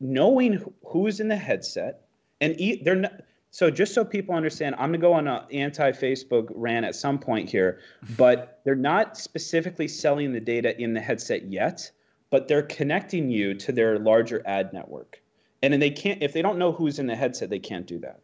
knowing 0.00 0.62
who's 0.86 1.20
in 1.20 1.28
the 1.28 1.36
headset 1.36 2.02
and 2.40 2.58
e- 2.60 2.82
they're 2.82 2.94
not 2.94 3.12
so 3.50 3.70
just 3.70 3.94
so 3.94 4.04
people 4.04 4.34
understand 4.34 4.74
i'm 4.76 4.90
going 4.90 4.92
to 4.92 4.98
go 4.98 5.12
on 5.12 5.26
an 5.26 5.42
anti-facebook 5.50 6.48
rant 6.54 6.84
at 6.84 6.94
some 6.94 7.18
point 7.18 7.48
here 7.48 7.80
but 8.16 8.60
they're 8.64 8.74
not 8.74 9.16
specifically 9.16 9.88
selling 9.88 10.32
the 10.32 10.40
data 10.40 10.80
in 10.80 10.94
the 10.94 11.00
headset 11.00 11.50
yet 11.50 11.90
but 12.30 12.46
they're 12.46 12.62
connecting 12.62 13.30
you 13.30 13.54
to 13.54 13.72
their 13.72 13.98
larger 13.98 14.42
ad 14.46 14.72
network 14.72 15.20
and 15.62 15.72
then 15.72 15.80
they 15.80 15.90
can't 15.90 16.22
if 16.22 16.32
they 16.32 16.42
don't 16.42 16.58
know 16.58 16.72
who's 16.72 16.98
in 16.98 17.06
the 17.06 17.16
headset 17.16 17.50
they 17.50 17.58
can't 17.58 17.86
do 17.86 17.98
that 17.98 18.20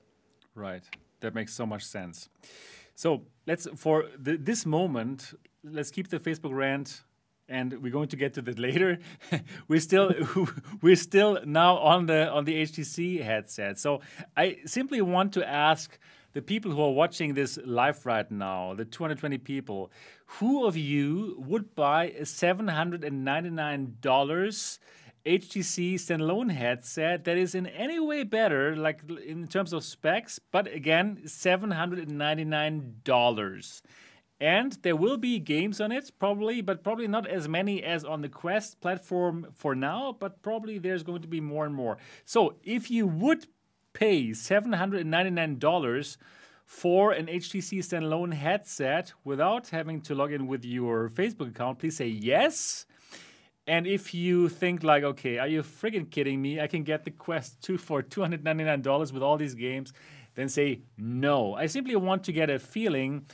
Right. 0.55 0.85
That 1.21 1.35
makes 1.35 1.53
so 1.53 1.67
much 1.67 1.85
sense. 1.85 2.29
So 2.95 3.23
let's 3.47 3.67
for 3.77 4.05
this 4.19 4.65
moment, 4.65 5.35
let's 5.65 5.91
keep 5.91 6.09
the 6.09 6.19
Facebook 6.19 6.53
rant, 6.53 7.03
and 7.49 7.83
we're 7.83 7.93
going 7.93 8.09
to 8.09 8.17
get 8.17 8.35
to 8.35 8.43
that 8.43 8.59
later. 8.69 8.99
we're 9.69 9.81
still 9.81 10.13
we're 10.83 10.97
still 10.97 11.39
now 11.45 11.77
on 11.79 12.07
the 12.07 12.29
on 12.31 12.45
the 12.45 12.63
HTC 12.63 13.23
headset. 13.23 13.79
So 13.79 14.01
I 14.37 14.59
simply 14.67 15.01
want 15.01 15.33
to 15.35 15.49
ask 15.49 15.97
the 16.35 16.43
people 16.43 16.73
who 16.73 16.83
are 16.83 16.93
watching 16.93 17.35
this 17.35 17.59
live 17.65 18.05
right 18.05 18.29
now, 18.31 18.75
the 18.75 18.85
220 18.85 19.39
people, 19.39 19.91
who 20.27 20.67
of 20.67 20.77
you 20.77 21.37
would 21.39 21.75
buy 21.77 22.07
a 22.07 22.23
$799 22.23 24.79
HTC 25.25 25.95
standalone 25.95 26.53
headset 26.53 27.25
that 27.25 27.39
is 27.39 27.55
in 27.55 27.67
any 27.69 27.99
way 27.99 28.25
better, 28.25 28.77
like 28.77 29.01
in 29.25 29.47
terms 29.47 29.73
of 29.73 29.83
specs, 29.83 30.39
but 30.51 30.67
again, 30.67 31.23
$799. 31.25 33.81
And 34.41 34.73
there 34.83 34.97
will 34.97 35.17
be 35.17 35.39
games 35.39 35.81
on 35.81 35.93
it, 35.93 36.11
probably, 36.19 36.61
but 36.61 36.83
probably 36.83 37.07
not 37.07 37.27
as 37.27 37.49
many 37.49 37.83
as 37.83 38.05
on 38.05 38.21
the 38.21 38.29
Quest 38.29 38.81
platform 38.81 39.47
for 39.55 39.75
now, 39.75 40.17
but 40.19 40.43
probably 40.43 40.79
there's 40.79 41.05
going 41.05 41.23
to 41.23 41.29
be 41.29 41.41
more 41.41 41.65
and 41.65 41.75
more. 41.75 41.99
So 42.25 42.57
if 42.65 42.91
you 42.91 43.07
would 43.07 43.47
pay 43.93 44.31
$799 44.31 46.17
for 46.67 47.13
an 47.13 47.27
HTC 47.27 47.79
standalone 47.79 48.35
headset 48.35 49.13
without 49.23 49.69
having 49.69 50.01
to 50.03 50.15
log 50.15 50.33
in 50.33 50.47
with 50.47 50.65
your 50.65 51.09
Facebook 51.11 51.51
account, 51.51 51.79
please 51.79 51.97
say 51.97 52.09
yes. 52.09 52.87
And 53.67 53.87
if 53.87 54.13
you 54.13 54.49
think 54.49 54.83
like, 54.83 55.05
okay, 55.05 55.39
are 55.39 55.49
you 55.49 55.63
friggin' 55.63 56.11
kidding 56.11 56.43
me? 56.43 56.61
I 56.61 56.67
can 56.67 56.83
get 56.83 57.05
the 57.05 57.11
Quest 57.11 57.63
2 57.63 57.79
for 57.79 58.03
$299 58.03 59.13
with 59.13 59.23
all 59.23 59.39
these 59.39 59.55
games, 59.55 59.93
then 60.35 60.49
say 60.49 60.81
no. 60.99 61.55
I 61.55 61.67
simply 61.67 61.97
want 61.97 62.25
to 62.25 62.33
get 62.33 62.51
a 62.51 62.59
feeling 62.59 63.27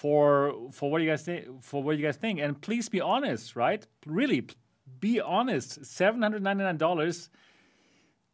for 0.00 0.54
for 0.72 0.90
what 0.90 1.02
you 1.02 1.08
guys 1.10 1.22
think 1.22 1.62
for 1.62 1.82
what 1.82 1.98
you 1.98 2.04
guys 2.04 2.16
think. 2.16 2.40
And 2.40 2.60
please 2.60 2.88
be 2.88 3.00
honest, 3.00 3.54
right? 3.54 3.86
Really, 4.06 4.46
be 4.98 5.20
honest. 5.20 5.82
$799 5.82 7.28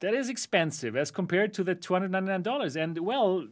that 0.00 0.14
is 0.14 0.28
expensive 0.28 0.94
as 0.94 1.10
compared 1.10 1.54
to 1.54 1.64
the 1.64 1.74
$299. 1.74 2.76
And 2.76 2.98
well, 2.98 3.46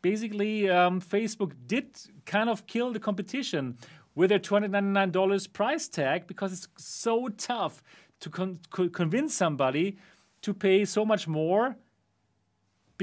basically, 0.00 0.70
um, 0.70 1.00
Facebook 1.00 1.52
did 1.66 1.86
kind 2.24 2.48
of 2.48 2.66
kill 2.66 2.92
the 2.92 3.00
competition 3.00 3.76
with 4.14 4.30
their 4.30 4.38
$299 4.38 5.52
price 5.52 5.88
tag 5.88 6.26
because 6.26 6.52
it's 6.52 6.68
so 6.78 7.28
tough 7.28 7.82
to 8.20 8.30
con- 8.30 8.60
convince 8.70 9.34
somebody 9.34 9.98
to 10.40 10.54
pay 10.54 10.84
so 10.84 11.04
much 11.04 11.26
more 11.26 11.76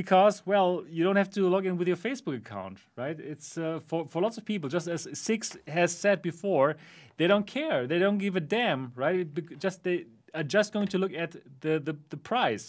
because 0.01 0.35
well 0.51 0.83
you 0.95 1.03
don't 1.03 1.19
have 1.23 1.31
to 1.37 1.41
log 1.47 1.63
in 1.69 1.77
with 1.79 1.87
your 1.87 2.01
facebook 2.07 2.37
account 2.43 2.77
right? 2.97 3.17
It's 3.19 3.49
uh, 3.57 3.79
for, 3.87 3.99
for 4.11 4.19
lots 4.25 4.37
of 4.39 4.43
people 4.51 4.67
just 4.77 4.87
as 4.87 5.01
Cix 5.13 5.39
has 5.67 5.91
said 6.03 6.17
before 6.21 6.69
they 7.17 7.27
don't 7.27 7.47
care. 7.59 7.79
They 7.91 7.99
don't 7.99 8.17
give 8.25 8.35
a 8.35 8.45
damn 8.57 8.81
right? 8.95 9.27
Just 9.65 9.77
they 9.83 9.97
are 10.33 10.47
just 10.57 10.73
going 10.73 10.89
to 10.93 10.97
look 10.97 11.13
at 11.13 11.31
the 11.63 11.73
the, 11.87 11.95
the 12.13 12.17
price. 12.31 12.65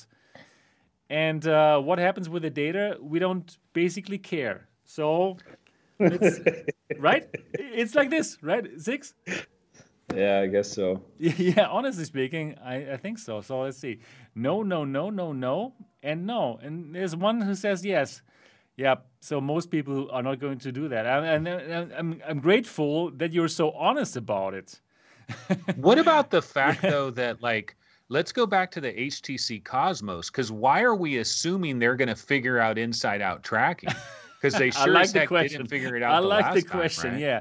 And 1.09 1.43
uh, 1.47 1.79
what 1.89 1.99
happens 1.99 2.27
with 2.29 2.43
the 2.43 2.55
data? 2.65 2.85
We 3.13 3.19
don't 3.19 3.49
basically 3.73 4.19
care. 4.35 4.59
So 4.85 5.37
it's, 5.99 6.41
right? 7.09 7.25
It's 7.81 7.95
like 7.95 8.11
this 8.11 8.29
right 8.43 8.65
Cix 8.87 9.15
yeah 10.15 10.41
i 10.41 10.47
guess 10.47 10.71
so 10.71 11.03
yeah 11.19 11.67
honestly 11.67 12.05
speaking 12.05 12.57
I, 12.65 12.93
I 12.93 12.97
think 12.97 13.19
so 13.19 13.41
so 13.41 13.61
let's 13.61 13.79
see 13.79 14.01
no 14.35 14.63
no 14.63 14.85
no 14.85 15.11
no 15.11 15.33
no 15.33 15.75
and 16.03 16.27
no. 16.27 16.59
And 16.63 16.95
there's 16.95 17.15
one 17.15 17.41
who 17.41 17.55
says 17.55 17.85
yes. 17.85 18.23
Yeah, 18.77 18.97
so 19.21 19.41
most 19.41 19.71
people 19.71 20.11
are 20.11 20.23
not 20.23 20.41
going 20.41 20.59
to 20.61 20.73
do 20.73 20.89
that. 20.89 21.05
And, 21.07 21.47
and, 21.47 21.93
I'm, 21.93 22.23
I'm 22.27 22.41
grateful 22.41 23.11
that 23.13 23.33
you're 23.33 23.49
so 23.49 23.71
honest 23.73 24.17
about 24.17 24.55
it. 24.55 24.81
what 25.77 25.99
about 25.99 26.31
the 26.31 26.41
fact, 26.41 26.81
though, 26.81 27.11
that 27.11 27.43
like, 27.43 27.77
let's 28.09 28.33
go 28.33 28.47
back 28.47 28.71
to 28.73 28.81
the 28.81 28.93
HTC 28.93 29.63
Cosmos, 29.63 30.31
because 30.31 30.51
why 30.51 30.81
are 30.81 30.95
we 30.95 31.19
assuming 31.19 31.79
they're 31.79 31.97
going 31.97 32.09
to 32.09 32.17
figure 32.17 32.59
out 32.59 32.79
inside 32.79 33.21
out 33.21 33.43
tracking? 33.43 33.91
Because 34.41 34.59
they 34.59 34.71
sure 34.71 34.93
like 34.93 35.05
as 35.05 35.13
the 35.13 35.21
heck 35.21 35.29
question. 35.29 35.59
didn't 35.59 35.71
figure 35.71 35.95
it 35.95 36.03
out. 36.03 36.15
I 36.15 36.21
the 36.23 36.27
like 36.27 36.55
the 36.55 36.63
time, 36.63 36.71
question, 36.71 37.13
right? 37.13 37.21
yeah. 37.21 37.41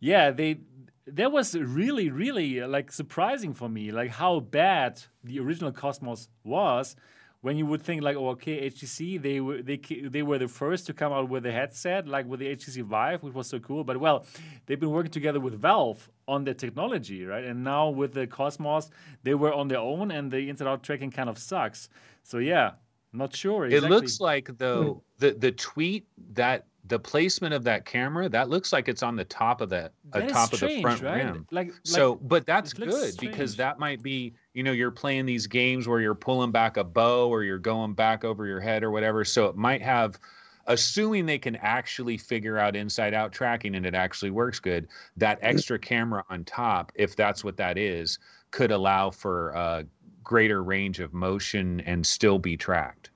Yeah, 0.00 0.30
they 0.30 0.60
that 1.06 1.32
was 1.32 1.54
really, 1.54 2.10
really 2.10 2.60
uh, 2.60 2.68
like 2.68 2.90
surprising 2.90 3.54
for 3.54 3.68
me, 3.68 3.90
like 3.90 4.10
how 4.10 4.40
bad 4.40 5.02
the 5.22 5.38
original 5.40 5.72
Cosmos 5.72 6.28
was 6.44 6.96
when 7.44 7.58
you 7.58 7.66
would 7.66 7.82
think 7.82 8.02
like, 8.02 8.16
oh, 8.16 8.30
okay, 8.30 8.70
HTC, 8.70 9.20
they 9.20 9.38
were 9.38 9.60
they 9.60 9.76
they 9.76 10.22
were 10.22 10.38
the 10.38 10.48
first 10.48 10.86
to 10.86 10.94
come 10.94 11.12
out 11.12 11.28
with 11.28 11.44
a 11.44 11.52
headset, 11.52 12.08
like 12.08 12.26
with 12.26 12.40
the 12.40 12.46
HTC 12.56 12.82
Vive, 12.84 13.22
which 13.22 13.34
was 13.34 13.48
so 13.48 13.58
cool. 13.58 13.84
But 13.84 13.98
well, 14.00 14.24
they've 14.64 14.80
been 14.80 14.92
working 14.92 15.12
together 15.12 15.40
with 15.40 15.60
Valve 15.60 16.08
on 16.26 16.44
the 16.44 16.54
technology, 16.54 17.26
right? 17.26 17.44
And 17.44 17.62
now 17.62 17.90
with 17.90 18.14
the 18.14 18.26
Cosmos, 18.26 18.88
they 19.24 19.34
were 19.34 19.52
on 19.52 19.68
their 19.68 19.80
own, 19.80 20.10
and 20.10 20.32
the 20.32 20.48
inside-out 20.48 20.82
tracking 20.82 21.10
kind 21.10 21.28
of 21.28 21.36
sucks. 21.36 21.90
So 22.22 22.38
yeah, 22.38 22.72
not 23.12 23.36
sure. 23.36 23.66
Exactly. 23.66 23.88
It 23.88 23.90
looks 23.90 24.20
like 24.20 24.56
though 24.56 24.84
hmm. 24.84 24.98
the 25.18 25.32
the 25.32 25.52
tweet 25.52 26.06
that 26.32 26.64
the 26.86 26.98
placement 26.98 27.54
of 27.54 27.64
that 27.64 27.86
camera 27.86 28.28
that 28.28 28.50
looks 28.50 28.72
like 28.72 28.88
it's 28.88 29.02
on 29.02 29.16
the 29.16 29.24
top 29.24 29.60
of 29.60 29.70
the 29.70 29.90
uh, 30.12 30.20
top 30.22 30.54
strange, 30.54 30.62
of 30.62 30.68
the 30.68 30.82
front 30.82 31.02
right? 31.02 31.24
rim. 31.24 31.46
Like, 31.50 31.68
like 31.68 31.74
so, 31.82 32.16
but 32.16 32.44
that's 32.44 32.72
good 32.72 32.92
strange. 32.92 33.18
because 33.18 33.56
that 33.56 33.78
might 33.78 34.02
be 34.02 34.34
you 34.52 34.62
know 34.62 34.72
you're 34.72 34.90
playing 34.90 35.26
these 35.26 35.46
games 35.46 35.88
where 35.88 36.00
you're 36.00 36.14
pulling 36.14 36.50
back 36.50 36.76
a 36.76 36.84
bow 36.84 37.28
or 37.28 37.42
you're 37.42 37.58
going 37.58 37.94
back 37.94 38.24
over 38.24 38.46
your 38.46 38.60
head 38.60 38.82
or 38.82 38.90
whatever. 38.90 39.24
So 39.24 39.46
it 39.46 39.56
might 39.56 39.82
have. 39.82 40.18
Assuming 40.66 41.26
they 41.26 41.36
can 41.36 41.56
actually 41.56 42.16
figure 42.16 42.56
out 42.56 42.74
inside 42.74 43.12
out 43.12 43.32
tracking 43.32 43.74
and 43.74 43.84
it 43.84 43.94
actually 43.94 44.30
works 44.30 44.58
good, 44.58 44.88
that 45.14 45.38
extra 45.42 45.78
camera 45.78 46.24
on 46.30 46.42
top, 46.44 46.90
if 46.94 47.14
that's 47.14 47.44
what 47.44 47.58
that 47.58 47.76
is, 47.76 48.18
could 48.50 48.70
allow 48.70 49.10
for 49.10 49.50
a 49.50 49.84
greater 50.22 50.62
range 50.62 51.00
of 51.00 51.12
motion 51.12 51.80
and 51.80 52.04
still 52.06 52.38
be 52.38 52.56
tracked. 52.56 53.10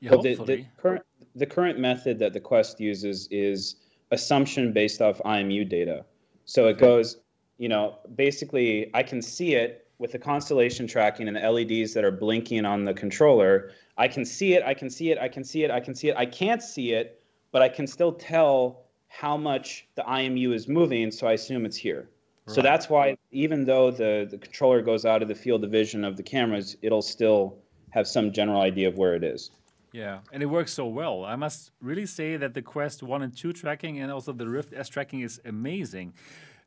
Yeah, 0.00 0.10
well, 0.10 0.22
the, 0.22 0.34
the, 0.34 0.66
current 0.76 1.04
the 1.34 1.46
current 1.46 1.78
method 1.78 2.18
that 2.18 2.32
the 2.32 2.40
Quest 2.40 2.80
uses 2.80 3.28
is 3.30 3.76
assumption 4.10 4.72
based 4.72 5.00
off 5.00 5.20
IMU 5.24 5.68
data. 5.68 6.04
So 6.44 6.68
it 6.68 6.78
goes, 6.78 7.18
you 7.58 7.68
know, 7.68 7.98
basically 8.14 8.90
I 8.94 9.02
can 9.02 9.22
see 9.22 9.54
it 9.54 9.86
with 9.98 10.12
the 10.12 10.18
constellation 10.18 10.86
tracking 10.86 11.28
and 11.28 11.36
the 11.36 11.50
LEDs 11.50 11.94
that 11.94 12.04
are 12.04 12.10
blinking 12.10 12.64
on 12.64 12.84
the 12.84 12.92
controller. 12.92 13.70
I 13.96 14.08
can 14.08 14.24
see 14.24 14.54
it, 14.54 14.62
I 14.64 14.74
can 14.74 14.90
see 14.90 15.10
it, 15.10 15.18
I 15.18 15.28
can 15.28 15.44
see 15.44 15.64
it, 15.64 15.70
I 15.70 15.80
can 15.80 15.94
see 15.94 16.08
it. 16.08 16.16
I 16.16 16.26
can't 16.26 16.62
see 16.62 16.92
it, 16.92 17.22
but 17.52 17.62
I 17.62 17.68
can 17.68 17.86
still 17.86 18.12
tell 18.12 18.82
how 19.08 19.36
much 19.36 19.86
the 19.94 20.02
IMU 20.02 20.54
is 20.54 20.66
moving, 20.68 21.10
so 21.10 21.26
I 21.26 21.32
assume 21.32 21.64
it's 21.64 21.76
here. 21.76 22.10
Right. 22.46 22.54
So 22.54 22.62
that's 22.62 22.88
why 22.88 23.16
even 23.30 23.64
though 23.64 23.90
the, 23.90 24.26
the 24.28 24.38
controller 24.38 24.82
goes 24.82 25.04
out 25.04 25.22
of 25.22 25.28
the 25.28 25.34
field 25.34 25.62
of 25.62 25.70
vision 25.70 26.04
of 26.04 26.16
the 26.16 26.22
cameras, 26.22 26.76
it'll 26.82 27.02
still 27.02 27.58
have 27.90 28.08
some 28.08 28.32
general 28.32 28.62
idea 28.62 28.88
of 28.88 28.96
where 28.96 29.14
it 29.14 29.22
is. 29.22 29.50
Yeah, 29.92 30.20
and 30.32 30.42
it 30.42 30.46
works 30.46 30.72
so 30.72 30.86
well. 30.86 31.24
I 31.24 31.36
must 31.36 31.70
really 31.80 32.06
say 32.06 32.36
that 32.38 32.54
the 32.54 32.62
Quest 32.62 33.02
1 33.02 33.22
and 33.22 33.36
2 33.36 33.52
tracking 33.52 34.00
and 34.00 34.10
also 34.10 34.32
the 34.32 34.48
Rift 34.48 34.72
S 34.74 34.88
tracking 34.88 35.20
is 35.20 35.40
amazing. 35.44 36.14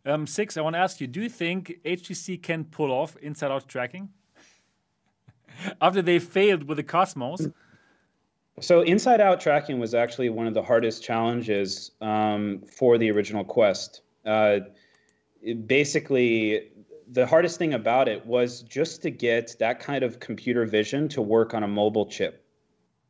Um, 0.06 0.28
Cix, 0.28 0.58
I 0.58 0.62
want 0.62 0.76
to 0.76 0.80
ask 0.80 1.02
you 1.02 1.08
do 1.08 1.22
you 1.22 1.30
think 1.30 1.80
HTC 1.84 2.42
can 2.42 2.66
pull 2.66 2.92
off 2.92 3.18
inside 3.18 3.52
out 3.52 3.68
tracking? 3.68 4.10
After 5.82 6.04
they 6.04 6.20
failed 6.20 6.68
with 6.68 6.78
the 6.78 6.84
Cosmos? 6.84 7.48
So, 8.62 8.82
inside 8.82 9.20
out 9.20 9.42
tracking 9.42 9.80
was 9.80 9.94
actually 9.94 10.30
one 10.30 10.48
of 10.48 10.54
the 10.54 10.62
hardest 10.62 11.04
challenges 11.04 11.92
um, 12.02 12.62
for 12.72 12.98
the 12.98 13.12
original 13.12 13.44
Quest. 13.44 14.02
Uh, 14.24 14.60
basically, 15.66 16.70
the 17.12 17.26
hardest 17.26 17.58
thing 17.58 17.74
about 17.74 18.08
it 18.08 18.26
was 18.26 18.62
just 18.62 19.02
to 19.02 19.10
get 19.10 19.56
that 19.60 19.80
kind 19.80 20.04
of 20.04 20.20
computer 20.20 20.66
vision 20.66 21.10
to 21.10 21.22
work 21.22 21.54
on 21.54 21.64
a 21.64 21.68
mobile 21.68 22.06
chip. 22.06 22.45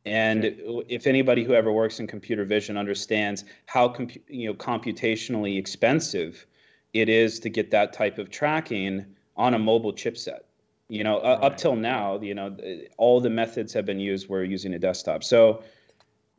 And 0.06 0.54
if 0.88 1.06
anybody 1.06 1.42
who 1.42 1.52
ever 1.52 1.72
works 1.72 1.98
in 1.98 2.06
computer 2.06 2.44
vision 2.44 2.76
understands 2.76 3.44
how 3.66 3.88
compu- 3.88 4.22
you 4.28 4.46
know 4.46 4.54
computationally 4.54 5.58
expensive 5.58 6.46
it 6.92 7.08
is 7.08 7.40
to 7.40 7.48
get 7.48 7.70
that 7.72 7.92
type 7.92 8.18
of 8.18 8.30
tracking 8.30 9.04
on 9.36 9.54
a 9.54 9.58
mobile 9.58 9.92
chipset. 9.92 10.40
You 10.88 11.02
know, 11.02 11.20
right. 11.20 11.42
up 11.42 11.56
till 11.56 11.74
now, 11.74 12.20
you 12.20 12.34
know, 12.34 12.56
all 12.96 13.20
the 13.20 13.28
methods 13.28 13.72
have 13.72 13.84
been 13.84 13.98
used 13.98 14.28
where 14.28 14.44
using 14.44 14.72
a 14.74 14.78
desktop. 14.78 15.24
So 15.24 15.64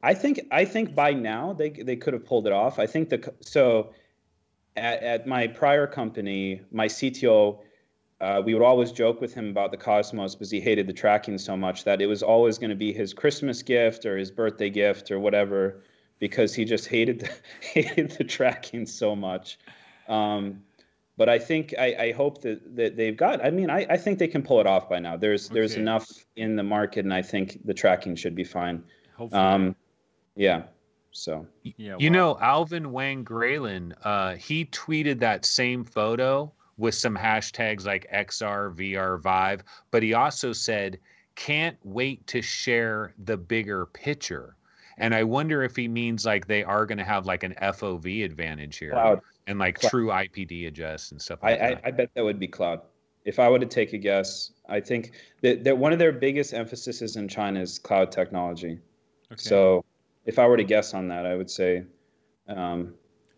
I 0.02 0.14
think 0.14 0.40
I 0.52 0.64
think 0.64 0.96
by 0.96 1.12
now 1.12 1.52
they 1.52 1.70
they 1.70 1.98
could 1.98 2.14
have 2.14 2.26
pulled 2.26 2.48
it 2.48 2.54
off. 2.54 2.80
I 2.80 2.88
think 2.88 3.10
the 3.10 3.34
so 3.42 3.94
at, 4.78 5.04
at 5.04 5.28
my 5.28 5.48
prior 5.48 5.88
company, 5.88 6.62
my 6.72 6.88
CTO 6.88 7.60
uh, 8.20 8.42
we 8.44 8.54
would 8.54 8.64
always 8.64 8.92
joke 8.92 9.22
with 9.22 9.34
him 9.34 9.50
about 9.50 9.72
the 9.72 9.78
Cosmos 9.78 10.34
because 10.34 10.50
he 10.50 10.60
hated 10.60 10.88
the 10.88 10.94
tracking 10.94 11.38
so 11.38 11.56
much 11.56 11.84
that 11.84 12.02
it 12.02 12.08
was 12.08 12.24
always 12.24 12.58
going 12.58 12.72
to 12.72 12.76
be 12.76 12.92
his 12.92 13.14
Christmas 13.14 13.62
gift 13.62 14.06
or 14.06 14.18
his 14.18 14.32
birthday 14.32 14.70
gift 14.70 15.12
or 15.12 15.20
whatever 15.20 15.84
because 16.20 16.54
he 16.54 16.66
just 16.66 16.88
hated 16.88 17.20
the, 17.20 17.32
hated 17.62 18.12
the 18.12 18.24
tracking 18.24 18.86
so 18.86 19.16
much. 19.16 19.60
Um, 20.08 20.64
but 21.16 21.30
I 21.30 21.38
think 21.40 21.74
I, 21.80 21.96
I, 22.00 22.12
hope 22.12 22.42
that, 22.42 22.76
that 22.76 22.96
they've 22.96 23.18
got. 23.18 23.44
I 23.44 23.50
mean, 23.50 23.70
I, 23.70 23.86
I 23.90 23.98
think 23.98 24.20
they 24.20 24.28
can 24.28 24.44
pull 24.44 24.60
it 24.60 24.68
off 24.68 24.88
by 24.88 25.00
now. 25.00 25.18
There's 25.18 25.48
okay. 25.48 25.56
there's 25.56 25.76
enough 25.76 26.08
in 26.36 26.56
the 26.56 26.64
market, 26.64 27.06
and 27.06 27.14
I 27.14 27.24
think 27.24 27.66
the 27.66 27.74
tracking 27.74 28.16
should 28.16 28.36
be 28.36 28.44
fine. 28.44 28.84
Hopefully. 29.16 29.42
Um, 29.42 29.76
yeah. 30.36 30.64
So 31.12 31.48
yeah, 31.64 31.96
you 31.98 32.12
wow. 32.12 32.16
know, 32.16 32.38
Alvin 32.40 32.92
Wang 32.92 33.26
Graylin, 33.26 33.94
uh, 34.04 34.36
he 34.36 34.66
tweeted 34.66 35.20
that 35.20 35.46
same 35.46 35.84
photo 35.84 36.54
with 36.78 36.96
some 36.96 37.16
hashtags 37.16 37.86
like 37.86 38.10
XR, 38.14 38.74
VR, 38.76 39.22
Vive. 39.22 39.64
But 39.92 40.04
he 40.04 40.14
also 40.14 40.54
said, 40.54 41.00
can't 41.36 41.78
wait 41.84 42.26
to 42.28 42.42
share 42.42 43.14
the 43.26 43.38
bigger 43.38 43.86
picture. 43.88 44.56
And 44.98 45.14
I 45.14 45.24
wonder 45.24 45.64
if 45.64 45.76
he 45.76 45.88
means 45.88 46.26
like 46.26 46.48
they 46.48 46.64
are 46.64 46.86
going 46.86 46.98
to 46.98 47.04
have 47.04 47.26
like 47.26 47.44
an 47.44 47.54
FOV 47.62 48.26
advantage 48.26 48.78
here 48.78 48.92
cloud. 48.92 49.22
and 49.46 49.60
like 49.60 49.80
cloud. 49.80 49.90
true 49.90 50.08
IPD 50.08 50.68
adjust 50.68 51.12
and 51.12 51.22
stuff 51.22 51.40
like 51.44 51.62
I, 51.62 51.70
that. 51.70 51.82
I, 51.84 51.88
I, 51.88 51.92
bet 51.92 52.10
that 52.16 52.24
would 52.24 52.40
be 52.40 52.48
cloud. 52.48 52.82
If 53.24 53.40
I 53.40 53.50
were 53.50 53.60
to 53.60 53.66
take 53.66 53.94
a 53.94 53.98
guess, 53.98 54.52
I 54.68 54.80
think 54.80 55.12
that, 55.42 55.64
that 55.64 55.78
one 55.78 55.94
of 55.94 56.00
their 56.00 56.12
biggest 56.12 56.54
emphases 56.54 57.16
in 57.16 57.28
China 57.28 57.60
is 57.60 57.78
cloud 57.78 58.12
technology. 58.12 58.80
Okay. 59.32 59.36
So 59.36 59.86
if 60.26 60.40
I 60.40 60.48
were 60.48 60.58
to 60.58 60.64
guess 60.64 60.94
on 60.94 61.08
that, 61.10 61.26
I 61.26 61.36
would 61.36 61.52
say 61.52 61.84
um, 62.48 62.96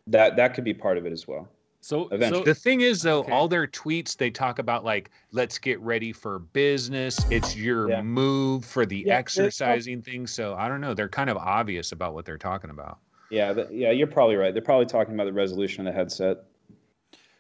that 0.08 0.38
that 0.38 0.54
could 0.54 0.64
be 0.64 0.74
part 0.74 0.98
of 0.98 1.06
it 1.06 1.12
as 1.12 1.28
well. 1.28 1.50
So, 1.82 2.10
so 2.20 2.44
the 2.44 2.54
thing 2.54 2.82
is, 2.82 3.02
though, 3.02 3.20
okay. 3.20 3.32
all 3.32 3.48
their 3.48 3.66
tweets 3.66 4.18
they 4.18 4.30
talk 4.30 4.60
about 4.60 4.84
like, 4.84 5.12
let's 5.32 5.58
get 5.58 5.80
ready 5.80 6.12
for 6.12 6.40
business. 6.40 7.26
It's 7.30 7.56
your 7.56 7.90
yeah. 7.90 8.02
move 8.02 8.66
for 8.66 8.86
the 8.86 9.04
yeah, 9.08 9.18
exercising 9.18 10.02
thing. 10.02 10.28
So 10.28 10.56
I 10.56 10.68
don't 10.68 10.82
know. 10.82 10.94
They're 10.94 11.08
kind 11.08 11.30
of 11.30 11.38
obvious 11.38 11.94
about 11.94 12.14
what 12.14 12.26
they're 12.26 12.38
talking 12.38 12.70
about. 12.70 13.00
Yeah, 13.32 13.54
the, 13.54 13.68
yeah, 13.72 13.92
you're 13.92 14.08
probably 14.08 14.36
right. 14.36 14.54
They're 14.54 14.62
probably 14.62 14.88
talking 14.88 15.14
about 15.14 15.26
the 15.26 15.34
resolution 15.34 15.88
of 15.88 15.94
the 15.94 15.98
headset. 15.98 16.44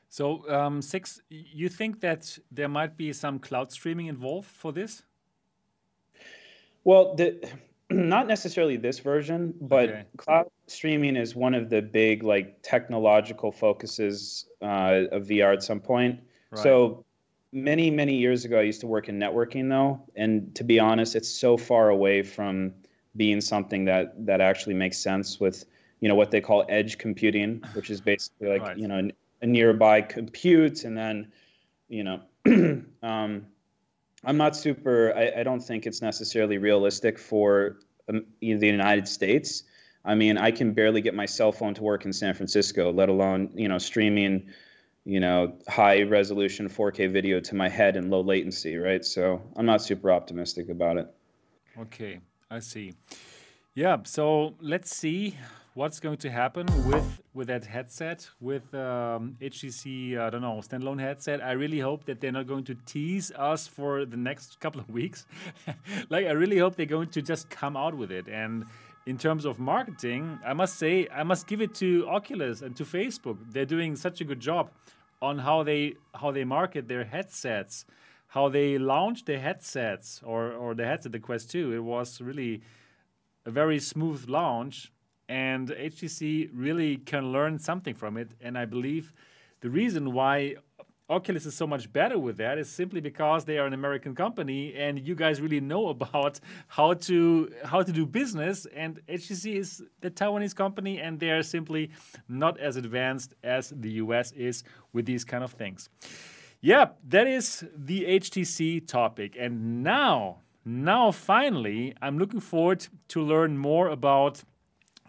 So, 0.09 0.49
um, 0.49 0.81
Cix, 0.81 1.21
you 1.29 1.69
think 1.69 1.99
that 1.99 2.37
there 2.51 2.69
might 2.69 2.97
be 2.97 3.13
some 3.13 3.39
cloud 3.39 3.71
streaming 3.71 4.07
involved 4.07 4.47
for 4.47 4.71
this? 4.71 5.03
Well, 6.83 7.13
the 7.15 7.47
not 7.91 8.27
necessarily 8.27 8.77
this 8.77 8.99
version, 8.99 9.53
but 9.61 9.89
okay. 9.89 10.05
cloud 10.17 10.49
streaming 10.67 11.15
is 11.15 11.35
one 11.35 11.53
of 11.53 11.69
the 11.69 11.81
big 11.81 12.23
like 12.23 12.61
technological 12.61 13.51
focuses 13.51 14.45
uh, 14.61 15.05
of 15.11 15.23
VR 15.27 15.53
at 15.53 15.63
some 15.63 15.79
point. 15.79 16.19
Right. 16.51 16.61
So 16.61 17.05
many 17.51 17.89
many 17.89 18.15
years 18.15 18.45
ago, 18.45 18.59
I 18.59 18.63
used 18.63 18.81
to 18.81 18.87
work 18.87 19.09
in 19.09 19.19
networking 19.19 19.69
though, 19.69 20.01
and 20.15 20.53
to 20.55 20.63
be 20.63 20.79
honest, 20.79 21.15
it's 21.15 21.29
so 21.29 21.57
far 21.57 21.89
away 21.89 22.21
from 22.21 22.73
being 23.15 23.41
something 23.41 23.85
that 23.85 24.25
that 24.25 24.39
actually 24.39 24.75
makes 24.75 24.97
sense 24.99 25.39
with 25.39 25.65
you 25.99 26.09
know 26.09 26.15
what 26.15 26.29
they 26.29 26.41
call 26.41 26.65
edge 26.69 26.97
computing, 26.99 27.63
which 27.73 27.89
is 27.89 28.01
basically 28.01 28.49
like 28.49 28.61
right. 28.61 28.77
you 28.77 28.87
know 28.87 29.09
a 29.41 29.47
nearby 29.47 30.01
compute, 30.01 30.83
and 30.83 30.97
then 30.97 31.31
you 31.87 32.03
know. 32.03 32.21
um, 33.03 33.45
I'm 34.23 34.37
not 34.37 34.55
super. 34.55 35.13
I, 35.15 35.39
I, 35.39 35.43
don't 35.43 35.61
think 35.61 35.85
it's 35.85 36.01
necessarily 36.01 36.57
realistic 36.57 37.17
for 37.17 37.77
um, 38.09 38.25
the 38.41 38.67
United 38.67 39.07
States. 39.07 39.63
I 40.03 40.15
mean, 40.15 40.37
I 40.37 40.51
can 40.51 40.73
barely 40.73 41.01
get 41.01 41.13
my 41.13 41.25
cell 41.25 41.51
phone 41.51 41.73
to 41.75 41.83
work 41.83 42.05
in 42.05 42.13
San 42.13 42.33
Francisco, 42.33 42.91
let 42.91 43.09
alone 43.09 43.51
you 43.53 43.67
know 43.67 43.77
streaming, 43.77 44.49
you 45.05 45.19
know, 45.19 45.57
high 45.67 46.03
resolution 46.03 46.67
4K 46.67 47.11
video 47.11 47.39
to 47.39 47.55
my 47.55 47.69
head 47.69 47.95
and 47.95 48.09
low 48.09 48.21
latency, 48.21 48.77
right? 48.77 49.03
So 49.05 49.41
I'm 49.55 49.65
not 49.65 49.81
super 49.81 50.11
optimistic 50.11 50.69
about 50.69 50.97
it. 50.97 51.07
Okay, 51.77 52.19
I 52.51 52.59
see. 52.59 52.93
Yeah, 53.73 53.97
so 54.03 54.55
let's 54.59 54.93
see 54.93 55.35
what's 55.73 55.99
going 55.99 56.17
to 56.17 56.29
happen 56.29 56.65
with 56.85 57.21
with 57.33 57.47
that 57.47 57.65
headset 57.65 58.27
with 58.39 58.73
um, 58.73 59.37
HTC 59.41 60.17
I 60.17 60.29
don't 60.29 60.41
know 60.41 60.61
standalone 60.67 60.99
headset. 60.99 61.43
I 61.43 61.51
really 61.51 61.79
hope 61.79 62.05
that 62.05 62.19
they're 62.21 62.31
not 62.31 62.47
going 62.47 62.63
to 62.65 62.75
tease 62.85 63.31
us 63.31 63.67
for 63.67 64.05
the 64.05 64.17
next 64.17 64.59
couple 64.59 64.81
of 64.81 64.89
weeks. 64.89 65.25
like 66.09 66.25
I 66.25 66.31
really 66.31 66.57
hope 66.57 66.75
they're 66.75 66.85
going 66.85 67.09
to 67.09 67.21
just 67.21 67.49
come 67.49 67.77
out 67.77 67.95
with 67.95 68.11
it. 68.11 68.27
And 68.27 68.65
in 69.05 69.17
terms 69.17 69.45
of 69.45 69.59
marketing, 69.59 70.39
I 70.45 70.53
must 70.53 70.77
say 70.77 71.07
I 71.13 71.23
must 71.23 71.47
give 71.47 71.61
it 71.61 71.73
to 71.75 72.07
Oculus 72.07 72.61
and 72.61 72.75
to 72.77 72.83
Facebook. 72.83 73.37
They're 73.51 73.65
doing 73.65 73.95
such 73.95 74.21
a 74.21 74.23
good 74.23 74.39
job 74.39 74.71
on 75.21 75.39
how 75.39 75.63
they 75.63 75.95
how 76.15 76.31
they 76.31 76.45
market 76.45 76.87
their 76.87 77.03
headsets, 77.03 77.85
how 78.27 78.49
they 78.49 78.77
launch 78.77 79.25
their 79.25 79.39
headsets 79.39 80.21
or 80.25 80.51
or 80.51 80.73
the 80.73 80.85
headset 80.85 81.11
the 81.11 81.19
Quest 81.19 81.51
2. 81.51 81.73
It 81.73 81.83
was 81.83 82.21
really 82.21 82.61
a 83.45 83.51
very 83.51 83.79
smooth 83.79 84.27
launch 84.27 84.91
and 85.29 85.69
HTC 85.69 86.49
really 86.53 86.97
can 86.97 87.31
learn 87.31 87.59
something 87.59 87.93
from 87.93 88.17
it. 88.17 88.31
And 88.41 88.57
I 88.57 88.65
believe 88.65 89.13
the 89.61 89.69
reason 89.69 90.11
why 90.11 90.55
Oculus 91.07 91.45
is 91.45 91.55
so 91.55 91.65
much 91.65 91.91
better 91.91 92.19
with 92.19 92.37
that 92.37 92.57
is 92.57 92.69
simply 92.69 92.99
because 92.99 93.45
they 93.45 93.57
are 93.57 93.65
an 93.65 93.73
American 93.73 94.13
company 94.13 94.75
and 94.75 94.99
you 94.99 95.15
guys 95.15 95.39
really 95.39 95.59
know 95.59 95.87
about 95.95 96.39
how 96.67 96.93
to 96.93 97.51
how 97.63 97.81
to 97.81 97.91
do 97.91 98.05
business 98.05 98.67
and 98.75 98.99
HTC 99.07 99.55
is 99.55 99.83
the 100.01 100.11
Taiwanese 100.11 100.55
company 100.55 100.99
and 100.99 101.19
they 101.19 101.29
are 101.29 101.43
simply 101.43 101.89
not 102.27 102.59
as 102.59 102.75
advanced 102.75 103.33
as 103.43 103.73
the 103.75 103.91
US 104.03 104.31
is 104.33 104.63
with 104.93 105.05
these 105.05 105.23
kind 105.23 105.43
of 105.43 105.51
things. 105.53 105.89
Yeah, 106.61 106.89
that 107.07 107.25
is 107.25 107.65
the 107.75 108.03
HTC 108.19 108.87
topic 108.87 109.35
and 109.39 109.83
now 109.83 110.41
now 110.63 111.11
finally 111.11 111.95
I'm 112.01 112.19
looking 112.19 112.39
forward 112.39 112.87
to 113.09 113.21
learn 113.21 113.57
more 113.57 113.89
about 113.89 114.43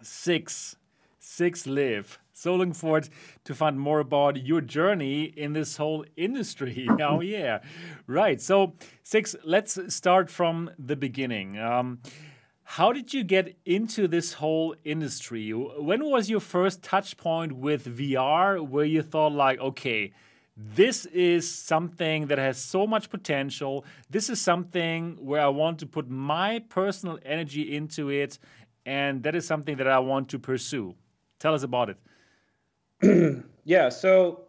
Cix, 0.03 0.75
Cix 1.19 1.67
Liv. 1.67 2.19
So 2.33 2.55
looking 2.55 2.73
forward 2.73 3.09
to 3.43 3.53
find 3.53 3.79
more 3.79 3.99
about 3.99 4.43
your 4.43 4.61
journey 4.61 5.25
in 5.25 5.53
this 5.53 5.77
whole 5.77 6.05
industry. 6.17 6.87
oh 6.99 7.21
yeah, 7.21 7.59
right. 8.07 8.41
So 8.41 8.73
Cix, 9.03 9.35
let's 9.43 9.77
start 9.93 10.29
from 10.29 10.71
the 10.79 10.95
beginning. 10.95 11.59
Um, 11.59 11.99
how 12.63 12.93
did 12.93 13.13
you 13.13 13.23
get 13.23 13.57
into 13.65 14.07
this 14.07 14.33
whole 14.33 14.75
industry? 14.85 15.51
When 15.51 16.05
was 16.05 16.29
your 16.29 16.39
first 16.39 16.81
touch 16.81 17.17
point 17.17 17.51
with 17.51 17.85
VR 17.85 18.65
where 18.65 18.85
you 18.85 19.01
thought 19.01 19.33
like, 19.33 19.59
okay, 19.59 20.13
this 20.55 21.05
is 21.07 21.53
something 21.53 22.27
that 22.27 22.37
has 22.37 22.57
so 22.57 22.85
much 22.85 23.09
potential. 23.09 23.85
This 24.09 24.29
is 24.29 24.39
something 24.39 25.17
where 25.19 25.41
I 25.41 25.47
want 25.47 25.79
to 25.79 25.85
put 25.85 26.09
my 26.09 26.59
personal 26.69 27.19
energy 27.25 27.75
into 27.75 28.09
it 28.09 28.37
and 28.85 29.23
that 29.23 29.35
is 29.35 29.45
something 29.45 29.77
that 29.77 29.87
I 29.87 29.99
want 29.99 30.29
to 30.29 30.39
pursue. 30.39 30.95
Tell 31.39 31.53
us 31.53 31.63
about 31.63 31.89
it. 33.01 33.43
yeah, 33.65 33.89
so 33.89 34.45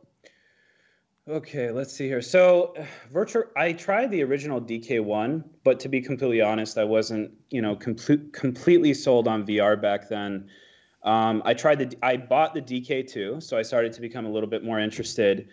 okay, 1.29 1.71
let's 1.71 1.93
see 1.93 2.07
here. 2.07 2.23
So, 2.23 2.75
virtual 3.11 3.45
I 3.57 3.73
tried 3.73 4.11
the 4.11 4.23
original 4.25 4.61
DK1, 4.61 5.45
but 5.65 5.81
to 5.81 5.89
be 5.89 6.01
completely 6.01 6.41
honest, 6.41 6.79
I 6.79 6.85
wasn't, 6.85 7.33
you 7.51 7.63
know, 7.63 7.77
complete, 7.77 8.33
completely 8.33 8.95
sold 8.95 9.29
on 9.29 9.47
VR 9.47 9.81
back 9.81 10.09
then. 10.09 10.49
Um, 11.03 11.43
I 11.45 11.55
tried 11.55 11.79
the 11.79 11.97
I 12.03 12.17
bought 12.17 12.55
the 12.55 12.63
DK2, 12.63 13.43
so 13.43 13.57
I 13.59 13.63
started 13.63 13.93
to 13.95 14.01
become 14.01 14.27
a 14.27 14.31
little 14.31 14.49
bit 14.49 14.65
more 14.65 14.79
interested. 14.79 15.49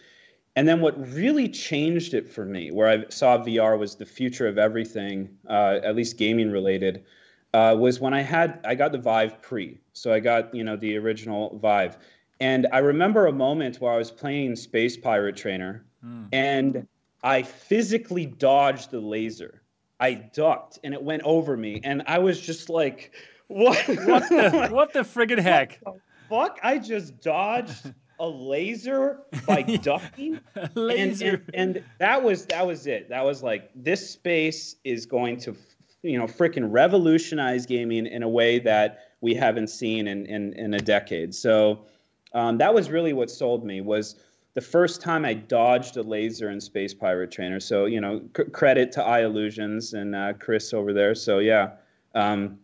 And 0.56 0.68
then 0.68 0.82
what 0.82 1.00
really 1.14 1.48
changed 1.48 2.14
it 2.14 2.30
for 2.30 2.44
me, 2.44 2.72
where 2.72 2.88
I 2.88 3.06
saw 3.10 3.38
VR 3.38 3.78
was 3.78 3.96
the 3.96 4.06
future 4.06 4.48
of 4.48 4.58
everything, 4.58 5.30
uh, 5.48 5.80
at 5.84 5.96
least 5.96 6.18
gaming 6.18 6.52
related, 6.52 7.06
uh, 7.54 7.76
was 7.78 8.00
when 8.00 8.14
I 8.14 8.22
had 8.22 8.60
I 8.64 8.76
got 8.76 8.92
the 8.92 8.98
Vive 8.98 9.42
Pre, 9.42 9.80
so 9.94 10.14
I 10.14 10.20
got 10.20 10.54
you 10.54 10.64
know 10.64 10.76
the 10.76 10.98
original 10.98 11.58
Vive, 11.58 11.98
and 12.40 12.68
I 12.72 12.80
remember 12.80 13.28
a 13.28 13.32
moment 13.32 13.82
where 13.82 13.92
I 13.92 13.98
was 13.98 14.12
playing 14.12 14.56
Space 14.56 14.98
Pirate 14.98 15.36
Trainer, 15.36 15.86
mm. 16.06 16.28
and 16.32 16.88
I 17.24 17.44
physically 17.44 18.26
dodged 18.26 18.92
the 18.92 19.00
laser. 19.00 19.62
I 20.00 20.14
ducked, 20.14 20.80
and 20.84 20.94
it 20.94 21.02
went 21.02 21.24
over 21.24 21.58
me, 21.58 21.82
and 21.84 22.04
I 22.06 22.20
was 22.20 22.40
just 22.40 22.70
like, 22.70 23.14
"What? 23.48 23.78
what 23.88 24.30
the 24.30 24.70
what 24.72 24.94
the 24.94 25.00
friggin' 25.16 25.40
heck? 25.40 25.80
The 25.84 26.00
fuck! 26.30 26.60
I 26.64 26.78
just 26.78 27.22
dodged." 27.22 27.94
a 28.22 28.28
laser 28.28 29.22
by 29.48 29.62
ducking 29.82 30.42
laser. 30.76 31.26
And, 31.54 31.54
and, 31.54 31.76
and, 31.78 31.84
that 32.00 32.22
was 32.22 32.46
that 32.48 32.68
was 32.68 32.86
it 32.86 33.08
that 33.08 33.24
was 33.24 33.42
like 33.42 33.72
this 33.74 34.10
space 34.10 34.76
is 34.84 35.06
going 35.06 35.38
to 35.38 35.56
you 36.02 36.18
know 36.18 36.26
freaking 36.26 36.68
revolutionize 36.72 37.66
gaming 37.66 38.06
in 38.06 38.24
a 38.24 38.30
way 38.30 38.60
that 38.60 39.00
we 39.22 39.34
haven't 39.34 39.68
seen 39.68 40.08
in 40.08 40.26
in, 40.26 40.54
in 40.54 40.74
a 40.74 40.80
decade. 40.80 41.34
So 41.36 41.86
um, 42.34 42.58
that 42.60 42.74
was 42.74 42.90
really 42.90 43.14
what 43.14 43.30
sold 43.30 43.66
me 43.66 43.82
was 43.82 44.16
the 44.54 44.62
first 44.62 45.02
time 45.02 45.26
I 45.26 45.34
dodged 45.34 45.98
a 45.98 46.02
laser 46.02 46.50
in 46.50 46.60
Space 46.60 46.94
Pirate 46.94 47.32
Trainer. 47.32 47.60
So 47.60 47.86
you 47.86 48.02
know 48.02 48.22
c- 48.36 48.46
credit 48.46 48.92
to 48.94 49.04
I-Illusions 49.04 49.94
and 49.94 50.16
uh, 50.16 50.34
Chris 50.34 50.74
over 50.74 50.94
there. 50.94 51.16
So 51.16 51.40
yeah, 51.40 51.72
um, 52.16 52.60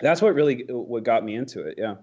that's 0.00 0.20
what 0.20 0.34
really 0.34 0.64
what 0.68 1.04
got 1.04 1.24
me 1.24 1.34
into 1.34 1.62
it. 1.62 1.74
Yeah. 1.78 1.96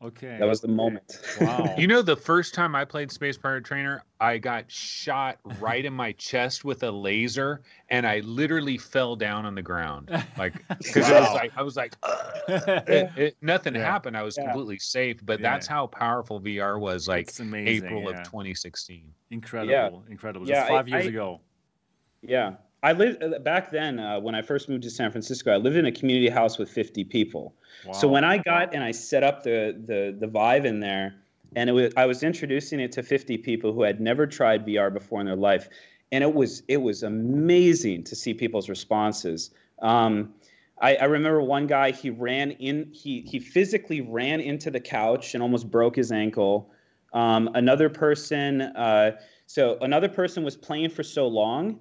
Okay. 0.00 0.36
That 0.38 0.46
was 0.46 0.60
the 0.60 0.68
moment. 0.68 1.18
Wow. 1.40 1.74
you 1.76 1.88
know, 1.88 2.02
the 2.02 2.14
first 2.14 2.54
time 2.54 2.76
I 2.76 2.84
played 2.84 3.10
Space 3.10 3.36
Pirate 3.36 3.64
Trainer, 3.64 4.04
I 4.20 4.38
got 4.38 4.70
shot 4.70 5.38
right 5.58 5.84
in 5.84 5.92
my 5.92 6.12
chest 6.12 6.64
with 6.64 6.84
a 6.84 6.90
laser, 6.90 7.62
and 7.90 8.06
I 8.06 8.20
literally 8.20 8.78
fell 8.78 9.16
down 9.16 9.44
on 9.44 9.56
the 9.56 9.62
ground, 9.62 10.10
like 10.36 10.54
because 10.78 11.10
wow. 11.10 11.16
it 11.16 11.20
was 11.20 11.34
like 11.34 11.52
I 11.56 11.62
was 11.62 11.76
like, 11.76 11.96
it, 12.48 13.10
it, 13.16 13.36
nothing 13.42 13.74
yeah. 13.74 13.84
happened. 13.84 14.16
I 14.16 14.22
was 14.22 14.36
yeah. 14.36 14.44
completely 14.44 14.78
safe. 14.78 15.18
But 15.24 15.40
yeah. 15.40 15.50
that's 15.50 15.66
how 15.66 15.88
powerful 15.88 16.40
VR 16.40 16.78
was. 16.78 17.08
Like 17.08 17.32
amazing, 17.40 17.86
April 17.86 18.08
of 18.08 18.16
2016. 18.18 19.12
Incredible, 19.30 20.04
incredible. 20.08 20.46
Just 20.46 20.68
five 20.68 20.86
I, 20.86 20.90
years 20.90 21.06
I, 21.06 21.08
ago. 21.08 21.40
Yeah, 22.22 22.54
I 22.82 22.92
lived 22.92 23.22
uh, 23.22 23.38
back 23.40 23.70
then 23.70 23.98
uh, 23.98 24.20
when 24.20 24.34
I 24.34 24.42
first 24.42 24.68
moved 24.68 24.84
to 24.84 24.90
San 24.90 25.10
Francisco. 25.10 25.52
I 25.52 25.56
lived 25.56 25.76
in 25.76 25.86
a 25.86 25.92
community 25.92 26.28
house 26.28 26.58
with 26.58 26.70
50 26.70 27.04
people. 27.04 27.54
Wow. 27.84 27.92
So 27.92 28.08
when 28.08 28.24
I 28.24 28.38
got 28.38 28.74
and 28.74 28.84
I 28.84 28.92
set 28.92 29.22
up 29.22 29.42
the 29.42 29.76
the 29.86 30.16
the 30.18 30.26
Vive 30.26 30.64
in 30.64 30.80
there, 30.80 31.14
and 31.56 31.68
it 31.68 31.72
was 31.72 31.92
I 31.96 32.06
was 32.06 32.22
introducing 32.22 32.80
it 32.80 32.92
to 32.92 33.02
50 33.02 33.38
people 33.38 33.72
who 33.72 33.82
had 33.82 34.00
never 34.00 34.26
tried 34.26 34.66
VR 34.66 34.92
before 34.92 35.20
in 35.20 35.26
their 35.26 35.36
life, 35.36 35.68
and 36.12 36.22
it 36.22 36.34
was 36.34 36.62
it 36.68 36.78
was 36.78 37.02
amazing 37.02 38.04
to 38.04 38.16
see 38.16 38.34
people's 38.34 38.68
responses. 38.68 39.50
Um, 39.80 40.34
I, 40.80 40.96
I, 40.96 41.04
remember 41.04 41.40
one 41.40 41.68
guy 41.68 41.90
he 41.92 42.10
ran 42.10 42.52
in 42.52 42.90
he 42.92 43.22
he 43.22 43.38
physically 43.40 44.00
ran 44.00 44.40
into 44.40 44.70
the 44.70 44.80
couch 44.80 45.34
and 45.34 45.42
almost 45.42 45.70
broke 45.70 45.96
his 45.96 46.12
ankle. 46.12 46.70
Um, 47.12 47.50
another 47.54 47.88
person 47.88 48.60
uh, 48.60 49.12
so 49.46 49.78
another 49.80 50.08
person 50.08 50.44
was 50.44 50.56
playing 50.56 50.90
for 50.90 51.02
so 51.02 51.26
long 51.26 51.80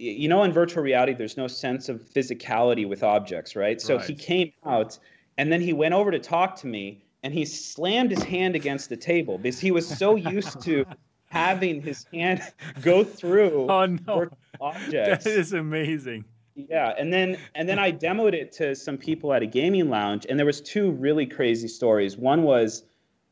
you 0.00 0.28
know 0.28 0.42
in 0.42 0.52
virtual 0.52 0.82
reality 0.82 1.12
there's 1.12 1.36
no 1.36 1.46
sense 1.46 1.88
of 1.88 2.00
physicality 2.00 2.88
with 2.88 3.02
objects 3.02 3.54
right 3.54 3.80
so 3.80 3.96
right. 3.96 4.06
he 4.06 4.14
came 4.14 4.52
out 4.64 4.98
and 5.36 5.52
then 5.52 5.60
he 5.60 5.72
went 5.72 5.94
over 5.94 6.10
to 6.10 6.18
talk 6.18 6.56
to 6.56 6.66
me 6.66 7.02
and 7.22 7.34
he 7.34 7.44
slammed 7.44 8.10
his 8.10 8.22
hand 8.22 8.54
against 8.54 8.88
the 8.88 8.96
table 8.96 9.38
because 9.38 9.60
he 9.60 9.70
was 9.70 9.86
so 9.86 10.16
used 10.16 10.60
to 10.62 10.84
having 11.30 11.80
his 11.82 12.06
hand 12.12 12.42
go 12.82 13.04
through 13.04 13.70
oh, 13.70 13.86
no. 13.86 14.28
objects. 14.60 15.24
That 15.24 15.32
is 15.32 15.52
amazing. 15.52 16.24
Yeah, 16.54 16.92
and 16.98 17.12
then 17.12 17.38
and 17.54 17.68
then 17.68 17.78
I 17.78 17.92
demoed 17.92 18.34
it 18.34 18.52
to 18.52 18.74
some 18.74 18.98
people 18.98 19.32
at 19.32 19.42
a 19.42 19.46
gaming 19.46 19.88
lounge, 19.88 20.26
and 20.28 20.38
there 20.38 20.46
was 20.46 20.60
two 20.60 20.90
really 20.90 21.24
crazy 21.24 21.68
stories. 21.68 22.16
One 22.16 22.42
was 22.42 22.82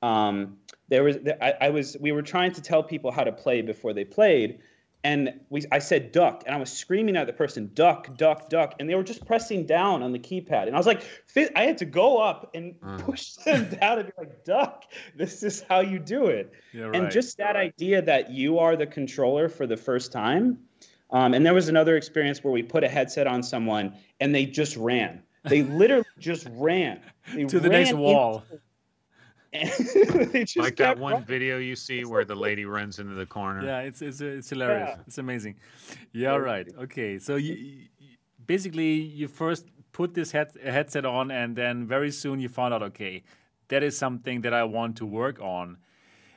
um, 0.00 0.56
there 0.88 1.02
was 1.02 1.18
I, 1.40 1.54
I 1.60 1.70
was 1.70 1.96
we 2.00 2.12
were 2.12 2.22
trying 2.22 2.52
to 2.52 2.62
tell 2.62 2.82
people 2.82 3.10
how 3.10 3.24
to 3.24 3.32
play 3.32 3.60
before 3.60 3.92
they 3.92 4.04
played, 4.04 4.60
and 5.04 5.40
we, 5.48 5.64
I 5.70 5.78
said 5.78 6.12
duck, 6.12 6.42
and 6.46 6.54
I 6.54 6.58
was 6.58 6.72
screaming 6.72 7.16
at 7.16 7.26
the 7.26 7.32
person, 7.32 7.70
duck, 7.72 8.16
duck, 8.16 8.48
duck, 8.48 8.74
and 8.78 8.88
they 8.88 8.94
were 8.94 9.04
just 9.04 9.24
pressing 9.26 9.66
down 9.66 10.02
on 10.02 10.12
the 10.12 10.18
keypad, 10.18 10.66
and 10.66 10.74
I 10.74 10.78
was 10.78 10.86
like, 10.86 11.02
I 11.54 11.62
had 11.62 11.78
to 11.78 11.84
go 11.84 12.18
up 12.18 12.50
and 12.54 12.74
mm. 12.80 12.98
push 13.00 13.32
them 13.44 13.68
down 13.80 13.98
and 14.00 14.06
be 14.06 14.12
like, 14.18 14.44
duck, 14.44 14.84
this 15.16 15.42
is 15.42 15.64
how 15.68 15.80
you 15.80 15.98
do 15.98 16.26
it, 16.26 16.52
yeah, 16.72 16.84
right. 16.84 16.96
and 16.96 17.10
just 17.10 17.38
that 17.38 17.56
idea 17.56 18.02
that 18.02 18.30
you 18.30 18.58
are 18.58 18.76
the 18.76 18.86
controller 18.86 19.48
for 19.48 19.66
the 19.66 19.76
first 19.76 20.12
time. 20.12 20.58
Um, 21.10 21.32
and 21.32 21.44
there 21.46 21.54
was 21.54 21.68
another 21.68 21.96
experience 21.96 22.44
where 22.44 22.52
we 22.52 22.62
put 22.62 22.84
a 22.84 22.88
headset 22.88 23.26
on 23.26 23.42
someone 23.42 23.94
and 24.20 24.34
they 24.34 24.44
just 24.44 24.76
ran. 24.76 25.22
They 25.44 25.62
literally 25.62 26.04
just 26.18 26.46
ran 26.50 27.00
they 27.34 27.44
to 27.46 27.60
the 27.60 27.68
next 27.68 27.94
wall. 27.94 28.44
like 30.56 30.76
that 30.76 30.98
one 30.98 31.12
running. 31.12 31.26
video 31.26 31.58
you 31.58 31.74
see 31.74 32.04
where 32.04 32.24
the 32.24 32.34
lady 32.34 32.66
runs 32.66 32.98
into 32.98 33.14
the 33.14 33.24
corner. 33.24 33.64
Yeah, 33.64 33.80
it's 33.80 34.02
it's 34.02 34.20
it's 34.20 34.50
hilarious. 34.50 34.90
Yeah. 34.94 35.02
It's 35.06 35.18
amazing. 35.18 35.56
Yeah, 36.12 36.36
right. 36.36 36.68
Okay, 36.78 37.18
so 37.18 37.36
you, 37.36 37.86
basically 38.46 38.92
you 38.94 39.26
first 39.26 39.66
put 39.92 40.14
this 40.14 40.32
head, 40.32 40.52
headset 40.62 41.04
on, 41.04 41.30
and 41.30 41.56
then 41.56 41.86
very 41.86 42.10
soon 42.10 42.40
you 42.40 42.48
found 42.48 42.74
out, 42.74 42.82
okay, 42.82 43.22
that 43.68 43.82
is 43.82 43.96
something 43.96 44.42
that 44.42 44.52
I 44.52 44.64
want 44.64 44.96
to 44.96 45.06
work 45.06 45.40
on. 45.40 45.78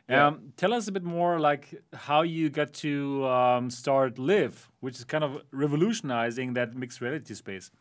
Yeah. 0.10 0.28
Um, 0.28 0.54
tell 0.58 0.74
us 0.74 0.88
a 0.88 0.92
bit 0.92 1.04
more, 1.04 1.40
like 1.40 1.82
how 1.94 2.22
you 2.22 2.50
got 2.50 2.74
to 2.86 3.26
um, 3.28 3.70
start 3.70 4.18
Liv, 4.18 4.70
which 4.80 4.98
is 4.98 5.06
kind 5.06 5.24
of 5.24 5.42
revolutionizing 5.52 6.54
that 6.54 6.76
mixed 6.76 7.02
reality 7.02 7.34
space. 7.34 7.72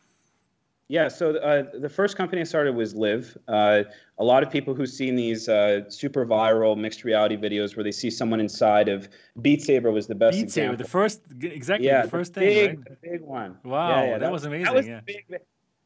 Yeah, 0.90 1.06
so 1.06 1.36
uh, 1.36 1.66
the 1.72 1.88
first 1.88 2.16
company 2.16 2.40
I 2.40 2.44
started 2.44 2.74
was 2.74 2.96
Liv. 2.96 3.38
Uh, 3.46 3.84
a 4.18 4.24
lot 4.24 4.42
of 4.42 4.50
people 4.50 4.74
who've 4.74 4.88
seen 4.88 5.14
these 5.14 5.48
uh, 5.48 5.88
super 5.88 6.26
viral 6.26 6.76
mixed 6.76 7.04
reality 7.04 7.36
videos 7.36 7.76
where 7.76 7.84
they 7.84 7.92
see 7.92 8.10
someone 8.10 8.40
inside 8.40 8.88
of 8.88 9.08
Beat 9.40 9.62
Saber 9.62 9.92
was 9.92 10.08
the 10.08 10.16
best 10.16 10.36
Beat 10.36 10.42
example. 10.42 10.72
Saber, 10.72 10.82
the 10.82 10.88
first, 10.88 11.20
exactly, 11.42 11.86
yeah, 11.86 12.02
the 12.02 12.08
first 12.08 12.34
the 12.34 12.40
big, 12.40 12.70
thing, 12.70 12.76
right? 12.78 13.00
The 13.02 13.08
big 13.08 13.20
one. 13.20 13.56
Wow, 13.62 13.88
yeah, 13.88 14.02
yeah, 14.02 14.10
that, 14.10 14.18
that, 14.18 14.32
was 14.32 14.44
amazing. 14.44 14.64
That 14.64 14.74
was 14.74 14.88
yeah. 14.88 15.00
Big, 15.06 15.24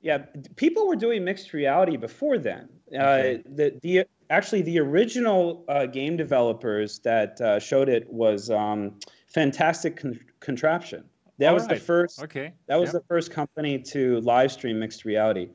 yeah, 0.01 0.19
people 0.57 0.89
were 0.89 0.97
doing 0.97 1.23
mixed 1.23 1.53
reality 1.53 1.99
before 1.99 2.39
then. 2.39 2.71
Uh, 2.91 2.97
okay. 2.97 3.43
the 3.45 3.79
the 3.83 4.05
actually 4.31 4.63
the 4.63 4.81
original 4.81 5.67
uh, 5.69 5.85
game 5.85 6.17
developers 6.17 7.01
that 7.01 7.39
uh, 7.43 7.59
showed 7.59 7.91
it 7.91 8.11
was 8.11 8.49
um, 8.49 8.99
Fantastic 9.27 9.99
Con- 9.99 10.21
Contraption. 10.41 11.05
That 11.39 11.49
All 11.49 11.55
was 11.55 11.67
right. 11.67 11.79
the 11.79 11.85
first. 11.85 12.23
Okay. 12.23 12.53
That 12.67 12.79
was 12.79 12.93
yep. 12.93 13.03
the 13.03 13.09
first 13.09 13.31
company 13.31 13.79
to 13.79 14.21
live 14.21 14.53
stream 14.53 14.79
mixed 14.79 15.05
reality. 15.05 15.51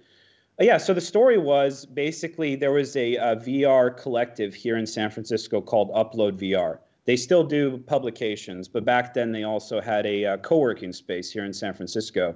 Uh, 0.59 0.65
yeah. 0.65 0.77
So 0.77 0.93
the 0.93 1.01
story 1.01 1.37
was 1.37 1.85
basically 1.85 2.55
there 2.55 2.71
was 2.71 2.95
a, 2.95 3.15
a, 3.15 3.35
VR 3.37 3.95
collective 3.95 4.53
here 4.53 4.77
in 4.77 4.85
San 4.85 5.09
Francisco 5.09 5.61
called 5.61 5.91
Upload 5.91 6.37
VR. 6.37 6.79
They 7.05 7.15
still 7.15 7.43
do 7.43 7.77
publications, 7.77 8.67
but 8.67 8.85
back 8.85 9.13
then 9.13 9.31
they 9.31 9.43
also 9.43 9.81
had 9.81 10.05
a 10.05 10.25
uh, 10.25 10.37
co-working 10.37 10.93
space 10.93 11.31
here 11.31 11.45
in 11.45 11.53
San 11.53 11.73
Francisco. 11.73 12.35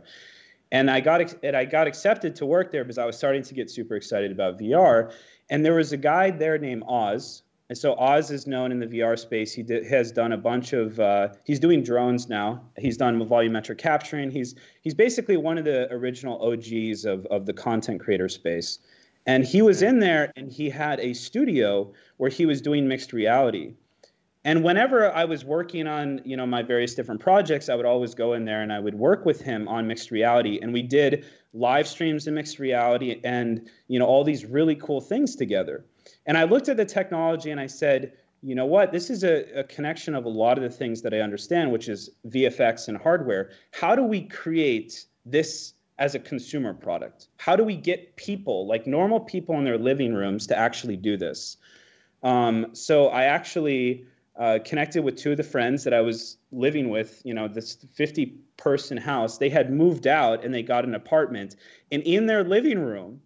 And 0.71 0.89
I 0.89 1.01
got 1.01 1.35
and 1.43 1.55
I 1.55 1.65
got 1.65 1.85
accepted 1.85 2.35
to 2.37 2.45
work 2.45 2.71
there 2.71 2.83
because 2.83 2.97
I 2.97 3.05
was 3.05 3.17
starting 3.17 3.43
to 3.43 3.53
get 3.53 3.69
super 3.69 3.95
excited 3.95 4.31
about 4.31 4.57
VR. 4.57 5.13
And 5.49 5.63
there 5.63 5.75
was 5.75 5.91
a 5.91 5.97
guy 5.97 6.31
there 6.31 6.57
named 6.57 6.83
Oz, 6.87 7.43
and 7.69 7.77
so 7.77 7.95
Oz 7.97 8.29
is 8.29 8.45
known 8.45 8.71
in 8.71 8.79
the 8.79 8.87
VR 8.87 9.17
space. 9.17 9.53
He 9.53 9.63
did, 9.63 9.85
has 9.85 10.11
done 10.11 10.33
a 10.33 10.37
bunch 10.37 10.73
of. 10.73 10.99
Uh, 10.99 11.29
he's 11.45 11.59
doing 11.59 11.81
drones 11.81 12.27
now. 12.27 12.61
He's 12.77 12.97
done 12.97 13.19
volumetric 13.25 13.77
capturing. 13.77 14.31
He's 14.31 14.55
he's 14.81 14.93
basically 14.93 15.37
one 15.37 15.57
of 15.57 15.65
the 15.65 15.91
original 15.91 16.41
OGs 16.41 17.05
of 17.05 17.25
of 17.27 17.45
the 17.45 17.53
content 17.53 18.01
creator 18.01 18.29
space. 18.29 18.79
And 19.25 19.45
he 19.45 19.61
was 19.61 19.81
in 19.81 19.99
there, 19.99 20.33
and 20.35 20.51
he 20.51 20.69
had 20.69 20.99
a 20.99 21.13
studio 21.13 21.93
where 22.17 22.29
he 22.29 22.45
was 22.45 22.61
doing 22.61 22.87
mixed 22.87 23.13
reality. 23.13 23.75
And 24.45 24.63
whenever 24.63 25.09
I 25.09 25.23
was 25.23 25.45
working 25.45 25.87
on, 25.87 26.19
you 26.25 26.35
know, 26.35 26.45
my 26.45 26.63
various 26.63 26.95
different 26.95 27.21
projects, 27.21 27.69
I 27.69 27.75
would 27.75 27.85
always 27.85 28.13
go 28.13 28.33
in 28.33 28.43
there 28.43 28.61
and 28.61 28.73
I 28.73 28.79
would 28.81 28.95
work 28.95 29.25
with 29.25 29.39
him 29.39 29.69
on 29.69 29.87
mixed 29.87 30.11
reality. 30.11 30.59
And 30.61 30.73
we 30.73 30.81
did 30.81 31.25
live 31.53 31.87
streams 31.87 32.27
in 32.27 32.33
mixed 32.33 32.59
reality 32.59 33.21
and, 33.23 33.69
you 33.87 33.99
know, 33.99 34.05
all 34.05 34.25
these 34.25 34.45
really 34.45 34.75
cool 34.75 34.99
things 34.99 35.37
together. 35.37 35.85
And 36.25 36.37
I 36.37 36.43
looked 36.43 36.69
at 36.69 36.77
the 36.77 36.85
technology 36.85 37.51
and 37.51 37.59
I 37.59 37.67
said, 37.67 38.13
you 38.41 38.55
know 38.55 38.65
what? 38.65 38.91
This 38.91 39.09
is 39.09 39.23
a, 39.23 39.59
a, 39.59 39.63
connection 39.63 40.15
of 40.15 40.25
a 40.25 40.29
lot 40.29 40.57
of 40.57 40.63
the 40.63 40.69
things 40.69 41.01
that 41.01 41.13
I 41.13 41.19
understand, 41.19 41.71
which 41.71 41.87
is 41.87 42.09
VFX 42.27 42.89
and 42.89 42.97
hardware. 42.97 43.51
How 43.71 43.95
do 43.95 44.03
we 44.03 44.21
create 44.21 45.05
this 45.25 45.73
as 45.97 46.13
a 46.13 46.19
consumer 46.19 46.73
product? 46.73 47.27
How 47.37 47.55
do 47.55 47.63
we 47.63 47.77
get 47.77 48.17
people, 48.17 48.67
like 48.67 48.85
normal 48.85 49.21
people 49.21 49.57
in 49.57 49.63
their 49.63 49.77
living 49.77 50.13
rooms, 50.13 50.45
to 50.47 50.57
actually 50.57 50.97
do 50.97 51.15
this? 51.15 51.55
Um, 52.21 52.67
so 52.73 53.07
I 53.07 53.25
actually 53.25 54.05
uh, 54.37 54.59
connected 54.65 55.03
with 55.03 55.15
two 55.15 55.31
of 55.31 55.37
the 55.37 55.43
friends 55.43 55.83
that 55.83 55.93
I 55.93 56.01
was 56.01 56.37
living 56.51 56.89
with, 56.89 57.21
you 57.23 57.33
know, 57.33 57.47
this 57.47 57.75
50 57.93 58.37
person 58.57 58.97
house. 58.97 59.37
They 59.37 59.49
had 59.49 59.71
moved 59.71 60.07
out 60.07 60.43
and 60.43 60.53
they 60.53 60.63
got 60.63 60.85
an 60.85 60.95
apartment. 60.95 61.55
And 61.91 62.01
in 62.03 62.25
their 62.25 62.43
living 62.43 62.79
room, 62.79 63.21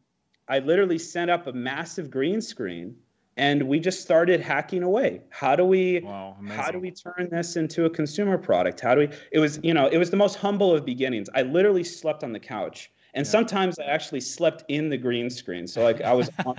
I 0.47 0.59
literally 0.59 0.97
set 0.97 1.29
up 1.29 1.47
a 1.47 1.53
massive 1.53 2.09
green 2.09 2.41
screen 2.41 2.95
and 3.35 3.63
we 3.63 3.79
just 3.79 4.01
started 4.01 4.41
hacking 4.41 4.81
away. 4.83 5.21
How 5.29 5.55
do 5.55 5.63
we 5.63 5.99
wow, 5.99 6.35
how 6.49 6.71
do 6.71 6.79
we 6.79 6.91
turn 6.91 7.29
this 7.31 7.55
into 7.55 7.85
a 7.85 7.89
consumer 7.89 8.37
product? 8.37 8.79
How 8.79 8.95
do 8.95 9.01
we 9.01 9.09
it 9.31 9.39
was, 9.39 9.59
you 9.63 9.73
know, 9.73 9.87
it 9.87 9.97
was 9.97 10.09
the 10.09 10.17
most 10.17 10.35
humble 10.35 10.73
of 10.73 10.85
beginnings. 10.85 11.29
I 11.35 11.43
literally 11.43 11.83
slept 11.83 12.23
on 12.23 12.31
the 12.31 12.39
couch. 12.39 12.91
And 13.13 13.25
yeah. 13.25 13.31
sometimes 13.31 13.79
I 13.79 13.85
actually 13.85 14.21
slept 14.21 14.63
in 14.67 14.89
the 14.89 14.97
green 14.97 15.29
screen. 15.29 15.67
So 15.67 15.83
like 15.83 16.01
I 16.01 16.13
was 16.13 16.29
on 16.45 16.55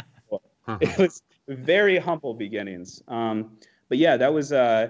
it 0.80 0.98
was 0.98 1.22
very 1.48 1.98
humble 1.98 2.34
beginnings. 2.34 3.02
Um, 3.08 3.58
but 3.88 3.98
yeah, 3.98 4.16
that 4.16 4.32
was 4.32 4.52
uh, 4.52 4.88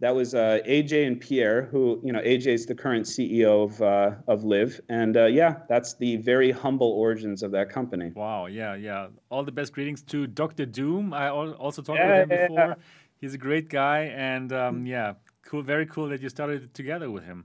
that 0.00 0.14
was 0.14 0.34
uh, 0.34 0.58
AJ 0.66 1.06
and 1.06 1.20
Pierre, 1.20 1.62
who 1.70 2.00
you 2.02 2.12
know 2.12 2.20
AJ 2.20 2.46
is 2.46 2.66
the 2.66 2.74
current 2.74 3.06
CEO 3.06 3.64
of 3.64 3.82
uh, 3.82 4.12
of 4.26 4.44
Liv, 4.44 4.80
and 4.88 5.16
uh, 5.16 5.26
yeah, 5.26 5.56
that's 5.68 5.94
the 5.94 6.16
very 6.16 6.50
humble 6.50 6.90
origins 6.92 7.42
of 7.42 7.50
that 7.52 7.68
company. 7.70 8.10
Wow, 8.14 8.46
yeah, 8.46 8.74
yeah. 8.74 9.08
All 9.30 9.44
the 9.44 9.52
best 9.52 9.72
greetings 9.72 10.02
to 10.04 10.26
Doctor 10.26 10.64
Doom. 10.64 11.12
I 11.12 11.28
also 11.28 11.82
talked 11.82 11.98
yeah, 11.98 12.20
with 12.20 12.30
him 12.30 12.48
before. 12.48 12.68
Yeah. 12.68 12.74
He's 13.20 13.34
a 13.34 13.38
great 13.38 13.68
guy, 13.68 14.04
and 14.16 14.50
um, 14.52 14.86
yeah, 14.86 15.14
cool, 15.44 15.62
very 15.62 15.84
cool 15.86 16.08
that 16.08 16.22
you 16.22 16.30
started 16.30 16.72
together 16.72 17.10
with 17.10 17.24
him. 17.24 17.44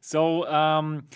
So, 0.00 0.46
um, 0.46 1.06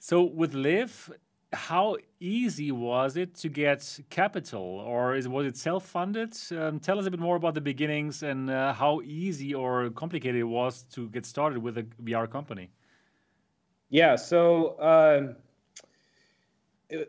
so 0.00 0.24
with 0.24 0.54
Liv, 0.54 1.12
how 1.52 1.96
easy 2.20 2.72
was 2.72 3.16
it 3.16 3.34
to 3.36 3.48
get 3.48 4.00
capital, 4.10 4.62
or 4.62 5.14
is, 5.14 5.28
was 5.28 5.46
it 5.46 5.56
self-funded? 5.56 6.36
Um, 6.56 6.80
tell 6.80 6.98
us 6.98 7.06
a 7.06 7.10
bit 7.10 7.20
more 7.20 7.36
about 7.36 7.54
the 7.54 7.60
beginnings 7.60 8.22
and 8.22 8.50
uh, 8.50 8.72
how 8.72 9.00
easy 9.02 9.54
or 9.54 9.90
complicated 9.90 10.40
it 10.40 10.44
was 10.44 10.84
to 10.94 11.08
get 11.10 11.26
started 11.26 11.58
with 11.58 11.78
a 11.78 11.82
VR 12.02 12.30
company. 12.30 12.70
Yeah, 13.90 14.16
so 14.16 14.68
uh, 14.78 15.34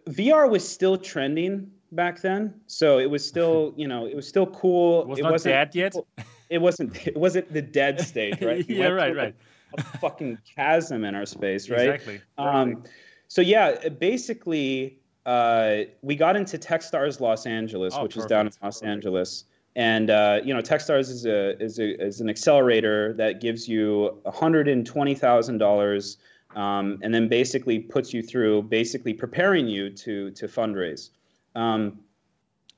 VR 0.10 0.49
was 0.49 0.68
still 0.68 0.98
trending 0.98 1.72
back 1.94 2.20
then, 2.22 2.60
so 2.68 2.99
it 2.99 3.10
was 3.10 3.26
still, 3.26 3.74
you 3.78 3.88
know, 3.88 4.06
it 4.06 4.15
was 4.15 4.28
still 4.28 4.48
cool. 4.48 5.03
It, 5.03 5.07
was 5.07 5.20
it 5.20 5.24
not 5.24 5.32
wasn't 5.32 5.53
dead 5.53 5.76
yet. 5.76 5.95
It 6.49 6.61
wasn't. 6.61 7.07
It 7.07 7.18
wasn't 7.18 7.52
the 7.53 7.61
dead 7.61 8.02
stage, 8.02 8.41
right? 8.41 8.65
yeah, 8.70 8.88
right, 8.88 9.15
right. 9.15 9.36
A, 9.78 9.82
a 9.82 9.84
fucking 9.99 10.40
chasm 10.56 11.06
in 11.06 11.15
our 11.15 11.26
space, 11.26 11.70
right? 11.70 11.90
Exactly. 11.90 12.22
Um, 12.38 12.84
so 13.34 13.41
yeah, 13.41 13.89
basically, 13.89 14.99
uh, 15.26 15.85
we 16.03 16.15
got 16.15 16.35
into 16.35 16.60
TechStars 16.60 17.19
Los 17.19 17.47
Angeles, 17.47 17.95
oh, 17.97 18.03
which 18.03 18.14
perfect. 18.14 18.26
is 18.26 18.30
down 18.30 18.45
in 18.45 18.53
Los 18.61 18.81
perfect. 18.81 18.91
Angeles. 18.91 19.45
And 19.76 20.11
uh, 20.11 20.41
you 20.43 20.53
know, 20.53 20.61
TechStars 20.61 21.10
is 21.10 21.26
a 21.26 21.60
is 21.60 21.80
a 21.80 21.99
is 21.99 22.22
an 22.22 22.30
accelerator 22.30 23.11
that 23.14 23.41
gives 23.41 23.68
you 23.68 24.22
hundred 24.27 24.68
and 24.68 24.85
twenty 24.85 25.15
thousand 25.15 25.55
um, 25.55 25.57
dollars, 25.57 26.18
and 26.53 27.11
then 27.11 27.27
basically 27.27 27.80
puts 27.80 28.14
you 28.14 28.22
through 28.22 28.61
basically 28.69 29.15
preparing 29.15 29.68
you 29.68 29.89
to 29.89 30.30
to 30.30 30.47
fundraise. 30.47 31.10
Um, 31.55 32.01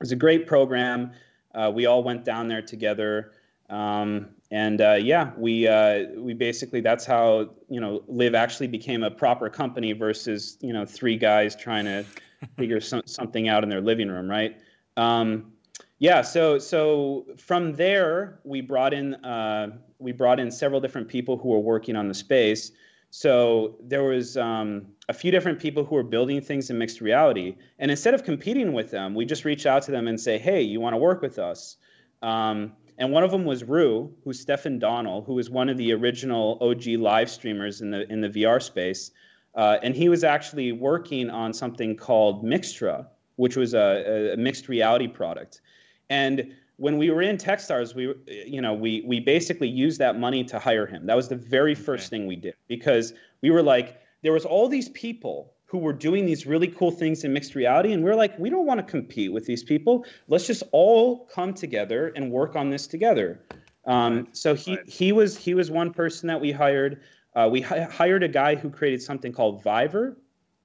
it's 0.00 0.12
a 0.12 0.16
great 0.16 0.46
program. 0.46 1.12
Uh, 1.54 1.70
we 1.74 1.84
all 1.84 2.02
went 2.02 2.24
down 2.24 2.48
there 2.48 2.62
together. 2.62 3.32
Um, 3.68 4.28
and 4.50 4.80
uh, 4.80 4.94
yeah, 4.94 5.32
we 5.36 5.66
uh, 5.66 6.04
we 6.16 6.34
basically 6.34 6.80
that's 6.80 7.04
how 7.04 7.50
you 7.68 7.80
know 7.80 8.02
Liv 8.06 8.34
actually 8.34 8.68
became 8.68 9.02
a 9.02 9.10
proper 9.10 9.48
company 9.48 9.92
versus 9.92 10.56
you 10.60 10.72
know 10.72 10.86
three 10.86 11.16
guys 11.16 11.56
trying 11.56 11.84
to 11.86 12.04
figure 12.56 12.80
some, 12.80 13.02
something 13.06 13.48
out 13.48 13.62
in 13.64 13.68
their 13.68 13.80
living 13.80 14.08
room, 14.08 14.28
right? 14.28 14.56
Um, 14.96 15.52
yeah, 15.98 16.22
so 16.22 16.58
so 16.58 17.26
from 17.38 17.74
there 17.74 18.40
we 18.44 18.60
brought 18.60 18.94
in 18.94 19.14
uh, 19.16 19.78
we 19.98 20.12
brought 20.12 20.38
in 20.38 20.50
several 20.50 20.80
different 20.80 21.08
people 21.08 21.36
who 21.36 21.48
were 21.48 21.58
working 21.58 21.96
on 21.96 22.08
the 22.08 22.14
space. 22.14 22.70
So 23.10 23.76
there 23.80 24.02
was 24.02 24.36
um, 24.36 24.88
a 25.08 25.14
few 25.14 25.30
different 25.30 25.58
people 25.58 25.84
who 25.84 25.94
were 25.94 26.02
building 26.02 26.40
things 26.40 26.68
in 26.70 26.78
mixed 26.78 27.00
reality, 27.00 27.56
and 27.78 27.90
instead 27.90 28.14
of 28.14 28.24
competing 28.24 28.74
with 28.74 28.90
them, 28.90 29.14
we 29.14 29.24
just 29.24 29.44
reach 29.44 29.64
out 29.64 29.82
to 29.84 29.90
them 29.90 30.06
and 30.06 30.20
say, 30.20 30.38
"Hey, 30.38 30.62
you 30.62 30.80
want 30.80 30.94
to 30.94 30.98
work 30.98 31.22
with 31.22 31.38
us?" 31.38 31.78
Um, 32.22 32.72
and 32.98 33.12
one 33.12 33.22
of 33.22 33.30
them 33.30 33.44
was 33.44 33.62
Rue, 33.64 34.14
who's 34.24 34.40
Stefan 34.40 34.78
Donnell, 34.78 35.22
who 35.22 35.34
was 35.34 35.50
one 35.50 35.68
of 35.68 35.76
the 35.76 35.92
original 35.92 36.58
OG 36.60 36.86
live 36.98 37.30
streamers 37.30 37.80
in 37.80 37.90
the 37.90 38.10
in 38.10 38.20
the 38.20 38.28
VR 38.28 38.62
space. 38.62 39.10
Uh, 39.54 39.78
and 39.82 39.94
he 39.94 40.08
was 40.08 40.22
actually 40.22 40.72
working 40.72 41.30
on 41.30 41.52
something 41.52 41.96
called 41.96 42.44
Mixtra, 42.44 43.06
which 43.36 43.56
was 43.56 43.72
a, 43.72 44.32
a, 44.34 44.36
mixed 44.36 44.68
reality 44.68 45.08
product. 45.08 45.62
And 46.10 46.54
when 46.76 46.98
we 46.98 47.10
were 47.10 47.22
in 47.22 47.38
TechStars, 47.38 47.94
we 47.94 48.14
you 48.26 48.60
know 48.60 48.74
we 48.74 49.02
we 49.06 49.20
basically 49.20 49.68
used 49.68 49.98
that 49.98 50.18
money 50.18 50.44
to 50.44 50.58
hire 50.58 50.86
him. 50.86 51.06
That 51.06 51.16
was 51.16 51.28
the 51.28 51.36
very 51.36 51.74
first 51.74 52.06
okay. 52.06 52.18
thing 52.18 52.26
we 52.26 52.36
did 52.36 52.54
because 52.68 53.12
we 53.42 53.50
were 53.50 53.62
like 53.62 54.00
there 54.22 54.32
was 54.32 54.44
all 54.44 54.68
these 54.68 54.88
people 54.90 55.52
who 55.66 55.78
were 55.78 55.92
doing 55.92 56.26
these 56.26 56.46
really 56.46 56.68
cool 56.68 56.90
things 56.90 57.24
in 57.24 57.32
mixed 57.32 57.54
reality. 57.54 57.92
And 57.92 58.04
we're 58.04 58.14
like, 58.14 58.38
we 58.38 58.50
don't 58.50 58.66
want 58.66 58.78
to 58.78 58.86
compete 58.86 59.32
with 59.32 59.46
these 59.46 59.64
people. 59.64 60.04
Let's 60.28 60.46
just 60.46 60.62
all 60.72 61.26
come 61.26 61.54
together 61.54 62.12
and 62.14 62.30
work 62.30 62.56
on 62.56 62.70
this 62.70 62.86
together. 62.86 63.40
Um, 63.84 64.28
so 64.32 64.54
he 64.54 64.78
he 64.86 65.12
was 65.12 65.36
he 65.36 65.54
was 65.54 65.70
one 65.70 65.92
person 65.92 66.28
that 66.28 66.40
we 66.40 66.52
hired. 66.52 67.02
Uh, 67.34 67.48
we 67.50 67.60
hi- 67.60 67.82
hired 67.82 68.22
a 68.22 68.28
guy 68.28 68.54
who 68.54 68.70
created 68.70 69.02
something 69.02 69.32
called 69.32 69.62
Viver, 69.62 70.16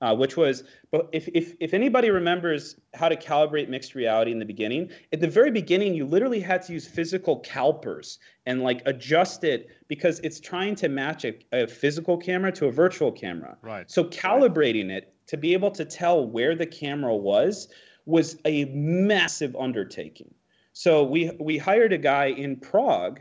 uh, 0.02 0.16
which 0.16 0.36
was, 0.36 0.64
but 0.90 1.08
if, 1.12 1.30
if, 1.34 1.54
if 1.60 1.74
anybody 1.74 2.10
remembers 2.10 2.76
how 2.96 3.08
to 3.08 3.16
calibrate 3.16 3.70
mixed 3.70 3.94
reality 3.94 4.32
in 4.32 4.40
the 4.40 4.46
beginning, 4.46 4.90
at 5.14 5.20
the 5.20 5.28
very 5.28 5.52
beginning, 5.52 5.94
you 5.94 6.06
literally 6.06 6.40
had 6.40 6.64
to 6.64 6.74
use 6.74 6.88
physical 6.88 7.40
calipers 7.40 8.18
and 8.46 8.64
like 8.64 8.82
adjust 8.86 9.44
it 9.44 9.70
because 9.88 10.20
it's 10.20 10.40
trying 10.40 10.76
to 10.76 10.90
match 10.90 11.24
a, 11.24 11.34
a 11.52 11.68
physical 11.68 12.18
camera 12.18 12.52
to 12.52 12.66
a 12.66 12.72
virtual 12.72 13.12
camera. 13.12 13.58
Right. 13.62 13.90
So 13.90 14.04
calibrating 14.06 14.90
it 14.90 15.14
to 15.28 15.38
be 15.38 15.54
able 15.54 15.72
to 15.72 15.86
tell 15.86 16.28
where 16.28 16.56
the 16.56 16.66
camera 16.66 17.16
was 17.16 17.68
was 18.06 18.38
a 18.46 18.66
massive 18.66 19.56
undertaking. 19.56 20.34
So 20.74 21.04
we 21.04 21.32
we 21.40 21.58
hired 21.58 21.94
a 21.94 21.98
guy 21.98 22.28
in 22.28 22.58
Prague, 22.58 23.20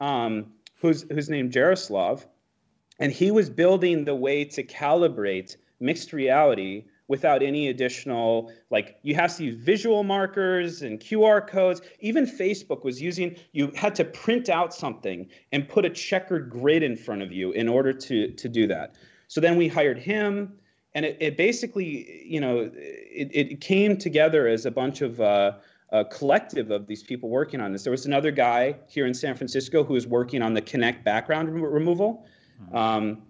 um, 0.00 0.52
who's 0.80 1.02
who's 1.02 1.28
named 1.28 1.52
Jaroslav, 1.52 2.24
and 2.98 3.12
he 3.12 3.30
was 3.30 3.50
building 3.50 4.04
the 4.04 4.14
way 4.14 4.44
to 4.46 4.62
calibrate 4.62 5.56
mixed 5.82 6.12
reality 6.12 6.84
without 7.08 7.42
any 7.42 7.68
additional 7.68 8.50
like 8.70 8.96
you 9.02 9.14
have 9.14 9.36
to 9.36 9.44
use 9.44 9.54
visual 9.62 10.02
markers 10.02 10.80
and 10.82 11.00
QR 11.00 11.46
codes. 11.46 11.82
Even 12.00 12.24
Facebook 12.24 12.84
was 12.84 13.02
using 13.02 13.36
you 13.52 13.70
had 13.74 13.94
to 13.96 14.04
print 14.04 14.48
out 14.48 14.72
something 14.72 15.28
and 15.52 15.68
put 15.68 15.84
a 15.84 15.90
checkered 15.90 16.48
grid 16.48 16.82
in 16.82 16.96
front 16.96 17.20
of 17.20 17.32
you 17.32 17.52
in 17.52 17.68
order 17.68 17.92
to 17.92 18.32
to 18.32 18.48
do 18.48 18.66
that. 18.66 18.94
So 19.28 19.40
then 19.40 19.56
we 19.56 19.68
hired 19.68 19.98
him, 19.98 20.54
and 20.94 21.04
it, 21.04 21.16
it 21.20 21.36
basically 21.36 22.24
you 22.24 22.40
know 22.40 22.70
it, 22.72 23.30
it 23.34 23.60
came 23.60 23.96
together 23.96 24.46
as 24.46 24.64
a 24.64 24.70
bunch 24.70 25.02
of 25.02 25.20
uh, 25.20 25.52
a 25.90 26.06
collective 26.06 26.70
of 26.70 26.86
these 26.86 27.02
people 27.02 27.28
working 27.28 27.60
on 27.60 27.72
this. 27.72 27.82
There 27.82 27.90
was 27.90 28.06
another 28.06 28.30
guy 28.30 28.76
here 28.88 29.04
in 29.04 29.12
San 29.12 29.34
Francisco 29.36 29.84
who 29.84 29.92
was 29.92 30.06
working 30.06 30.40
on 30.40 30.54
the 30.54 30.62
Kinect 30.62 31.04
background 31.04 31.52
removal. 31.52 32.26
Hmm. 32.70 32.76
Um, 32.76 33.22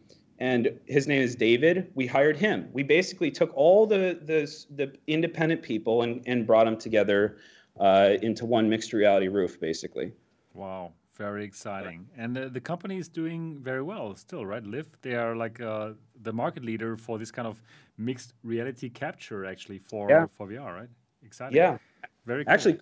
and 0.43 0.81
his 0.87 1.07
name 1.07 1.23
is 1.23 1.37
David. 1.37 1.93
We 1.95 2.05
hired 2.05 2.37
him. 2.37 2.69
We 2.73 2.83
basically 2.83 3.31
took 3.31 3.53
all 3.55 3.87
the 3.87 4.19
the, 4.31 4.41
the 4.75 4.93
independent 5.07 5.63
people 5.63 6.03
and, 6.03 6.21
and 6.27 6.47
brought 6.47 6.65
them 6.65 6.77
together 6.77 7.37
uh, 7.79 8.15
into 8.23 8.45
one 8.45 8.69
mixed 8.69 8.93
reality 8.93 9.29
roof, 9.29 9.61
basically. 9.61 10.11
Wow, 10.53 10.95
very 11.15 11.45
exciting. 11.45 12.09
And 12.17 12.35
the, 12.35 12.49
the 12.49 12.61
company 12.61 12.99
is 12.99 13.09
doing 13.09 13.61
very 13.61 13.83
well 13.83 14.17
still, 14.17 14.45
right? 14.45 14.65
Liv, 14.65 14.87
they 15.03 15.15
are 15.15 15.37
like 15.37 15.61
uh, 15.61 15.91
the 16.23 16.33
market 16.33 16.65
leader 16.65 16.97
for 16.97 17.19
this 17.19 17.31
kind 17.31 17.47
of 17.47 17.63
mixed 17.97 18.35
reality 18.43 18.91
capture, 18.91 19.45
actually 19.45 19.79
for 19.79 20.11
yeah. 20.11 20.27
for 20.37 20.49
VR, 20.49 20.75
right? 20.75 20.91
Exciting. 21.25 21.57
Yeah, 21.57 21.79
very 22.27 22.45
cool. 22.45 22.53
actually 22.53 22.81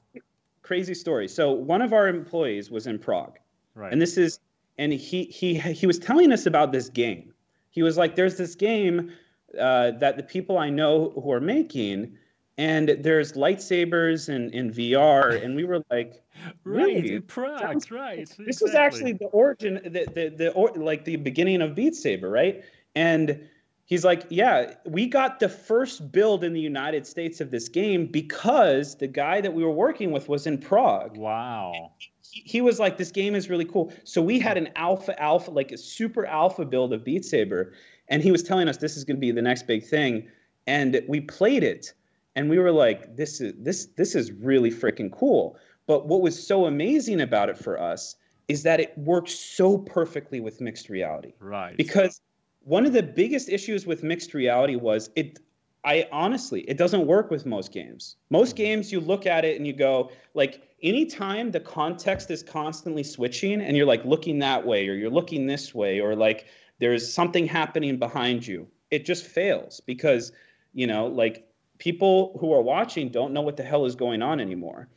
crazy 0.62 0.94
story. 0.94 1.28
So 1.28 1.52
one 1.52 1.82
of 1.82 1.92
our 1.92 2.08
employees 2.08 2.70
was 2.70 2.86
in 2.86 2.98
Prague, 2.98 3.38
right? 3.74 3.92
And 3.92 4.00
this 4.00 4.16
is 4.16 4.40
and 4.78 4.94
he 4.94 5.24
he 5.24 5.58
he 5.58 5.86
was 5.86 5.98
telling 5.98 6.32
us 6.32 6.46
about 6.46 6.72
this 6.72 6.88
game 6.88 7.29
he 7.70 7.82
was 7.82 7.96
like, 7.96 8.16
"There's 8.16 8.36
this 8.36 8.54
game 8.54 9.12
uh, 9.58 9.92
that 9.92 10.16
the 10.16 10.22
people 10.22 10.58
I 10.58 10.70
know 10.70 11.10
who 11.10 11.32
are 11.32 11.40
making." 11.40 12.16
and 12.60 12.90
there's 13.00 13.32
lightsabers 13.32 14.28
in, 14.28 14.50
in 14.50 14.70
VR, 14.70 15.42
and 15.42 15.56
we 15.56 15.64
were 15.64 15.82
like, 15.90 16.22
really? 16.64 17.14
right, 17.14 17.26
Prague, 17.26 17.90
right. 17.90 18.30
This 18.38 18.60
was 18.60 18.74
actually 18.74 19.14
the 19.14 19.26
origin, 19.26 19.80
the 19.82 20.06
the, 20.12 20.34
the 20.36 20.52
or, 20.52 20.70
like 20.72 21.06
the 21.06 21.16
beginning 21.16 21.62
of 21.62 21.74
Beat 21.74 21.94
Saber, 21.94 22.28
right? 22.28 22.62
And 22.94 23.48
he's 23.90 24.04
like, 24.04 24.24
yeah, 24.30 24.74
we 24.86 25.06
got 25.06 25.40
the 25.40 25.48
first 25.48 26.10
build 26.10 26.42
in 26.42 26.54
the 26.54 26.60
United 26.60 27.06
States 27.06 27.40
of 27.42 27.50
this 27.50 27.68
game 27.68 28.06
because 28.06 28.96
the 28.96 29.08
guy 29.08 29.42
that 29.42 29.52
we 29.52 29.62
were 29.62 29.72
working 29.72 30.12
with 30.12 30.28
was 30.28 30.46
in 30.46 30.56
Prague. 30.56 31.18
Wow. 31.18 31.92
He, 32.22 32.42
he, 32.46 32.60
was 32.62 32.78
like, 32.78 32.96
this 32.96 33.10
game 33.10 33.34
is 33.34 33.50
really 33.50 33.66
cool. 33.66 33.92
So 34.04 34.22
we 34.22 34.38
had 34.38 34.56
an 34.56 34.70
alpha, 34.76 35.20
alpha, 35.20 35.50
like 35.50 35.72
a 35.72 35.76
super 35.76 36.24
alpha 36.24 36.64
build 36.64 36.94
of 36.94 37.04
Beat 37.04 37.24
Saber. 37.24 37.74
And 38.08 38.22
he 38.22 38.30
was 38.30 38.42
telling 38.42 38.68
us 38.68 38.78
this 38.78 38.96
is 38.96 39.04
going 39.04 39.16
to 39.16 39.20
be 39.20 39.32
the 39.32 39.42
next 39.42 39.66
big 39.66 39.84
thing. 39.84 40.28
And 40.66 41.02
we 41.08 41.20
played 41.20 41.64
it 41.64 41.92
and 42.36 42.48
we 42.48 42.58
were 42.58 42.72
like, 42.72 43.16
this 43.16 43.40
is 43.40 43.54
this 43.58 43.86
this 43.96 44.14
is 44.14 44.30
really 44.30 44.70
freaking 44.70 45.10
cool. 45.10 45.58
But 45.86 46.06
what 46.06 46.22
was 46.22 46.46
so 46.46 46.66
amazing 46.66 47.20
about 47.20 47.48
it 47.48 47.58
for 47.58 47.80
us 47.80 48.14
is 48.46 48.62
that 48.62 48.78
it 48.78 48.96
works 48.96 49.32
so 49.32 49.78
perfectly 49.78 50.38
with 50.38 50.60
mixed 50.60 50.88
reality. 50.88 51.32
Right. 51.40 51.76
Because 51.76 52.20
one 52.62 52.86
of 52.86 52.92
the 52.92 53.02
biggest 53.02 53.48
issues 53.48 53.86
with 53.86 54.02
mixed 54.02 54.34
reality 54.34 54.76
was 54.76 55.10
it 55.16 55.38
I 55.82 56.06
honestly, 56.12 56.60
it 56.62 56.76
doesn't 56.76 57.06
work 57.06 57.30
with 57.30 57.46
most 57.46 57.72
games. 57.72 58.16
Most 58.28 58.50
mm-hmm. 58.50 58.64
games, 58.64 58.92
you 58.92 59.00
look 59.00 59.26
at 59.26 59.44
it 59.44 59.56
and 59.56 59.66
you 59.66 59.72
go, 59.72 60.10
like, 60.34 60.62
anytime 60.82 61.50
the 61.50 61.60
context 61.60 62.30
is 62.30 62.42
constantly 62.42 63.02
switching 63.02 63.60
and 63.62 63.76
you're 63.76 63.86
like 63.86 64.04
looking 64.04 64.40
that 64.40 64.66
way 64.66 64.88
or 64.88 64.94
you're 64.94 65.10
looking 65.10 65.46
this 65.46 65.74
way 65.74 66.00
or 66.00 66.14
like 66.14 66.46
there's 66.78 67.12
something 67.12 67.46
happening 67.46 67.98
behind 67.98 68.46
you, 68.46 68.68
it 68.90 69.06
just 69.06 69.26
fails 69.26 69.80
because, 69.80 70.32
you 70.74 70.86
know, 70.86 71.06
like 71.06 71.48
people 71.78 72.36
who 72.40 72.52
are 72.52 72.62
watching 72.62 73.08
don't 73.08 73.32
know 73.32 73.42
what 73.42 73.56
the 73.56 73.62
hell 73.62 73.86
is 73.86 73.94
going 73.94 74.20
on 74.20 74.40
anymore. 74.40 74.88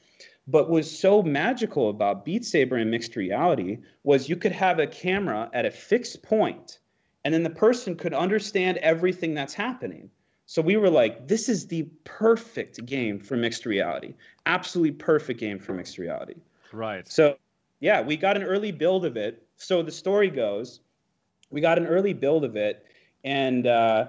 But 0.45 0.69
was 0.69 0.99
so 0.99 1.23
magical 1.23 1.90
about 1.90 2.26
Beat 2.26 2.44
Saber 2.44 2.76
and 2.76 2.91
mixed 2.91 3.15
reality 3.15 3.77
was 4.03 4.27
you 4.27 4.35
could 4.35 4.52
have 4.52 4.80
a 4.80 4.88
camera 4.88 5.49
at 5.53 5.65
a 5.65 5.72
fixed 5.72 6.22
point 6.23 6.80
and 7.26 7.34
then 7.34 7.44
the 7.44 7.50
person 7.50 7.95
could 7.95 8.14
understand 8.14 8.78
everything 8.78 9.34
that's 9.34 9.54
happening. 9.54 10.10
So 10.45 10.62
we 10.62 10.76
were 10.78 10.90
like, 10.90 11.28
this 11.28 11.48
is 11.48 11.68
the 11.68 11.84
perfect 12.04 12.86
game 12.86 13.20
for 13.20 13.38
mixed 13.38 13.66
reality. 13.66 14.14
Absolutely 14.45 14.91
perfect 14.91 15.40
game 15.40 15.58
for 15.58 15.74
mixed 15.74 15.98
reality. 15.98 16.36
Right. 16.72 17.08
So, 17.08 17.38
yeah, 17.80 18.02
we 18.02 18.18
got 18.18 18.36
an 18.36 18.44
early 18.44 18.72
build 18.72 19.06
of 19.06 19.16
it. 19.16 19.45
So 19.58 19.82
the 19.82 19.91
story 19.91 20.30
goes, 20.30 20.82
we 21.50 21.62
got 21.62 21.78
an 21.78 21.86
early 21.86 22.14
build 22.14 22.44
of 22.44 22.56
it, 22.56 22.86
and 23.24 23.68
uh, 23.68 24.08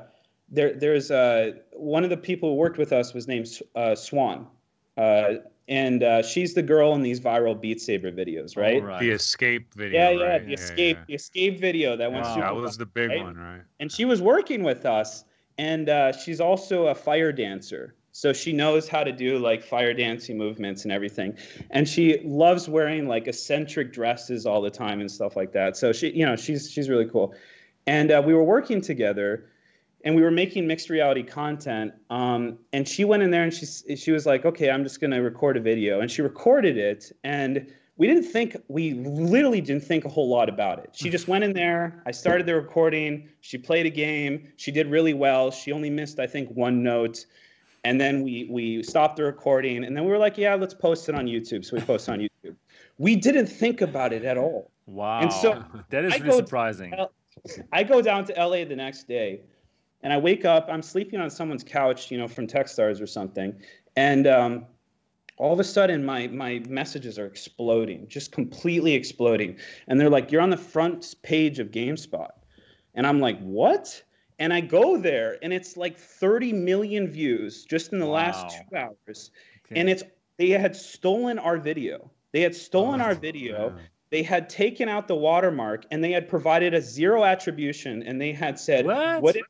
there, 0.49 0.73
there's 0.73 1.11
uh, 1.11 1.53
one 1.73 2.03
of 2.03 2.11
the 2.11 2.17
people 2.17 2.51
who 2.51 2.57
worked 2.57 2.79
with 2.79 2.93
us 2.93 3.15
was 3.15 3.29
named 3.29 3.47
uh, 3.77 3.95
Swan. 3.95 4.47
And 5.67 6.03
uh, 6.03 6.23
she's 6.23 6.53
the 6.53 6.63
girl 6.63 6.95
in 6.95 7.03
these 7.03 7.21
viral 7.21 7.59
Beat 7.59 7.81
Saber 7.81 8.13
videos, 8.13 8.57
right? 8.57 8.83
right. 8.83 9.01
The 9.01 9.11
escape 9.11 9.73
video. 9.75 9.99
Yeah, 9.99 10.11
yeah, 10.11 10.25
right? 10.25 10.45
the 10.45 10.51
yeah, 10.51 10.55
escape, 10.55 10.97
yeah. 10.99 11.05
the 11.09 11.15
escape 11.15 11.59
video 11.59 11.97
that 11.97 12.13
went. 12.13 12.25
Wow. 12.25 12.37
That 12.37 12.55
was 12.55 12.77
the 12.77 12.87
big 12.87 13.11
right? 13.11 13.23
one, 13.23 13.37
right? 13.37 13.63
And 13.81 13.91
she 13.91 14.05
was 14.05 14.21
working 14.21 14.63
with 14.63 14.85
us, 14.85 15.25
and 15.57 15.89
uh, 15.89 16.13
she's 16.13 16.41
also 16.41 16.89
a 16.89 16.95
fire 16.95 17.33
dancer. 17.33 17.95
So 18.13 18.33
she 18.33 18.53
knows 18.53 18.87
how 18.89 19.03
to 19.03 19.11
do 19.11 19.39
like 19.39 19.65
fire 19.65 19.93
dancing 19.93 20.39
movements 20.39 20.85
and 20.85 20.93
everything, 20.93 21.37
and 21.71 21.89
she 21.89 22.21
loves 22.25 22.69
wearing 22.69 23.09
like 23.09 23.27
eccentric 23.27 23.93
dresses 23.93 24.47
all 24.47 24.61
the 24.61 24.71
time 24.71 25.01
and 25.01 25.11
stuff 25.11 25.35
like 25.35 25.53
that. 25.53 25.77
So 25.77 25.93
she, 25.93 26.11
you 26.11 26.25
know, 26.25 26.37
she's 26.37 26.71
she's 26.71 26.89
really 26.89 27.09
cool. 27.09 27.35
And 27.87 28.13
uh, 28.13 28.23
we 28.25 28.33
were 28.33 28.45
working 28.45 28.81
together, 28.81 29.47
and 30.05 30.15
we 30.15 30.23
were 30.23 30.31
making 30.31 30.67
mixed 30.67 30.91
reality 30.91 31.23
content. 31.23 31.93
Um, 32.11 32.59
and 32.73 32.87
she 32.87 33.05
went 33.05 33.23
in 33.23 33.31
there 33.31 33.43
and 33.43 33.53
she 33.53 33.67
she 33.97 34.13
was 34.13 34.27
like, 34.27 34.45
"Okay, 34.45 34.71
I'm 34.71 34.85
just 34.85 35.01
gonna 35.01 35.21
record 35.21 35.57
a 35.57 35.61
video," 35.61 36.01
and 36.01 36.11
she 36.11 36.23
recorded 36.23 36.77
it 36.77 37.11
and 37.25 37.67
we 37.97 38.07
didn't 38.07 38.25
think 38.25 38.57
we 38.69 38.95
literally 38.95 39.61
didn't 39.61 39.85
think 39.85 40.05
a 40.05 40.09
whole 40.09 40.29
lot 40.29 40.49
about 40.49 40.79
it. 40.79 40.91
She 40.93 41.11
just 41.11 41.29
went 41.29 41.45
in 41.45 41.53
there 41.53 42.03
i 42.07 42.11
started 42.11 42.47
the 42.47 42.55
recording 42.55 43.29
she 43.41 43.59
played 43.59 43.87
a 43.87 43.91
game 43.91 44.49
she 44.57 44.71
did 44.71 44.91
really 44.91 45.15
well 45.15 45.51
she 45.51 45.73
only 45.73 45.91
missed 45.91 46.19
i 46.19 46.27
think 46.27 46.49
one 46.51 46.83
note 46.83 47.27
and 47.85 48.01
then 48.01 48.23
we 48.23 48.49
we 48.51 48.83
stopped 48.83 49.17
the 49.17 49.25
recording 49.25 49.85
and 49.85 49.97
then 49.97 50.05
we 50.05 50.11
were 50.11 50.19
like 50.19 50.37
yeah 50.39 50.55
let's 50.55 50.75
post 50.75 51.09
it 51.09 51.15
on 51.15 51.27
youtube. 51.27 51.65
So 51.65 51.77
we 51.77 51.83
posted 51.83 52.15
on 52.15 52.21
youtube. 52.21 52.57
We 52.99 53.17
didn't 53.17 53.47
think 53.47 53.81
about 53.81 54.13
it 54.13 54.25
at 54.25 54.39
all. 54.39 54.71
Wow 54.87 55.21
and 55.21 55.33
so 55.33 55.65
that 55.91 56.05
is 56.05 56.21
really 56.21 56.39
surprising. 56.39 56.95
i 57.73 57.83
go 57.83 58.01
down 58.01 58.25
to 58.27 58.33
la 58.33 58.65
the 58.65 58.77
next 58.77 59.09
day 59.09 59.41
and 60.05 60.13
i 60.13 60.17
wake 60.17 60.45
up 60.45 60.69
i'm 60.71 60.83
sleeping 60.83 61.21
on 61.21 61.29
someone's 61.29 61.65
couch 61.65 62.13
you 62.13 62.19
know 62.19 62.29
from 62.29 62.47
techstars 62.47 63.03
or 63.03 63.07
something 63.07 63.57
and 63.97 64.27
um, 64.27 64.67
all 65.37 65.53
of 65.53 65.59
a 65.59 65.65
sudden 65.65 66.05
my 66.05 66.29
my 66.29 66.63
messages 66.69 67.19
are 67.19 67.27
exploding 67.27 68.07
just 68.07 68.31
completely 68.31 68.95
exploding 68.95 69.57
and 69.89 69.99
they're 69.99 70.11
like 70.11 70.31
you're 70.31 70.43
on 70.43 70.51
the 70.51 70.57
front 70.57 71.15
page 71.23 71.59
of 71.59 71.73
gamespot 71.73 72.31
and 72.95 73.07
i'm 73.07 73.19
like 73.19 73.41
what 73.41 74.01
and 74.39 74.53
i 74.53 74.61
go 74.61 74.97
there 74.97 75.39
and 75.43 75.53
it's 75.53 75.77
like 75.77 75.99
30 75.99 76.53
million 76.53 77.09
views 77.09 77.65
just 77.65 77.93
in 77.93 77.99
the 77.99 78.07
wow. 78.07 78.13
last 78.13 78.57
two 78.57 78.77
hours 78.77 79.31
okay. 79.67 79.81
and 79.81 79.89
it's 79.89 80.05
they 80.37 80.51
had 80.51 80.77
stolen 80.77 81.39
our 81.39 81.57
video 81.57 82.11
they 82.33 82.41
had 82.41 82.55
stolen 82.55 83.01
oh, 83.01 83.05
our 83.05 83.15
video 83.15 83.71
man. 83.71 83.81
they 84.11 84.23
had 84.23 84.49
taken 84.49 84.89
out 84.89 85.09
the 85.09 85.15
watermark 85.15 85.85
and 85.91 86.03
they 86.03 86.13
had 86.13 86.29
provided 86.29 86.75
a 86.75 86.81
zero 86.81 87.25
attribution 87.25 88.03
and 88.03 88.21
they 88.21 88.33
had 88.33 88.59
said 88.59 88.87
what, 88.87 89.23
what 89.23 89.37
if 89.37 89.45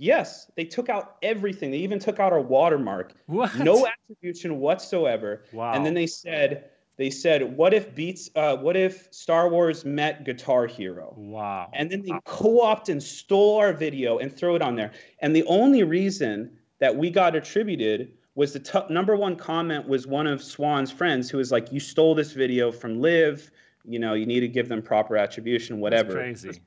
Yes, 0.00 0.50
they 0.56 0.64
took 0.64 0.88
out 0.88 1.16
everything. 1.22 1.70
They 1.70 1.76
even 1.78 1.98
took 1.98 2.18
out 2.18 2.32
our 2.32 2.40
watermark. 2.40 3.12
What? 3.26 3.54
No 3.58 3.86
attribution 3.86 4.58
whatsoever. 4.58 5.44
Wow. 5.52 5.74
And 5.74 5.84
then 5.84 5.92
they 5.92 6.06
said, 6.06 6.70
they 6.96 7.10
said, 7.10 7.54
what 7.54 7.74
if 7.74 7.94
beats, 7.94 8.30
uh, 8.34 8.56
what 8.56 8.78
if 8.78 9.08
Star 9.10 9.50
Wars 9.50 9.84
met 9.84 10.24
Guitar 10.24 10.66
Hero? 10.66 11.12
Wow. 11.18 11.68
And 11.74 11.90
then 11.90 12.00
they 12.00 12.14
co-opt 12.24 12.88
and 12.88 13.02
stole 13.02 13.58
our 13.58 13.74
video 13.74 14.16
and 14.16 14.34
throw 14.34 14.54
it 14.54 14.62
on 14.62 14.74
there. 14.74 14.92
And 15.18 15.36
the 15.36 15.44
only 15.44 15.82
reason 15.82 16.50
that 16.78 16.96
we 16.96 17.10
got 17.10 17.36
attributed 17.36 18.12
was 18.34 18.54
the 18.54 18.60
t- 18.60 18.78
number 18.88 19.16
one 19.16 19.36
comment 19.36 19.86
was 19.86 20.06
one 20.06 20.26
of 20.26 20.42
Swan's 20.42 20.90
friends 20.90 21.28
who 21.28 21.36
was 21.36 21.52
like, 21.52 21.70
you 21.72 21.78
stole 21.78 22.14
this 22.14 22.32
video 22.32 22.72
from 22.72 23.02
Liv. 23.02 23.50
You 23.84 23.98
know, 23.98 24.14
you 24.14 24.24
need 24.24 24.40
to 24.40 24.48
give 24.48 24.70
them 24.70 24.80
proper 24.80 25.18
attribution, 25.18 25.78
whatever. 25.78 26.14
That's 26.14 26.40
crazy. 26.40 26.60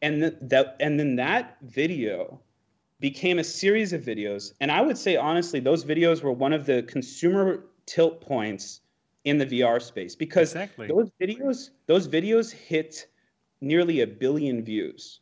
And 0.00 0.22
th- 0.22 0.34
that, 0.40 0.76
and 0.80 0.98
then 0.98 1.16
that 1.16 1.58
video 1.60 2.40
became 3.00 3.38
a 3.38 3.44
series 3.44 3.92
of 3.92 4.02
videos. 4.02 4.52
And 4.60 4.72
I 4.72 4.80
would 4.80 4.98
say, 4.98 5.16
honestly, 5.16 5.60
those 5.60 5.84
videos 5.84 6.22
were 6.22 6.32
one 6.32 6.52
of 6.52 6.66
the 6.66 6.82
consumer 6.82 7.64
tilt 7.86 8.20
points 8.20 8.80
in 9.24 9.38
the 9.38 9.46
VR 9.46 9.80
space 9.80 10.14
because 10.14 10.52
exactly. 10.52 10.88
those 10.88 11.10
videos, 11.20 11.70
those 11.86 12.08
videos 12.08 12.52
hit 12.52 13.06
nearly 13.60 14.00
a 14.00 14.06
billion 14.06 14.64
views. 14.64 15.20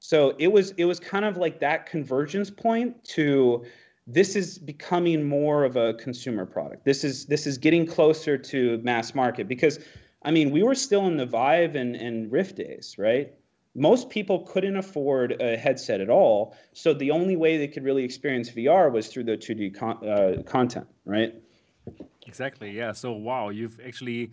So 0.00 0.34
it 0.38 0.48
was 0.48 0.72
it 0.72 0.84
was 0.84 1.00
kind 1.00 1.24
of 1.24 1.36
like 1.36 1.60
that 1.60 1.86
convergence 1.86 2.50
point 2.50 3.04
to 3.16 3.64
this 4.06 4.36
is 4.36 4.58
becoming 4.58 5.24
more 5.24 5.64
of 5.64 5.76
a 5.76 5.94
consumer 5.94 6.46
product. 6.46 6.84
This 6.84 7.04
is 7.04 7.26
this 7.26 7.46
is 7.46 7.58
getting 7.58 7.86
closer 7.86 8.38
to 8.38 8.78
mass 8.78 9.14
market 9.14 9.48
because 9.48 9.80
I 10.22 10.30
mean 10.30 10.50
we 10.50 10.62
were 10.62 10.74
still 10.74 11.06
in 11.06 11.16
the 11.16 11.26
Vive 11.26 11.74
and, 11.74 11.96
and 11.96 12.30
Rift 12.30 12.56
days, 12.56 12.96
right? 12.96 13.34
Most 13.78 14.10
people 14.10 14.40
couldn't 14.40 14.76
afford 14.76 15.40
a 15.40 15.56
headset 15.56 16.00
at 16.00 16.10
all, 16.10 16.56
so 16.72 16.92
the 16.92 17.10
only 17.10 17.36
way 17.36 17.56
they 17.56 17.68
could 17.68 17.84
really 17.84 18.04
experience 18.04 18.50
VR 18.50 18.90
was 18.90 19.08
through 19.08 19.24
the 19.24 19.36
2D 19.36 19.74
con- 19.74 20.06
uh, 20.06 20.42
content, 20.42 20.86
right? 21.04 21.34
Exactly. 22.26 22.70
Yeah. 22.70 22.92
So 22.92 23.12
wow, 23.12 23.48
you've 23.48 23.80
actually 23.84 24.32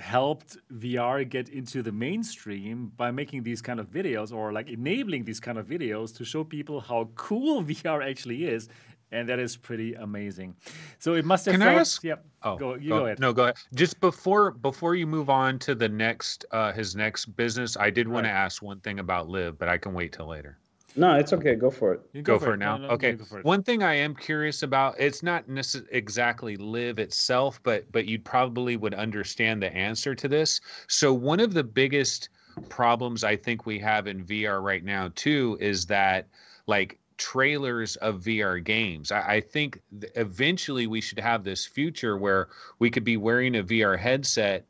helped 0.00 0.56
VR 0.72 1.28
get 1.28 1.48
into 1.48 1.82
the 1.82 1.92
mainstream 1.92 2.90
by 2.96 3.10
making 3.10 3.42
these 3.42 3.60
kind 3.60 3.78
of 3.78 3.90
videos 3.90 4.32
or 4.32 4.52
like 4.52 4.68
enabling 4.68 5.24
these 5.24 5.40
kind 5.40 5.58
of 5.58 5.66
videos 5.66 6.16
to 6.16 6.24
show 6.24 6.42
people 6.42 6.80
how 6.80 7.10
cool 7.14 7.62
VR 7.70 8.08
actually 8.08 8.46
is. 8.46 8.68
And 9.12 9.28
that 9.28 9.38
is 9.38 9.56
pretty 9.56 9.94
amazing. 9.94 10.54
So 10.98 11.14
it 11.14 11.24
must 11.24 11.44
have. 11.46 11.52
Can 11.52 11.60
felt, 11.60 11.76
I 11.76 11.80
ask? 11.80 12.04
Yeah. 12.04 12.16
Oh, 12.42 12.56
go, 12.56 12.74
you 12.74 12.90
go, 12.90 12.98
go 13.00 13.04
ahead. 13.06 13.18
No, 13.18 13.32
go 13.32 13.44
ahead. 13.44 13.56
Just 13.74 14.00
before 14.00 14.52
before 14.52 14.94
you 14.94 15.06
move 15.06 15.28
on 15.28 15.58
to 15.60 15.74
the 15.74 15.88
next 15.88 16.44
uh, 16.52 16.72
his 16.72 16.94
next 16.94 17.26
business, 17.36 17.76
I 17.76 17.90
did 17.90 18.06
want 18.06 18.26
to 18.26 18.30
ask 18.30 18.62
one 18.62 18.80
thing 18.80 19.00
about 19.00 19.28
Liv, 19.28 19.58
but 19.58 19.68
I 19.68 19.78
can 19.78 19.94
wait 19.94 20.12
till 20.12 20.28
later. 20.28 20.58
No, 20.96 21.14
it's 21.14 21.32
okay. 21.32 21.54
Go 21.54 21.70
for 21.70 21.92
it. 21.94 22.00
You 22.12 22.22
go, 22.22 22.38
for 22.38 22.54
it 22.54 22.58
No, 22.58 22.76
now. 22.76 22.88
no, 22.88 22.88
okay. 22.94 23.12
go 23.12 23.24
for 23.24 23.38
it. 23.38 23.44
One 23.44 23.62
thing 23.62 23.82
I 23.82 23.94
am 23.94 24.14
curious 24.14 24.62
about, 24.62 24.96
it's 24.98 25.22
not 25.22 25.46
necess- 25.46 25.86
exactly 25.90 26.56
Liv 26.56 26.98
itself, 26.98 27.60
but 27.62 27.90
but 27.92 28.06
you 28.06 28.18
probably 28.18 28.76
would 28.76 28.94
understand 28.94 29.62
the 29.62 29.72
answer 29.72 30.14
to 30.14 30.28
this. 30.28 30.60
So 30.88 31.14
one 31.14 31.40
of 31.40 31.54
the 31.54 31.64
biggest 31.64 32.28
problems 32.68 33.24
I 33.24 33.36
think 33.36 33.66
we 33.66 33.78
have 33.78 34.06
in 34.06 34.24
VR 34.24 34.62
right 34.62 34.84
now 34.84 35.10
too 35.14 35.56
is 35.60 35.86
that 35.86 36.26
like 36.66 36.98
trailers 37.20 37.96
of 37.96 38.22
VR 38.22 38.64
games. 38.64 39.12
I, 39.12 39.34
I 39.34 39.40
think 39.40 39.80
th- 40.00 40.12
eventually 40.16 40.86
we 40.86 41.00
should 41.00 41.20
have 41.20 41.44
this 41.44 41.66
future 41.66 42.16
where 42.16 42.48
we 42.78 42.90
could 42.90 43.04
be 43.04 43.18
wearing 43.18 43.56
a 43.56 43.62
VR 43.62 43.98
headset 43.98 44.64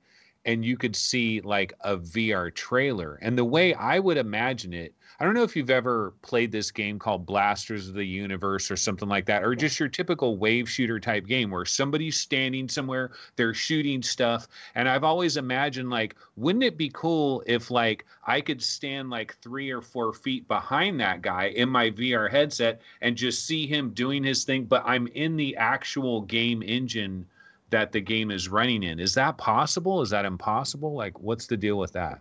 and 0.44 0.64
you 0.64 0.76
could 0.76 0.96
see 0.96 1.40
like 1.42 1.72
a 1.80 1.96
VR 1.96 2.52
trailer. 2.52 3.18
And 3.22 3.38
the 3.38 3.44
way 3.44 3.72
I 3.74 4.00
would 4.00 4.16
imagine 4.16 4.74
it, 4.74 4.94
I 5.20 5.26
don't 5.26 5.34
know 5.34 5.42
if 5.42 5.54
you've 5.54 5.68
ever 5.68 6.14
played 6.22 6.50
this 6.50 6.70
game 6.70 6.98
called 6.98 7.26
Blasters 7.26 7.88
of 7.88 7.94
the 7.94 8.06
Universe 8.06 8.70
or 8.70 8.76
something 8.76 9.06
like 9.08 9.26
that, 9.26 9.44
or 9.44 9.54
just 9.54 9.78
your 9.78 9.90
typical 9.90 10.38
wave 10.38 10.66
shooter 10.66 10.98
type 10.98 11.26
game 11.26 11.50
where 11.50 11.66
somebody's 11.66 12.18
standing 12.18 12.70
somewhere, 12.70 13.10
they're 13.36 13.52
shooting 13.52 14.02
stuff. 14.02 14.48
And 14.74 14.88
I've 14.88 15.04
always 15.04 15.36
imagined, 15.36 15.90
like, 15.90 16.16
wouldn't 16.36 16.64
it 16.64 16.78
be 16.78 16.90
cool 16.94 17.42
if, 17.46 17.70
like, 17.70 18.06
I 18.26 18.40
could 18.40 18.62
stand 18.62 19.10
like 19.10 19.36
three 19.42 19.70
or 19.70 19.82
four 19.82 20.14
feet 20.14 20.48
behind 20.48 20.98
that 21.00 21.20
guy 21.20 21.48
in 21.48 21.68
my 21.68 21.90
VR 21.90 22.30
headset 22.30 22.80
and 23.02 23.14
just 23.14 23.46
see 23.46 23.66
him 23.66 23.90
doing 23.90 24.24
his 24.24 24.44
thing, 24.44 24.64
but 24.64 24.82
I'm 24.86 25.06
in 25.08 25.36
the 25.36 25.54
actual 25.56 26.22
game 26.22 26.62
engine 26.62 27.26
that 27.68 27.92
the 27.92 28.00
game 28.00 28.30
is 28.30 28.48
running 28.48 28.82
in. 28.82 28.98
Is 28.98 29.12
that 29.14 29.36
possible? 29.36 30.00
Is 30.00 30.08
that 30.10 30.24
impossible? 30.24 30.94
Like, 30.94 31.20
what's 31.20 31.46
the 31.46 31.58
deal 31.58 31.76
with 31.76 31.92
that? 31.92 32.20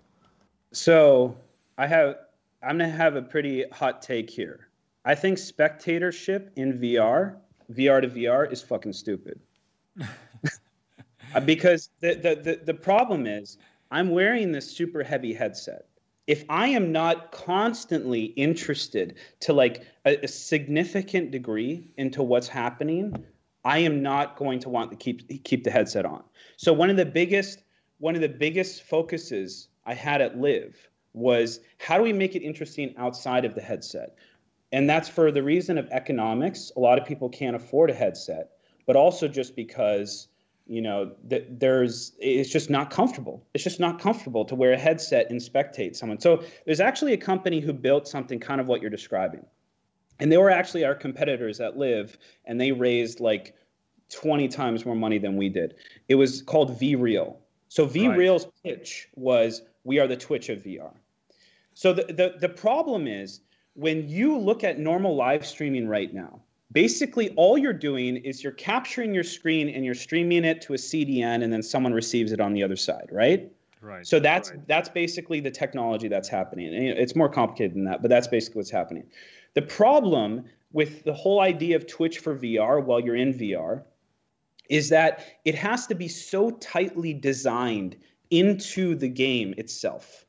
So 0.73 1.33
I 1.77 1.87
have 1.87 2.17
I'm 2.61 2.77
gonna 2.77 2.89
have 2.89 3.15
a 3.15 3.21
pretty 3.21 3.65
hot 3.71 4.01
take 4.01 4.29
here. 4.29 4.67
I 5.05 5.15
think 5.15 5.37
spectatorship 5.37 6.51
in 6.55 6.79
VR, 6.79 7.37
VR 7.71 8.01
to 8.01 8.07
VR, 8.07 8.51
is 8.51 8.61
fucking 8.61 8.93
stupid. 8.93 9.39
Because 11.45 11.89
the, 11.99 12.15
the 12.15 12.35
the 12.35 12.59
the 12.65 12.73
problem 12.73 13.27
is 13.27 13.57
I'm 13.91 14.09
wearing 14.09 14.51
this 14.51 14.69
super 14.69 15.03
heavy 15.03 15.33
headset. 15.33 15.85
If 16.25 16.43
I 16.49 16.67
am 16.69 16.91
not 16.91 17.31
constantly 17.31 18.25
interested 18.25 19.15
to 19.41 19.53
like 19.53 19.85
a, 20.05 20.23
a 20.23 20.27
significant 20.27 21.31
degree 21.31 21.91
into 21.97 22.23
what's 22.23 22.47
happening, 22.47 23.25
I 23.63 23.79
am 23.79 24.01
not 24.01 24.37
going 24.37 24.59
to 24.61 24.69
want 24.69 24.89
to 24.91 24.97
keep 24.97 25.43
keep 25.43 25.63
the 25.63 25.71
headset 25.71 26.05
on. 26.05 26.23
So 26.57 26.73
one 26.73 26.89
of 26.89 26.97
the 26.97 27.05
biggest 27.05 27.61
one 27.99 28.15
of 28.15 28.21
the 28.21 28.29
biggest 28.29 28.83
focuses 28.83 29.67
I 29.85 29.93
had 29.93 30.21
at 30.21 30.39
LIV 30.39 30.89
was 31.19 31.59
how 31.79 31.97
do 31.97 32.03
we 32.03 32.13
make 32.13 32.35
it 32.35 32.41
interesting 32.41 32.93
outside 32.97 33.45
of 33.45 33.55
the 33.55 33.61
headset? 33.61 34.15
And 34.71 34.89
that's 34.89 35.09
for 35.09 35.31
the 35.31 35.43
reason 35.43 35.77
of 35.77 35.87
economics. 35.89 36.71
A 36.75 36.79
lot 36.79 36.99
of 36.99 37.05
people 37.05 37.29
can't 37.29 37.55
afford 37.55 37.89
a 37.89 37.93
headset, 37.93 38.51
but 38.85 38.95
also 38.95 39.27
just 39.27 39.55
because 39.55 40.27
you 40.67 40.81
know 40.83 41.11
that 41.27 41.59
there's 41.59 42.13
it's 42.19 42.49
just 42.49 42.69
not 42.69 42.91
comfortable. 42.91 43.43
It's 43.53 43.63
just 43.63 43.79
not 43.79 43.99
comfortable 43.99 44.45
to 44.45 44.55
wear 44.55 44.73
a 44.73 44.77
headset 44.77 45.29
and 45.31 45.39
spectate 45.41 45.95
someone. 45.95 46.19
So 46.19 46.43
there's 46.65 46.79
actually 46.79 47.13
a 47.13 47.17
company 47.17 47.59
who 47.59 47.73
built 47.73 48.07
something 48.07 48.39
kind 48.39 48.61
of 48.61 48.67
what 48.67 48.81
you're 48.81 48.91
describing. 48.91 49.45
And 50.19 50.31
they 50.31 50.37
were 50.37 50.49
actually 50.49 50.85
our 50.85 50.95
competitors 50.95 51.59
at 51.59 51.77
LIV, 51.77 52.17
and 52.45 52.59
they 52.61 52.71
raised 52.71 53.19
like 53.19 53.55
20 54.09 54.47
times 54.49 54.85
more 54.85 54.95
money 54.95 55.17
than 55.17 55.37
we 55.37 55.49
did. 55.49 55.75
It 56.07 56.15
was 56.15 56.41
called 56.41 56.79
VReal. 56.79 57.37
So 57.69 57.87
VReal's 57.87 58.47
pitch 58.63 59.07
was 59.15 59.61
we 59.83 59.99
are 59.99 60.07
the 60.07 60.17
Twitch 60.17 60.49
of 60.49 60.59
VR. 60.63 60.91
So 61.79 61.93
the, 61.93 62.03
the, 62.03 62.35
the 62.37 62.49
problem 62.49 63.07
is 63.07 63.39
when 63.73 64.09
you 64.09 64.37
look 64.37 64.65
at 64.65 64.79
normal 64.79 65.15
live 65.15 65.45
streaming 65.45 65.87
right 65.87 66.13
now, 66.13 66.41
basically 66.73 67.29
all 67.37 67.57
you're 67.57 67.71
doing 67.71 68.17
is 68.17 68.43
you're 68.43 68.51
capturing 68.51 69.13
your 69.13 69.23
screen 69.23 69.69
and 69.69 69.85
you're 69.85 69.95
streaming 69.95 70.43
it 70.43 70.61
to 70.63 70.73
a 70.73 70.75
CDN 70.75 71.41
and 71.41 71.53
then 71.53 71.63
someone 71.63 71.93
receives 71.93 72.33
it 72.33 72.41
on 72.41 72.51
the 72.51 72.61
other 72.63 72.75
side, 72.75 73.07
right? 73.13 73.49
Right. 73.79 74.05
So 74.05 74.19
that's 74.19 74.51
that's 74.67 74.89
basically 74.89 75.39
the 75.39 75.51
technology 75.51 76.09
that's 76.09 76.27
happening. 76.27 76.75
And 76.75 76.85
it's 76.85 77.15
more 77.15 77.29
complicated 77.29 77.75
than 77.75 77.85
that, 77.85 78.01
but 78.01 78.09
that's 78.09 78.27
basically 78.27 78.59
what's 78.59 78.69
happening. 78.69 79.05
The 79.53 79.61
problem 79.61 80.43
with 80.73 81.05
the 81.05 81.13
whole 81.13 81.39
idea 81.39 81.77
of 81.77 81.87
Twitch 81.87 82.19
for 82.19 82.35
VR 82.35 82.83
while 82.83 82.99
you're 82.99 83.15
in 83.15 83.33
VR 83.33 83.83
is 84.69 84.89
that 84.89 85.23
it 85.45 85.55
has 85.55 85.87
to 85.87 85.95
be 85.95 86.09
so 86.09 86.49
tightly 86.49 87.13
designed 87.13 87.95
into 88.31 88.95
the 88.95 89.07
game 89.07 89.53
itself. 89.57 90.25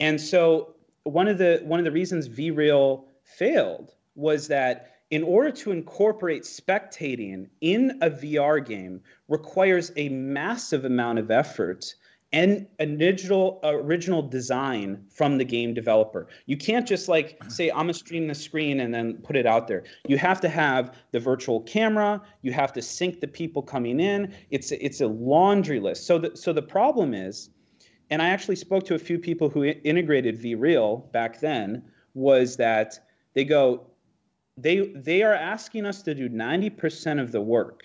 And 0.00 0.20
so 0.20 0.74
one 1.04 1.28
of 1.28 1.38
the 1.38 1.60
one 1.64 1.78
of 1.78 1.84
the 1.84 1.92
reasons 1.92 2.28
VReal 2.28 3.04
failed 3.22 3.94
was 4.14 4.48
that 4.48 4.94
in 5.10 5.22
order 5.22 5.50
to 5.50 5.72
incorporate 5.72 6.42
spectating 6.42 7.48
in 7.60 7.98
a 8.02 8.10
VR 8.10 8.64
game 8.64 9.00
requires 9.28 9.90
a 9.96 10.08
massive 10.10 10.84
amount 10.84 11.18
of 11.18 11.30
effort 11.30 11.94
and 12.32 12.66
original 12.78 13.58
original 13.64 14.20
design 14.20 15.02
from 15.08 15.38
the 15.38 15.44
game 15.44 15.72
developer. 15.72 16.28
You 16.44 16.58
can't 16.58 16.86
just 16.86 17.08
like 17.08 17.42
say 17.48 17.70
I'm 17.70 17.76
gonna 17.76 17.94
stream 17.94 18.28
the 18.28 18.34
screen 18.34 18.80
and 18.80 18.92
then 18.92 19.14
put 19.14 19.34
it 19.34 19.46
out 19.46 19.66
there. 19.66 19.84
You 20.06 20.18
have 20.18 20.40
to 20.42 20.48
have 20.48 20.94
the 21.12 21.20
virtual 21.20 21.62
camera. 21.62 22.20
You 22.42 22.52
have 22.52 22.72
to 22.74 22.82
sync 22.82 23.20
the 23.20 23.28
people 23.28 23.62
coming 23.62 23.98
in. 23.98 24.34
It's 24.50 24.72
it's 24.72 25.00
a 25.00 25.06
laundry 25.06 25.80
list. 25.80 26.06
So 26.06 26.18
the 26.18 26.36
so 26.36 26.52
the 26.52 26.62
problem 26.62 27.14
is, 27.14 27.48
and 28.10 28.22
I 28.22 28.28
actually 28.28 28.56
spoke 28.56 28.84
to 28.86 28.94
a 28.94 28.98
few 28.98 29.18
people 29.18 29.48
who 29.48 29.64
integrated 29.64 30.40
VReal 30.40 31.10
back 31.12 31.40
then. 31.40 31.82
Was 32.14 32.56
that 32.56 32.98
they 33.34 33.44
go, 33.44 33.86
they 34.56 34.88
they 34.94 35.22
are 35.22 35.34
asking 35.34 35.86
us 35.86 36.02
to 36.02 36.14
do 36.14 36.28
90% 36.28 37.20
of 37.20 37.32
the 37.32 37.40
work 37.40 37.84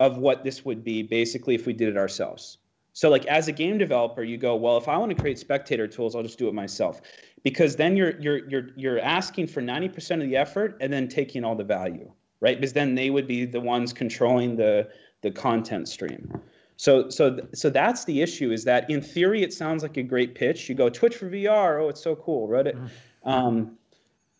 of 0.00 0.18
what 0.18 0.44
this 0.44 0.64
would 0.64 0.84
be 0.84 1.02
basically 1.02 1.54
if 1.54 1.66
we 1.66 1.72
did 1.72 1.88
it 1.88 1.96
ourselves. 1.96 2.58
So 2.92 3.10
like 3.10 3.26
as 3.26 3.48
a 3.48 3.52
game 3.52 3.78
developer, 3.78 4.22
you 4.22 4.36
go, 4.36 4.54
well, 4.56 4.76
if 4.76 4.88
I 4.88 4.96
want 4.96 5.10
to 5.10 5.20
create 5.20 5.38
spectator 5.38 5.88
tools, 5.88 6.14
I'll 6.14 6.22
just 6.22 6.38
do 6.38 6.48
it 6.48 6.54
myself. 6.54 7.00
Because 7.42 7.76
then 7.76 7.96
you're 7.96 8.18
you're 8.20 8.48
you're 8.48 8.68
you're 8.76 9.00
asking 9.00 9.46
for 9.48 9.62
90% 9.62 10.22
of 10.22 10.28
the 10.28 10.36
effort 10.36 10.76
and 10.80 10.92
then 10.92 11.08
taking 11.08 11.44
all 11.44 11.54
the 11.54 11.64
value, 11.64 12.10
right? 12.40 12.56
Because 12.56 12.72
then 12.72 12.94
they 12.94 13.10
would 13.10 13.26
be 13.26 13.44
the 13.44 13.60
ones 13.60 13.92
controlling 13.92 14.56
the 14.56 14.88
the 15.22 15.30
content 15.30 15.88
stream. 15.88 16.40
So 16.76 17.08
so 17.08 17.38
so 17.52 17.70
that's 17.70 18.04
the 18.04 18.20
issue 18.20 18.50
is 18.50 18.64
that 18.64 18.90
in 18.90 19.00
theory 19.00 19.42
it 19.42 19.52
sounds 19.52 19.82
like 19.82 19.96
a 19.96 20.02
great 20.02 20.34
pitch. 20.34 20.68
You 20.68 20.74
go 20.74 20.88
Twitch 20.88 21.16
for 21.16 21.30
VR, 21.30 21.82
oh 21.82 21.88
it's 21.88 22.02
so 22.02 22.16
cool, 22.16 22.48
Reddit. 22.48 22.90
Um, 23.24 23.78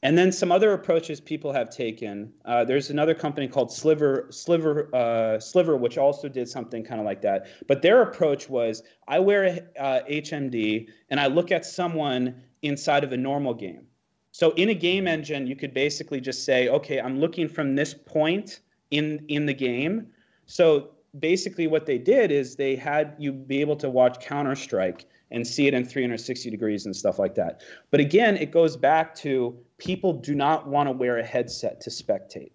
and 0.05 0.19
then 0.19 0.31
some 0.31 0.53
other 0.53 0.75
approaches 0.75 1.19
people 1.19 1.51
have 1.51 1.71
taken. 1.71 2.31
Uh, 2.45 2.63
there's 2.63 2.91
another 2.91 3.15
company 3.15 3.49
called 3.49 3.73
Sliver, 3.73 4.27
Sliver, 4.29 4.95
uh, 4.95 5.41
Sliver, 5.41 5.79
which 5.79 5.97
also 5.97 6.29
did 6.29 6.47
something 6.47 6.85
kind 6.85 7.01
of 7.01 7.07
like 7.07 7.23
that. 7.23 7.47
But 7.67 7.81
their 7.81 8.03
approach 8.03 8.51
was, 8.51 8.83
I 9.09 9.19
wear 9.19 9.45
a 9.45 9.83
uh, 9.83 10.05
HMD 10.05 10.89
and 11.09 11.19
I 11.19 11.27
look 11.27 11.51
at 11.51 11.65
someone 11.65 12.43
inside 12.61 13.03
of 13.03 13.13
a 13.13 13.17
normal 13.17 13.55
game. 13.55 13.87
So 14.31 14.51
in 14.53 14.69
a 14.69 14.75
game 14.75 15.09
engine, 15.09 15.47
you 15.47 15.57
could 15.57 15.73
basically 15.73 16.21
just 16.21 16.45
say, 16.45 16.69
okay, 16.69 17.01
I'm 17.01 17.19
looking 17.19 17.49
from 17.49 17.75
this 17.75 17.95
point 17.95 18.61
in 18.91 19.25
in 19.29 19.47
the 19.47 19.55
game. 19.55 20.09
So 20.45 20.91
basically, 21.19 21.67
what 21.67 21.87
they 21.87 21.99
did 21.99 22.31
is 22.31 22.57
they 22.57 22.77
had 22.77 23.15
you 23.19 23.33
be 23.33 23.61
able 23.61 23.77
to 23.77 23.91
watch 23.91 24.21
Counter 24.21 24.55
Strike 24.55 25.07
and 25.31 25.47
see 25.47 25.67
it 25.67 25.75
in 25.75 25.85
360 25.85 26.51
degrees 26.51 26.87
and 26.87 26.95
stuff 26.95 27.19
like 27.19 27.35
that. 27.35 27.63
But 27.91 28.01
again, 28.01 28.37
it 28.37 28.51
goes 28.51 28.77
back 28.77 29.15
to 29.17 29.57
people 29.79 30.13
do 30.13 30.35
not 30.35 30.69
want 30.69 30.89
to 30.89 30.93
wear 30.93 31.19
a 31.19 31.25
headset 31.25 31.81
to 31.83 31.91
spectate, 31.91 32.53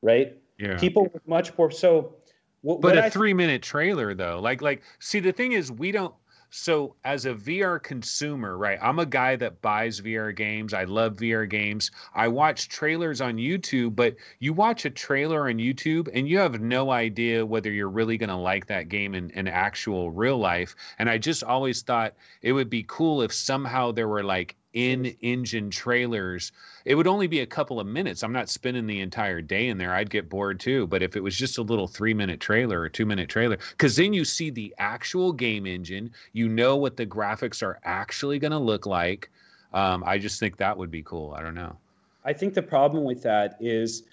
right? 0.00 0.36
Yeah. 0.58 0.78
People 0.78 1.08
with 1.12 1.26
much 1.26 1.56
more 1.58 1.70
so. 1.70 2.14
What, 2.62 2.80
But 2.80 2.94
what 2.94 2.98
a 2.98 3.06
I- 3.06 3.10
three 3.10 3.34
minute 3.34 3.60
trailer 3.62 4.14
though, 4.14 4.38
like 4.40 4.62
like 4.62 4.82
see 5.00 5.18
the 5.20 5.32
thing 5.32 5.52
is 5.52 5.72
we 5.72 5.90
don't 5.90 6.14
so 6.54 6.94
as 7.02 7.24
a 7.24 7.32
VR 7.32 7.82
consumer, 7.82 8.58
right? 8.58 8.78
I'm 8.82 8.98
a 8.98 9.06
guy 9.06 9.36
that 9.36 9.62
buys 9.62 10.02
VR 10.02 10.36
games. 10.36 10.74
I 10.74 10.84
love 10.84 11.16
VR 11.16 11.48
games. 11.48 11.90
I 12.14 12.28
watch 12.28 12.68
trailers 12.68 13.22
on 13.22 13.36
YouTube, 13.36 13.96
but 13.96 14.16
you 14.38 14.52
watch 14.52 14.84
a 14.84 14.90
trailer 14.90 15.48
on 15.48 15.54
YouTube 15.54 16.10
and 16.12 16.28
you 16.28 16.38
have 16.38 16.60
no 16.60 16.90
idea 16.90 17.44
whether 17.46 17.72
you're 17.72 17.88
really 17.88 18.18
going 18.18 18.28
to 18.28 18.36
like 18.36 18.66
that 18.66 18.90
game 18.90 19.14
in, 19.14 19.30
in 19.30 19.48
actual 19.48 20.10
real 20.10 20.36
life. 20.36 20.76
And 20.98 21.08
I 21.08 21.16
just 21.16 21.42
always 21.42 21.80
thought 21.80 22.14
it 22.42 22.52
would 22.52 22.68
be 22.68 22.84
cool 22.86 23.22
if 23.22 23.32
somehow 23.32 23.90
there 23.90 24.08
were 24.08 24.22
like 24.22 24.54
in 24.72 25.06
engine 25.20 25.70
trailers, 25.70 26.52
it 26.84 26.94
would 26.94 27.06
only 27.06 27.26
be 27.26 27.40
a 27.40 27.46
couple 27.46 27.78
of 27.78 27.86
minutes. 27.86 28.22
I'm 28.22 28.32
not 28.32 28.48
spending 28.48 28.86
the 28.86 29.00
entire 29.00 29.40
day 29.40 29.68
in 29.68 29.78
there. 29.78 29.94
I'd 29.94 30.10
get 30.10 30.28
bored 30.28 30.60
too. 30.60 30.86
But 30.86 31.02
if 31.02 31.16
it 31.16 31.20
was 31.20 31.36
just 31.36 31.58
a 31.58 31.62
little 31.62 31.86
three 31.86 32.14
minute 32.14 32.40
trailer 32.40 32.80
or 32.80 32.88
two 32.88 33.06
minute 33.06 33.28
trailer, 33.28 33.58
because 33.70 33.96
then 33.96 34.12
you 34.12 34.24
see 34.24 34.50
the 34.50 34.74
actual 34.78 35.32
game 35.32 35.66
engine, 35.66 36.10
you 36.32 36.48
know 36.48 36.76
what 36.76 36.96
the 36.96 37.06
graphics 37.06 37.62
are 37.62 37.78
actually 37.84 38.38
going 38.38 38.52
to 38.52 38.58
look 38.58 38.86
like. 38.86 39.30
Um, 39.74 40.02
I 40.06 40.18
just 40.18 40.38
think 40.40 40.56
that 40.58 40.76
would 40.76 40.90
be 40.90 41.02
cool. 41.02 41.32
I 41.32 41.42
don't 41.42 41.54
know. 41.54 41.76
I 42.24 42.32
think 42.32 42.54
the 42.54 42.62
problem 42.62 43.04
with 43.04 43.22
that 43.22 43.56
is 43.60 44.04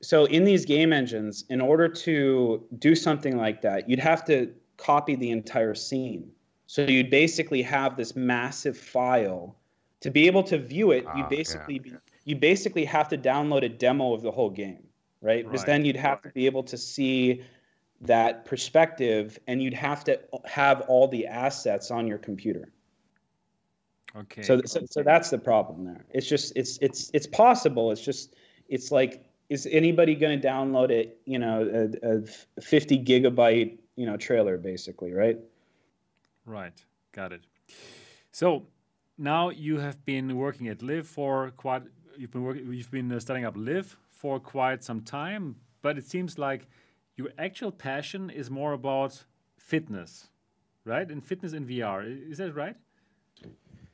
so 0.00 0.26
in 0.26 0.44
these 0.44 0.64
game 0.64 0.92
engines, 0.92 1.44
in 1.48 1.60
order 1.60 1.88
to 1.88 2.64
do 2.78 2.94
something 2.94 3.36
like 3.36 3.62
that, 3.62 3.88
you'd 3.88 3.98
have 3.98 4.24
to 4.26 4.52
copy 4.76 5.16
the 5.16 5.30
entire 5.30 5.74
scene. 5.74 6.30
So 6.66 6.82
you'd 6.82 7.10
basically 7.10 7.62
have 7.62 7.96
this 7.96 8.14
massive 8.14 8.76
file 8.76 9.56
to 10.00 10.10
be 10.10 10.26
able 10.26 10.42
to 10.44 10.58
view 10.58 10.92
it, 10.92 11.04
you 11.16 11.24
ah, 11.24 11.28
basically 11.28 11.80
yeah. 11.84 11.96
you 12.24 12.36
basically 12.36 12.84
have 12.84 13.08
to 13.08 13.18
download 13.18 13.64
a 13.64 13.68
demo 13.68 14.12
of 14.14 14.22
the 14.22 14.30
whole 14.30 14.50
game, 14.50 14.84
right? 15.20 15.44
Because 15.44 15.64
then 15.64 15.84
you'd 15.84 15.96
have 15.96 16.22
to 16.22 16.28
be 16.30 16.46
able 16.46 16.62
to 16.64 16.76
see 16.76 17.42
that 18.02 18.44
perspective, 18.44 19.38
and 19.46 19.62
you'd 19.62 19.74
have 19.74 20.04
to 20.04 20.20
have 20.44 20.82
all 20.82 21.08
the 21.08 21.26
assets 21.26 21.90
on 21.90 22.06
your 22.06 22.18
computer. 22.18 22.70
Okay. 24.16 24.42
So, 24.42 24.60
so, 24.64 24.80
so 24.88 25.02
that's 25.02 25.30
the 25.30 25.38
problem 25.38 25.84
there. 25.84 26.04
It's 26.10 26.26
just 26.26 26.52
it's 26.56 26.78
it's 26.80 27.10
it's 27.12 27.26
possible. 27.26 27.90
It's 27.90 28.04
just 28.04 28.34
it's 28.68 28.90
like 28.90 29.24
is 29.48 29.66
anybody 29.70 30.14
going 30.14 30.40
to 30.40 30.46
download 30.46 30.90
it? 30.90 31.20
You 31.24 31.38
know, 31.38 31.88
a, 32.02 32.20
a 32.20 32.62
50 32.62 33.04
gigabyte 33.04 33.78
you 33.96 34.06
know 34.06 34.16
trailer 34.16 34.56
basically, 34.56 35.12
right? 35.12 35.38
Right. 36.46 36.72
Got 37.12 37.32
it. 37.32 37.42
So 38.30 38.66
now 39.18 39.50
you 39.50 39.78
have 39.78 40.04
been 40.04 40.36
working 40.36 40.68
at 40.68 40.82
LIV 40.82 41.06
for 41.06 41.50
quite. 41.56 41.82
You've 42.16 42.30
been 42.30 42.42
working. 42.44 42.72
You've 42.72 42.90
been 42.90 43.12
uh, 43.12 43.20
starting 43.20 43.44
up 43.44 43.54
LIV 43.56 43.96
for 44.08 44.40
quite 44.40 44.82
some 44.84 45.00
time, 45.02 45.56
but 45.82 45.98
it 45.98 46.06
seems 46.08 46.38
like 46.38 46.68
your 47.16 47.30
actual 47.38 47.72
passion 47.72 48.30
is 48.30 48.50
more 48.50 48.72
about 48.72 49.24
fitness, 49.56 50.28
right? 50.84 51.08
And 51.10 51.22
fitness 51.24 51.52
in 51.52 51.66
VR. 51.66 52.30
Is 52.30 52.38
that 52.38 52.54
right? 52.54 52.76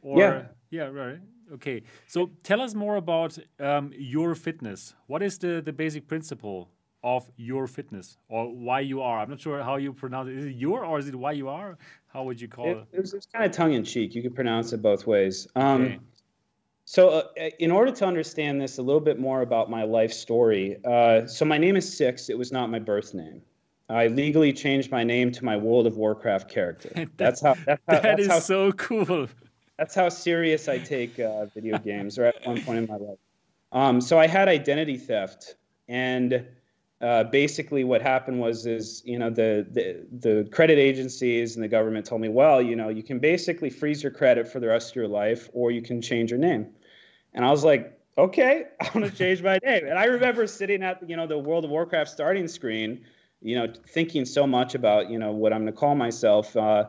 Or, 0.03 0.19
yeah. 0.19 0.43
Yeah. 0.71 0.85
Right. 0.85 1.19
Okay. 1.55 1.83
So 2.07 2.31
tell 2.43 2.61
us 2.61 2.75
more 2.75 2.97
about 2.97 3.39
um, 3.61 3.93
your 3.97 4.35
fitness. 4.35 4.95
What 5.07 5.23
is 5.23 5.39
the 5.39 5.63
the 5.65 5.73
basic 5.73 6.07
principle 6.07 6.69
of 7.03 7.31
your 7.37 7.67
fitness 7.67 8.17
or 8.29 8.47
why 8.47 8.81
you 8.81 9.01
are? 9.03 9.21
I'm 9.21 9.31
not 9.31 9.41
sure 9.41 9.63
how 9.63 9.77
you 9.77 9.93
pronounce 9.93 10.29
it. 10.29 10.39
Is 10.39 10.45
it 10.47 10.57
your 10.57 10.85
or 10.85 10.99
is 10.99 11.09
it 11.09 11.15
why 11.15 11.33
you 11.33 11.49
are? 11.49 11.79
How 12.15 12.23
would 12.23 12.41
you 12.41 12.47
call 12.47 12.71
it? 12.71 12.77
It, 12.77 12.87
it 12.93 13.01
was, 13.01 13.13
was 13.13 13.27
kind 13.27 13.45
of 13.45 13.51
tongue 13.51 13.73
in 13.73 13.83
cheek. 13.85 14.15
You 14.15 14.23
could 14.23 14.37
pronounce 14.37 14.73
it 14.73 14.81
both 14.81 15.05
ways. 15.05 15.49
Um, 15.57 15.83
okay. 15.83 16.01
So, 16.85 17.09
uh, 17.09 17.51
in 17.59 17.73
order 17.73 17.91
to 17.91 18.07
understand 18.07 18.61
this 18.61 18.79
a 18.79 18.83
little 18.83 19.01
bit 19.01 19.19
more 19.19 19.43
about 19.43 19.69
my 19.69 19.83
life 19.83 20.13
story, 20.13 20.77
uh, 20.85 21.27
so 21.27 21.45
my 21.45 21.59
name 21.59 21.77
is 21.77 21.97
Cix. 21.97 22.31
It 22.31 22.39
was 22.39 22.53
not 22.53 22.71
my 22.71 22.79
birth 22.79 23.15
name. 23.15 23.43
I 23.89 24.07
legally 24.07 24.53
changed 24.53 24.93
my 24.93 25.03
name 25.03 25.33
to 25.33 25.45
my 25.45 25.57
World 25.57 25.87
of 25.89 25.97
Warcraft 25.97 26.49
character. 26.49 26.91
that's 27.17 27.41
how. 27.41 27.55
That's 27.67 27.83
how, 27.89 27.95
that 27.95 28.03
that's 28.03 28.23
is 28.23 28.29
how, 28.29 28.39
so 28.39 28.73
cool. 28.73 29.27
That's 29.77 29.95
how 29.95 30.09
serious 30.09 30.69
I 30.69 30.79
take 30.79 31.19
uh, 31.19 31.47
video 31.47 31.79
games. 31.79 32.17
Or 32.17 32.27
at 32.27 32.47
one 32.47 32.63
point 32.63 32.79
in 32.79 32.87
my 32.87 32.97
life, 32.97 33.19
um, 33.73 34.01
so 34.01 34.21
I 34.21 34.29
had 34.29 34.47
identity 34.47 34.99
theft, 34.99 35.57
and 35.89 36.47
uh, 37.05 37.25
basically 37.25 37.85
what 37.85 38.01
happened 38.01 38.41
was 38.41 38.65
is 38.65 39.03
you 39.05 39.19
know 39.19 39.29
the, 39.29 39.67
the 39.71 40.07
the 40.27 40.49
credit 40.51 40.79
agencies 40.79 41.55
and 41.55 41.63
the 41.63 41.69
government 41.69 42.07
told 42.07 42.23
me 42.23 42.31
well 42.31 42.63
you 42.63 42.75
know 42.75 42.89
you 42.89 43.03
can 43.03 43.19
basically 43.19 43.69
freeze 43.69 44.03
your 44.03 44.11
credit 44.11 44.49
for 44.49 44.59
the 44.59 44.69
rest 44.69 44.91
of 44.91 44.97
your 44.97 45.09
life 45.09 45.51
or 45.53 45.71
you 45.71 45.83
can 45.83 46.01
change 46.01 46.31
your 46.31 46.41
name. 46.41 46.67
And 47.35 47.45
i 47.45 47.51
was 47.51 47.63
like 47.63 48.01
okay 48.17 48.65
i 48.81 48.91
want 48.95 49.05
to 49.11 49.15
change 49.17 49.43
my 49.43 49.59
name. 49.63 49.87
And 49.87 49.99
i 49.99 50.07
remember 50.07 50.47
sitting 50.47 50.83
at 50.83 51.07
you 51.07 51.17
know 51.17 51.27
the 51.27 51.39
world 51.39 51.65
of 51.67 51.71
warcraft 51.71 52.09
starting 52.09 52.49
screen 52.49 53.05
you 53.43 53.55
know 53.55 53.71
thinking 53.89 54.25
so 54.25 54.47
much 54.47 54.75
about 54.75 55.11
you 55.11 55.19
know 55.19 55.33
what 55.33 55.53
i'm 55.53 55.61
going 55.61 55.75
to 55.75 55.79
call 55.79 55.95
myself 55.95 56.57
uh, 56.57 56.85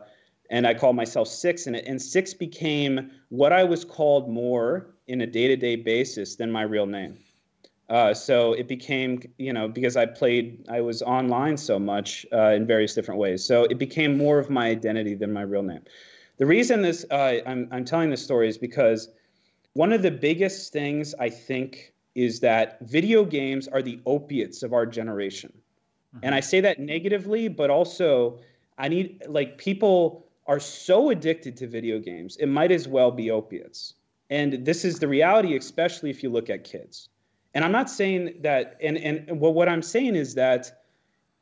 and 0.49 0.65
i 0.65 0.73
called 0.73 0.95
myself 0.95 1.27
Cix 1.27 1.67
and, 1.67 1.75
it 1.75 1.85
and 1.85 2.01
Cix 2.01 2.33
became 2.33 3.11
what 3.27 3.51
i 3.51 3.65
was 3.65 3.83
called 3.83 4.29
more 4.29 4.95
in 5.07 5.19
a 5.19 5.27
day-to-day 5.27 5.75
basis 5.75 6.37
than 6.37 6.49
my 6.51 6.61
real 6.61 6.85
name 6.85 7.17
uh, 7.89 8.13
so 8.13 8.53
it 8.53 8.67
became, 8.67 9.21
you 9.37 9.53
know, 9.53 9.67
because 9.67 9.95
I 9.95 10.05
played, 10.05 10.65
I 10.69 10.81
was 10.81 11.01
online 11.01 11.57
so 11.57 11.77
much 11.77 12.25
uh, 12.33 12.51
in 12.51 12.65
various 12.65 12.95
different 12.95 13.19
ways. 13.19 13.43
So 13.43 13.63
it 13.65 13.77
became 13.77 14.17
more 14.17 14.39
of 14.39 14.49
my 14.49 14.67
identity 14.67 15.13
than 15.13 15.31
my 15.31 15.43
real 15.43 15.63
name. 15.63 15.81
The 16.37 16.45
reason 16.45 16.81
this, 16.81 17.05
uh, 17.11 17.39
I'm, 17.45 17.67
I'm 17.71 17.85
telling 17.85 18.09
this 18.09 18.23
story 18.23 18.49
is 18.49 18.57
because 18.57 19.09
one 19.73 19.93
of 19.93 20.01
the 20.01 20.11
biggest 20.11 20.73
things 20.73 21.13
I 21.19 21.29
think 21.29 21.93
is 22.15 22.39
that 22.39 22.79
video 22.81 23.23
games 23.25 23.67
are 23.67 23.81
the 23.81 23.99
opiates 24.05 24.63
of 24.63 24.73
our 24.73 24.85
generation. 24.85 25.53
Mm-hmm. 26.15 26.25
And 26.25 26.35
I 26.35 26.39
say 26.39 26.61
that 26.61 26.79
negatively, 26.79 27.49
but 27.49 27.69
also 27.69 28.39
I 28.77 28.87
need, 28.87 29.23
like, 29.27 29.57
people 29.57 30.25
are 30.47 30.59
so 30.59 31.09
addicted 31.09 31.57
to 31.57 31.67
video 31.67 31.99
games, 31.99 32.37
it 32.37 32.47
might 32.47 32.71
as 32.71 32.87
well 32.87 33.11
be 33.11 33.31
opiates. 33.31 33.93
And 34.29 34.65
this 34.65 34.85
is 34.85 34.99
the 34.99 35.07
reality, 35.07 35.55
especially 35.55 36.09
if 36.09 36.23
you 36.23 36.29
look 36.29 36.49
at 36.49 36.63
kids. 36.63 37.09
And 37.55 37.63
I'm 37.63 37.71
not 37.71 37.89
saying 37.89 38.35
that, 38.41 38.77
and, 38.83 38.97
and 38.97 39.39
well, 39.39 39.53
what 39.53 39.67
I'm 39.67 39.81
saying 39.81 40.15
is 40.15 40.35
that 40.35 40.71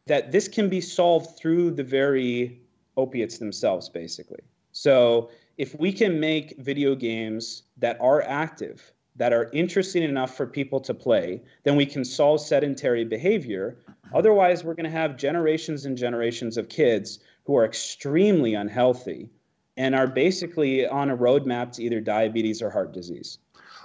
that 0.06 0.32
this 0.32 0.48
can 0.48 0.70
be 0.70 0.82
solved 0.82 1.38
through 1.38 1.72
the 1.72 1.84
very 1.84 2.62
opiates 2.98 3.38
themselves, 3.38 3.90
basically. 3.90 4.42
So 4.74 5.30
if 5.58 5.80
we 5.80 5.94
can 5.94 6.20
make 6.20 6.58
video 6.60 6.94
games 6.94 7.64
that 7.78 7.98
are 8.02 8.22
active, 8.22 8.92
that 9.16 9.32
are 9.32 9.50
interesting 9.54 10.04
enough 10.04 10.36
for 10.36 10.46
people 10.46 10.80
to 10.82 10.94
play, 10.94 11.42
then 11.64 11.76
we 11.76 11.86
can 11.86 12.04
solve 12.04 12.42
sedentary 12.42 13.06
behavior. 13.06 13.78
Otherwise, 14.14 14.64
we're 14.64 14.74
going 14.74 14.84
to 14.84 14.90
have 14.90 15.18
generations 15.18 15.86
and 15.86 15.98
generations 15.98 16.58
of 16.58 16.68
kids 16.68 17.20
who 17.46 17.56
are 17.56 17.66
extremely 17.66 18.56
unhealthy 18.56 19.30
and 19.78 19.96
are 19.96 20.08
basically 20.08 20.86
on 20.88 21.10
a 21.10 21.18
roadmap 21.18 21.72
to 21.74 21.84
either 21.84 22.00
diabetes 22.00 22.62
or 22.62 22.70
heart 22.70 22.92
disease. 22.92 23.38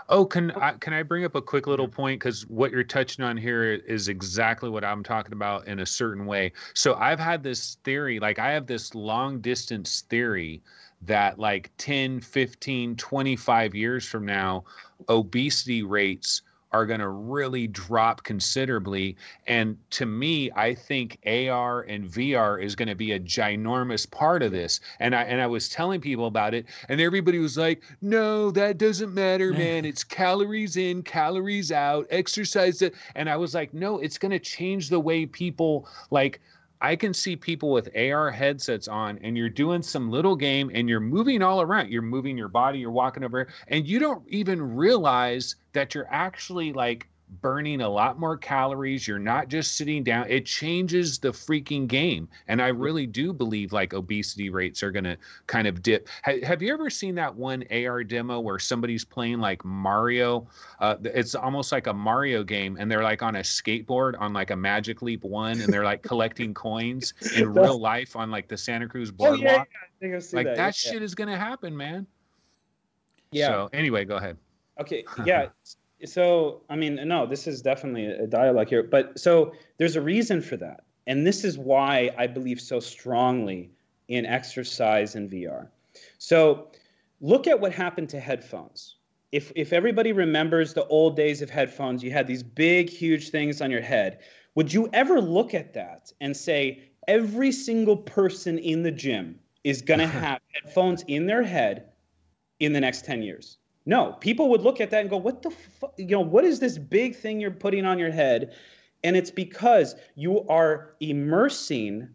Oh, 0.08 0.24
can 0.24 0.52
oh. 0.52 0.60
I, 0.60 0.72
can 0.72 0.92
I 0.92 1.02
bring 1.02 1.24
up 1.24 1.34
a 1.34 1.42
quick 1.42 1.66
little 1.66 1.88
point? 1.88 2.20
Because 2.20 2.42
what 2.48 2.70
you're 2.70 2.84
touching 2.84 3.24
on 3.24 3.36
here 3.36 3.74
is 3.74 4.08
exactly 4.08 4.70
what 4.70 4.84
I'm 4.84 5.02
talking 5.02 5.32
about 5.32 5.66
in 5.68 5.80
a 5.80 5.86
certain 5.86 6.26
way. 6.26 6.52
So 6.74 6.94
I've 6.94 7.20
had 7.20 7.42
this 7.42 7.76
theory, 7.84 8.18
like 8.18 8.38
I 8.38 8.52
have 8.52 8.66
this 8.66 8.94
long 8.94 9.40
distance 9.40 10.02
theory 10.08 10.62
that 11.02 11.38
like 11.38 11.70
10, 11.78 12.20
15, 12.20 12.96
25 12.96 13.74
years 13.74 14.06
from 14.06 14.24
now, 14.26 14.64
obesity 15.08 15.82
rates 15.82 16.42
are 16.72 16.86
going 16.86 17.00
to 17.00 17.08
really 17.08 17.66
drop 17.66 18.22
considerably. 18.24 19.16
And 19.46 19.76
to 19.90 20.06
me, 20.06 20.50
I 20.54 20.74
think 20.74 21.18
AR 21.26 21.82
and 21.82 22.08
VR 22.08 22.62
is 22.62 22.76
going 22.76 22.88
to 22.88 22.94
be 22.94 23.12
a 23.12 23.20
ginormous 23.20 24.10
part 24.10 24.42
of 24.42 24.52
this. 24.52 24.80
And 25.00 25.14
I 25.14 25.22
and 25.22 25.40
I 25.40 25.46
was 25.46 25.68
telling 25.68 26.00
people 26.00 26.26
about 26.26 26.54
it, 26.54 26.66
and 26.88 27.00
everybody 27.00 27.38
was 27.38 27.56
like, 27.56 27.82
"No, 28.00 28.50
that 28.50 28.78
doesn't 28.78 29.14
matter, 29.14 29.52
man. 29.64 29.84
It's 29.84 30.04
calories 30.04 30.76
in, 30.76 31.02
calories 31.02 31.72
out, 31.72 32.06
exercise." 32.10 32.82
It. 32.82 32.94
And 33.14 33.30
I 33.30 33.36
was 33.36 33.54
like, 33.54 33.72
"No, 33.72 33.98
it's 33.98 34.18
going 34.18 34.32
to 34.32 34.38
change 34.38 34.88
the 34.88 35.00
way 35.00 35.26
people 35.26 35.88
like." 36.10 36.40
I 36.80 36.94
can 36.96 37.12
see 37.12 37.34
people 37.34 37.72
with 37.72 37.96
AR 37.96 38.30
headsets 38.30 38.88
on 38.88 39.18
and 39.22 39.36
you're 39.36 39.48
doing 39.48 39.82
some 39.82 40.10
little 40.10 40.36
game 40.36 40.70
and 40.72 40.88
you're 40.88 41.00
moving 41.00 41.42
all 41.42 41.60
around. 41.60 41.90
You're 41.90 42.02
moving 42.02 42.38
your 42.38 42.48
body, 42.48 42.78
you're 42.78 42.90
walking 42.90 43.24
over, 43.24 43.48
and 43.68 43.86
you 43.86 43.98
don't 43.98 44.22
even 44.28 44.76
realize 44.76 45.56
that 45.72 45.94
you're 45.94 46.08
actually 46.10 46.72
like 46.72 47.08
burning 47.40 47.80
a 47.80 47.88
lot 47.88 48.18
more 48.18 48.36
calories. 48.36 49.06
You're 49.06 49.18
not 49.18 49.48
just 49.48 49.76
sitting 49.76 50.02
down. 50.02 50.26
It 50.28 50.46
changes 50.46 51.18
the 51.18 51.28
freaking 51.28 51.86
game. 51.86 52.28
And 52.48 52.60
I 52.60 52.68
really 52.68 53.06
do 53.06 53.32
believe 53.32 53.72
like 53.72 53.92
obesity 53.92 54.50
rates 54.50 54.82
are 54.82 54.90
going 54.90 55.04
to 55.04 55.16
kind 55.46 55.66
of 55.66 55.82
dip. 55.82 56.08
Ha- 56.24 56.44
have 56.44 56.62
you 56.62 56.72
ever 56.72 56.90
seen 56.90 57.14
that 57.16 57.34
one 57.34 57.64
AR 57.70 58.04
demo 58.04 58.40
where 58.40 58.58
somebody's 58.58 59.04
playing 59.04 59.40
like 59.40 59.64
Mario? 59.64 60.48
Uh, 60.80 60.96
it's 61.04 61.34
almost 61.34 61.72
like 61.72 61.86
a 61.86 61.92
Mario 61.94 62.42
game 62.42 62.76
and 62.78 62.90
they're 62.90 63.02
like 63.02 63.22
on 63.22 63.36
a 63.36 63.40
skateboard 63.40 64.18
on 64.20 64.32
like 64.32 64.50
a 64.50 64.56
Magic 64.56 65.02
Leap 65.02 65.24
1 65.24 65.60
and 65.60 65.72
they're 65.72 65.84
like 65.84 66.02
collecting 66.02 66.54
coins 66.54 67.14
in 67.36 67.52
real 67.52 67.78
life 67.78 68.16
on 68.16 68.30
like 68.30 68.48
the 68.48 68.56
Santa 68.56 68.88
Cruz 68.88 69.10
boardwalk. 69.10 69.40
Oh, 69.40 70.06
yeah, 70.06 70.08
yeah. 70.08 70.20
like 70.32 70.46
that, 70.46 70.56
that 70.56 70.74
shit 70.74 71.02
is 71.02 71.14
going 71.14 71.28
to 71.28 71.38
happen, 71.38 71.76
man. 71.76 72.06
Yeah. 73.30 73.48
So 73.48 73.70
anyway, 73.72 74.04
go 74.04 74.16
ahead. 74.16 74.36
Okay. 74.80 75.04
Yeah 75.26 75.48
so 76.04 76.62
i 76.70 76.76
mean 76.76 76.98
no 77.08 77.26
this 77.26 77.46
is 77.46 77.62
definitely 77.62 78.06
a 78.06 78.26
dialogue 78.26 78.68
here 78.68 78.82
but 78.82 79.18
so 79.18 79.52
there's 79.78 79.96
a 79.96 80.00
reason 80.00 80.40
for 80.40 80.56
that 80.56 80.84
and 81.06 81.26
this 81.26 81.44
is 81.44 81.58
why 81.58 82.10
i 82.16 82.26
believe 82.26 82.60
so 82.60 82.78
strongly 82.78 83.70
in 84.08 84.24
exercise 84.26 85.14
and 85.14 85.30
VR. 85.30 85.68
So 86.18 86.68
look 87.20 87.46
at 87.46 87.60
what 87.60 87.72
happened 87.72 88.08
to 88.10 88.20
headphones. 88.20 88.96
If, 89.30 89.52
if 89.54 89.72
everybody 89.74 90.12
remembers 90.12 90.72
the 90.72 90.86
old 90.86 91.14
days 91.14 91.42
of 91.42 91.50
headphones, 91.50 92.02
you 92.02 92.10
had 92.10 92.26
these 92.26 92.42
big, 92.42 92.88
huge 92.88 93.28
things 93.28 93.60
on 93.60 93.70
your 93.70 93.82
head. 93.82 94.20
Would 94.54 94.72
you 94.72 94.88
ever 94.94 95.20
look 95.20 95.54
at 95.54 95.74
that 95.74 96.10
and 96.20 96.34
say, 96.34 96.82
every 97.06 97.52
single 97.52 97.96
person 97.96 98.58
in 98.58 98.82
the 98.82 98.90
gym 98.90 99.38
is 99.64 99.82
going 99.82 100.00
to 100.00 100.06
have 100.06 100.40
headphones 100.54 101.04
in 101.06 101.26
their 101.26 101.42
head 101.42 101.90
in 102.58 102.72
the 102.72 102.80
next 102.80 103.04
10 103.04 103.22
years? 103.22 103.58
No, 103.88 104.12
people 104.20 104.50
would 104.50 104.60
look 104.60 104.82
at 104.82 104.90
that 104.90 105.00
and 105.00 105.08
go, 105.08 105.16
"What 105.16 105.40
the 105.40 105.48
fuck? 105.48 105.94
You 105.96 106.08
know, 106.08 106.20
what 106.20 106.44
is 106.44 106.60
this 106.60 106.76
big 106.76 107.16
thing 107.16 107.40
you're 107.40 107.50
putting 107.50 107.86
on 107.86 107.98
your 107.98 108.10
head?" 108.10 108.54
And 109.02 109.16
it's 109.16 109.30
because 109.30 109.96
you 110.14 110.46
are 110.46 110.94
immersing 111.00 112.10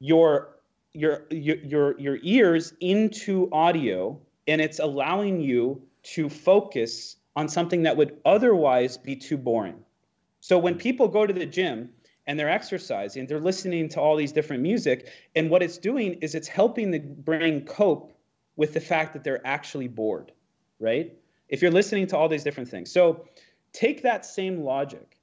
your 0.00 0.56
your 0.92 1.24
your 1.30 1.56
your, 1.58 2.00
your 2.00 2.18
ears 2.24 2.74
into 2.80 3.48
audio, 3.52 4.20
and 4.48 4.60
it's 4.60 4.80
allowing 4.80 5.40
you 5.40 5.82
to 6.14 6.28
focus 6.28 7.14
on 7.36 7.48
something 7.48 7.84
that 7.84 7.96
would 7.96 8.18
otherwise 8.24 8.98
be 8.98 9.14
too 9.14 9.36
boring. 9.36 9.84
So 10.40 10.58
when 10.58 10.74
people 10.74 11.06
go 11.06 11.28
to 11.28 11.32
the 11.32 11.46
gym 11.46 11.90
and 12.26 12.36
they're 12.36 12.50
exercising, 12.50 13.28
they're 13.28 13.38
listening 13.38 13.88
to 13.90 14.00
all 14.00 14.16
these 14.16 14.32
different 14.32 14.64
music, 14.64 15.06
and 15.36 15.48
what 15.48 15.62
it's 15.62 15.78
doing 15.78 16.14
is 16.14 16.34
it's 16.34 16.48
helping 16.48 16.90
the 16.90 16.98
brain 16.98 17.64
cope 17.66 18.12
with 18.56 18.74
the 18.74 18.80
fact 18.80 19.12
that 19.12 19.22
they're 19.22 19.46
actually 19.46 19.86
bored 19.86 20.32
right? 20.78 21.16
If 21.48 21.62
you're 21.62 21.70
listening 21.70 22.06
to 22.08 22.16
all 22.16 22.28
these 22.28 22.44
different 22.44 22.68
things. 22.68 22.90
So 22.90 23.26
take 23.72 24.02
that 24.02 24.24
same 24.24 24.62
logic 24.62 25.18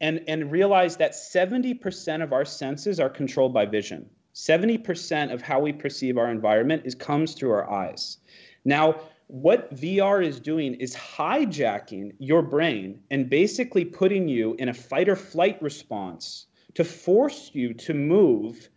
and, 0.00 0.24
and 0.28 0.50
realize 0.50 0.96
that 0.96 1.12
70% 1.12 2.22
of 2.22 2.32
our 2.32 2.44
senses 2.44 3.00
are 3.00 3.08
controlled 3.08 3.54
by 3.54 3.66
vision. 3.66 4.10
70% 4.34 5.32
of 5.32 5.42
how 5.42 5.60
we 5.60 5.72
perceive 5.72 6.18
our 6.18 6.30
environment 6.30 6.82
is 6.84 6.94
comes 6.94 7.34
through 7.34 7.52
our 7.52 7.70
eyes. 7.70 8.18
Now, 8.64 9.00
what 9.28 9.74
VR 9.74 10.24
is 10.24 10.40
doing 10.40 10.74
is 10.74 10.94
hijacking 10.94 12.14
your 12.18 12.42
brain 12.42 13.00
and 13.10 13.30
basically 13.30 13.84
putting 13.84 14.28
you 14.28 14.54
in 14.58 14.68
a 14.68 14.74
fight 14.74 15.08
or 15.08 15.16
flight 15.16 15.62
response 15.62 16.46
to 16.74 16.84
force 16.84 17.50
you 17.54 17.74
to 17.74 17.94
move 17.94 18.68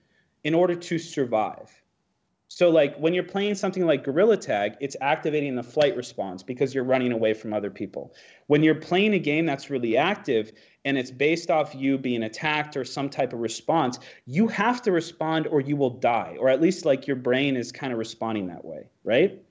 in 0.43 0.53
order 0.53 0.75
to 0.75 0.99
survive. 0.99 1.71
So 2.47 2.69
like 2.69 2.95
when 2.97 3.13
you're 3.13 3.23
playing 3.23 3.55
something 3.55 3.85
like 3.85 4.03
Gorilla 4.03 4.37
Tag, 4.37 4.75
it's 4.79 4.95
activating 5.01 5.55
the 5.55 5.63
flight 5.63 5.97
response 5.97 6.43
because 6.43 6.75
you're 6.75 6.83
running 6.83 7.11
away 7.11 7.33
from 7.33 7.53
other 7.53 7.71
people. 7.71 8.13
When 8.47 8.61
you're 8.61 8.75
playing 8.75 9.13
a 9.13 9.19
game 9.19 9.45
that's 9.45 9.69
really 9.69 9.97
active 9.97 10.51
and 10.85 10.97
it's 10.97 11.09
based 11.09 11.49
off 11.49 11.73
you 11.73 11.97
being 11.97 12.23
attacked 12.23 12.77
or 12.77 12.85
some 12.85 13.09
type 13.09 13.33
of 13.33 13.39
response, 13.39 13.99
you 14.25 14.47
have 14.47 14.81
to 14.83 14.91
respond 14.91 15.47
or 15.47 15.59
you 15.59 15.75
will 15.75 15.89
die, 15.89 16.37
or 16.39 16.49
at 16.49 16.61
least 16.61 16.85
like 16.85 17.07
your 17.07 17.15
brain 17.15 17.57
is 17.57 17.71
kind 17.71 17.91
of 17.91 17.97
responding 17.97 18.47
that 18.47 18.63
way, 18.63 18.89
right? 19.03 19.41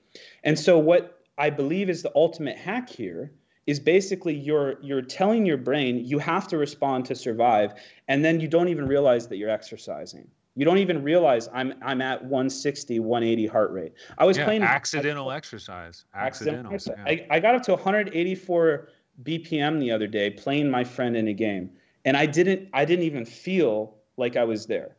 And 0.43 0.57
so 0.57 0.79
what 0.79 1.21
I 1.37 1.49
believe 1.49 1.89
is 1.89 2.01
the 2.01 2.11
ultimate 2.15 2.57
hack 2.57 2.89
here 2.89 3.33
is 3.67 3.79
basically 3.79 4.35
you're 4.35 4.75
you're 4.81 5.01
telling 5.01 5.45
your 5.45 5.57
brain 5.57 6.05
you 6.05 6.19
have 6.19 6.47
to 6.47 6.57
respond 6.57 7.05
to 7.05 7.15
survive 7.15 7.73
and 8.07 8.23
then 8.23 8.39
you 8.39 8.47
don't 8.47 8.69
even 8.69 8.87
realize 8.87 9.27
that 9.27 9.37
you're 9.37 9.49
exercising 9.49 10.27
you 10.55 10.65
don't 10.65 10.77
even 10.77 11.03
realize 11.03 11.49
I'm 11.53 11.73
I'm 11.81 12.01
at 12.01 12.21
160, 12.21 12.99
180 12.99 13.47
heart 13.47 13.71
rate. 13.71 13.93
I 14.17 14.25
was 14.25 14.37
yeah, 14.37 14.45
playing 14.45 14.63
accidental 14.63 15.31
exercise. 15.31 16.05
Accidental. 16.13 16.73
accidental 16.73 17.05
yeah. 17.05 17.25
I, 17.29 17.35
I 17.37 17.39
got 17.39 17.55
up 17.55 17.63
to 17.63 17.73
184 17.73 18.89
BPM 19.23 19.79
the 19.79 19.91
other 19.91 20.07
day 20.07 20.29
playing 20.29 20.69
my 20.69 20.83
friend 20.83 21.15
in 21.15 21.27
a 21.27 21.33
game, 21.33 21.69
and 22.05 22.15
I 22.15 22.25
didn't 22.25 22.69
I 22.73 22.85
didn't 22.85 23.05
even 23.05 23.25
feel 23.25 23.95
like 24.17 24.37
I 24.37 24.45
was 24.45 24.65
there. 24.65 24.95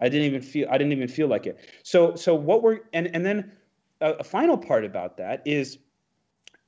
I 0.00 0.08
didn't 0.08 0.26
even 0.26 0.42
feel 0.42 0.68
I 0.70 0.78
didn't 0.78 0.92
even 0.92 1.08
feel 1.08 1.26
like 1.26 1.46
it. 1.46 1.58
So 1.82 2.14
so 2.14 2.34
what 2.34 2.62
we're 2.62 2.80
and 2.92 3.08
and 3.14 3.26
then 3.26 3.52
a, 4.00 4.12
a 4.14 4.24
final 4.24 4.56
part 4.56 4.84
about 4.84 5.16
that 5.16 5.42
is 5.44 5.78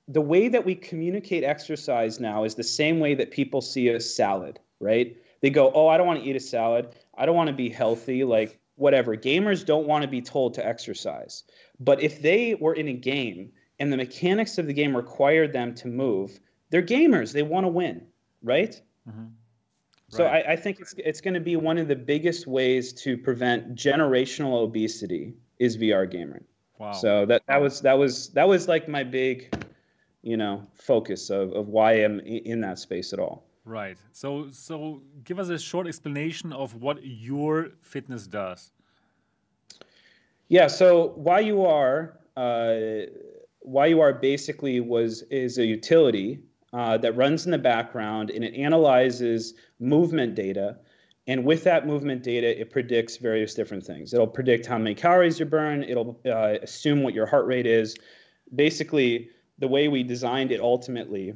the 0.09 0.21
way 0.21 0.49
that 0.49 0.65
we 0.65 0.75
communicate 0.75 1.45
exercise 1.45 2.21
now 2.21 2.45
is 2.45 2.57
the 2.57 2.65
same 2.65 3.01
way 3.01 3.15
that 3.15 3.31
people 3.31 3.61
see 3.61 3.89
a 3.89 4.01
salad, 4.01 4.61
right? 4.81 5.17
They 5.45 5.51
go, 5.51 5.71
"Oh, 5.75 5.89
I 5.89 5.99
don't 5.99 6.07
want 6.07 6.23
to 6.23 6.27
eat 6.27 6.37
a 6.37 6.41
salad. 6.41 6.97
I 7.15 7.27
don't 7.27 7.37
want 7.37 7.49
to 7.49 7.55
be 7.55 7.69
healthy, 7.69 8.25
like 8.25 8.59
whatever. 8.77 9.15
Gamers 9.15 9.63
don't 9.67 9.87
want 9.87 10.01
to 10.01 10.09
be 10.09 10.23
told 10.23 10.55
to 10.55 10.67
exercise. 10.67 11.43
But 11.79 12.03
if 12.03 12.23
they 12.23 12.55
were 12.55 12.73
in 12.73 12.89
a 12.89 12.95
game 12.95 13.53
and 13.79 13.93
the 13.93 13.99
mechanics 13.99 14.57
of 14.57 14.67
the 14.67 14.73
game 14.73 14.97
required 14.97 15.53
them 15.53 15.75
to 15.75 15.89
move, 15.89 16.41
they're 16.71 16.81
gamers. 16.81 17.35
They 17.35 17.43
want 17.43 17.65
to 17.65 17.69
win, 17.69 18.07
right? 18.43 18.81
Mm-hmm. 19.07 19.27
So 20.09 20.25
right. 20.25 20.47
I, 20.47 20.53
I, 20.53 20.57
think 20.57 20.81
it's 20.81 20.95
it's 20.97 21.21
going 21.21 21.35
to 21.35 21.41
be 21.41 21.57
one 21.57 21.77
of 21.77 21.89
the 21.89 21.97
biggest 21.97 22.47
ways 22.47 22.95
to 23.03 23.19
prevent 23.19 23.75
generational 23.75 24.63
obesity 24.63 25.35
is 25.59 25.77
VR 25.77 26.11
gaming. 26.11 26.45
Wow. 26.79 26.93
So 26.93 27.27
that 27.27 27.43
that 27.49 27.61
was 27.61 27.83
that 27.83 27.99
was 27.99 28.31
that 28.31 28.49
was 28.49 28.67
like 28.67 28.89
my 28.89 29.05
big, 29.05 29.55
you 30.23 30.39
know, 30.39 30.67
focus 30.73 31.29
of 31.29 31.53
of 31.53 31.69
why 31.69 32.03
I'm 32.03 32.19
in 32.21 32.63
that 32.63 32.79
space 32.79 33.13
at 33.13 33.19
all. 33.19 33.45
Right. 33.65 33.97
So 34.13 34.49
so 34.51 35.03
give 35.25 35.39
us 35.39 35.49
a 35.49 35.59
short 35.59 35.87
explanation 35.87 36.53
of 36.53 36.75
what 36.83 36.99
your 37.03 37.71
fitness 37.81 38.27
does. 38.27 38.73
Yeah. 40.49 40.67
So 40.67 41.15
YUR, 41.27 42.19
uh, 42.37 42.81
are 43.67 44.13
basically 44.13 44.81
was 44.81 45.23
is 45.31 45.57
a 45.59 45.65
utility 45.65 46.41
uh, 46.75 46.99
that 46.99 47.17
runs 47.17 47.47
in 47.47 47.53
the 47.53 47.59
background 47.59 48.31
and 48.31 48.45
it 48.45 48.55
analyzes 48.55 49.55
movement 49.81 50.35
data. 50.35 50.77
And 51.27 51.47
with 51.47 51.65
that 51.65 51.87
movement 51.87 52.23
data, 52.23 52.61
it 52.61 52.71
predicts 52.71 53.17
various 53.17 53.55
different 53.55 53.83
things. 53.83 54.13
It'll 54.13 54.27
predict 54.27 54.67
how 54.67 54.77
many 54.77 54.95
calories 54.95 55.41
you 55.41 55.47
burn. 55.47 55.83
It'll 55.83 56.21
uh, 56.27 56.59
assume 56.63 57.03
what 57.03 57.15
your 57.15 57.25
heart 57.25 57.47
rate 57.47 57.67
is. 57.67 57.97
Basically, 58.55 59.31
the 59.59 59.69
way 59.69 59.89
we 59.89 60.03
designed 60.03 60.53
it 60.53 60.61
ultimately 60.61 61.33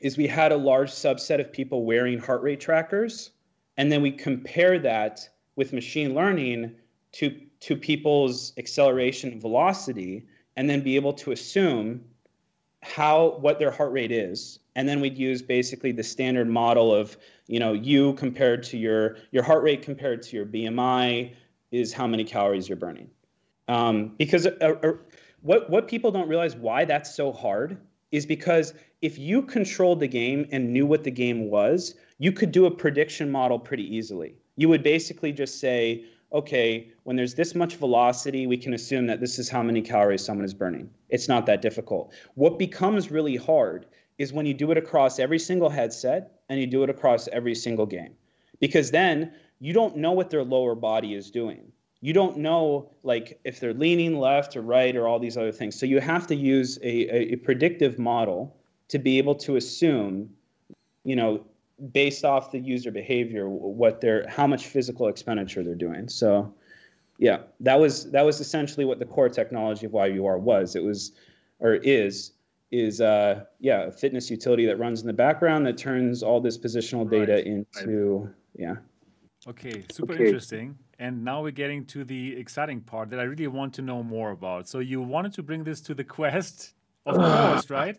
is 0.00 0.16
we 0.16 0.26
had 0.26 0.52
a 0.52 0.56
large 0.56 0.90
subset 0.90 1.40
of 1.40 1.52
people 1.52 1.84
wearing 1.84 2.18
heart 2.18 2.42
rate 2.42 2.60
trackers, 2.60 3.30
and 3.76 3.92
then 3.92 4.02
we 4.02 4.10
compare 4.10 4.78
that 4.78 5.28
with 5.56 5.72
machine 5.72 6.14
learning 6.14 6.74
to, 7.12 7.38
to 7.60 7.76
people's 7.76 8.52
acceleration 8.56 9.40
velocity, 9.40 10.26
and 10.56 10.68
then 10.68 10.82
be 10.82 10.96
able 10.96 11.12
to 11.12 11.32
assume 11.32 12.04
how 12.82 13.36
what 13.40 13.58
their 13.58 13.70
heart 13.70 13.92
rate 13.92 14.12
is. 14.12 14.58
And 14.74 14.88
then 14.88 15.00
we'd 15.00 15.18
use 15.18 15.42
basically 15.42 15.92
the 15.92 16.02
standard 16.02 16.48
model 16.48 16.94
of 16.94 17.16
you 17.46 17.58
know 17.58 17.72
you 17.72 18.14
compared 18.14 18.62
to 18.64 18.78
your 18.78 19.16
your 19.30 19.42
heart 19.42 19.62
rate 19.62 19.82
compared 19.82 20.22
to 20.22 20.36
your 20.36 20.46
bmi 20.46 21.34
is 21.70 21.92
how 21.92 22.06
many 22.06 22.24
calories 22.24 22.68
you're 22.68 22.76
burning. 22.76 23.10
Um, 23.68 24.14
because 24.16 24.46
uh, 24.46 24.50
uh, 24.60 24.92
what 25.42 25.68
what 25.68 25.88
people 25.88 26.10
don't 26.10 26.28
realize 26.28 26.56
why 26.56 26.84
that's 26.84 27.14
so 27.14 27.32
hard 27.32 27.78
is 28.10 28.26
because 28.26 28.74
if 29.02 29.18
you 29.18 29.42
controlled 29.42 30.00
the 30.00 30.06
game 30.06 30.46
and 30.52 30.72
knew 30.72 30.86
what 30.86 31.04
the 31.04 31.10
game 31.10 31.48
was, 31.48 31.94
you 32.18 32.32
could 32.32 32.52
do 32.52 32.66
a 32.66 32.70
prediction 32.70 33.30
model 33.30 33.58
pretty 33.58 33.96
easily. 33.96 34.34
You 34.56 34.68
would 34.68 34.82
basically 34.82 35.32
just 35.32 35.60
say, 35.60 36.04
okay, 36.32 36.88
when 37.04 37.16
there's 37.16 37.34
this 37.34 37.54
much 37.54 37.76
velocity, 37.76 38.46
we 38.46 38.56
can 38.56 38.74
assume 38.74 39.06
that 39.06 39.20
this 39.20 39.38
is 39.38 39.48
how 39.48 39.62
many 39.62 39.80
calories 39.80 40.24
someone 40.24 40.44
is 40.44 40.54
burning. 40.54 40.90
It's 41.08 41.28
not 41.28 41.46
that 41.46 41.62
difficult. 41.62 42.12
What 42.34 42.58
becomes 42.58 43.10
really 43.10 43.36
hard 43.36 43.86
is 44.18 44.32
when 44.32 44.46
you 44.46 44.54
do 44.54 44.70
it 44.70 44.78
across 44.78 45.18
every 45.18 45.38
single 45.38 45.70
headset 45.70 46.40
and 46.48 46.60
you 46.60 46.66
do 46.66 46.82
it 46.82 46.90
across 46.90 47.26
every 47.28 47.54
single 47.54 47.86
game. 47.86 48.14
Because 48.60 48.90
then 48.90 49.32
you 49.60 49.72
don't 49.72 49.96
know 49.96 50.12
what 50.12 50.30
their 50.30 50.44
lower 50.44 50.74
body 50.74 51.14
is 51.14 51.30
doing 51.30 51.72
you 52.00 52.12
don't 52.12 52.38
know 52.38 52.90
like 53.02 53.38
if 53.44 53.60
they're 53.60 53.74
leaning 53.74 54.18
left 54.18 54.56
or 54.56 54.62
right 54.62 54.96
or 54.96 55.06
all 55.06 55.18
these 55.18 55.36
other 55.36 55.52
things. 55.52 55.78
So 55.78 55.86
you 55.86 56.00
have 56.00 56.26
to 56.28 56.34
use 56.34 56.78
a, 56.82 57.32
a, 57.32 57.36
predictive 57.36 57.98
model 57.98 58.56
to 58.88 58.98
be 58.98 59.18
able 59.18 59.34
to 59.36 59.56
assume, 59.56 60.30
you 61.04 61.14
know, 61.14 61.44
based 61.92 62.24
off 62.24 62.52
the 62.52 62.58
user 62.58 62.90
behavior, 62.90 63.48
what 63.48 64.00
they're 64.00 64.26
how 64.28 64.46
much 64.46 64.66
physical 64.66 65.08
expenditure 65.08 65.62
they're 65.62 65.74
doing. 65.74 66.08
So 66.08 66.54
yeah, 67.18 67.40
that 67.60 67.78
was 67.78 68.10
that 68.10 68.24
was 68.24 68.40
essentially 68.40 68.86
what 68.86 68.98
the 68.98 69.06
core 69.06 69.28
technology 69.28 69.86
of 69.86 69.92
YUR 69.92 70.38
was. 70.38 70.76
It 70.76 70.82
was 70.82 71.12
or 71.60 71.74
is 71.74 72.32
is 72.70 73.00
uh, 73.00 73.44
yeah 73.58 73.84
a 73.84 73.92
fitness 73.92 74.30
utility 74.30 74.64
that 74.66 74.78
runs 74.78 75.02
in 75.02 75.06
the 75.06 75.12
background 75.12 75.66
that 75.66 75.76
turns 75.76 76.22
all 76.22 76.40
this 76.40 76.56
positional 76.56 77.08
data 77.08 77.34
right. 77.34 77.46
into 77.46 78.30
yeah 78.56 78.76
Okay, 79.48 79.84
super 79.90 80.12
okay. 80.14 80.26
interesting. 80.26 80.76
And 81.00 81.24
now 81.24 81.42
we're 81.42 81.50
getting 81.50 81.86
to 81.86 82.04
the 82.04 82.36
exciting 82.36 82.82
part 82.82 83.08
that 83.08 83.18
I 83.18 83.22
really 83.22 83.46
want 83.46 83.72
to 83.74 83.82
know 83.82 84.02
more 84.02 84.32
about. 84.32 84.68
So 84.68 84.80
you 84.80 85.00
wanted 85.00 85.32
to 85.32 85.42
bring 85.42 85.64
this 85.64 85.80
to 85.82 85.94
the 85.94 86.04
Quest, 86.04 86.74
of 87.06 87.14
course, 87.16 87.70
right? 87.70 87.96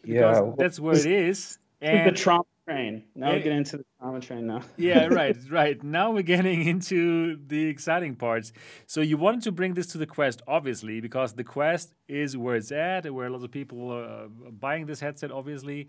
Because 0.00 0.38
yeah, 0.38 0.52
that's 0.56 0.78
where 0.78 0.94
it 0.94 1.04
is. 1.04 1.58
And 1.80 2.08
the 2.08 2.12
trauma 2.12 2.44
train. 2.64 3.02
Now 3.16 3.32
we 3.32 3.40
get 3.40 3.52
into 3.52 3.78
the 3.78 3.84
trauma 3.98 4.20
train 4.20 4.46
now. 4.46 4.62
yeah, 4.76 5.06
right, 5.10 5.36
right. 5.50 5.82
Now 5.82 6.12
we're 6.12 6.22
getting 6.22 6.62
into 6.68 7.40
the 7.44 7.66
exciting 7.66 8.14
parts. 8.14 8.52
So 8.86 9.00
you 9.00 9.16
wanted 9.16 9.42
to 9.42 9.50
bring 9.50 9.74
this 9.74 9.88
to 9.88 9.98
the 9.98 10.06
Quest, 10.06 10.42
obviously, 10.46 11.00
because 11.00 11.32
the 11.32 11.42
Quest 11.42 11.92
is 12.06 12.36
where 12.36 12.54
it's 12.54 12.70
at, 12.70 13.12
where 13.12 13.26
a 13.26 13.30
lot 13.30 13.42
of 13.42 13.50
people 13.50 13.90
are 13.90 14.28
buying 14.28 14.86
this 14.86 15.00
headset, 15.00 15.32
obviously. 15.32 15.88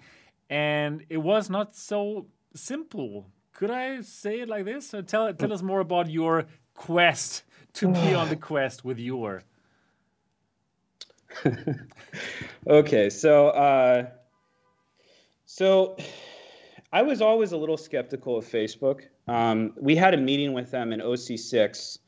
And 0.49 1.05
it 1.09 1.17
was 1.17 1.47
not 1.47 1.75
so 1.75 2.25
simple 2.55 3.27
could 3.55 3.71
I 3.71 4.01
say 4.01 4.41
it 4.41 4.49
like 4.49 4.65
this? 4.65 4.87
So 4.87 5.01
tell 5.01 5.33
tell 5.33 5.51
us 5.51 5.61
more 5.61 5.79
about 5.79 6.09
your 6.09 6.45
quest 6.75 7.43
to 7.75 7.87
be 7.87 8.13
on 8.21 8.29
the 8.29 8.35
quest 8.35 8.83
with 8.83 8.99
your? 8.99 9.43
okay, 12.67 13.09
so 13.09 13.47
uh, 13.49 14.07
so 15.45 15.97
I 16.91 17.01
was 17.01 17.21
always 17.21 17.53
a 17.53 17.57
little 17.57 17.77
skeptical 17.77 18.37
of 18.37 18.45
Facebook. 18.45 19.03
Um, 19.27 19.73
we 19.79 19.95
had 19.95 20.13
a 20.13 20.17
meeting 20.17 20.53
with 20.53 20.71
them 20.71 20.91
in 20.91 20.99
OC6, 20.99 21.99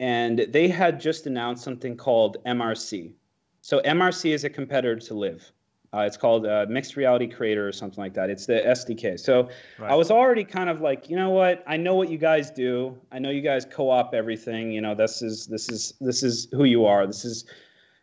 and 0.00 0.46
they 0.50 0.68
had 0.68 1.00
just 1.00 1.26
announced 1.26 1.62
something 1.64 1.96
called 1.96 2.38
MRC. 2.44 3.14
So 3.60 3.80
MRC 3.80 4.32
is 4.34 4.44
a 4.44 4.50
competitor 4.50 4.96
to 4.96 5.14
LIV. 5.14 5.52
Uh, 5.94 6.00
it's 6.00 6.18
called 6.18 6.46
uh, 6.46 6.66
Mixed 6.68 6.96
Reality 6.96 7.26
Creator 7.26 7.66
or 7.66 7.72
something 7.72 8.02
like 8.02 8.12
that. 8.14 8.28
It's 8.28 8.44
the 8.44 8.60
SDK. 8.60 9.18
So 9.18 9.48
right. 9.78 9.90
I 9.90 9.94
was 9.94 10.10
already 10.10 10.44
kind 10.44 10.68
of 10.68 10.82
like, 10.82 11.08
you 11.08 11.16
know 11.16 11.30
what? 11.30 11.64
I 11.66 11.78
know 11.78 11.94
what 11.94 12.10
you 12.10 12.18
guys 12.18 12.50
do. 12.50 12.96
I 13.10 13.18
know 13.18 13.30
you 13.30 13.40
guys 13.40 13.64
co-op 13.64 14.14
everything. 14.14 14.70
You 14.70 14.82
know, 14.82 14.94
this 14.94 15.22
is 15.22 15.46
this 15.46 15.70
is 15.70 15.94
this 16.00 16.22
is 16.22 16.48
who 16.52 16.64
you 16.64 16.84
are. 16.84 17.06
This 17.06 17.24
is, 17.24 17.46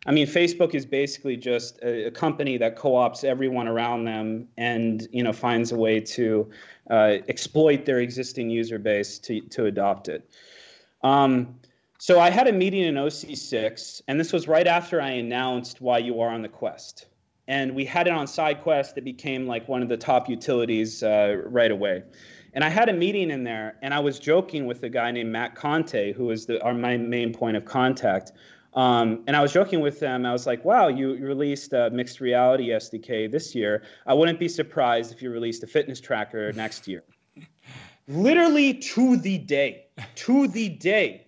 I 0.07 0.11
mean, 0.11 0.25
Facebook 0.25 0.73
is 0.73 0.83
basically 0.83 1.37
just 1.37 1.79
a, 1.83 2.07
a 2.07 2.11
company 2.11 2.57
that 2.57 2.75
co-ops 2.75 3.23
everyone 3.23 3.67
around 3.67 4.05
them 4.05 4.47
and 4.57 5.07
you 5.11 5.21
know 5.21 5.33
finds 5.33 5.71
a 5.71 5.75
way 5.75 5.99
to 5.99 6.49
uh, 6.89 7.17
exploit 7.29 7.85
their 7.85 7.99
existing 7.99 8.49
user 8.49 8.79
base 8.79 9.19
to 9.19 9.41
to 9.41 9.65
adopt 9.65 10.09
it. 10.09 10.27
Um, 11.03 11.59
so 11.99 12.19
I 12.19 12.31
had 12.31 12.47
a 12.47 12.51
meeting 12.51 12.81
in 12.81 12.95
OC6, 12.95 14.01
and 14.07 14.19
this 14.19 14.33
was 14.33 14.47
right 14.47 14.67
after 14.67 14.99
I 14.99 15.11
announced 15.11 15.81
YUR 15.81 16.29
on 16.29 16.41
the 16.41 16.49
Quest 16.49 17.05
and 17.47 17.75
we 17.75 17.85
had 17.85 18.07
it 18.07 18.13
on 18.13 18.25
SideQuest. 18.25 18.97
It 18.97 19.03
became 19.03 19.47
like 19.47 19.67
one 19.67 19.81
of 19.81 19.89
the 19.89 19.97
top 19.97 20.29
utilities 20.29 21.03
uh, 21.03 21.41
right 21.45 21.71
away. 21.71 22.03
And 22.53 22.63
I 22.63 22.69
had 22.69 22.89
a 22.89 22.93
meeting 22.93 23.31
in 23.31 23.43
there, 23.43 23.75
and 23.81 23.93
I 23.93 23.99
was 23.99 24.17
joking 24.17 24.65
with 24.65 24.81
a 24.83 24.89
guy 24.89 25.11
named 25.11 25.31
Matt 25.31 25.55
Conte, 25.55 26.13
who 26.13 26.31
is 26.31 26.45
the, 26.45 26.61
our, 26.63 26.73
my 26.73 26.97
main 26.97 27.33
point 27.33 27.57
of 27.57 27.65
contact. 27.65 28.31
Um, 28.73 29.23
and 29.27 29.35
I 29.35 29.41
was 29.41 29.53
joking 29.53 29.81
with 29.81 29.99
them. 29.99 30.25
I 30.25 30.31
was 30.31 30.45
like, 30.45 30.65
"Wow, 30.65 30.87
you, 30.87 31.13
you 31.13 31.25
released 31.25 31.73
a 31.73 31.89
mixed 31.91 32.19
reality 32.19 32.69
SDK 32.69 33.31
this 33.31 33.55
year. 33.55 33.83
I 34.05 34.13
wouldn't 34.13 34.39
be 34.39 34.49
surprised 34.49 35.13
if 35.13 35.21
you 35.21 35.31
released 35.31 35.63
a 35.63 35.67
fitness 35.67 36.01
tracker 36.01 36.51
next 36.55 36.87
year." 36.87 37.03
Literally 38.07 38.73
to 38.73 39.17
the 39.17 39.37
day, 39.37 39.87
to 40.15 40.47
the 40.47 40.69
day, 40.69 41.27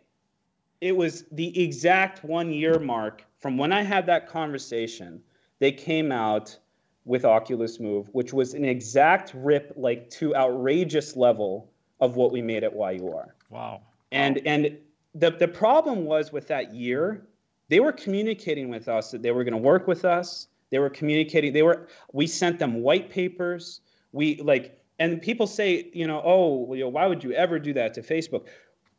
it 0.82 0.96
was 0.96 1.26
the 1.32 1.64
exact 1.64 2.24
one 2.24 2.52
year 2.52 2.80
mark 2.80 3.24
from 3.40 3.58
when 3.58 3.72
I 3.72 3.82
had 3.82 4.06
that 4.08 4.28
conversation 4.30 5.22
they 5.60 5.72
came 5.72 6.12
out 6.12 6.58
with 7.06 7.24
Oculus 7.24 7.80
Move, 7.80 8.10
which 8.12 8.34
was 8.34 8.54
an 8.54 8.66
exact 8.66 9.32
rip, 9.34 9.74
like 9.76 10.10
to 10.12 10.36
outrageous 10.36 11.16
level 11.16 11.72
of 12.00 12.16
what 12.16 12.32
we 12.32 12.42
made 12.42 12.64
at 12.64 12.74
YUR. 12.74 13.36
Wow. 13.50 13.82
And 14.12 14.40
and 14.46 14.78
the 15.16 15.32
the 15.32 15.48
problem 15.48 16.06
was 16.06 16.32
with 16.32 16.48
that 16.48 16.74
year, 16.74 17.26
they 17.70 17.80
were 17.80 17.92
communicating 17.92 18.70
with 18.70 18.88
us 18.88 19.12
that 19.12 19.22
they 19.22 19.32
were 19.32 19.44
going 19.44 19.54
to 19.54 19.58
work 19.58 19.88
with 19.88 20.06
us. 20.06 20.48
They 20.70 20.80
were 20.80 20.90
communicating. 20.90 21.54
They 21.54 21.64
were. 21.64 21.88
We 22.14 22.28
sent 22.28 22.60
them 22.60 22.82
white 22.82 23.10
papers. 23.10 23.82
We 24.12 24.38
like, 24.38 24.80
and 25.00 25.22
people 25.22 25.48
say, 25.48 25.90
you 25.94 26.08
know, 26.08 26.22
oh, 26.24 26.74
you 26.74 26.82
know, 26.82 26.90
why 26.90 27.08
would 27.08 27.24
you 27.24 27.32
ever 27.34 27.58
do 27.58 27.74
that 27.74 27.94
to 27.96 28.02
Facebook? 28.02 28.46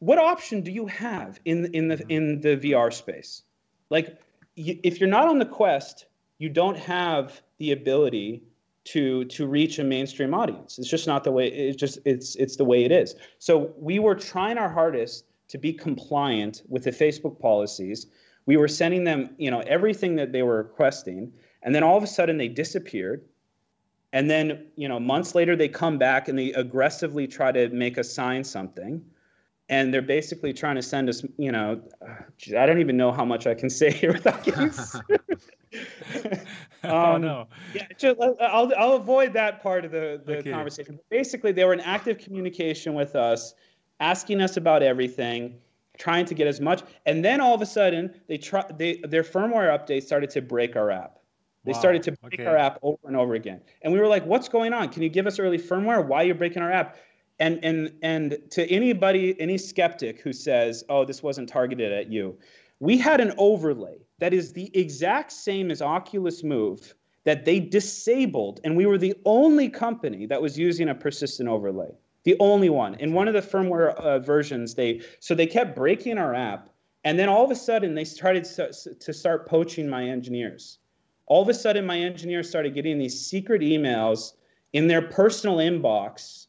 What 0.01 0.19
option 0.19 0.63
do 0.63 0.71
you 0.71 0.87
have 0.87 1.39
in 1.45 1.67
in 1.75 1.89
the 1.89 1.97
mm-hmm. 1.97 2.11
in 2.11 2.41
the 2.41 2.57
VR 2.57 2.93
space? 2.93 3.43
Like, 3.91 4.19
if 4.57 5.01
you're 5.01 5.09
not 5.09 5.29
on 5.29 5.39
the 5.39 5.47
Quest, 5.47 6.07
you 6.39 6.49
don't 6.49 6.77
have 6.77 7.43
the 7.59 7.73
ability 7.73 8.43
to 8.85 9.25
to 9.27 9.47
reach 9.47 9.79
a 9.79 9.85
mainstream 9.85 10.33
audience. 10.33 10.79
It's 10.79 10.89
just 10.89 11.07
not 11.07 11.25
the 11.25 11.33
way 11.33 11.49
it's 11.49 11.77
just 11.77 11.99
it's 12.05 12.37
it's 12.37 12.57
the 12.57 12.65
way 12.65 12.85
it 12.85 12.93
is. 12.93 13.15
So 13.39 13.73
we 13.77 13.99
were 13.99 14.15
trying 14.15 14.57
our 14.57 14.71
hardest 14.71 15.25
to 15.49 15.59
be 15.59 15.73
compliant 15.73 16.63
with 16.69 16.85
the 16.85 16.91
Facebook 16.91 17.39
policies. 17.41 18.07
We 18.47 18.57
were 18.57 18.69
sending 18.69 19.05
them, 19.05 19.31
you 19.37 19.51
know, 19.51 19.61
everything 19.61 20.17
that 20.17 20.33
they 20.33 20.43
were 20.43 20.57
requesting, 20.59 21.33
and 21.63 21.75
then 21.75 21.83
all 21.83 21.97
of 21.97 22.03
a 22.03 22.07
sudden 22.07 22.39
they 22.39 22.49
disappeared. 22.49 23.25
And 24.11 24.31
then, 24.31 24.69
you 24.75 24.89
know, 24.89 24.99
months 24.99 25.35
later 25.35 25.55
they 25.55 25.69
come 25.69 25.99
back 25.99 26.29
and 26.29 26.39
they 26.39 26.55
aggressively 26.55 27.27
try 27.27 27.53
to 27.53 27.69
make 27.69 27.99
us 27.99 28.11
sign 28.11 28.43
something. 28.43 29.05
And 29.71 29.93
they're 29.93 30.01
basically 30.01 30.55
trying 30.55 30.77
to 30.77 30.83
send 30.83 31.11
us, 31.11 31.23
you 31.37 31.53
know, 31.53 31.83
I 32.57 32.65
don't 32.65 32.81
even 32.81 32.97
know 32.97 33.13
how 33.13 33.25
much 33.25 33.47
I 33.47 33.55
can 33.55 33.69
say 33.69 33.91
here 33.93 34.13
without 34.13 34.43
getting 34.43 34.71
oh 36.85 37.15
um, 37.15 37.23
no. 37.23 37.49
Yeah, 37.75 37.87
just, 37.97 38.19
I'll 38.21 38.73
I'll 38.77 38.95
avoid 38.95 39.33
that 39.35 39.63
part 39.63 39.85
of 39.85 39.91
the 39.91 40.21
the 40.25 40.39
okay. 40.39 40.51
conversation. 40.51 40.99
Basically, 41.11 41.53
they 41.53 41.65
were 41.65 41.73
in 41.73 41.81
active 41.81 42.19
communication 42.19 42.95
with 42.95 43.17
us, 43.17 43.55
asking 44.01 44.41
us 44.41 44.57
about 44.57 44.83
everything, 44.83 45.59
trying 45.99 46.25
to 46.27 46.35
get 46.35 46.47
as 46.47 46.61
much, 46.61 46.83
and 47.07 47.25
then 47.25 47.41
all 47.41 47.55
of 47.55 47.63
a 47.63 47.67
sudden, 47.67 48.15
they 48.29 48.39
try 48.39 48.65
they 48.79 49.01
their 49.09 49.23
firmware 49.23 49.69
update 49.77 50.05
started 50.05 50.31
to 50.31 50.43
break 50.43 50.77
our 50.77 50.91
app. 50.91 51.19
They 51.65 51.73
wow. 51.73 51.79
started 51.79 52.03
to 52.05 52.13
break 52.13 52.35
okay. 52.35 52.47
our 52.47 52.57
app 52.57 52.79
over 52.83 52.99
and 53.05 53.17
over 53.17 53.35
again, 53.35 53.61
and 53.83 53.93
we 53.93 53.99
were 53.99 54.09
like, 54.09 54.25
"What's 54.25 54.49
going 54.49 54.73
on? 54.73 54.89
Can 54.89 55.03
you 55.03 55.09
give 55.09 55.27
us 55.27 55.39
early 55.39 55.59
firmware? 55.59 56.07
Why 56.07 56.23
are 56.23 56.27
you 56.27 56.35
breaking 56.35 56.63
our 56.63 56.73
app?" 56.73 56.97
And 57.41 57.61
and 57.63 57.93
and 58.03 58.39
to 58.51 58.69
anybody, 58.71 59.41
any 59.41 59.59
skeptic 59.59 60.21
who 60.21 60.33
says, 60.33 60.85
"Oh, 60.89 61.05
this 61.05 61.23
wasn't 61.23 61.49
targeted 61.49 61.93
at 61.93 62.11
you," 62.11 62.37
we 62.81 62.99
had 62.99 63.21
an 63.21 63.33
overlay 63.39 63.99
that 64.19 64.35
is 64.35 64.53
the 64.53 64.71
exact 64.77 65.33
same 65.33 65.71
as 65.71 65.81
Oculus 65.81 66.43
Move 66.43 66.95
that 67.25 67.45
they 67.45 67.61
disabled, 67.61 68.61
and 68.65 68.77
we 68.77 68.87
were 68.87 68.99
the 68.99 69.15
only 69.25 69.69
company 69.69 70.27
that 70.27 70.43
was 70.43 70.59
using 70.59 70.89
a 70.89 70.95
persistent 70.95 71.49
overlay. 71.49 71.91
The 72.25 72.37
only 72.41 72.69
one. 72.69 72.95
In 72.97 73.13
one 73.13 73.29
of 73.29 73.35
the 73.35 73.41
firmware 73.41 73.95
uh, 73.95 74.19
versions, 74.19 74.75
they 74.75 75.03
so 75.21 75.35
they 75.35 75.47
kept 75.47 75.77
breaking 75.77 76.19
our 76.19 76.35
app, 76.35 76.71
and 77.05 77.19
then 77.19 77.29
all 77.29 77.45
of 77.45 77.51
a 77.51 77.57
sudden 77.57 77.95
they 77.95 78.05
started 78.05 78.45
to 78.45 79.13
start 79.13 79.47
poaching 79.49 79.89
my 79.89 80.05
engineers. 80.09 80.79
All 81.27 81.43
of 81.43 81.49
a 81.49 81.55
sudden, 81.55 81.87
my 81.87 81.99
engineers 81.99 82.49
started 82.49 82.75
getting 82.75 82.99
these 82.99 83.25
secret 83.25 83.63
emails 83.63 84.33
in 84.73 84.89
their 84.89 85.03
personal 85.03 85.59
inbox, 85.59 86.48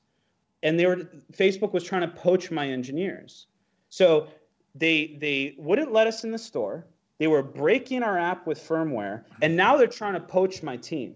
and 0.63 0.79
they 0.79 0.85
were 0.85 1.09
Facebook 1.33 1.73
was 1.73 1.83
trying 1.83 2.01
to 2.01 2.07
poach 2.07 2.51
my 2.51 2.67
engineers. 2.67 3.47
So 3.89 4.27
they 4.75 5.17
they 5.19 5.55
wouldn't 5.57 5.91
let 5.91 6.07
us 6.07 6.23
in 6.23 6.31
the 6.31 6.37
store 6.37 6.85
they 7.19 7.27
were 7.27 7.43
breaking 7.43 8.01
our 8.01 8.17
app 8.17 8.47
with 8.47 8.59
firmware, 8.59 9.25
and 9.41 9.55
now 9.55 9.77
they're 9.77 9.87
trying 9.87 10.13
to 10.13 10.21
poach 10.21 10.63
my 10.63 10.77
team. 10.77 11.15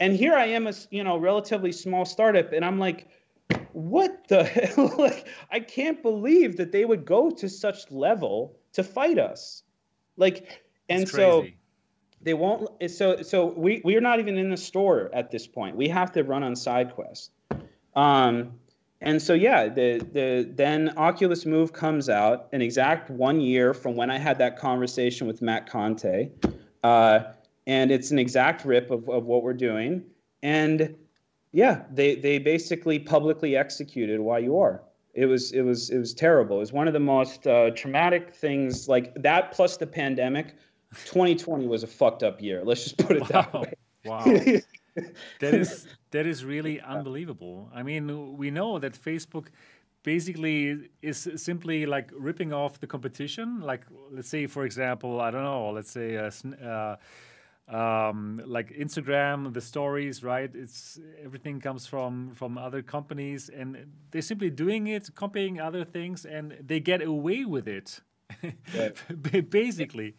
And 0.00 0.14
here 0.14 0.34
I 0.34 0.46
am, 0.46 0.66
a 0.66 0.74
you 0.90 1.02
know 1.04 1.16
relatively 1.16 1.72
small 1.72 2.04
startup, 2.04 2.52
and 2.52 2.64
I'm 2.64 2.78
like, 2.78 3.08
what 3.72 4.26
the 4.28 4.44
hell? 4.44 4.94
like, 4.98 5.28
I 5.50 5.60
can't 5.60 6.02
believe 6.02 6.56
that 6.56 6.72
they 6.72 6.84
would 6.84 7.04
go 7.04 7.30
to 7.30 7.48
such 7.48 7.90
level 7.90 8.58
to 8.72 8.82
fight 8.82 9.18
us. 9.18 9.62
Like, 10.16 10.62
and 10.88 11.08
so 11.08 11.46
they 12.20 12.34
won't. 12.34 12.90
So 12.90 13.22
so 13.22 13.46
we 13.46 13.80
we 13.84 13.96
are 13.96 14.00
not 14.00 14.18
even 14.18 14.36
in 14.36 14.50
the 14.50 14.56
store 14.56 15.08
at 15.12 15.30
this 15.30 15.46
point. 15.46 15.76
We 15.76 15.88
have 15.88 16.10
to 16.12 16.24
run 16.24 16.42
on 16.42 16.54
SideQuest. 16.54 17.30
Um, 17.94 18.58
and 19.00 19.22
so 19.22 19.32
yeah, 19.32 19.68
the 19.68 19.98
the 20.12 20.50
then 20.54 20.92
Oculus 20.96 21.46
Move 21.46 21.72
comes 21.72 22.08
out 22.08 22.48
an 22.52 22.60
exact 22.60 23.10
one 23.10 23.40
year 23.40 23.72
from 23.72 23.94
when 23.94 24.10
I 24.10 24.18
had 24.18 24.38
that 24.38 24.58
conversation 24.58 25.26
with 25.26 25.40
Matt 25.40 25.70
Conte, 25.70 26.30
uh, 26.82 27.20
and 27.66 27.92
it's 27.92 28.10
an 28.10 28.18
exact 28.18 28.64
rip 28.64 28.90
of, 28.90 29.08
of 29.08 29.24
what 29.26 29.44
we're 29.44 29.52
doing. 29.52 30.02
And 30.42 30.96
yeah, 31.52 31.82
they 31.92 32.16
they 32.16 32.38
basically 32.38 32.98
publicly 32.98 33.56
executed 33.56 34.20
YUR. 34.20 34.82
It 35.14 35.26
was 35.26 35.52
it 35.52 35.62
was 35.62 35.90
it 35.90 35.98
was 35.98 36.12
terrible. 36.12 36.56
It 36.56 36.60
was 36.60 36.72
one 36.72 36.88
of 36.88 36.92
the 36.92 37.00
most 37.00 37.46
uh, 37.46 37.70
traumatic 37.70 38.34
things 38.34 38.88
like 38.88 39.14
that. 39.22 39.52
Plus 39.52 39.76
the 39.76 39.86
pandemic. 39.86 40.56
2020 41.04 41.66
was 41.66 41.82
a 41.82 41.86
fucked 41.86 42.22
up 42.22 42.40
year. 42.40 42.62
Let's 42.64 42.82
just 42.82 42.96
put 42.96 43.16
it 43.16 43.20
wow. 43.20 43.28
that 43.28 43.52
way. 43.52 43.74
Wow. 44.06 44.24
that 45.40 45.54
is 45.54 45.86
that 46.10 46.26
is 46.26 46.44
really 46.44 46.80
unbelievable. 46.80 47.70
I 47.74 47.82
mean, 47.82 48.36
we 48.36 48.50
know 48.50 48.78
that 48.78 48.92
Facebook 48.92 49.46
basically 50.02 50.88
is 51.02 51.28
simply 51.36 51.86
like 51.86 52.10
ripping 52.16 52.52
off 52.52 52.80
the 52.80 52.86
competition. 52.86 53.60
Like, 53.60 53.84
let's 54.10 54.28
say, 54.28 54.46
for 54.46 54.64
example, 54.64 55.20
I 55.20 55.30
don't 55.30 55.42
know, 55.42 55.70
let's 55.70 55.90
say, 55.90 56.16
uh, 56.16 56.30
uh, 56.64 56.96
um, 57.68 58.40
like 58.46 58.72
Instagram, 58.74 59.52
the 59.52 59.60
stories, 59.60 60.24
right? 60.24 60.50
It's 60.54 60.98
everything 61.22 61.60
comes 61.60 61.86
from 61.86 62.34
from 62.34 62.56
other 62.56 62.82
companies, 62.82 63.50
and 63.50 63.76
they're 64.10 64.22
simply 64.22 64.50
doing 64.50 64.86
it, 64.86 65.14
copying 65.14 65.60
other 65.60 65.84
things, 65.84 66.24
and 66.24 66.56
they 66.64 66.80
get 66.80 67.02
away 67.02 67.44
with 67.44 67.68
it, 67.68 68.00
basically. 69.50 70.14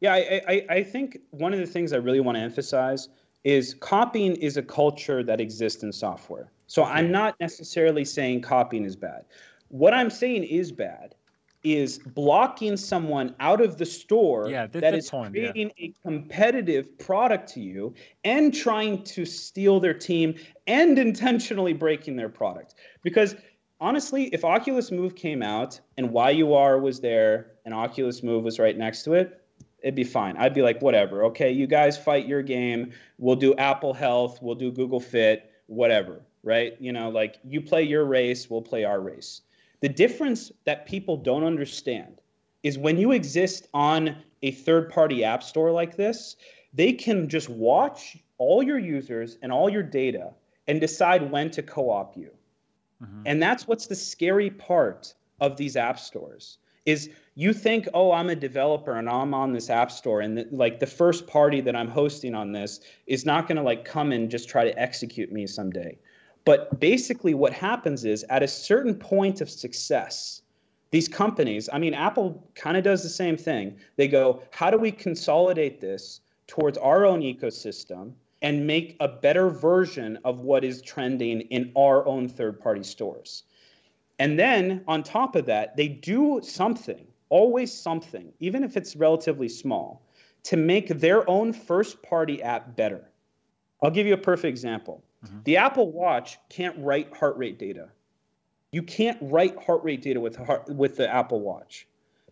Yeah, 0.00 0.14
I, 0.14 0.42
I, 0.48 0.66
I 0.70 0.82
think 0.82 1.18
one 1.30 1.52
of 1.52 1.58
the 1.58 1.66
things 1.66 1.92
I 1.92 1.98
really 1.98 2.20
want 2.20 2.36
to 2.36 2.42
emphasize 2.42 3.08
is 3.44 3.74
copying 3.74 4.36
is 4.36 4.56
a 4.56 4.62
culture 4.62 5.22
that 5.22 5.40
exists 5.40 5.82
in 5.82 5.92
software. 5.92 6.50
So. 6.66 6.84
I'm 6.84 7.10
not 7.10 7.34
necessarily 7.40 8.04
saying 8.04 8.42
copying 8.42 8.84
is 8.84 8.96
bad. 8.96 9.24
What 9.68 9.94
I'm 9.94 10.10
saying 10.10 10.44
is 10.44 10.70
bad 10.70 11.14
is 11.62 11.98
blocking 11.98 12.76
someone 12.76 13.34
out 13.38 13.60
of 13.60 13.76
the 13.76 13.84
store 13.84 14.48
yeah, 14.48 14.66
that, 14.66 14.80
that 14.80 14.94
is 14.94 15.10
point, 15.10 15.32
creating 15.32 15.70
yeah. 15.76 15.88
a 15.88 15.94
competitive 16.02 16.98
product 16.98 17.52
to 17.52 17.60
you 17.60 17.94
and 18.24 18.54
trying 18.54 19.02
to 19.04 19.26
steal 19.26 19.78
their 19.78 19.92
team 19.92 20.34
and 20.66 20.98
intentionally 20.98 21.72
breaking 21.72 22.16
their 22.16 22.30
product. 22.30 22.74
Because 23.02 23.34
honestly, 23.80 24.24
if 24.26 24.44
Oculus 24.44 24.90
Move 24.90 25.14
came 25.14 25.42
out 25.42 25.80
and 25.98 26.12
YUR 26.12 26.80
was 26.80 27.00
there 27.00 27.52
and 27.64 27.74
Oculus 27.74 28.22
Move 28.22 28.44
was 28.44 28.58
right 28.58 28.76
next 28.76 29.02
to 29.02 29.14
it, 29.14 29.39
it'd 29.82 29.94
be 29.94 30.04
fine. 30.04 30.36
I'd 30.36 30.54
be 30.54 30.62
like, 30.62 30.80
whatever. 30.82 31.24
Okay, 31.24 31.50
you 31.50 31.66
guys 31.66 31.98
fight 31.98 32.26
your 32.26 32.42
game. 32.42 32.92
We'll 33.18 33.36
do 33.36 33.54
Apple 33.56 33.94
Health. 33.94 34.40
We'll 34.42 34.54
do 34.54 34.70
Google 34.70 35.00
Fit. 35.00 35.50
Whatever. 35.66 36.22
Right? 36.42 36.76
You 36.80 36.92
know, 36.92 37.10
like 37.10 37.38
you 37.44 37.60
play 37.60 37.82
your 37.82 38.04
race. 38.04 38.48
We'll 38.48 38.62
play 38.62 38.84
our 38.84 39.00
race. 39.00 39.42
The 39.80 39.88
difference 39.88 40.52
that 40.64 40.86
people 40.86 41.16
don't 41.16 41.44
understand 41.44 42.20
is 42.62 42.78
when 42.78 42.98
you 42.98 43.12
exist 43.12 43.68
on 43.72 44.16
a 44.42 44.50
third-party 44.50 45.24
app 45.24 45.42
store 45.42 45.70
like 45.70 45.96
this, 45.96 46.36
they 46.72 46.92
can 46.92 47.28
just 47.28 47.48
watch 47.48 48.16
all 48.38 48.62
your 48.62 48.78
users 48.78 49.38
and 49.42 49.50
all 49.50 49.68
your 49.70 49.82
data 49.82 50.32
and 50.66 50.80
decide 50.80 51.30
when 51.30 51.50
to 51.50 51.62
co-op 51.62 52.16
you. 52.16 52.30
Mm-hmm. 53.02 53.22
And 53.26 53.42
that's 53.42 53.66
what's 53.66 53.86
the 53.86 53.94
scary 53.94 54.50
part 54.50 55.14
of 55.40 55.56
these 55.56 55.76
app 55.76 55.98
stores 55.98 56.58
is 56.86 57.10
you 57.40 57.54
think, 57.54 57.88
oh, 57.94 58.12
I'm 58.12 58.28
a 58.28 58.36
developer 58.36 58.92
and 58.92 59.08
I'm 59.08 59.32
on 59.32 59.54
this 59.54 59.70
app 59.70 59.90
store, 59.90 60.20
and 60.20 60.36
the, 60.36 60.46
like 60.50 60.78
the 60.78 60.86
first 60.86 61.26
party 61.26 61.62
that 61.62 61.74
I'm 61.74 61.88
hosting 61.88 62.34
on 62.34 62.52
this 62.52 62.80
is 63.06 63.24
not 63.24 63.48
going 63.48 63.56
to 63.56 63.62
like 63.62 63.86
come 63.86 64.12
and 64.12 64.30
just 64.30 64.46
try 64.46 64.62
to 64.62 64.78
execute 64.78 65.32
me 65.32 65.46
someday. 65.46 65.96
But 66.44 66.80
basically, 66.80 67.32
what 67.32 67.54
happens 67.54 68.04
is 68.04 68.24
at 68.28 68.42
a 68.42 68.48
certain 68.48 68.94
point 68.94 69.40
of 69.40 69.48
success, 69.48 70.42
these 70.90 71.08
companies, 71.08 71.70
I 71.72 71.78
mean, 71.78 71.94
Apple 71.94 72.46
kind 72.54 72.76
of 72.76 72.84
does 72.84 73.02
the 73.02 73.08
same 73.08 73.38
thing. 73.38 73.78
They 73.96 74.06
go, 74.06 74.42
how 74.50 74.70
do 74.70 74.76
we 74.76 74.92
consolidate 74.92 75.80
this 75.80 76.20
towards 76.46 76.76
our 76.76 77.06
own 77.06 77.20
ecosystem 77.20 78.12
and 78.42 78.66
make 78.66 78.96
a 79.00 79.08
better 79.08 79.48
version 79.48 80.18
of 80.26 80.40
what 80.40 80.62
is 80.62 80.82
trending 80.82 81.40
in 81.42 81.72
our 81.74 82.06
own 82.06 82.28
third 82.28 82.60
party 82.60 82.82
stores? 82.82 83.44
And 84.18 84.38
then 84.38 84.84
on 84.86 85.02
top 85.02 85.36
of 85.36 85.46
that, 85.46 85.76
they 85.78 85.88
do 85.88 86.40
something, 86.42 87.06
always 87.30 87.72
something, 87.72 88.32
even 88.40 88.62
if 88.62 88.76
it's 88.76 88.94
relatively 88.94 89.48
small, 89.48 90.02
to 90.44 90.56
make 90.56 90.88
their 90.88 91.28
own 91.28 91.52
first 91.52 92.02
party 92.02 92.42
app 92.42 92.76
better. 92.76 93.10
I'll 93.82 93.90
give 93.90 94.06
you 94.06 94.14
a 94.14 94.18
perfect 94.18 94.50
example. 94.50 95.02
Mm-hmm. 95.24 95.38
The 95.44 95.56
Apple 95.56 95.90
Watch 95.90 96.38
can't 96.48 96.76
write 96.78 97.16
heart 97.16 97.36
rate 97.36 97.58
data. 97.58 97.88
You 98.72 98.82
can't 98.82 99.18
write 99.20 99.62
heart 99.62 99.82
rate 99.82 100.02
data 100.02 100.20
with, 100.20 100.36
heart, 100.36 100.68
with 100.68 100.96
the 100.96 101.12
Apple 101.12 101.40
Watch 101.40 101.86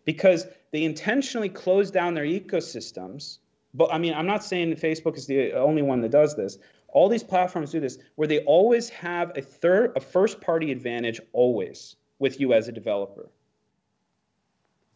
because 0.04 0.46
they 0.70 0.84
intentionally 0.84 1.48
close 1.48 1.90
down 1.90 2.14
their 2.14 2.24
ecosystems. 2.24 3.38
But 3.74 3.92
I 3.92 3.98
mean, 3.98 4.14
I'm 4.14 4.26
not 4.26 4.44
saying 4.44 4.74
Facebook 4.76 5.16
is 5.16 5.26
the 5.26 5.52
only 5.52 5.82
one 5.82 6.00
that 6.02 6.10
does 6.10 6.36
this, 6.36 6.58
all 6.88 7.08
these 7.08 7.22
platforms 7.22 7.70
do 7.70 7.80
this 7.80 7.98
where 8.14 8.28
they 8.28 8.40
always 8.40 8.88
have 8.88 9.36
a 9.36 9.42
third 9.42 9.92
a 9.96 10.00
first 10.00 10.40
party 10.40 10.72
advantage 10.72 11.20
always 11.32 11.96
with 12.18 12.40
you 12.40 12.52
as 12.54 12.68
a 12.68 12.72
developer 12.72 13.28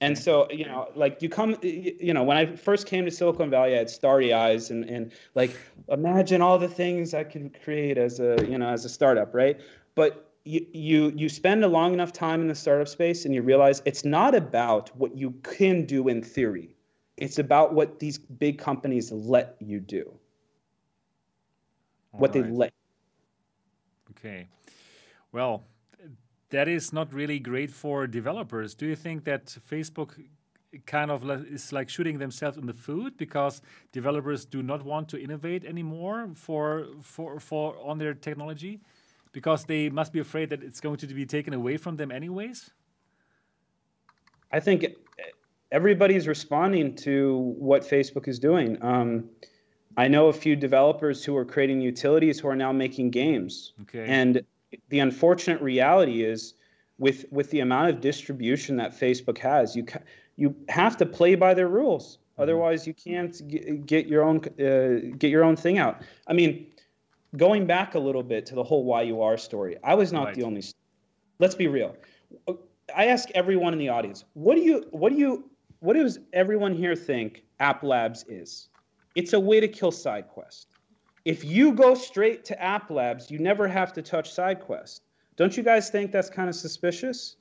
and 0.03 0.19
so 0.19 0.47
you 0.51 0.67
know 0.67 0.89
like 0.95 1.23
you 1.23 1.29
come 1.29 1.57
you 1.63 2.13
know 2.13 2.23
when 2.23 2.37
i 2.37 2.45
first 2.45 2.87
came 2.87 3.05
to 3.05 3.11
silicon 3.11 3.49
valley 3.49 3.75
i 3.75 3.79
had 3.79 3.89
starry 3.89 4.33
eyes 4.33 4.71
and, 4.71 4.85
and 4.85 5.13
like 5.35 5.57
imagine 5.89 6.43
all 6.43 6.59
the 6.59 6.69
things 6.69 7.15
i 7.15 7.25
could 7.25 7.57
create 7.63 7.97
as 7.97 8.21
a 8.21 8.37
you 8.49 8.59
know 8.59 8.69
as 8.69 8.85
a 8.85 8.89
startup 8.89 9.33
right 9.35 9.61
but 9.95 10.29
you, 10.45 10.67
you 10.73 11.13
you 11.17 11.29
spend 11.29 11.65
a 11.65 11.69
long 11.69 11.93
enough 11.95 12.13
time 12.13 12.41
in 12.41 12.49
the 12.49 12.55
startup 12.55 12.89
space 12.89 13.25
and 13.25 13.35
you 13.35 13.43
realize 13.43 13.81
it's 13.85 14.05
not 14.05 14.35
about 14.35 14.95
what 14.97 15.17
you 15.17 15.31
can 15.43 15.85
do 15.87 16.09
in 16.09 16.23
theory 16.23 16.75
it's 17.17 17.39
about 17.39 17.73
what 17.73 18.01
these 18.01 18.19
big 18.19 18.59
companies 18.59 19.13
let 19.13 19.57
you 19.61 19.79
do 19.79 20.13
what 22.13 22.35
right. 22.35 22.45
they 22.45 22.51
let. 22.51 22.73
Okay. 24.11 24.47
Well, 25.33 25.65
that 26.53 26.69
is 26.69 26.93
not 26.93 27.13
really 27.13 27.39
great 27.39 27.71
for 27.71 28.07
developers. 28.07 28.75
Do 28.75 28.87
you 28.87 28.95
think 28.95 29.25
that 29.25 29.47
Facebook 29.47 30.11
kind 30.87 31.11
of 31.11 31.29
is 31.53 31.73
like 31.73 31.89
shooting 31.89 32.19
themselves 32.19 32.57
in 32.57 32.67
the 32.67 32.75
foot 32.75 33.19
because 33.19 33.61
developers 33.91 34.45
do 34.45 34.63
not 34.63 34.85
want 34.85 35.09
to 35.09 35.21
innovate 35.21 35.65
anymore 35.65 36.29
for 36.35 36.87
for 37.03 37.41
for 37.41 37.77
on 37.83 37.99
their 37.99 38.15
technology 38.15 38.81
because 39.33 39.65
they 39.65 39.89
must 39.91 40.13
be 40.13 40.21
afraid 40.21 40.51
that 40.51 40.63
it's 40.63 40.81
going 40.81 40.97
to 40.99 41.07
be 41.07 41.27
taken 41.27 41.55
away 41.55 41.77
from 41.77 41.97
them 41.97 42.11
anyways? 42.11 42.71
I 44.51 44.61
think 44.61 44.87
everybody's 45.71 46.29
responding 46.29 46.95
to 46.97 47.55
what 47.59 47.83
Facebook 47.83 48.29
is 48.29 48.39
doing. 48.39 48.77
Um, 48.83 49.31
I 49.97 50.09
know 50.09 50.29
a 50.29 50.33
few 50.33 50.55
developers 50.57 51.25
who 51.25 51.35
are 51.37 51.47
creating 51.47 51.81
utilities 51.81 52.41
who 52.41 52.49
are 52.49 52.57
now 52.57 52.73
making 52.73 53.11
games. 53.11 53.73
Okay. 53.83 54.05
And 54.07 54.43
the 54.89 54.99
unfortunate 54.99 55.61
reality 55.61 56.25
is 56.25 56.55
with 56.99 57.25
with 57.31 57.51
the 57.51 57.61
amount 57.61 57.91
of 57.91 58.01
distribution 58.01 58.77
that 58.77 58.99
Facebook 58.99 59.39
has, 59.39 59.75
you 59.75 59.87
you 60.37 60.55
have 60.69 60.97
to 60.99 61.07
play 61.07 61.35
by 61.35 61.55
their 61.55 61.69
rules. 61.69 62.17
Mm-hmm. 62.17 62.43
Otherwise, 62.43 62.87
you 62.87 62.95
can't 62.95 63.87
get 63.87 64.07
your 64.07 64.23
own 64.23 64.39
uh, 64.39 65.15
get 65.19 65.31
your 65.31 65.45
own 65.45 65.57
thing 65.57 65.79
out. 65.79 66.03
I 66.27 66.33
mean, 66.33 66.67
going 67.37 67.67
back 67.67 67.95
a 67.95 67.99
little 67.99 68.23
bit 68.23 68.47
to 68.47 68.55
the 68.55 68.65
whole 68.65 68.85
YUR 69.05 69.37
story, 69.37 69.77
I 69.83 69.95
was 69.95 70.13
not 70.13 70.27
right. 70.27 70.35
the 70.35 70.43
only. 70.45 70.63
Let's 71.39 71.55
be 71.55 71.67
real. 71.67 71.97
I 72.95 73.07
ask 73.07 73.31
everyone 73.35 73.73
in 73.73 73.79
the 73.79 73.89
audience, 73.89 74.25
what 74.35 74.55
do 74.55 74.63
you 74.63 74.87
what 74.91 75.13
do 75.13 75.19
you 75.19 75.51
what 75.81 75.95
does 75.95 76.19
everyone 76.33 76.75
here 76.75 76.95
think 76.95 77.43
App 77.59 77.83
Labs 77.83 78.25
is? 78.29 78.69
It's 79.15 79.33
a 79.33 79.41
way 79.41 79.61
to 79.61 79.69
kill 79.69 79.93
SideQuest. 79.93 80.67
If 81.25 81.45
you 81.45 81.73
go 81.73 81.95
straight 81.95 82.45
to 82.47 82.63
App 82.63 82.91
Labs, 82.91 83.31
you 83.31 83.39
never 83.39 83.69
have 83.69 83.93
to 83.95 84.03
touch 84.03 84.35
SideQuest. 84.35 85.01
Don't 85.37 85.57
you 85.57 85.63
guys 85.63 85.89
think 85.89 86.13
that's 86.13 86.29
kind 86.29 86.49
of 86.49 86.55
suspicious? 86.55 87.37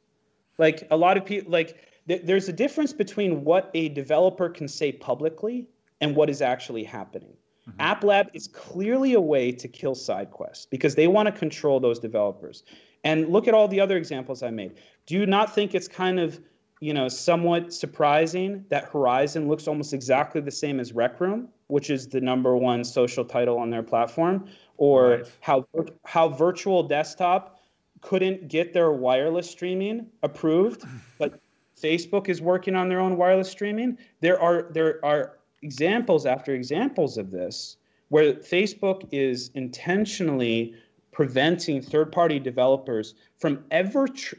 Like 0.58 0.88
a 0.92 0.98
lot 0.98 1.18
of 1.18 1.26
people, 1.26 1.52
like 1.52 1.78
th- 2.08 2.22
there's 2.24 2.48
a 2.48 2.54
difference 2.54 2.94
between 2.94 3.44
what 3.44 3.72
a 3.74 3.90
developer 3.90 4.50
can 4.50 4.68
say 4.68 4.92
publicly 4.92 5.68
and 6.00 6.16
what 6.16 6.30
is 6.30 6.42
actually 6.42 6.84
happening. 6.84 7.34
Mm-hmm. 7.68 7.82
App 7.82 8.04
Lab 8.04 8.28
is 8.34 8.48
clearly 8.48 9.14
a 9.14 9.22
way 9.22 9.52
to 9.52 9.68
kill 9.68 9.96
SideQuest 9.96 10.70
because 10.70 10.96
they 10.96 11.08
want 11.08 11.28
to 11.28 11.32
control 11.32 11.80
those 11.80 12.00
developers. 12.00 12.64
And 13.04 13.30
look 13.30 13.48
at 13.48 13.54
all 13.54 13.68
the 13.68 13.80
other 13.80 13.98
examples 13.98 14.44
I 14.44 14.52
made. 14.52 14.76
Do 15.08 15.16
you 15.16 15.26
not 15.26 15.54
think 15.54 15.74
it's 15.74 15.88
kind 15.88 16.20
of 16.20 16.40
you 16.82 16.94
know, 16.96 17.08
somewhat 17.08 17.72
surprising 17.72 18.66
that 18.70 18.86
Horizon 18.86 19.48
looks 19.48 19.68
almost 19.68 19.94
exactly 19.94 20.42
the 20.42 20.52
same 20.52 20.80
as 20.80 20.94
Rec 20.94 21.22
Room, 21.22 21.48
which 21.68 21.92
is 21.92 22.08
the 22.08 22.20
number 22.20 22.58
one 22.58 22.84
social 22.84 23.24
title 23.24 23.60
on 23.60 23.70
their 23.70 23.84
platform, 23.84 24.50
or 24.78 25.10
right. 25.10 25.32
how 25.42 25.66
how 26.06 26.28
Virtual 26.28 26.82
Desktop 26.82 27.60
couldn't 28.02 28.48
get 28.48 28.74
their 28.74 28.92
wireless 28.92 29.50
streaming 29.50 30.08
approved, 30.24 30.84
but 31.20 31.40
Facebook 31.80 32.30
is 32.30 32.42
working 32.42 32.76
on 32.76 32.90
their 32.90 33.00
own 33.00 33.16
wireless 33.16 33.50
streaming. 33.50 33.98
There 34.20 34.42
are 34.42 34.64
there 34.72 35.00
are 35.06 35.38
examples 35.62 36.26
after 36.26 36.56
examples 36.56 37.18
of 37.18 37.30
this 37.30 37.78
where 38.10 38.34
Facebook 38.34 39.08
is 39.12 39.52
intentionally 39.54 40.74
preventing 41.14 41.82
third-party 41.82 42.40
developers 42.40 43.14
from 43.38 43.64
ever 43.72 44.08
tr- 44.08 44.36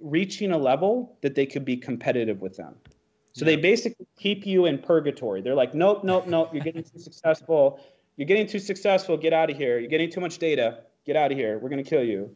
reaching 0.00 0.52
a 0.52 0.58
level 0.58 1.16
that 1.22 1.34
they 1.34 1.46
could 1.46 1.64
be 1.64 1.76
competitive 1.76 2.40
with 2.40 2.56
them. 2.56 2.74
So 3.32 3.44
yeah. 3.44 3.54
they 3.54 3.62
basically 3.62 4.06
keep 4.18 4.46
you 4.46 4.66
in 4.66 4.78
purgatory. 4.78 5.40
They're 5.42 5.54
like, 5.54 5.74
nope, 5.74 6.04
nope, 6.04 6.26
nope. 6.26 6.50
You're 6.52 6.64
getting 6.64 6.82
too 6.82 6.98
successful. 6.98 7.80
You're 8.16 8.26
getting 8.26 8.46
too 8.46 8.58
successful. 8.58 9.16
Get 9.16 9.32
out 9.32 9.50
of 9.50 9.56
here. 9.56 9.78
You're 9.78 9.90
getting 9.90 10.10
too 10.10 10.20
much 10.20 10.38
data. 10.38 10.80
Get 11.06 11.16
out 11.16 11.30
of 11.30 11.38
here. 11.38 11.58
We're 11.58 11.68
gonna 11.68 11.84
kill 11.84 12.02
you. 12.02 12.34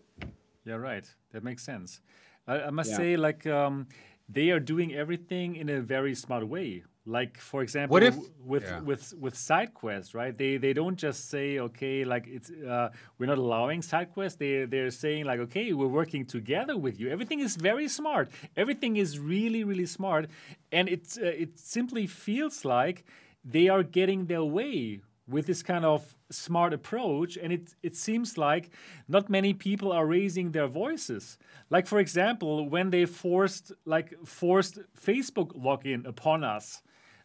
Yeah, 0.64 0.74
right. 0.74 1.04
That 1.32 1.42
makes 1.42 1.64
sense. 1.64 2.00
I, 2.46 2.60
I 2.60 2.70
must 2.70 2.90
yeah. 2.90 2.96
say, 2.96 3.16
like, 3.16 3.46
um, 3.46 3.88
they 4.28 4.50
are 4.50 4.60
doing 4.60 4.94
everything 4.94 5.56
in 5.56 5.68
a 5.68 5.80
very 5.80 6.14
smart 6.14 6.46
way 6.46 6.84
like 7.04 7.38
for 7.38 7.62
example 7.62 7.96
if, 7.96 8.16
with 8.44 8.62
yeah. 8.62 8.80
with 8.80 9.12
with 9.18 9.34
SideQuests 9.34 10.14
right? 10.14 10.36
They 10.36 10.56
they 10.56 10.72
don't 10.72 10.96
just 10.96 11.28
say 11.28 11.58
okay 11.58 12.04
like 12.04 12.26
it's 12.28 12.50
uh, 12.50 12.90
we're 13.18 13.26
not 13.26 13.38
allowing 13.38 13.80
SideQuests. 13.80 14.38
They 14.38 14.66
they're 14.66 14.90
saying 14.90 15.24
like 15.24 15.40
okay 15.40 15.72
we're 15.72 15.88
working 15.88 16.24
together 16.24 16.76
with 16.78 17.00
you. 17.00 17.10
Everything 17.10 17.40
is 17.40 17.56
very 17.56 17.88
smart. 17.88 18.30
Everything 18.56 18.96
is 18.96 19.18
really 19.18 19.64
really 19.64 19.86
smart. 19.86 20.30
And 20.70 20.88
it 20.88 21.18
uh, 21.20 21.26
it 21.26 21.58
simply 21.58 22.06
feels 22.06 22.64
like 22.64 23.04
they 23.44 23.68
are 23.68 23.82
getting 23.82 24.26
their 24.26 24.44
way 24.44 25.00
with 25.26 25.46
this 25.46 25.62
kind 25.62 25.84
of 25.84 26.14
smart 26.30 26.72
approach. 26.72 27.36
And 27.36 27.52
it 27.52 27.74
it 27.82 27.96
seems 27.96 28.38
like 28.38 28.70
not 29.08 29.28
many 29.28 29.54
people 29.54 29.90
are 29.90 30.06
raising 30.06 30.52
their 30.52 30.68
voices. 30.68 31.36
Like 31.68 31.88
for 31.88 31.98
example 31.98 32.68
when 32.68 32.90
they 32.90 33.06
forced 33.06 33.72
like 33.86 34.14
forced 34.24 34.78
facebook 34.96 35.50
login 35.56 36.06
upon 36.06 36.44
us 36.44 36.80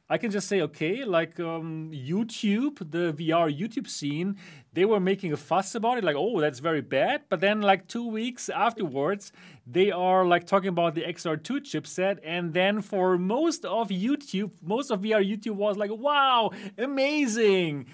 I 0.10 0.18
can 0.18 0.32
just 0.32 0.48
say, 0.48 0.62
okay, 0.62 1.04
like 1.04 1.38
um, 1.40 1.92
YouTube, 1.94 2.78
the 2.80 3.12
VR 3.14 3.52
YouTube 3.54 3.90
scene, 3.90 4.38
they 4.72 4.86
were 4.86 5.02
making 5.02 5.34
a 5.34 5.38
fuss 5.38 5.76
about 5.76 5.98
it, 5.98 6.04
like, 6.04 6.16
oh, 6.16 6.40
that's 6.40 6.60
very 6.60 6.82
bad. 6.82 7.24
But 7.30 7.42
then, 7.42 7.62
like 7.62 7.88
two 7.88 8.08
weeks 8.08 8.48
afterwards, 8.48 9.34
they 9.66 9.92
are 9.92 10.26
like 10.26 10.48
talking 10.48 10.70
about 10.70 10.96
the 10.96 11.02
XR2 11.02 11.60
chipset, 11.62 12.20
and 12.24 12.54
then 12.54 12.82
for 12.82 13.18
most 13.18 13.66
of 13.66 13.90
YouTube, 13.90 14.52
most 14.64 14.92
of 14.92 15.02
VR 15.02 15.24
YouTube 15.28 15.56
was 15.56 15.76
like, 15.76 15.92
wow, 15.92 16.52
amazing 16.78 17.88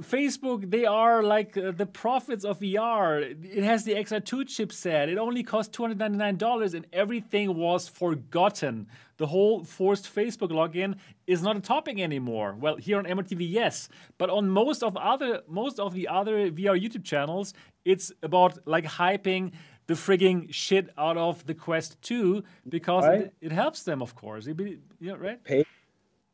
Facebook, 0.00 0.70
they 0.70 0.84
are 0.86 1.22
like 1.22 1.56
uh, 1.56 1.70
the 1.70 1.86
prophets 1.86 2.44
of 2.44 2.60
VR. 2.60 3.36
It 3.44 3.62
has 3.62 3.84
the 3.84 3.94
XR2 3.94 4.44
chipset. 4.44 5.08
It 5.08 5.18
only 5.18 5.42
cost 5.42 5.72
$299 5.72 6.74
and 6.74 6.86
everything 6.92 7.56
was 7.56 7.88
forgotten. 7.88 8.86
The 9.18 9.26
whole 9.26 9.64
forced 9.64 10.14
Facebook 10.14 10.50
login 10.50 10.96
is 11.26 11.42
not 11.42 11.56
a 11.56 11.60
topic 11.60 11.98
anymore. 11.98 12.56
Well, 12.58 12.76
here 12.76 12.98
on 12.98 13.04
MRTV, 13.04 13.46
yes, 13.50 13.88
but 14.18 14.30
on 14.30 14.48
most 14.48 14.82
of 14.82 14.96
other 14.96 15.42
most 15.48 15.78
of 15.78 15.94
the 15.94 16.08
other 16.08 16.50
VR 16.50 16.80
YouTube 16.80 17.04
channels, 17.04 17.54
it's 17.84 18.12
about 18.22 18.58
like 18.66 18.84
hyping 18.84 19.52
the 19.86 19.94
frigging 19.94 20.52
shit 20.52 20.90
out 20.98 21.16
of 21.16 21.46
the 21.46 21.54
Quest 21.54 22.00
2 22.02 22.42
because 22.68 23.04
right. 23.04 23.20
it, 23.20 23.34
it, 23.40 23.52
helps 23.52 23.84
them, 23.84 24.02
of 24.02 24.14
course. 24.14 24.46
It 24.46 24.56
be, 24.56 24.78
yeah, 25.00 25.14
right? 25.16 25.42
Paid. 25.44 25.66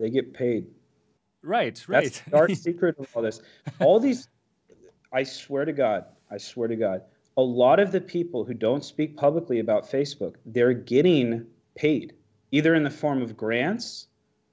They 0.01 0.11
get 0.11 0.33
paid. 0.33 0.67
Right, 1.43 1.83
right. 1.89 2.05
That's 2.05 2.21
the 2.21 2.31
dark 2.31 2.51
secret 2.55 2.97
of 2.99 3.09
all 3.15 3.23
this. 3.23 3.41
All 3.81 4.01
these, 4.01 4.29
I 5.13 5.23
swear 5.25 5.65
to 5.65 5.73
God, 5.73 6.05
I 6.31 6.39
swear 6.39 6.69
to 6.69 6.77
God, 6.77 7.03
a 7.37 7.43
lot 7.43 7.81
of 7.81 7.93
the 7.93 8.01
people 8.01 8.45
who 8.45 8.55
don't 8.55 8.85
speak 8.85 9.17
publicly 9.17 9.59
about 9.59 9.91
Facebook, 9.91 10.37
they're 10.47 10.75
getting 10.75 11.47
paid 11.75 12.15
either 12.51 12.75
in 12.75 12.83
the 12.83 12.91
form 12.91 13.23
of 13.23 13.37
grants 13.37 14.07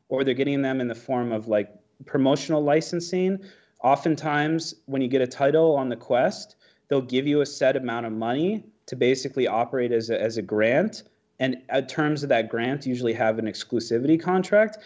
or 0.08 0.24
they're 0.24 0.34
getting 0.34 0.62
them 0.62 0.82
in 0.82 0.88
the 0.88 0.96
form 0.96 1.32
of 1.32 1.48
like 1.48 1.70
promotional 2.06 2.64
licensing. 2.64 3.40
Oftentimes, 3.84 4.74
when 4.86 5.02
you 5.02 5.08
get 5.08 5.22
a 5.22 5.28
title 5.28 5.76
on 5.76 5.90
the 5.90 5.96
Quest, 5.96 6.56
they'll 6.88 7.02
give 7.02 7.28
you 7.28 7.42
a 7.42 7.46
set 7.46 7.76
amount 7.76 8.06
of 8.06 8.14
money 8.14 8.64
to 8.88 8.96
basically 8.96 9.48
operate 9.48 9.92
as 9.92 10.10
a, 10.10 10.20
as 10.20 10.38
a 10.38 10.42
grant. 10.42 11.04
And 11.40 11.58
uh, 11.70 11.82
terms 11.82 12.24
of 12.24 12.30
that 12.30 12.50
grant 12.50 12.86
usually 12.86 13.14
have 13.14 13.40
an 13.40 13.46
exclusivity 13.46 14.20
contract. 14.20 14.80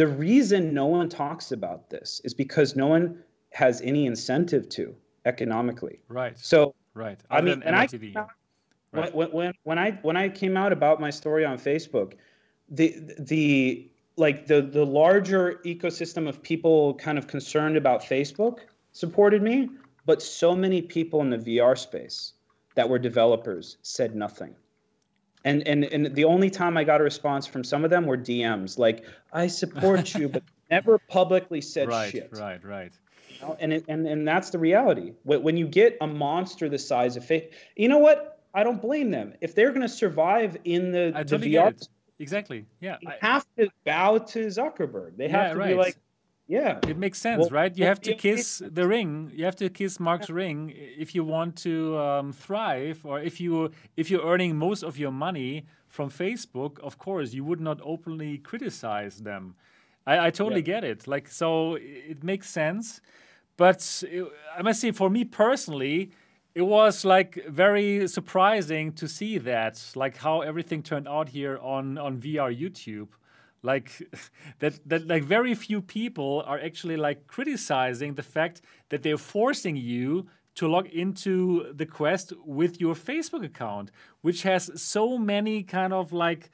The 0.00 0.08
reason 0.08 0.72
no 0.72 0.86
one 0.86 1.10
talks 1.10 1.52
about 1.52 1.90
this 1.90 2.22
is 2.24 2.32
because 2.32 2.74
no 2.74 2.86
one 2.86 3.22
has 3.50 3.82
any 3.82 4.06
incentive 4.06 4.66
to 4.70 4.96
economically. 5.26 6.00
Right. 6.08 6.38
So 6.38 6.74
right. 6.94 7.20
Other 7.30 7.38
I 7.38 7.54
mean, 7.54 7.62
and 7.62 7.76
I 7.76 7.86
right. 8.94 9.14
when, 9.14 9.30
when 9.30 9.52
when 9.64 9.78
I 9.78 9.90
when 10.00 10.16
I 10.16 10.30
came 10.30 10.56
out 10.56 10.72
about 10.72 11.02
my 11.02 11.10
story 11.10 11.44
on 11.44 11.58
Facebook, 11.58 12.14
the 12.70 12.94
the 13.18 13.90
like 14.16 14.46
the 14.46 14.62
the 14.62 14.86
larger 14.86 15.60
ecosystem 15.66 16.26
of 16.26 16.42
people 16.42 16.94
kind 16.94 17.18
of 17.18 17.26
concerned 17.26 17.76
about 17.76 18.00
Facebook 18.00 18.60
supported 18.92 19.42
me, 19.42 19.68
but 20.06 20.22
so 20.22 20.56
many 20.56 20.80
people 20.80 21.20
in 21.20 21.28
the 21.28 21.36
VR 21.36 21.76
space 21.76 22.32
that 22.74 22.88
were 22.88 22.98
developers 22.98 23.76
said 23.82 24.16
nothing 24.16 24.54
and 25.44 25.66
and 25.66 25.84
and 25.84 26.14
the 26.14 26.24
only 26.24 26.50
time 26.50 26.76
I 26.76 26.84
got 26.84 27.00
a 27.00 27.04
response 27.04 27.46
from 27.46 27.64
some 27.64 27.84
of 27.84 27.90
them 27.90 28.06
were 28.06 28.18
DMs, 28.18 28.78
like 28.78 29.04
"I 29.32 29.46
support 29.46 30.14
you," 30.14 30.28
but 30.28 30.42
never 30.70 30.98
publicly 30.98 31.60
said 31.60 31.88
right, 31.88 32.10
shit. 32.10 32.30
Right, 32.32 32.62
right, 32.64 32.92
you 33.28 33.40
know? 33.40 33.56
And 33.60 33.72
and 33.88 34.06
and 34.06 34.26
that's 34.26 34.50
the 34.50 34.58
reality. 34.58 35.12
When 35.24 35.56
you 35.56 35.66
get 35.66 35.96
a 36.00 36.06
monster 36.06 36.68
the 36.68 36.78
size 36.78 37.16
of 37.16 37.24
faith, 37.24 37.52
you 37.76 37.88
know 37.88 37.98
what? 37.98 38.40
I 38.52 38.64
don't 38.64 38.82
blame 38.82 39.10
them 39.10 39.34
if 39.40 39.54
they're 39.54 39.70
going 39.70 39.82
to 39.82 39.88
survive 39.88 40.56
in 40.64 40.90
the, 40.90 41.12
I 41.14 41.22
the 41.22 41.38
totally 41.38 41.52
VR. 41.52 41.88
Exactly. 42.18 42.66
Yeah. 42.80 42.96
They 43.02 43.16
have 43.22 43.46
to 43.58 43.70
bow 43.84 44.18
to 44.18 44.46
Zuckerberg. 44.46 45.16
They 45.16 45.28
have 45.28 45.48
yeah, 45.48 45.52
to 45.54 45.58
right. 45.58 45.68
be 45.68 45.74
like, 45.74 45.96
yeah. 46.50 46.80
It 46.88 46.98
makes 46.98 47.20
sense, 47.20 47.42
well, 47.42 47.50
right? 47.50 47.76
You 47.78 47.84
have 47.84 48.00
to 48.00 48.14
kiss 48.14 48.60
the 48.64 48.86
ring. 48.88 49.30
You 49.32 49.44
have 49.44 49.54
to 49.56 49.70
kiss 49.70 50.00
Mark's 50.00 50.28
ring 50.28 50.74
if 50.74 51.14
you 51.14 51.22
want 51.22 51.54
to 51.58 51.96
um, 51.96 52.32
thrive, 52.32 52.98
or 53.04 53.20
if 53.20 53.40
you 53.40 53.70
if 53.96 54.10
you're 54.10 54.26
earning 54.26 54.56
most 54.56 54.82
of 54.82 54.98
your 54.98 55.12
money 55.12 55.64
from 55.86 56.10
Facebook. 56.10 56.80
Of 56.80 56.98
course, 56.98 57.32
you 57.32 57.44
would 57.44 57.60
not 57.60 57.78
openly 57.84 58.38
criticize 58.38 59.18
them. 59.18 59.54
I, 60.06 60.26
I 60.26 60.30
totally 60.30 60.60
yeah. 60.62 60.74
get 60.74 60.84
it. 60.84 61.06
Like, 61.06 61.28
so 61.28 61.78
it 61.80 62.24
makes 62.24 62.50
sense. 62.50 63.00
But 63.56 64.02
it, 64.10 64.26
I 64.58 64.62
must 64.62 64.80
say, 64.80 64.90
for 64.90 65.08
me 65.08 65.24
personally, 65.24 66.10
it 66.56 66.62
was 66.62 67.04
like 67.04 67.46
very 67.48 68.08
surprising 68.08 68.92
to 68.94 69.06
see 69.06 69.38
that, 69.38 69.80
like 69.94 70.16
how 70.16 70.40
everything 70.40 70.82
turned 70.82 71.06
out 71.06 71.28
here 71.28 71.58
on 71.58 71.96
on 71.96 72.18
VR 72.18 72.50
YouTube 72.50 73.10
like 73.62 74.02
that 74.60 74.78
that 74.88 75.06
like 75.06 75.24
very 75.24 75.54
few 75.54 75.80
people 75.80 76.42
are 76.46 76.58
actually 76.58 76.96
like 76.96 77.26
criticizing 77.26 78.14
the 78.14 78.22
fact 78.22 78.62
that 78.88 79.02
they're 79.02 79.18
forcing 79.18 79.76
you 79.76 80.26
to 80.54 80.66
log 80.66 80.86
into 80.88 81.72
the 81.74 81.86
quest 81.86 82.32
with 82.44 82.80
your 82.80 82.94
facebook 82.94 83.44
account 83.44 83.90
which 84.22 84.42
has 84.42 84.70
so 84.80 85.18
many 85.18 85.62
kind 85.62 85.92
of 85.92 86.12
like 86.12 86.50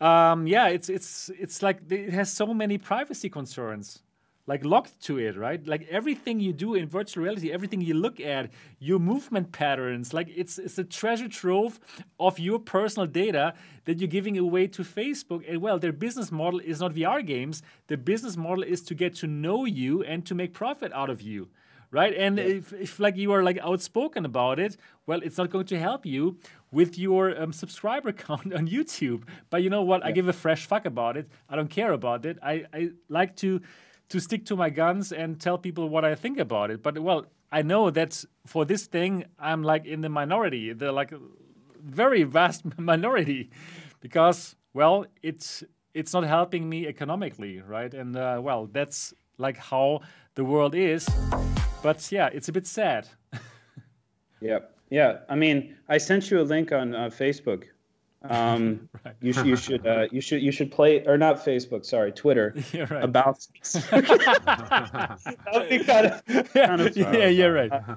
um, 0.00 0.46
yeah 0.46 0.68
it's 0.68 0.88
it's 0.88 1.30
it's 1.38 1.62
like 1.62 1.80
it 1.90 2.12
has 2.12 2.32
so 2.32 2.52
many 2.54 2.78
privacy 2.78 3.28
concerns 3.28 4.03
like 4.46 4.64
locked 4.64 5.00
to 5.04 5.18
it, 5.18 5.36
right? 5.36 5.66
Like 5.66 5.86
everything 5.90 6.38
you 6.38 6.52
do 6.52 6.74
in 6.74 6.86
virtual 6.86 7.24
reality, 7.24 7.50
everything 7.50 7.80
you 7.80 7.94
look 7.94 8.20
at, 8.20 8.50
your 8.78 8.98
movement 8.98 9.52
patterns, 9.52 10.12
like 10.12 10.28
it's 10.34 10.58
it's 10.58 10.76
a 10.78 10.84
treasure 10.84 11.28
trove 11.28 11.80
of 12.20 12.38
your 12.38 12.58
personal 12.58 13.06
data 13.06 13.54
that 13.86 13.98
you're 13.98 14.08
giving 14.08 14.36
away 14.36 14.66
to 14.66 14.82
Facebook. 14.82 15.44
And 15.48 15.62
well, 15.62 15.78
their 15.78 15.92
business 15.92 16.30
model 16.30 16.60
is 16.60 16.80
not 16.80 16.92
VR 16.92 17.24
games. 17.24 17.62
Their 17.86 17.96
business 17.96 18.36
model 18.36 18.64
is 18.64 18.82
to 18.82 18.94
get 18.94 19.14
to 19.16 19.26
know 19.26 19.64
you 19.64 20.02
and 20.02 20.26
to 20.26 20.34
make 20.34 20.52
profit 20.52 20.92
out 20.92 21.08
of 21.08 21.22
you. 21.22 21.48
Right. 21.90 22.12
And 22.12 22.38
yeah. 22.38 22.44
if, 22.44 22.72
if 22.72 22.98
like 22.98 23.16
you 23.16 23.30
are 23.32 23.44
like 23.44 23.58
outspoken 23.58 24.24
about 24.24 24.58
it, 24.58 24.76
well, 25.06 25.20
it's 25.22 25.38
not 25.38 25.50
going 25.50 25.66
to 25.66 25.78
help 25.78 26.04
you 26.04 26.38
with 26.72 26.98
your 26.98 27.40
um, 27.40 27.52
subscriber 27.52 28.10
count 28.26 28.52
on 28.52 28.66
YouTube. 28.68 29.22
But 29.48 29.62
you 29.62 29.70
know 29.70 29.82
what? 29.82 30.00
Yeah. 30.02 30.08
I 30.08 30.10
give 30.10 30.26
a 30.26 30.32
fresh 30.32 30.66
fuck 30.66 30.86
about 30.86 31.16
it. 31.16 31.28
I 31.48 31.54
don't 31.54 31.70
care 31.70 31.92
about 31.92 32.26
it. 32.26 32.36
I, 32.42 32.64
I 32.74 32.90
like 33.08 33.36
to 33.36 33.60
to 34.14 34.20
stick 34.20 34.46
to 34.46 34.54
my 34.54 34.70
guns 34.70 35.10
and 35.10 35.40
tell 35.40 35.58
people 35.58 35.88
what 35.88 36.04
I 36.04 36.14
think 36.14 36.38
about 36.38 36.70
it. 36.70 36.84
But 36.84 37.00
well, 37.00 37.26
I 37.50 37.62
know 37.62 37.90
that 37.90 38.24
for 38.46 38.64
this 38.64 38.86
thing, 38.86 39.24
I'm 39.40 39.64
like 39.64 39.86
in 39.86 40.02
the 40.02 40.08
minority, 40.08 40.72
the 40.72 40.92
like 40.92 41.12
very 41.82 42.22
vast 42.22 42.62
minority, 42.78 43.50
because 44.00 44.54
well, 44.72 45.06
it's 45.20 45.64
it's 45.94 46.12
not 46.12 46.22
helping 46.22 46.68
me 46.68 46.86
economically, 46.86 47.60
right? 47.60 47.92
And 47.92 48.16
uh, 48.16 48.38
well, 48.40 48.68
that's 48.70 49.12
like 49.36 49.56
how 49.56 50.02
the 50.36 50.44
world 50.44 50.76
is. 50.76 51.08
But 51.82 52.12
yeah, 52.12 52.28
it's 52.32 52.48
a 52.48 52.52
bit 52.52 52.68
sad. 52.68 53.08
yep. 54.40 54.76
Yeah. 54.90 55.18
I 55.28 55.34
mean, 55.34 55.74
I 55.88 55.98
sent 55.98 56.30
you 56.30 56.40
a 56.40 56.46
link 56.46 56.70
on 56.70 56.94
uh, 56.94 57.10
Facebook 57.10 57.64
um, 58.28 58.88
right. 59.04 59.14
You 59.20 59.32
should 59.32 59.46
you 59.46 59.56
should 59.56 59.86
uh, 59.86 60.06
you 60.10 60.20
should 60.20 60.42
you 60.42 60.52
should 60.52 60.70
play 60.70 61.04
or 61.06 61.18
not 61.18 61.44
Facebook, 61.44 61.84
sorry, 61.84 62.12
Twitter. 62.12 62.54
Yeah, 62.72 62.92
right. 62.92 63.04
About 63.04 63.46
kind 65.84 66.06
of, 66.06 66.52
kind 66.52 66.80
of 66.80 66.96
yeah, 66.96 67.26
yeah, 67.28 67.46
right. 67.46 67.70
Uh, 67.72 67.96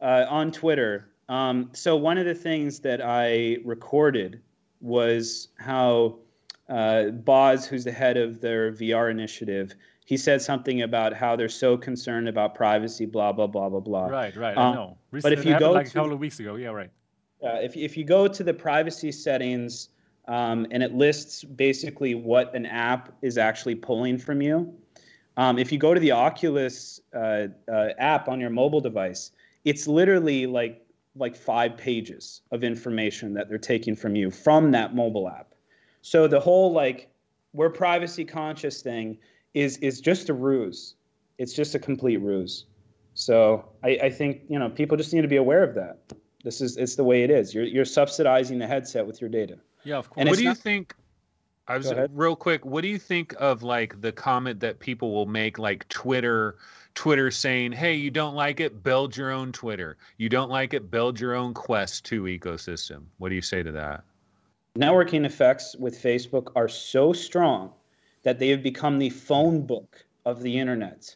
uh, 0.00 0.26
on 0.28 0.52
Twitter. 0.52 1.10
Um, 1.28 1.70
so 1.74 1.96
one 1.96 2.16
of 2.16 2.24
the 2.24 2.34
things 2.34 2.78
that 2.80 3.00
I 3.04 3.58
recorded 3.64 4.40
was 4.80 5.48
how 5.58 6.20
uh, 6.68 7.06
Boz, 7.10 7.66
who's 7.66 7.84
the 7.84 7.92
head 7.92 8.16
of 8.16 8.40
their 8.40 8.72
VR 8.72 9.10
initiative, 9.10 9.74
he 10.04 10.16
said 10.16 10.40
something 10.40 10.82
about 10.82 11.12
how 11.12 11.36
they're 11.36 11.50
so 11.50 11.76
concerned 11.76 12.28
about 12.28 12.54
privacy, 12.54 13.04
blah 13.04 13.32
blah 13.32 13.46
blah 13.46 13.68
blah 13.68 13.80
blah. 13.80 14.06
Right, 14.06 14.34
right. 14.36 14.56
Um, 14.56 14.72
I 14.72 14.74
know. 14.74 14.98
Recently, 15.10 15.36
but 15.36 15.38
if 15.38 15.44
you 15.44 15.58
go 15.58 15.72
like 15.72 15.86
to, 15.86 15.90
a 15.90 15.94
couple 15.94 16.12
of 16.12 16.18
weeks 16.18 16.40
ago, 16.40 16.54
yeah, 16.54 16.68
right. 16.68 16.90
Uh, 17.42 17.58
if, 17.62 17.76
if 17.76 17.96
you 17.96 18.04
go 18.04 18.26
to 18.26 18.42
the 18.42 18.54
privacy 18.54 19.12
settings 19.12 19.90
um, 20.26 20.66
and 20.70 20.82
it 20.82 20.94
lists 20.94 21.44
basically 21.44 22.14
what 22.14 22.54
an 22.54 22.66
app 22.66 23.12
is 23.22 23.38
actually 23.38 23.74
pulling 23.74 24.18
from 24.18 24.42
you, 24.42 24.74
um, 25.36 25.56
if 25.56 25.70
you 25.70 25.78
go 25.78 25.94
to 25.94 26.00
the 26.00 26.10
Oculus 26.10 27.00
uh, 27.14 27.46
uh, 27.72 27.88
app 27.98 28.28
on 28.28 28.40
your 28.40 28.50
mobile 28.50 28.80
device, 28.80 29.30
it's 29.64 29.86
literally 29.86 30.46
like 30.46 30.84
like 31.16 31.36
five 31.36 31.76
pages 31.76 32.42
of 32.52 32.62
information 32.62 33.34
that 33.34 33.48
they're 33.48 33.58
taking 33.58 33.96
from 33.96 34.14
you 34.14 34.30
from 34.30 34.70
that 34.70 34.94
mobile 34.94 35.28
app. 35.28 35.54
So 36.02 36.28
the 36.28 36.40
whole 36.40 36.72
like 36.72 37.08
we're 37.52 37.70
privacy 37.70 38.24
conscious 38.24 38.82
thing 38.82 39.18
is 39.54 39.78
is 39.78 40.00
just 40.00 40.28
a 40.28 40.34
ruse. 40.34 40.94
It's 41.38 41.52
just 41.52 41.74
a 41.74 41.78
complete 41.78 42.18
ruse. 42.18 42.66
So 43.14 43.64
I, 43.84 43.98
I 44.04 44.10
think 44.10 44.42
you 44.48 44.58
know 44.58 44.68
people 44.68 44.96
just 44.96 45.12
need 45.12 45.22
to 45.22 45.28
be 45.28 45.36
aware 45.36 45.62
of 45.62 45.74
that. 45.76 45.98
This 46.44 46.60
is 46.60 46.76
it's 46.76 46.94
the 46.94 47.04
way 47.04 47.22
it 47.24 47.30
is. 47.30 47.52
You're 47.52 47.64
you're 47.64 47.84
subsidizing 47.84 48.58
the 48.58 48.66
headset 48.66 49.06
with 49.06 49.20
your 49.20 49.30
data. 49.30 49.58
Yeah, 49.84 49.96
of 49.96 50.08
course. 50.08 50.20
And 50.20 50.28
what 50.28 50.36
do 50.36 50.44
you 50.44 50.50
not, 50.50 50.58
think? 50.58 50.94
I 51.66 51.76
was 51.76 51.92
real 52.12 52.36
quick. 52.36 52.64
What 52.64 52.82
do 52.82 52.88
you 52.88 52.98
think 52.98 53.34
of 53.38 53.62
like 53.62 54.00
the 54.00 54.12
comment 54.12 54.60
that 54.60 54.78
people 54.78 55.12
will 55.12 55.26
make, 55.26 55.58
like 55.58 55.86
Twitter, 55.88 56.56
Twitter 56.94 57.30
saying, 57.30 57.72
"Hey, 57.72 57.94
you 57.94 58.10
don't 58.10 58.34
like 58.34 58.60
it? 58.60 58.82
Build 58.82 59.16
your 59.16 59.30
own 59.30 59.52
Twitter. 59.52 59.96
You 60.16 60.28
don't 60.28 60.48
like 60.48 60.74
it? 60.74 60.90
Build 60.90 61.20
your 61.20 61.34
own 61.34 61.54
Quest 61.54 62.04
2 62.06 62.22
ecosystem." 62.22 63.02
What 63.18 63.28
do 63.30 63.34
you 63.34 63.42
say 63.42 63.62
to 63.62 63.72
that? 63.72 64.04
Networking 64.76 65.26
effects 65.26 65.74
with 65.76 66.00
Facebook 66.00 66.52
are 66.54 66.68
so 66.68 67.12
strong 67.12 67.72
that 68.22 68.38
they 68.38 68.48
have 68.48 68.62
become 68.62 68.98
the 68.98 69.10
phone 69.10 69.62
book 69.62 70.04
of 70.24 70.40
the 70.40 70.56
internet. 70.56 71.14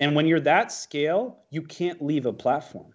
And 0.00 0.16
when 0.16 0.26
you're 0.26 0.40
that 0.40 0.72
scale, 0.72 1.38
you 1.50 1.62
can't 1.62 2.02
leave 2.02 2.26
a 2.26 2.32
platform. 2.32 2.92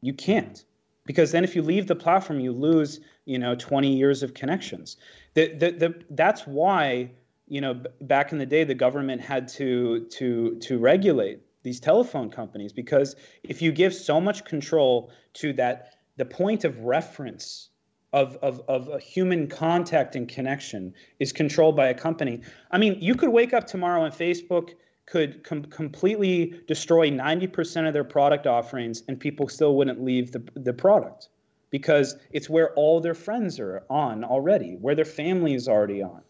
You 0.00 0.12
can't 0.12 0.64
because 1.06 1.32
then 1.32 1.44
if 1.44 1.56
you 1.56 1.62
leave 1.62 1.86
the 1.86 1.94
platform 1.94 2.40
you 2.40 2.52
lose 2.52 3.00
you 3.24 3.38
know 3.38 3.54
20 3.54 3.96
years 3.96 4.22
of 4.22 4.34
connections 4.34 4.96
the, 5.34 5.54
the, 5.54 5.70
the, 5.72 6.04
that's 6.10 6.46
why 6.46 7.10
you 7.48 7.60
know 7.60 7.74
b- 7.74 7.88
back 8.02 8.32
in 8.32 8.38
the 8.38 8.46
day 8.46 8.64
the 8.64 8.74
government 8.74 9.20
had 9.20 9.48
to 9.48 10.06
to 10.10 10.56
to 10.60 10.78
regulate 10.78 11.40
these 11.62 11.80
telephone 11.80 12.30
companies 12.30 12.72
because 12.72 13.16
if 13.42 13.62
you 13.62 13.72
give 13.72 13.94
so 13.94 14.20
much 14.20 14.44
control 14.44 15.10
to 15.32 15.52
that 15.52 15.94
the 16.16 16.24
point 16.24 16.64
of 16.64 16.78
reference 16.80 17.70
of, 18.12 18.36
of, 18.40 18.62
of 18.68 18.88
a 18.88 18.98
human 18.98 19.46
contact 19.46 20.16
and 20.16 20.28
connection 20.28 20.94
is 21.18 21.32
controlled 21.32 21.76
by 21.76 21.88
a 21.88 21.94
company. 21.94 22.40
I 22.70 22.78
mean, 22.78 22.96
you 23.00 23.14
could 23.14 23.28
wake 23.28 23.52
up 23.52 23.66
tomorrow 23.66 24.04
and 24.04 24.14
Facebook 24.14 24.70
could 25.06 25.44
com- 25.44 25.64
completely 25.64 26.60
destroy 26.66 27.10
90% 27.10 27.86
of 27.86 27.94
their 27.94 28.04
product 28.04 28.46
offerings 28.46 29.02
and 29.08 29.18
people 29.18 29.48
still 29.48 29.76
wouldn't 29.76 30.02
leave 30.02 30.32
the, 30.32 30.42
the 30.54 30.72
product 30.72 31.28
because 31.70 32.16
it's 32.32 32.50
where 32.50 32.72
all 32.74 33.00
their 33.00 33.14
friends 33.14 33.58
are 33.60 33.84
on 33.88 34.24
already, 34.24 34.76
where 34.80 34.94
their 34.94 35.04
family 35.04 35.54
is 35.54 35.68
already 35.68 36.02
on. 36.02 36.22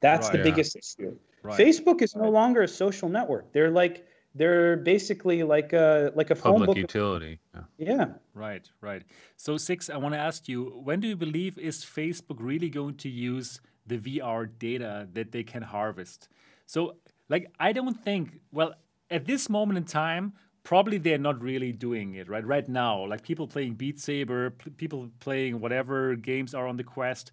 That's 0.00 0.28
right, 0.28 0.32
the 0.32 0.38
yeah. 0.38 0.44
biggest 0.44 0.76
issue. 0.76 1.16
Right. 1.42 1.58
Facebook 1.58 2.02
is 2.02 2.14
no 2.14 2.30
longer 2.30 2.62
a 2.62 2.68
social 2.68 3.08
network. 3.08 3.52
They're 3.52 3.70
like 3.70 4.06
they're 4.34 4.76
basically 4.76 5.42
like 5.42 5.72
a 5.72 6.12
like 6.14 6.30
a 6.30 6.34
public 6.34 6.66
book. 6.66 6.76
utility. 6.76 7.38
Yeah. 7.54 7.62
yeah. 7.78 8.06
Right, 8.34 8.68
right. 8.80 9.02
So 9.36 9.56
Cix, 9.56 9.88
I 9.88 9.96
want 9.96 10.14
to 10.14 10.20
ask 10.20 10.48
you, 10.48 10.80
when 10.82 11.00
do 11.00 11.08
you 11.08 11.16
believe 11.16 11.58
is 11.58 11.84
Facebook 11.84 12.36
really 12.38 12.68
going 12.68 12.96
to 12.96 13.08
use 13.08 13.60
the 13.86 13.98
VR 13.98 14.48
data 14.58 15.08
that 15.12 15.32
they 15.32 15.42
can 15.42 15.62
harvest? 15.62 16.28
So, 16.66 16.96
like, 17.28 17.50
I 17.58 17.72
don't 17.72 18.02
think. 18.02 18.40
Well, 18.52 18.74
at 19.10 19.26
this 19.26 19.48
moment 19.48 19.76
in 19.78 19.84
time, 19.84 20.32
probably 20.62 20.98
they're 20.98 21.18
not 21.18 21.40
really 21.42 21.72
doing 21.72 22.14
it 22.14 22.28
right 22.28 22.46
right 22.46 22.68
now. 22.68 23.06
Like 23.06 23.22
people 23.22 23.46
playing 23.46 23.74
Beat 23.74 24.00
Saber, 24.00 24.50
people 24.50 25.10
playing 25.20 25.60
whatever 25.60 26.16
games 26.16 26.54
are 26.54 26.66
on 26.66 26.76
the 26.76 26.84
Quest 26.84 27.32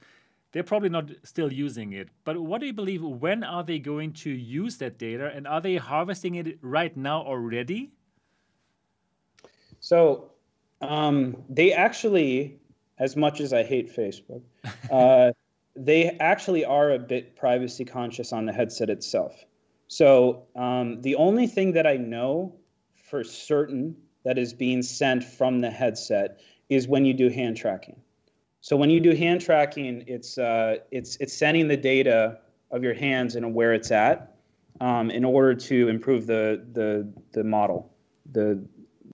they're 0.51 0.63
probably 0.63 0.89
not 0.89 1.09
still 1.23 1.51
using 1.51 1.93
it. 1.93 2.09
But 2.23 2.37
what 2.39 2.59
do 2.61 2.67
you 2.67 2.73
believe? 2.73 3.03
When 3.03 3.43
are 3.43 3.63
they 3.63 3.79
going 3.79 4.13
to 4.13 4.29
use 4.29 4.77
that 4.77 4.97
data, 4.97 5.31
and 5.33 5.47
are 5.47 5.61
they 5.61 5.77
harvesting 5.77 6.35
it 6.35 6.57
right 6.61 6.95
now 6.95 7.21
already? 7.21 7.91
So 9.79 10.31
um, 10.81 11.37
they 11.49 11.73
actually, 11.73 12.59
as 12.99 13.15
much 13.15 13.39
as 13.39 13.53
I 13.53 13.63
hate 13.63 13.95
Facebook, 13.95 14.41
uh, 14.91 15.31
they 15.75 16.09
actually 16.19 16.65
are 16.65 16.91
a 16.91 16.99
bit 16.99 17.35
privacy 17.35 17.85
conscious 17.85 18.33
on 18.33 18.45
the 18.45 18.53
headset 18.53 18.89
itself. 18.89 19.45
So 19.91 20.43
um, 20.55 21.01
the 21.01 21.15
only 21.15 21.47
thing 21.47 21.73
that 21.73 21.85
I 21.85 21.97
know 21.97 22.55
for 22.95 23.25
certain 23.25 23.97
that 24.23 24.37
is 24.37 24.53
being 24.53 24.81
sent 24.83 25.21
from 25.21 25.59
the 25.59 25.69
headset 25.69 26.39
is 26.69 26.87
when 26.87 27.03
you 27.03 27.13
do 27.13 27.27
hand 27.27 27.57
tracking. 27.57 27.97
So 28.61 28.77
when 28.77 28.89
you 28.89 29.01
do 29.01 29.13
hand 29.13 29.41
tracking, 29.41 30.05
it's 30.07 30.37
uh, 30.37 30.77
it's 30.91 31.17
it's 31.17 31.33
sending 31.33 31.67
the 31.67 31.75
data 31.75 32.39
of 32.71 32.83
your 32.83 32.93
hands 32.93 33.35
and 33.35 33.53
where 33.53 33.73
it's 33.73 33.91
at 33.91 34.37
um, 34.79 35.11
in 35.11 35.25
order 35.25 35.53
to 35.55 35.89
improve 35.89 36.25
the 36.25 36.65
the 36.71 37.11
the 37.33 37.43
model, 37.43 37.93
the 38.31 38.65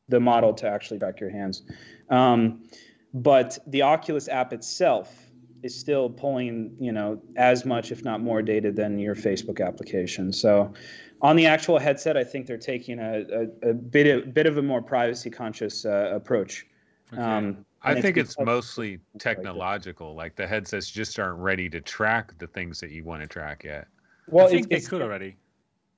the 0.09 0.19
model 0.19 0.53
to 0.53 0.69
actually 0.69 0.99
track 0.99 1.19
your 1.19 1.31
hands. 1.31 1.63
Um, 2.11 2.69
but 3.15 3.57
the 3.65 3.81
Oculus 3.81 4.29
app 4.29 4.53
itself 4.53 5.26
is 5.63 5.77
still 5.77 6.09
pulling 6.09 6.75
you 6.79 6.91
know 6.91 7.21
as 7.35 7.65
much 7.65 7.91
if 7.91 8.03
not 8.03 8.21
more 8.21 8.41
data 8.41 8.71
than 8.71 8.99
your 8.99 9.15
Facebook 9.15 9.65
application. 9.65 10.31
So 10.33 10.73
on 11.21 11.35
the 11.35 11.45
actual 11.45 11.79
headset, 11.79 12.15
I 12.15 12.23
think 12.23 12.45
they're 12.45 12.57
taking 12.57 12.99
a, 12.99 13.25
a, 13.63 13.69
a 13.69 13.73
bit 13.73 14.07
of, 14.07 14.33
bit 14.33 14.45
of 14.45 14.57
a 14.57 14.61
more 14.61 14.81
privacy 14.81 15.29
conscious 15.29 15.85
uh, 15.85 16.11
approach. 16.13 16.67
Okay. 17.11 17.21
Um, 17.21 17.65
I 17.81 17.99
think 18.01 18.17
it's, 18.17 18.31
it's 18.31 18.39
mostly 18.39 18.99
technological. 19.17 20.13
Like, 20.13 20.17
like, 20.17 20.35
the 20.35 20.47
headsets 20.47 20.89
just 20.89 21.17
aren't 21.19 21.39
ready 21.39 21.69
to 21.69 21.79
track 21.79 22.37
the 22.37 22.47
things 22.47 22.79
that 22.81 22.91
you 22.91 23.03
want 23.03 23.21
to 23.21 23.27
track 23.27 23.63
yet. 23.63 23.87
Well, 24.27 24.47
I 24.47 24.49
think 24.49 24.69
they 24.69 24.81
could 24.81 25.01
already. 25.01 25.37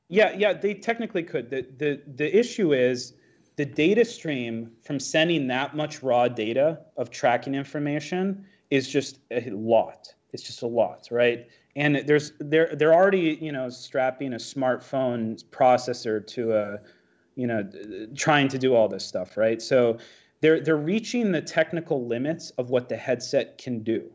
Yeah, 0.07 0.35
yeah, 0.37 0.53
they 0.53 0.73
technically 0.73 1.23
could. 1.23 1.49
The 1.49 1.65
the 1.77 2.01
the 2.15 2.37
issue 2.37 2.73
is 2.73 3.13
the 3.55 3.65
data 3.65 4.05
stream 4.05 4.71
from 4.83 4.99
sending 4.99 5.47
that 5.47 5.75
much 5.75 6.03
raw 6.03 6.27
data 6.27 6.79
of 6.97 7.09
tracking 7.09 7.55
information 7.55 8.45
is 8.69 8.87
just 8.87 9.19
a 9.31 9.49
lot. 9.49 10.13
It's 10.31 10.43
just 10.43 10.61
a 10.61 10.67
lot, 10.67 11.07
right? 11.11 11.47
And 11.75 12.03
there's 12.05 12.33
they're 12.39 12.75
they're 12.75 12.93
already 12.93 13.37
you 13.41 13.51
know 13.51 13.69
strapping 13.69 14.33
a 14.33 14.37
smartphone 14.37 15.43
processor 15.45 16.25
to 16.27 16.53
a 16.53 16.79
you 17.35 17.47
know 17.47 17.67
trying 18.15 18.47
to 18.49 18.57
do 18.57 18.75
all 18.75 18.87
this 18.87 19.05
stuff, 19.05 19.37
right? 19.37 19.61
So 19.61 19.97
they're 20.41 20.59
they're 20.59 20.77
reaching 20.77 21.31
the 21.31 21.41
technical 21.41 22.05
limits 22.05 22.51
of 22.51 22.69
what 22.69 22.89
the 22.89 22.97
headset 22.97 23.57
can 23.57 23.83
do 23.83 24.11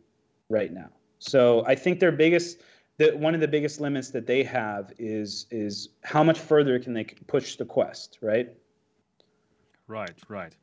right 0.48 0.72
now. 0.72 0.90
So 1.18 1.64
I 1.66 1.74
think 1.74 2.00
their 2.00 2.12
biggest 2.12 2.58
that 2.98 3.18
one 3.18 3.34
of 3.34 3.40
the 3.40 3.48
biggest 3.48 3.80
limits 3.80 4.10
that 4.10 4.26
they 4.26 4.42
have 4.44 4.92
is 4.98 5.46
is 5.50 5.88
how 6.02 6.22
much 6.22 6.38
further 6.38 6.78
can 6.78 6.92
they 6.92 7.04
push 7.04 7.56
the 7.56 7.64
quest, 7.64 8.18
right? 8.20 8.48
Right, 9.86 10.14
right. 10.28 10.54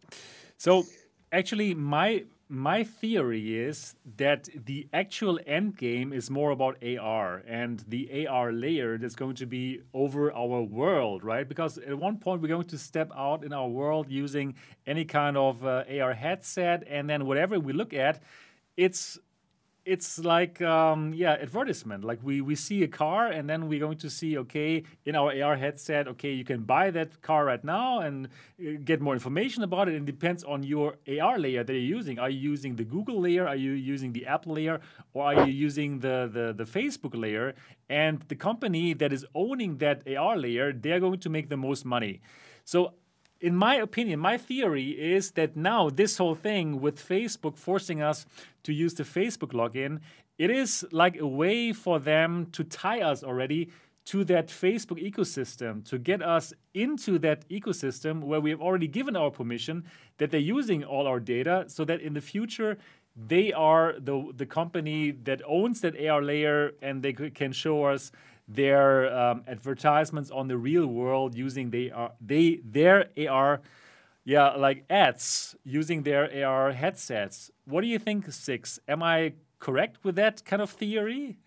So 0.58 0.86
actually 1.32 1.74
my 1.74 2.24
my 2.52 2.84
theory 2.84 3.58
is 3.58 3.96
that 4.18 4.50
the 4.66 4.86
actual 4.92 5.40
end 5.48 5.78
game 5.78 6.12
is 6.12 6.30
more 6.30 6.52
about 6.52 6.76
AR 6.84 7.42
and 7.48 7.82
the 7.88 8.28
AR 8.28 8.52
layer 8.52 8.98
that's 8.98 9.16
going 9.16 9.36
to 9.36 9.46
be 9.46 9.80
over 9.94 10.34
our 10.34 10.62
world, 10.62 11.24
right? 11.24 11.48
Because 11.48 11.78
at 11.78 11.98
one 11.98 12.18
point 12.18 12.42
we're 12.42 12.50
going 12.50 12.68
to 12.68 12.78
step 12.78 13.10
out 13.16 13.46
in 13.46 13.54
our 13.54 13.70
world 13.70 14.12
using 14.12 14.56
any 14.86 15.06
kind 15.06 15.38
of 15.38 15.66
uh, 15.66 15.86
AR 15.90 16.14
headset, 16.14 16.84
and 16.90 17.10
then 17.10 17.26
whatever 17.26 17.58
we 17.58 17.72
look 17.72 17.94
at, 17.94 18.22
it's 18.76 19.18
it's 19.92 20.20
like 20.20 20.62
um, 20.62 21.14
yeah 21.14 21.34
advertisement. 21.34 22.04
Like 22.04 22.20
we 22.24 22.40
we 22.40 22.56
see 22.56 22.84
a 22.84 22.88
car 22.88 23.28
and 23.28 23.50
then 23.50 23.68
we're 23.68 23.84
going 23.88 23.98
to 24.06 24.10
see 24.10 24.38
okay 24.44 24.84
in 25.06 25.16
our 25.16 25.32
ar 25.50 25.58
headset 25.58 26.08
okay 26.14 26.32
you 26.32 26.46
can 26.46 26.62
buy 26.64 26.92
that 26.92 27.22
car 27.22 27.44
right 27.52 27.64
now 27.64 28.00
and 28.00 28.28
uh, 28.28 28.80
get 28.86 29.02
more 29.02 29.14
information 29.14 29.64
about 29.64 29.90
it. 29.90 29.96
It 29.96 30.06
depends 30.06 30.44
on 30.46 30.64
your 30.64 30.96
ar 31.22 31.38
layer 31.38 31.64
that 31.64 31.74
you're 31.74 31.98
using. 32.00 32.20
Are 32.20 32.30
you 32.30 32.40
using 32.54 32.76
the 32.78 32.86
google 32.86 33.20
layer? 33.20 33.46
Are 33.48 33.62
you 33.68 33.72
using 33.72 34.14
the 34.14 34.26
apple 34.26 34.54
layer? 34.54 34.80
Or 35.14 35.26
are 35.30 35.46
you 35.46 35.54
using 35.68 36.00
the 36.00 36.18
the, 36.38 36.46
the 36.62 36.68
facebook 36.78 37.16
layer? 37.26 37.54
And 37.90 38.22
the 38.30 38.36
company 38.36 38.94
that 38.94 39.12
is 39.12 39.26
owning 39.36 39.78
that 39.80 39.98
ar 40.18 40.38
layer 40.38 40.72
they're 40.72 41.02
going 41.02 41.20
to 41.20 41.30
make 41.30 41.50
the 41.50 41.58
most 41.58 41.84
money. 41.86 42.22
So 42.64 42.94
in 43.42 43.56
my 43.56 43.76
opinion, 43.76 44.20
my 44.20 44.38
theory 44.38 44.92
is 44.92 45.32
that 45.32 45.58
now 45.58 45.90
this 45.90 46.18
whole 46.18 46.36
thing 46.36 46.80
with 46.80 46.98
Facebook 47.00 47.58
forcing 47.58 48.02
us 48.02 48.26
to 48.64 48.72
use 48.72 48.94
the 48.94 49.04
Facebook 49.04 49.52
login, 49.54 50.00
it 50.38 50.52
is 50.52 50.86
like 50.92 51.18
a 51.18 51.28
way 51.28 51.74
for 51.74 52.00
them 52.00 52.48
to 52.52 52.64
tie 52.64 53.02
us 53.02 53.24
already 53.24 53.70
to 54.06 54.24
that 54.26 54.48
Facebook 54.48 55.00
ecosystem, 55.02 55.84
to 55.90 55.98
get 55.98 56.22
us 56.22 56.54
into 56.74 57.20
that 57.20 57.48
ecosystem 57.50 58.22
where 58.22 58.42
we 58.42 58.50
have 58.50 58.62
already 58.62 58.88
given 58.88 59.16
our 59.16 59.32
permission 59.32 59.84
that 60.18 60.32
they're 60.32 60.40
using 60.40 60.84
all 60.84 61.08
our 61.08 61.20
data 61.20 61.66
so 61.68 61.84
that 61.86 62.02
in 62.02 62.14
the 62.14 62.22
future 62.22 62.78
they 63.16 63.52
are 63.54 63.96
the, 64.00 64.32
the 64.38 64.46
company 64.46 65.12
that 65.12 65.42
owns 65.48 65.82
that 65.82 66.00
AR 66.08 66.22
layer 66.22 66.72
and 66.82 67.04
they 67.04 67.14
can 67.14 67.52
show 67.52 67.86
us 67.86 68.12
their 68.54 69.14
um, 69.16 69.44
advertisements 69.48 70.32
on 70.32 70.48
the 70.48 70.58
real 70.58 70.88
world 70.88 71.36
using 71.36 71.70
they 71.70 71.92
are 71.92 72.12
they 72.20 72.60
their 72.64 73.10
AR 73.28 73.62
yeah 74.24 74.52
like 74.52 74.84
ads 74.90 75.56
using 75.64 76.04
their 76.04 76.46
AR 76.46 76.72
headsets. 76.72 77.52
What 77.66 77.82
do 77.82 77.88
you 77.88 78.00
think, 78.00 78.32
Cix? 78.32 78.80
Am 78.88 79.02
I 79.04 79.34
correct 79.60 80.04
with 80.04 80.16
that 80.16 80.44
kind 80.46 80.62
of 80.62 80.70
theory? 80.70 81.38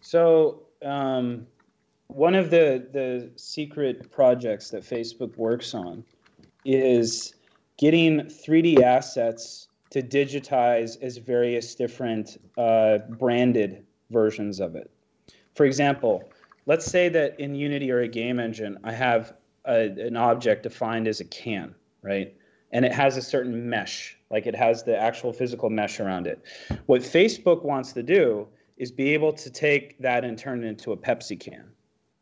So 0.00 0.62
um, 0.84 1.46
one 2.08 2.34
of 2.34 2.50
the 2.50 2.88
the 2.92 3.30
secret 3.36 4.10
projects 4.10 4.70
that 4.70 4.82
Facebook 4.82 5.36
works 5.36 5.74
on 5.74 6.04
is 6.64 7.34
getting 7.78 8.22
3D 8.22 8.80
assets 8.80 9.68
to 9.90 10.02
digitize 10.02 11.00
as 11.02 11.18
various 11.18 11.74
different 11.74 12.38
uh, 12.58 12.98
branded 13.18 13.86
versions 14.10 14.60
of 14.60 14.74
it. 14.74 14.90
For 15.56 15.64
example, 15.64 16.22
let's 16.66 16.84
say 16.84 17.08
that 17.08 17.40
in 17.40 17.54
Unity 17.54 17.90
or 17.90 18.00
a 18.00 18.08
game 18.08 18.38
engine, 18.38 18.78
I 18.84 18.92
have 18.92 19.32
a, 19.64 19.84
an 19.84 20.16
object 20.16 20.62
defined 20.62 21.08
as 21.08 21.20
a 21.20 21.24
can, 21.24 21.74
right? 22.02 22.34
And 22.72 22.84
it 22.84 22.92
has 22.92 23.16
a 23.16 23.22
certain 23.22 23.68
mesh, 23.68 24.16
like 24.30 24.46
it 24.46 24.54
has 24.54 24.82
the 24.82 24.96
actual 24.96 25.32
physical 25.32 25.70
mesh 25.70 25.98
around 25.98 26.26
it. 26.26 26.42
What 26.84 27.00
Facebook 27.00 27.64
wants 27.64 27.92
to 27.94 28.02
do 28.02 28.46
is 28.76 28.92
be 28.92 29.14
able 29.14 29.32
to 29.32 29.50
take 29.50 29.98
that 29.98 30.24
and 30.24 30.38
turn 30.38 30.62
it 30.62 30.66
into 30.66 30.92
a 30.92 30.96
Pepsi 30.96 31.40
can 31.40 31.64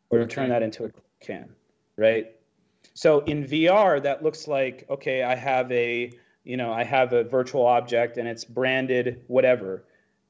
or 0.09 0.19
okay. 0.19 0.33
turn 0.33 0.49
that 0.49 0.63
into 0.63 0.85
a 0.85 0.91
can, 1.19 1.49
right? 1.97 2.31
So 2.93 3.19
in 3.21 3.43
VR, 3.43 4.01
that 4.01 4.23
looks 4.23 4.47
like, 4.47 4.85
okay, 4.89 5.23
I 5.23 5.35
have 5.35 5.69
a, 5.73 6.11
you 6.45 6.55
know, 6.55 6.71
I 6.71 6.85
have 6.85 7.11
a 7.11 7.25
virtual 7.25 7.65
object 7.65 8.17
and 8.17 8.27
it's 8.27 8.45
branded 8.45 9.23
whatever. 9.27 9.83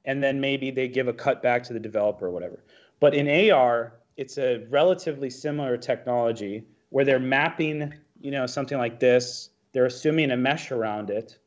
And 0.05 0.23
then 0.23 0.39
maybe 0.39 0.71
they 0.71 0.87
give 0.87 1.07
a 1.07 1.13
cut 1.13 1.43
back 1.43 1.63
to 1.63 1.73
the 1.73 1.79
developer 1.79 2.27
or 2.27 2.31
whatever. 2.31 2.59
But 3.05 3.13
in 3.13 3.51
AR, 3.51 3.93
it's 4.17 4.39
a 4.39 4.65
relatively 4.71 5.29
similar 5.29 5.77
technology 5.77 6.63
where 6.89 7.05
they're 7.05 7.19
mapping, 7.19 7.93
you 8.19 8.31
know, 8.31 8.47
something 8.47 8.79
like 8.79 8.99
this. 8.99 9.51
They're 9.73 9.85
assuming 9.85 10.31
a 10.31 10.37
mesh 10.37 10.71
around 10.71 11.11
it, 11.11 11.37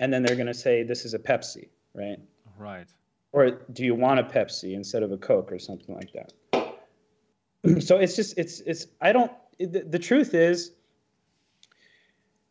and 0.00 0.12
then 0.12 0.24
they're 0.24 0.34
going 0.34 0.48
to 0.48 0.52
say 0.52 0.82
this 0.82 1.04
is 1.04 1.14
a 1.14 1.20
Pepsi, 1.20 1.68
right? 1.94 2.18
Right. 2.58 2.88
Or 3.30 3.52
do 3.72 3.84
you 3.84 3.94
want 3.94 4.18
a 4.18 4.24
Pepsi 4.24 4.74
instead 4.74 5.04
of 5.04 5.12
a 5.12 5.16
Coke 5.16 5.52
or 5.52 5.60
something 5.60 5.94
like 5.94 6.12
that? 6.14 7.80
so 7.84 7.98
it's 7.98 8.16
just 8.16 8.36
it's 8.36 8.58
it's 8.62 8.88
I 9.00 9.12
don't 9.12 9.30
the, 9.60 9.86
the 9.88 10.00
truth 10.00 10.34
is, 10.34 10.72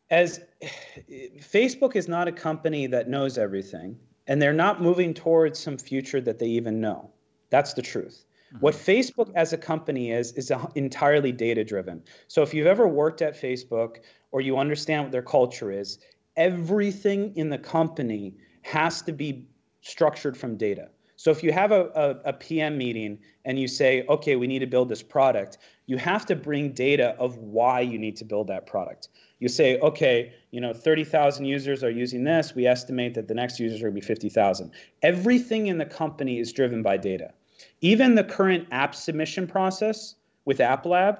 as 0.09 0.39
Facebook 1.41 1.97
is 1.97 2.07
not 2.07 2.29
a 2.29 2.31
company 2.31 2.87
that 2.87 3.09
knows 3.09 3.37
everything, 3.37 3.99
and 4.25 4.41
they're 4.41 4.53
not 4.53 4.81
moving 4.81 5.13
towards 5.13 5.59
some 5.59 5.77
future 5.77 6.21
that 6.21 6.39
they 6.39 6.47
even 6.47 6.79
know. 6.79 7.11
That's 7.49 7.73
the 7.73 7.81
truth. 7.81 8.23
What 8.59 8.75
Facebook 8.75 9.31
as 9.35 9.53
a 9.53 9.57
company 9.57 10.11
is, 10.11 10.31
is 10.33 10.51
entirely 10.75 11.31
data 11.31 11.63
driven. 11.63 12.03
So 12.27 12.43
if 12.43 12.53
you've 12.53 12.67
ever 12.67 12.87
worked 12.87 13.21
at 13.21 13.39
Facebook 13.39 13.97
or 14.31 14.41
you 14.41 14.57
understand 14.57 15.03
what 15.03 15.11
their 15.11 15.23
culture 15.23 15.71
is, 15.71 15.99
everything 16.37 17.35
in 17.35 17.49
the 17.49 17.57
company 17.57 18.35
has 18.61 19.01
to 19.03 19.11
be 19.11 19.47
structured 19.81 20.37
from 20.37 20.57
data. 20.57 20.89
So 21.15 21.31
if 21.31 21.43
you 21.43 21.51
have 21.51 21.71
a, 21.71 21.85
a, 21.95 22.29
a, 22.29 22.33
PM 22.33 22.77
meeting 22.77 23.19
and 23.45 23.57
you 23.57 23.67
say, 23.67 24.05
okay, 24.09 24.35
we 24.35 24.47
need 24.47 24.59
to 24.59 24.67
build 24.67 24.89
this 24.89 25.03
product, 25.03 25.57
you 25.85 25.97
have 25.97 26.25
to 26.25 26.35
bring 26.35 26.73
data 26.73 27.15
of 27.19 27.37
why 27.37 27.81
you 27.81 27.97
need 27.97 28.17
to 28.17 28.25
build 28.25 28.47
that 28.47 28.65
product. 28.65 29.09
You 29.39 29.47
say, 29.47 29.79
okay, 29.79 30.33
you 30.51 30.59
know, 30.59 30.73
30,000 30.73 31.45
users 31.45 31.83
are 31.83 31.89
using 31.89 32.23
this. 32.23 32.55
We 32.55 32.65
estimate 32.65 33.13
that 33.13 33.27
the 33.27 33.33
next 33.33 33.59
users 33.59 33.79
are 33.79 33.89
going 33.89 33.95
to 33.95 34.01
be 34.01 34.05
50,000. 34.05 34.71
Everything 35.01 35.67
in 35.67 35.77
the 35.77 35.85
company 35.85 36.39
is 36.39 36.51
driven 36.51 36.81
by 36.81 36.97
data. 36.97 37.33
Even 37.81 38.15
the 38.15 38.23
current 38.23 38.67
app 38.71 38.95
submission 38.95 39.47
process 39.47 40.15
with 40.45 40.59
App 40.59 40.85
Lab, 40.85 41.19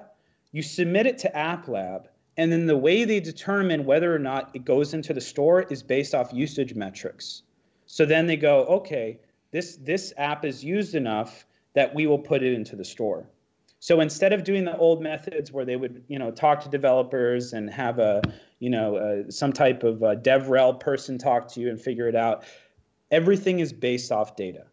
you 0.52 0.62
submit 0.62 1.06
it 1.06 1.18
to 1.20 1.36
App 1.36 1.68
Lab, 1.68 2.08
and 2.38 2.52
then 2.52 2.66
the 2.66 2.78
way 2.78 3.06
they 3.06 3.20
determine 3.20 3.86
whether 3.86 4.14
or 4.14 4.20
not 4.20 4.52
it 4.54 4.66
goes 4.66 4.94
into 4.94 5.14
the 5.14 5.22
store 5.22 5.64
is 5.64 5.84
based 5.84 6.16
off 6.16 6.34
usage 6.34 6.74
metrics. 6.74 7.44
So 7.86 8.06
then 8.06 8.28
they 8.28 8.38
go, 8.38 8.66
okay, 8.66 9.20
this 9.52 9.78
this 9.78 10.14
app 10.18 10.46
is 10.46 10.64
used 10.64 10.96
enough 10.96 11.46
that 11.74 11.94
we 11.94 12.08
will 12.08 12.20
put 12.20 12.44
it 12.44 12.54
into 12.54 12.76
the 12.76 12.86
store. 12.86 13.28
So 13.80 14.00
instead 14.00 14.32
of 14.32 14.44
doing 14.44 14.64
the 14.64 14.78
old 14.78 15.02
methods 15.02 15.52
where 15.52 15.66
they 15.66 15.76
would, 15.76 16.04
you 16.08 16.18
know, 16.18 16.32
talk 16.32 16.62
to 16.64 16.70
developers 16.70 17.52
and 17.52 17.70
have 17.70 18.00
a, 18.00 18.22
you 18.60 18.70
know, 18.70 19.26
some 19.30 19.52
type 19.52 19.84
of 19.84 19.98
DevRel 20.00 20.80
person 20.80 21.18
talk 21.18 21.50
to 21.50 21.60
you 21.60 21.70
and 21.70 21.80
figure 21.80 22.08
it 22.08 22.16
out, 22.16 22.46
everything 23.12 23.60
is 23.60 23.74
based 23.74 24.12
off 24.12 24.38
data. 24.38 24.64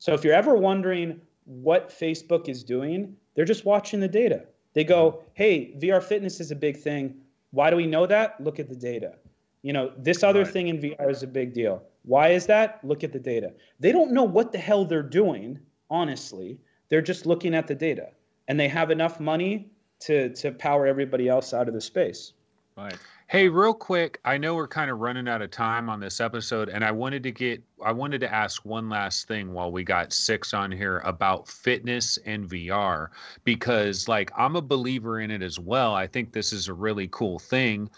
So 0.00 0.14
if 0.14 0.24
you're 0.24 0.34
ever 0.34 0.56
wondering 0.56 1.20
what 1.44 1.90
Facebook 1.90 2.48
is 2.48 2.64
doing, 2.64 3.14
they're 3.34 3.44
just 3.44 3.64
watching 3.64 4.00
the 4.00 4.08
data. 4.08 4.46
They 4.72 4.82
go, 4.82 5.22
"Hey, 5.34 5.74
VR 5.78 6.00
fitness 6.00 6.40
is 6.40 6.50
a 6.50 6.56
big 6.56 6.76
thing. 6.76 7.20
Why 7.52 7.70
do 7.70 7.76
we 7.76 7.86
know 7.86 8.06
that? 8.06 8.40
Look 8.40 8.58
at 8.58 8.68
the 8.68 8.76
data. 8.76 9.14
You 9.62 9.72
know, 9.72 9.92
this 9.98 10.22
other 10.22 10.42
right. 10.42 10.52
thing 10.52 10.68
in 10.68 10.80
VR 10.80 11.10
is 11.10 11.22
a 11.22 11.26
big 11.26 11.52
deal. 11.52 11.82
Why 12.04 12.28
is 12.28 12.46
that? 12.46 12.80
Look 12.82 13.04
at 13.04 13.12
the 13.12 13.18
data. 13.18 13.52
They 13.78 13.92
don't 13.92 14.12
know 14.12 14.24
what 14.24 14.52
the 14.52 14.58
hell 14.58 14.84
they're 14.86 15.02
doing, 15.02 15.58
honestly. 15.90 16.58
They're 16.88 17.02
just 17.02 17.26
looking 17.26 17.54
at 17.54 17.66
the 17.66 17.74
data 17.74 18.08
and 18.48 18.58
they 18.58 18.68
have 18.68 18.90
enough 18.90 19.20
money 19.20 19.70
to 20.00 20.30
to 20.34 20.52
power 20.52 20.86
everybody 20.86 21.28
else 21.28 21.52
out 21.52 21.68
of 21.68 21.74
the 21.74 21.80
space. 21.80 22.32
Right. 22.76 22.96
Hey, 23.30 23.48
real 23.48 23.74
quick, 23.74 24.18
I 24.24 24.38
know 24.38 24.56
we're 24.56 24.66
kind 24.66 24.90
of 24.90 24.98
running 24.98 25.28
out 25.28 25.40
of 25.40 25.52
time 25.52 25.88
on 25.88 26.00
this 26.00 26.20
episode, 26.20 26.68
and 26.68 26.84
I 26.84 26.90
wanted 26.90 27.22
to 27.22 27.30
get 27.30 27.62
I 27.80 27.92
wanted 27.92 28.20
to 28.22 28.34
ask 28.34 28.64
one 28.64 28.88
last 28.88 29.28
thing 29.28 29.52
while 29.52 29.70
we 29.70 29.84
got 29.84 30.12
Cix 30.12 30.52
on 30.52 30.72
here 30.72 30.98
about 31.04 31.46
fitness 31.46 32.18
and 32.26 32.50
VR 32.50 33.10
because 33.44 34.08
like 34.08 34.32
I'm 34.36 34.56
a 34.56 34.60
believer 34.60 35.20
in 35.20 35.30
it 35.30 35.42
as 35.42 35.60
well. 35.60 35.94
I 35.94 36.08
think 36.08 36.32
this 36.32 36.52
is 36.52 36.66
a 36.66 36.74
really 36.74 37.06
cool 37.12 37.38
thing, 37.38 37.88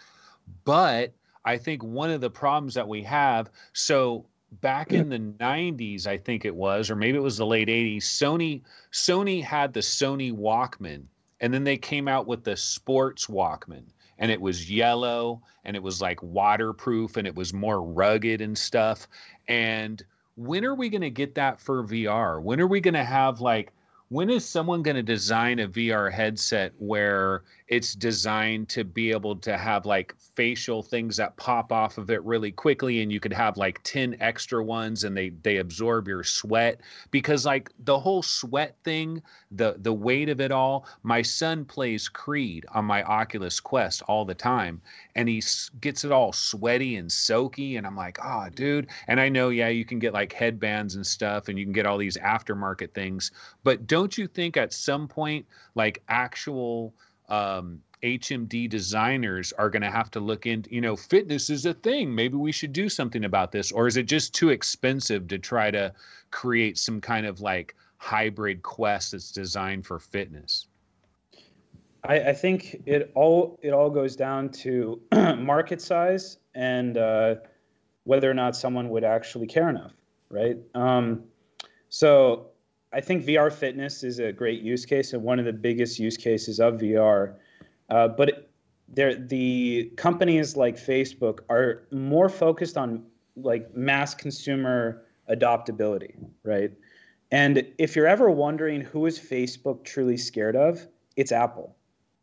but 0.66 1.14
I 1.46 1.56
think 1.56 1.82
one 1.82 2.10
of 2.10 2.20
the 2.20 2.28
problems 2.28 2.74
that 2.74 2.86
we 2.86 3.02
have 3.04 3.48
so 3.72 4.26
back 4.60 4.92
in 4.92 5.08
the 5.08 5.18
90s 5.18 6.06
i 6.06 6.18
think 6.18 6.44
it 6.44 6.54
was 6.54 6.90
or 6.90 6.94
maybe 6.94 7.16
it 7.16 7.22
was 7.22 7.38
the 7.38 7.46
late 7.46 7.68
80s 7.68 8.02
sony 8.02 8.60
sony 8.92 9.42
had 9.42 9.72
the 9.72 9.80
sony 9.80 10.30
walkman 10.30 11.04
and 11.40 11.54
then 11.54 11.64
they 11.64 11.78
came 11.78 12.06
out 12.06 12.26
with 12.26 12.44
the 12.44 12.54
sports 12.54 13.28
walkman 13.28 13.84
and 14.22 14.30
it 14.30 14.40
was 14.40 14.70
yellow 14.70 15.42
and 15.64 15.76
it 15.76 15.82
was 15.82 16.00
like 16.00 16.22
waterproof 16.22 17.16
and 17.16 17.26
it 17.26 17.34
was 17.34 17.52
more 17.52 17.82
rugged 17.82 18.40
and 18.40 18.56
stuff. 18.56 19.08
And 19.48 20.02
when 20.36 20.64
are 20.64 20.76
we 20.76 20.88
going 20.88 21.02
to 21.02 21.10
get 21.10 21.34
that 21.34 21.60
for 21.60 21.84
vr 21.84 22.40
when 22.40 22.58
are 22.58 22.66
we 22.66 22.80
going 22.80 22.94
to 22.94 23.04
have 23.04 23.42
like 23.42 23.70
when 24.08 24.30
is 24.30 24.46
someone 24.46 24.82
going 24.82 24.96
to 24.96 25.02
design 25.02 25.58
a 25.58 25.68
VR 25.68 26.12
headset 26.12 26.72
where 26.78 27.44
it's 27.72 27.94
designed 27.94 28.68
to 28.68 28.84
be 28.84 29.10
able 29.10 29.34
to 29.34 29.56
have 29.56 29.86
like 29.86 30.14
facial 30.36 30.82
things 30.82 31.16
that 31.16 31.34
pop 31.38 31.72
off 31.72 31.96
of 31.96 32.10
it 32.10 32.22
really 32.22 32.52
quickly 32.52 33.00
and 33.00 33.10
you 33.10 33.18
could 33.18 33.32
have 33.32 33.56
like 33.56 33.80
10 33.82 34.14
extra 34.20 34.62
ones 34.62 35.04
and 35.04 35.16
they 35.16 35.30
they 35.42 35.56
absorb 35.56 36.06
your 36.06 36.22
sweat. 36.22 36.82
Because 37.10 37.46
like 37.46 37.70
the 37.84 37.98
whole 37.98 38.22
sweat 38.22 38.76
thing 38.84 39.22
the 39.52 39.76
the 39.78 39.92
weight 39.92 40.28
of 40.28 40.38
it 40.38 40.52
all 40.52 40.86
my 41.02 41.22
son 41.22 41.64
plays 41.64 42.10
creed 42.10 42.66
on 42.74 42.84
my 42.84 43.02
oculus 43.04 43.58
quest 43.58 44.02
all 44.06 44.26
the 44.26 44.34
time 44.34 44.82
and 45.14 45.26
he 45.26 45.42
gets 45.80 46.04
it 46.04 46.12
all 46.12 46.30
sweaty 46.30 46.96
and 46.96 47.10
soaky 47.10 47.78
and 47.78 47.86
i'm 47.86 47.96
like 47.96 48.18
oh 48.22 48.48
dude. 48.54 48.88
And 49.08 49.18
i 49.18 49.30
know 49.30 49.48
yeah 49.48 49.68
you 49.68 49.86
can 49.86 49.98
get 49.98 50.12
like 50.12 50.34
headbands 50.34 50.96
and 50.96 51.06
stuff 51.06 51.48
and 51.48 51.58
you 51.58 51.64
can 51.64 51.72
get 51.72 51.86
all 51.86 51.96
these 51.96 52.18
aftermarket 52.18 52.92
things 52.92 53.30
but 53.64 53.86
don't 53.86 54.18
you 54.18 54.26
think 54.26 54.58
at 54.58 54.74
some 54.74 55.08
point 55.08 55.46
like 55.74 56.02
actual 56.08 56.92
um, 57.32 57.80
HMD 58.02 58.68
designers 58.68 59.52
are 59.54 59.70
going 59.70 59.82
to 59.82 59.90
have 59.90 60.10
to 60.10 60.20
look 60.20 60.46
into, 60.46 60.72
you 60.72 60.80
know, 60.80 60.94
fitness 60.94 61.48
is 61.50 61.64
a 61.66 61.72
thing. 61.72 62.14
Maybe 62.14 62.36
we 62.36 62.52
should 62.52 62.72
do 62.72 62.88
something 62.88 63.24
about 63.24 63.52
this. 63.52 63.72
Or 63.72 63.86
is 63.86 63.96
it 63.96 64.04
just 64.04 64.34
too 64.34 64.50
expensive 64.50 65.28
to 65.28 65.38
try 65.38 65.70
to 65.70 65.92
create 66.30 66.76
some 66.78 67.00
kind 67.00 67.26
of 67.26 67.40
like 67.40 67.74
hybrid 67.96 68.62
quest 68.62 69.12
that's 69.12 69.32
designed 69.32 69.86
for 69.86 69.98
fitness? 69.98 70.66
I, 72.04 72.20
I 72.20 72.32
think 72.34 72.82
it 72.84 73.10
all 73.14 73.58
it 73.62 73.72
all 73.72 73.88
goes 73.88 74.14
down 74.14 74.50
to 74.50 75.00
market 75.38 75.80
size 75.80 76.38
and 76.54 76.98
uh, 76.98 77.36
whether 78.04 78.30
or 78.30 78.34
not 78.34 78.56
someone 78.56 78.90
would 78.90 79.04
actually 79.04 79.46
care 79.46 79.70
enough, 79.70 79.92
right? 80.28 80.58
Um, 80.74 81.22
so 81.88 82.51
I 82.92 83.00
think 83.00 83.24
VR 83.24 83.52
fitness 83.52 84.04
is 84.04 84.18
a 84.18 84.32
great 84.32 84.60
use 84.60 84.84
case 84.84 85.12
and 85.12 85.22
one 85.22 85.38
of 85.38 85.44
the 85.44 85.52
biggest 85.52 85.98
use 85.98 86.16
cases 86.16 86.60
of 86.60 86.74
VR. 86.74 87.34
Uh, 87.88 88.08
but 88.08 88.50
there, 88.88 89.14
the 89.14 89.90
companies 89.96 90.56
like 90.56 90.76
Facebook 90.76 91.40
are 91.48 91.84
more 91.90 92.28
focused 92.28 92.76
on 92.76 93.04
like 93.36 93.74
mass 93.74 94.14
consumer 94.14 95.04
adoptability, 95.30 96.14
right? 96.44 96.72
And 97.30 97.66
if 97.78 97.96
you're 97.96 98.06
ever 98.06 98.30
wondering 98.30 98.82
who 98.82 99.06
is 99.06 99.18
Facebook 99.18 99.84
truly 99.84 100.18
scared 100.18 100.54
of, 100.54 100.86
it's 101.16 101.32
Apple. 101.32 101.74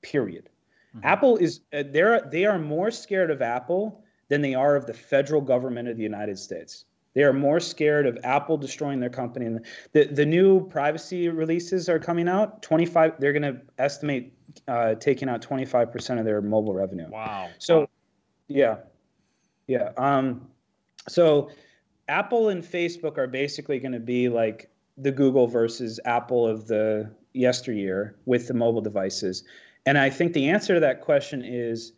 Period. 0.04 0.50
Mm-hmm. 0.96 1.06
Apple 1.06 1.38
is 1.38 1.62
uh, 1.74 1.84
they're 1.88 2.22
they 2.22 2.46
are 2.46 2.60
more 2.60 2.92
scared 2.92 3.32
of 3.32 3.42
Apple 3.42 4.04
than 4.30 4.42
they 4.42 4.54
are 4.54 4.76
of 4.76 4.86
the 4.86 4.94
federal 4.94 5.42
government 5.42 5.88
of 5.88 5.98
the 5.98 6.04
United 6.04 6.38
States. 6.38 6.86
They 7.20 7.26
are 7.26 7.34
more 7.34 7.60
scared 7.60 8.08
of 8.08 8.18
Apple 8.24 8.56
destroying 8.56 9.02
their 9.02 9.10
company. 9.10 9.46
And 9.46 9.66
the, 9.92 10.06
the 10.06 10.26
new 10.26 10.66
privacy 10.70 11.28
releases 11.28 11.90
are 11.90 12.00
coming 12.00 12.30
out. 12.30 12.62
25, 12.62 13.20
they're 13.20 13.34
going 13.34 13.42
to 13.42 13.60
estimate 13.78 14.32
uh, 14.70 14.96
taking 14.96 15.28
out 15.28 15.42
25% 15.42 16.18
of 16.18 16.24
their 16.24 16.42
mobile 16.42 16.74
revenue. 16.74 17.10
Wow. 17.10 17.50
So, 17.58 17.90
yeah. 18.48 18.78
Yeah. 19.68 19.92
Um, 19.98 20.48
so 21.10 21.52
Apple 22.08 22.48
and 22.48 22.64
Facebook 22.64 23.18
are 23.18 23.28
basically 23.28 23.80
going 23.80 23.92
to 23.92 24.00
be 24.00 24.30
like 24.30 24.72
the 24.98 25.12
Google 25.12 25.46
versus 25.46 26.00
Apple 26.06 26.48
of 26.48 26.68
the 26.68 27.12
yesteryear 27.34 28.16
with 28.28 28.48
the 28.48 28.54
mobile 28.54 28.80
devices. 28.80 29.44
And 29.86 29.98
I 29.98 30.10
think 30.10 30.32
the 30.32 30.50
answer 30.50 30.76
to 30.76 30.80
that 30.80 31.02
question 31.02 31.44
is 31.44 31.92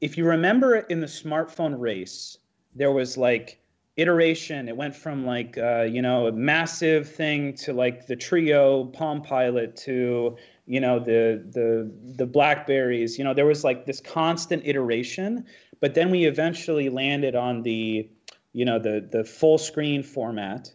if 0.00 0.16
you 0.16 0.24
remember 0.24 0.76
in 0.76 1.00
the 1.00 1.08
smartphone 1.08 1.80
race, 1.80 2.38
there 2.76 2.92
was 2.92 3.16
like 3.16 3.58
iteration. 3.96 4.68
It 4.68 4.76
went 4.76 4.94
from 4.94 5.24
like 5.24 5.58
uh, 5.58 5.82
you 5.82 6.02
know 6.02 6.26
a 6.26 6.32
massive 6.32 7.08
thing 7.08 7.54
to 7.54 7.72
like 7.72 8.06
the 8.06 8.16
Treo 8.16 8.92
Palm 8.92 9.22
Pilot 9.22 9.76
to 9.78 10.36
you 10.66 10.80
know 10.80 10.98
the 10.98 11.44
the 11.50 11.90
the 12.16 12.26
Blackberries. 12.26 13.18
You 13.18 13.24
know 13.24 13.34
there 13.34 13.46
was 13.46 13.64
like 13.64 13.86
this 13.86 14.00
constant 14.00 14.62
iteration, 14.66 15.44
but 15.80 15.94
then 15.94 16.10
we 16.10 16.24
eventually 16.24 16.88
landed 16.88 17.34
on 17.34 17.62
the 17.62 18.08
you 18.52 18.64
know 18.64 18.78
the 18.78 19.06
the 19.10 19.24
full 19.24 19.58
screen 19.58 20.02
format, 20.02 20.72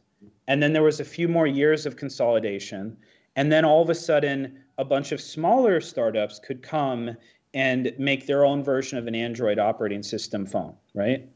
and 0.48 0.62
then 0.62 0.74
there 0.74 0.84
was 0.84 1.00
a 1.00 1.06
few 1.06 1.28
more 1.28 1.48
years 1.48 1.86
of 1.86 1.96
consolidation, 1.98 2.98
and 3.36 3.52
then 3.52 3.66
all 3.66 3.82
of 3.82 3.90
a 3.90 3.96
sudden 3.96 4.60
a 4.78 4.86
bunch 4.86 5.12
of 5.12 5.22
smaller 5.22 5.80
startups 5.80 6.40
could 6.40 6.64
come 6.64 7.16
and 7.54 7.94
make 8.00 8.26
their 8.26 8.46
own 8.46 8.64
version 8.64 8.98
of 8.98 9.08
an 9.08 9.14
Android 9.14 9.60
operating 9.60 10.02
system 10.02 10.46
phone, 10.46 10.74
right? 10.94 11.28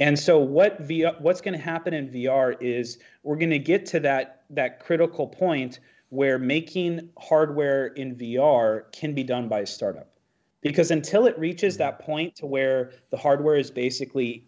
And 0.00 0.18
so 0.18 0.38
what 0.38 0.82
VR, 0.82 1.20
what's 1.20 1.40
going 1.40 1.56
to 1.56 1.64
happen 1.64 1.94
in 1.94 2.08
VR 2.08 2.56
is 2.60 2.98
we're 3.22 3.36
going 3.36 3.50
to 3.50 3.58
get 3.58 3.86
to 3.86 4.00
that 4.00 4.42
that 4.50 4.80
critical 4.80 5.26
point 5.26 5.80
where 6.08 6.38
making 6.38 7.08
hardware 7.18 7.86
in 7.86 8.16
VR 8.16 8.90
can 8.92 9.14
be 9.14 9.24
done 9.24 9.48
by 9.48 9.60
a 9.60 9.66
startup. 9.66 10.08
Because 10.60 10.90
until 10.90 11.26
it 11.26 11.38
reaches 11.38 11.76
that 11.76 11.98
point 11.98 12.36
to 12.36 12.46
where 12.46 12.92
the 13.10 13.16
hardware 13.16 13.56
is 13.56 13.70
basically 13.70 14.46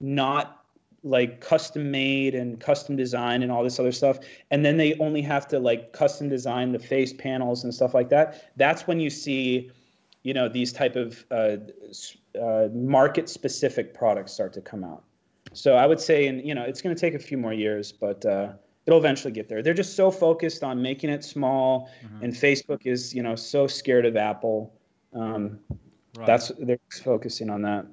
not 0.00 0.64
like 1.04 1.40
custom 1.40 1.90
made 1.90 2.34
and 2.34 2.60
custom 2.60 2.96
design 2.96 3.42
and 3.42 3.50
all 3.50 3.64
this 3.64 3.80
other 3.80 3.90
stuff 3.90 4.18
and 4.52 4.64
then 4.64 4.76
they 4.76 4.94
only 4.94 5.20
have 5.20 5.48
to 5.48 5.58
like 5.58 5.92
custom 5.92 6.28
design 6.28 6.70
the 6.70 6.78
face 6.78 7.12
panels 7.12 7.64
and 7.64 7.74
stuff 7.74 7.92
like 7.92 8.08
that 8.08 8.52
that's 8.56 8.86
when 8.86 9.00
you 9.00 9.10
see 9.10 9.68
you 10.22 10.32
know 10.32 10.48
these 10.48 10.72
type 10.72 10.94
of 10.94 11.24
uh, 11.32 11.56
uh, 12.40 12.68
market 12.72 13.28
specific 13.28 13.94
products 13.94 14.32
start 14.32 14.52
to 14.54 14.60
come 14.60 14.84
out. 14.84 15.04
So 15.52 15.74
I 15.74 15.86
would 15.86 16.00
say, 16.00 16.26
and 16.26 16.46
you 16.46 16.54
know, 16.54 16.62
it's 16.62 16.80
going 16.80 16.94
to 16.94 17.00
take 17.00 17.14
a 17.14 17.18
few 17.18 17.36
more 17.36 17.52
years, 17.52 17.92
but 17.92 18.24
uh, 18.24 18.52
it'll 18.86 18.98
eventually 18.98 19.32
get 19.32 19.48
there. 19.48 19.62
They're 19.62 19.74
just 19.74 19.96
so 19.96 20.10
focused 20.10 20.62
on 20.62 20.80
making 20.80 21.10
it 21.10 21.24
small, 21.24 21.90
mm-hmm. 22.04 22.24
and 22.24 22.32
Facebook 22.32 22.86
is 22.86 23.14
you 23.14 23.22
know 23.22 23.34
so 23.34 23.66
scared 23.66 24.06
of 24.06 24.16
Apple. 24.16 24.74
Um, 25.14 25.58
right. 26.16 26.26
That's 26.26 26.52
they're 26.58 26.78
focusing 27.02 27.50
on 27.50 27.62
that. 27.62 27.86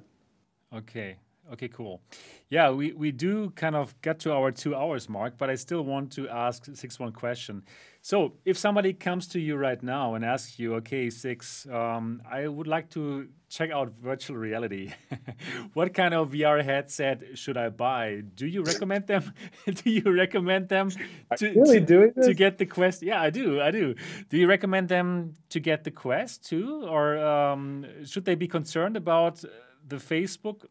Okay. 0.74 1.16
Okay, 1.52 1.68
cool. 1.68 2.00
Yeah, 2.48 2.70
we, 2.70 2.92
we 2.92 3.10
do 3.10 3.50
kind 3.50 3.74
of 3.74 4.00
get 4.02 4.20
to 4.20 4.32
our 4.32 4.52
two 4.52 4.74
hours 4.76 5.08
mark, 5.08 5.34
but 5.36 5.50
I 5.50 5.56
still 5.56 5.82
want 5.82 6.12
to 6.12 6.28
ask 6.28 6.64
Cix 6.72 6.98
one 7.00 7.10
question. 7.10 7.64
So, 8.02 8.32
if 8.46 8.56
somebody 8.56 8.94
comes 8.94 9.26
to 9.28 9.40
you 9.40 9.56
right 9.56 9.82
now 9.82 10.14
and 10.14 10.24
asks 10.24 10.58
you, 10.58 10.74
okay, 10.76 11.10
Cix, 11.10 11.66
um, 11.70 12.22
I 12.30 12.48
would 12.48 12.66
like 12.66 12.88
to 12.90 13.28
check 13.50 13.70
out 13.70 13.92
virtual 14.02 14.36
reality. 14.36 14.92
what 15.74 15.92
kind 15.92 16.14
of 16.14 16.30
VR 16.30 16.64
headset 16.64 17.22
should 17.34 17.58
I 17.58 17.68
buy? 17.68 18.22
Do 18.34 18.46
you 18.46 18.62
recommend 18.62 19.06
them? 19.06 19.34
do 19.66 19.90
you 19.90 20.10
recommend 20.10 20.70
them 20.70 20.90
to, 21.36 21.52
really 21.52 21.84
to, 21.84 22.12
to, 22.22 22.32
get 22.32 22.56
the 22.56 22.64
Quest? 22.64 23.02
Yeah, 23.02 23.20
I 23.20 23.28
do. 23.28 23.60
I 23.60 23.70
do. 23.70 23.94
Do 24.30 24.38
you 24.38 24.48
recommend 24.48 24.88
them 24.88 25.34
to 25.50 25.60
get 25.60 25.84
the 25.84 25.90
Quest 25.90 26.48
too, 26.48 26.86
or 26.86 27.18
um, 27.18 27.84
should 28.06 28.24
they 28.24 28.34
be 28.34 28.48
concerned 28.48 28.96
about 28.96 29.44
the 29.86 29.96
Facebook 29.96 30.64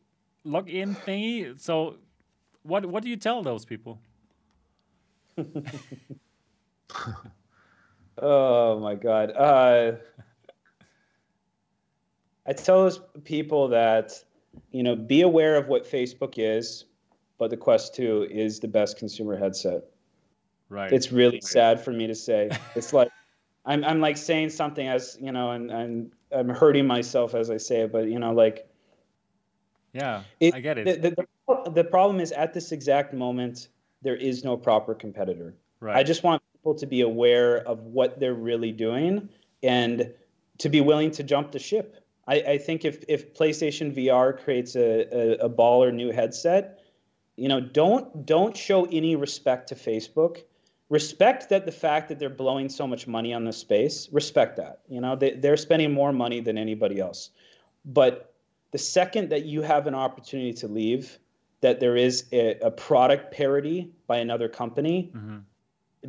login 0.46 0.96
thingy. 1.06 1.60
So, 1.60 1.98
what 2.64 2.86
what 2.86 3.04
do 3.04 3.10
you 3.10 3.18
tell 3.18 3.44
those 3.44 3.66
people? 3.66 4.00
oh 8.18 8.80
my 8.80 8.96
god. 8.96 9.32
Uh, 9.32 9.94
I 12.46 12.54
tell 12.54 12.84
those 12.84 13.00
people 13.24 13.68
that 13.70 14.24
you 14.72 14.84
know 14.84 14.96
be 14.96 15.22
aware 15.22 15.56
of 15.56 15.68
what 15.68 15.86
Facebook 15.90 16.36
is, 16.38 16.86
but 17.38 17.50
the 17.50 17.58
Quest 17.58 17.96
2 17.96 18.28
is 18.30 18.60
the 18.60 18.68
best 18.68 18.98
consumer 18.98 19.38
headset. 19.38 19.84
Right. 20.70 20.92
It's 20.92 21.12
really 21.12 21.42
sad 21.42 21.80
for 21.84 21.92
me 21.92 22.08
to 22.08 22.16
say. 22.16 22.50
It's 22.76 22.94
like 22.94 23.10
I'm 23.66 23.84
I'm 23.84 24.00
like 24.00 24.18
saying 24.18 24.50
something 24.50 24.88
as 24.88 25.18
you 25.22 25.32
know, 25.32 25.52
and 25.52 25.72
and 25.72 26.12
I'm 26.32 26.50
hurting 26.50 26.88
myself 26.88 27.36
as 27.36 27.50
I 27.50 27.58
say 27.58 27.82
it, 27.82 27.92
but 27.92 28.08
you 28.08 28.20
know, 28.20 28.34
like 28.34 28.68
yeah, 29.94 30.24
it, 30.40 30.54
I 30.54 30.60
get 30.60 30.78
it. 30.78 31.02
The, 31.02 31.10
the, 31.10 31.72
the, 31.72 31.84
problem 31.84 32.20
is 32.20 32.32
at 32.32 32.54
this 32.54 32.72
exact 32.72 33.12
moment, 33.12 33.70
there 34.04 34.16
is 34.16 34.44
no 34.44 34.56
proper 34.56 34.94
competitor. 34.94 35.56
Right. 35.80 35.96
I 35.96 36.04
just 36.04 36.24
want 36.24 36.44
people 36.60 36.76
to 36.76 36.86
be 36.86 37.02
aware 37.02 37.58
of 37.68 37.80
what 37.84 38.20
they're 38.20 38.34
really 38.34 38.72
doing 38.72 39.30
and 39.64 40.14
to 40.58 40.70
be 40.70 40.82
willing 40.82 41.12
to 41.12 41.24
jump 41.24 41.52
the 41.52 41.60
ship. 41.60 42.04
I, 42.28 42.36
I 42.36 42.58
think 42.58 42.86
if, 42.86 43.04
if 43.08 43.34
PlayStation 43.34 43.96
VR 43.96 44.38
creates 44.38 44.76
a, 44.76 45.08
a, 45.12 45.46
a 45.46 45.50
baller 45.50 45.94
new 45.94 46.12
headset, 46.12 46.80
you 47.38 47.48
know, 47.48 47.62
don't 47.62 48.26
don't 48.26 48.56
show 48.56 48.86
any 48.86 49.16
respect 49.16 49.70
to 49.70 49.76
Facebook. 49.76 50.44
Respect 50.90 51.50
that 51.50 51.66
the 51.66 51.72
fact 51.72 52.10
that 52.10 52.20
they're 52.20 52.30
blowing 52.30 52.68
so 52.68 52.86
much 52.86 53.08
money 53.08 53.34
on 53.34 53.46
the 53.46 53.54
space. 53.54 54.10
Respect 54.12 54.58
that. 54.58 54.82
You 54.90 55.00
know, 55.00 55.16
they, 55.16 55.32
they're 55.36 55.56
spending 55.56 55.94
more 55.94 56.12
money 56.12 56.42
than 56.42 56.58
anybody 56.58 57.00
else. 57.00 57.30
But 57.86 58.34
the 58.72 58.78
second 58.78 59.30
that 59.30 59.46
you 59.46 59.62
have 59.62 59.88
an 59.88 59.96
opportunity 59.96 60.52
to 60.54 60.68
leave, 60.68 61.18
that 61.62 61.80
there 61.80 61.96
is 61.96 62.26
a, 62.34 62.56
a 62.62 62.72
product 62.72 63.32
parity 63.32 63.92
by 64.08 64.18
another 64.18 64.50
company, 64.50 65.12
mm-hmm. 65.16 65.38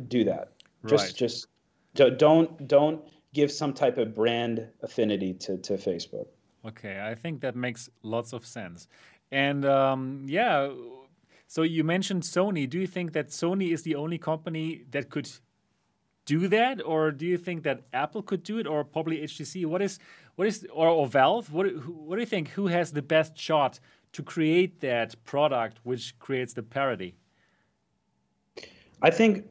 Do 0.07 0.23
that. 0.25 0.53
Just 0.85 1.17
just 1.17 1.47
don't 1.95 2.67
don't 2.67 3.03
give 3.33 3.51
some 3.51 3.73
type 3.73 3.97
of 3.97 4.13
brand 4.15 4.67
affinity 4.81 5.33
to, 5.33 5.57
to 5.57 5.73
Facebook. 5.73 6.27
Okay, 6.65 7.01
I 7.01 7.15
think 7.15 7.41
that 7.41 7.55
makes 7.55 7.89
lots 8.03 8.33
of 8.33 8.45
sense. 8.45 8.87
And 9.31 9.65
um, 9.65 10.25
yeah, 10.27 10.69
so 11.47 11.63
you 11.63 11.83
mentioned 11.83 12.23
Sony. 12.23 12.69
Do 12.69 12.79
you 12.79 12.87
think 12.87 13.13
that 13.13 13.29
Sony 13.29 13.71
is 13.71 13.83
the 13.83 13.95
only 13.95 14.17
company 14.17 14.83
that 14.91 15.09
could 15.09 15.29
do 16.25 16.47
that, 16.49 16.85
or 16.85 17.11
do 17.11 17.25
you 17.25 17.37
think 17.37 17.63
that 17.63 17.81
Apple 17.93 18.21
could 18.21 18.43
do 18.43 18.59
it, 18.59 18.67
or 18.67 18.83
probably 18.83 19.17
HTC? 19.21 19.65
What 19.65 19.81
is 19.81 19.99
what 20.35 20.47
is 20.47 20.67
or, 20.71 20.87
or 20.87 21.07
Valve? 21.07 21.51
What 21.51 21.67
what 21.87 22.15
do 22.15 22.21
you 22.21 22.27
think? 22.27 22.49
Who 22.49 22.67
has 22.67 22.91
the 22.91 23.01
best 23.01 23.37
shot 23.37 23.79
to 24.13 24.21
create 24.21 24.81
that 24.81 25.15
product 25.23 25.79
which 25.83 26.17
creates 26.19 26.53
the 26.53 26.63
parity? 26.63 27.15
I 29.01 29.09
think 29.09 29.45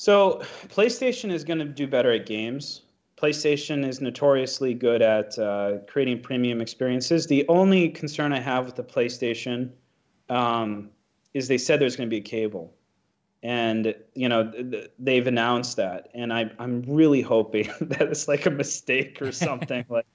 so. 0.00 0.42
PlayStation 0.68 1.30
is 1.30 1.44
going 1.44 1.58
to 1.58 1.64
do 1.64 1.86
better 1.86 2.12
at 2.12 2.26
games. 2.26 2.82
PlayStation 3.16 3.86
is 3.86 4.00
notoriously 4.00 4.72
good 4.72 5.02
at 5.02 5.38
uh, 5.38 5.78
creating 5.86 6.22
premium 6.22 6.60
experiences. 6.60 7.26
The 7.26 7.46
only 7.48 7.90
concern 7.90 8.32
I 8.32 8.40
have 8.40 8.64
with 8.64 8.76
the 8.76 8.84
PlayStation 8.84 9.70
um, 10.30 10.90
is 11.34 11.48
they 11.48 11.58
said 11.58 11.80
there's 11.80 11.96
going 11.96 12.08
to 12.08 12.10
be 12.10 12.18
a 12.18 12.22
cable 12.22 12.72
and 13.42 13.94
you 14.14 14.28
know 14.28 14.52
they've 14.98 15.26
announced 15.26 15.76
that 15.76 16.08
and 16.14 16.32
I, 16.32 16.50
i'm 16.58 16.82
really 16.86 17.22
hoping 17.22 17.70
that 17.80 18.02
it's 18.02 18.28
like 18.28 18.46
a 18.46 18.50
mistake 18.50 19.22
or 19.22 19.32
something 19.32 19.84
like 19.88 20.06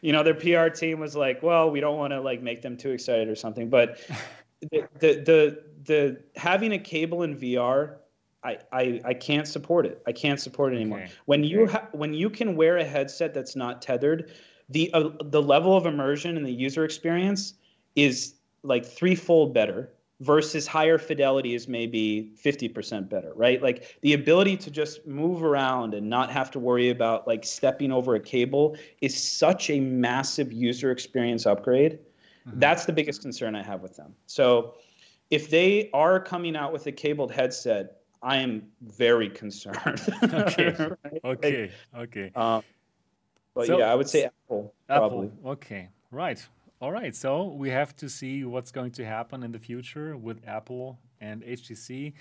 you 0.00 0.12
know 0.12 0.22
their 0.22 0.34
pr 0.34 0.74
team 0.74 0.98
was 0.98 1.14
like 1.14 1.42
well 1.42 1.70
we 1.70 1.80
don't 1.80 1.98
want 1.98 2.12
to 2.12 2.20
like 2.20 2.42
make 2.42 2.62
them 2.62 2.76
too 2.76 2.90
excited 2.90 3.28
or 3.28 3.34
something 3.34 3.68
but 3.68 4.00
the 4.70 4.88
the 4.98 5.12
the, 5.26 5.64
the 5.84 6.22
having 6.36 6.72
a 6.72 6.78
cable 6.78 7.22
in 7.22 7.36
vr 7.36 7.96
I, 8.42 8.58
I, 8.72 9.00
I 9.04 9.14
can't 9.14 9.46
support 9.46 9.86
it. 9.86 10.02
I 10.06 10.12
can't 10.12 10.40
support 10.40 10.72
it 10.72 10.76
anymore. 10.76 11.00
Okay. 11.00 11.12
When 11.26 11.44
you 11.44 11.66
ha- 11.66 11.88
when 11.92 12.14
you 12.14 12.30
can 12.30 12.56
wear 12.56 12.78
a 12.78 12.84
headset 12.84 13.34
that's 13.34 13.54
not 13.54 13.82
tethered, 13.82 14.32
the 14.68 14.90
uh, 14.94 15.10
the 15.24 15.42
level 15.42 15.76
of 15.76 15.86
immersion 15.86 16.36
and 16.36 16.46
the 16.46 16.52
user 16.52 16.84
experience 16.84 17.54
is 17.96 18.34
like 18.62 18.86
threefold 18.86 19.52
better 19.52 19.90
versus 20.20 20.66
higher 20.66 20.98
fidelity 20.98 21.54
is 21.54 21.66
maybe 21.66 22.30
50% 22.44 23.08
better, 23.08 23.32
right? 23.34 23.62
Like 23.62 23.98
the 24.02 24.12
ability 24.12 24.58
to 24.58 24.70
just 24.70 25.06
move 25.06 25.42
around 25.42 25.94
and 25.94 26.10
not 26.10 26.30
have 26.30 26.50
to 26.52 26.58
worry 26.58 26.90
about 26.90 27.26
like 27.26 27.44
stepping 27.44 27.90
over 27.90 28.14
a 28.14 28.20
cable 28.20 28.76
is 29.00 29.16
such 29.20 29.70
a 29.70 29.80
massive 29.80 30.52
user 30.52 30.90
experience 30.90 31.46
upgrade. 31.46 31.98
Mm-hmm. 32.46 32.60
That's 32.60 32.84
the 32.84 32.92
biggest 32.92 33.22
concern 33.22 33.54
I 33.54 33.62
have 33.62 33.80
with 33.80 33.96
them. 33.96 34.14
So 34.26 34.74
if 35.30 35.48
they 35.48 35.88
are 35.94 36.20
coming 36.20 36.54
out 36.54 36.70
with 36.72 36.86
a 36.86 36.92
cabled 36.92 37.32
headset, 37.32 37.99
I 38.22 38.38
am 38.38 38.64
very 38.82 39.30
concerned. 39.30 40.00
okay. 40.22 40.74
right? 40.78 41.20
Okay. 41.24 41.70
Okay. 41.96 42.32
Um, 42.34 42.62
but 43.54 43.66
so, 43.66 43.78
yeah, 43.78 43.90
I 43.90 43.94
would 43.94 44.08
say 44.08 44.24
Apple. 44.24 44.74
Apple. 44.88 45.08
Probably. 45.08 45.30
Okay. 45.44 45.88
Right. 46.10 46.46
All 46.82 46.90
right, 46.90 47.14
so 47.14 47.44
we 47.44 47.68
have 47.68 47.94
to 47.96 48.08
see 48.08 48.42
what's 48.42 48.72
going 48.72 48.92
to 48.92 49.04
happen 49.04 49.42
in 49.42 49.52
the 49.52 49.58
future 49.58 50.16
with 50.16 50.40
Apple 50.48 50.98
and 51.20 51.42
HTC. 51.42 52.14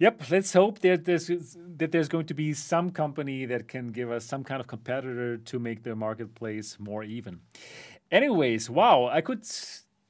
Yep, 0.00 0.30
let's 0.30 0.52
hope 0.52 0.80
that 0.80 1.04
there's 1.04 1.28
that 1.76 1.92
there's 1.92 2.08
going 2.08 2.26
to 2.26 2.34
be 2.34 2.54
some 2.54 2.90
company 2.90 3.46
that 3.46 3.68
can 3.68 3.92
give 3.92 4.10
us 4.10 4.24
some 4.24 4.42
kind 4.42 4.60
of 4.60 4.66
competitor 4.66 5.36
to 5.36 5.58
make 5.60 5.84
the 5.84 5.94
marketplace 5.94 6.76
more 6.80 7.04
even. 7.04 7.38
Anyways, 8.10 8.68
wow, 8.68 9.06
I 9.06 9.20
could 9.20 9.44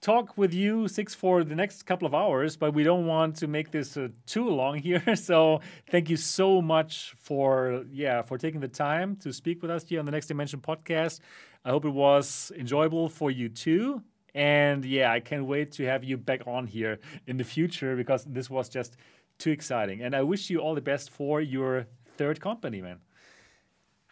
talk 0.01 0.37
with 0.37 0.55
you 0.55 0.89
Cix 0.89 1.15
for 1.15 1.45
the 1.45 1.55
next 1.55 1.83
couple 1.85 2.07
of 2.07 2.15
hours, 2.15 2.57
but 2.57 2.75
we 2.75 2.85
don't 2.85 3.07
want 3.07 3.37
to 3.37 3.47
make 3.47 3.71
this 3.71 3.97
uh, 3.97 4.09
too 4.27 4.49
long 4.49 4.79
here. 4.89 5.17
So 5.17 5.61
thank 5.91 6.09
you 6.11 6.17
so 6.17 6.63
much 6.63 7.15
for 7.19 7.85
yeah 7.91 8.23
for 8.23 8.39
taking 8.39 8.61
the 8.61 8.69
time 8.69 9.17
to 9.17 9.33
speak 9.33 9.63
with 9.63 9.71
us 9.71 9.85
here 9.85 9.99
on 10.01 10.07
the 10.07 10.13
Next 10.13 10.27
Dimension 10.27 10.61
podcast. 10.61 11.21
I 11.65 11.71
hope 11.71 11.85
it 11.85 11.91
was 11.91 12.53
enjoyable 12.57 13.09
for 13.09 13.31
you 13.31 13.49
too. 13.49 14.03
And 14.35 14.85
yeah, 14.85 15.11
I 15.11 15.21
can't 15.21 15.47
wait 15.47 15.73
to 15.73 15.85
have 15.87 16.05
you 16.05 16.17
back 16.17 16.47
on 16.47 16.67
here 16.67 17.01
in 17.27 17.39
the 17.39 17.45
future 17.45 17.97
because 17.97 18.25
this 18.25 18.49
was 18.49 18.69
just 18.69 18.97
too 19.39 19.51
exciting. 19.51 20.03
And 20.03 20.15
I 20.15 20.23
wish 20.23 20.51
you 20.51 20.59
all 20.59 20.75
the 20.75 20.81
best 20.81 21.11
for 21.11 21.41
your 21.41 21.87
third 22.17 22.41
company, 22.41 22.81
man. 22.81 22.99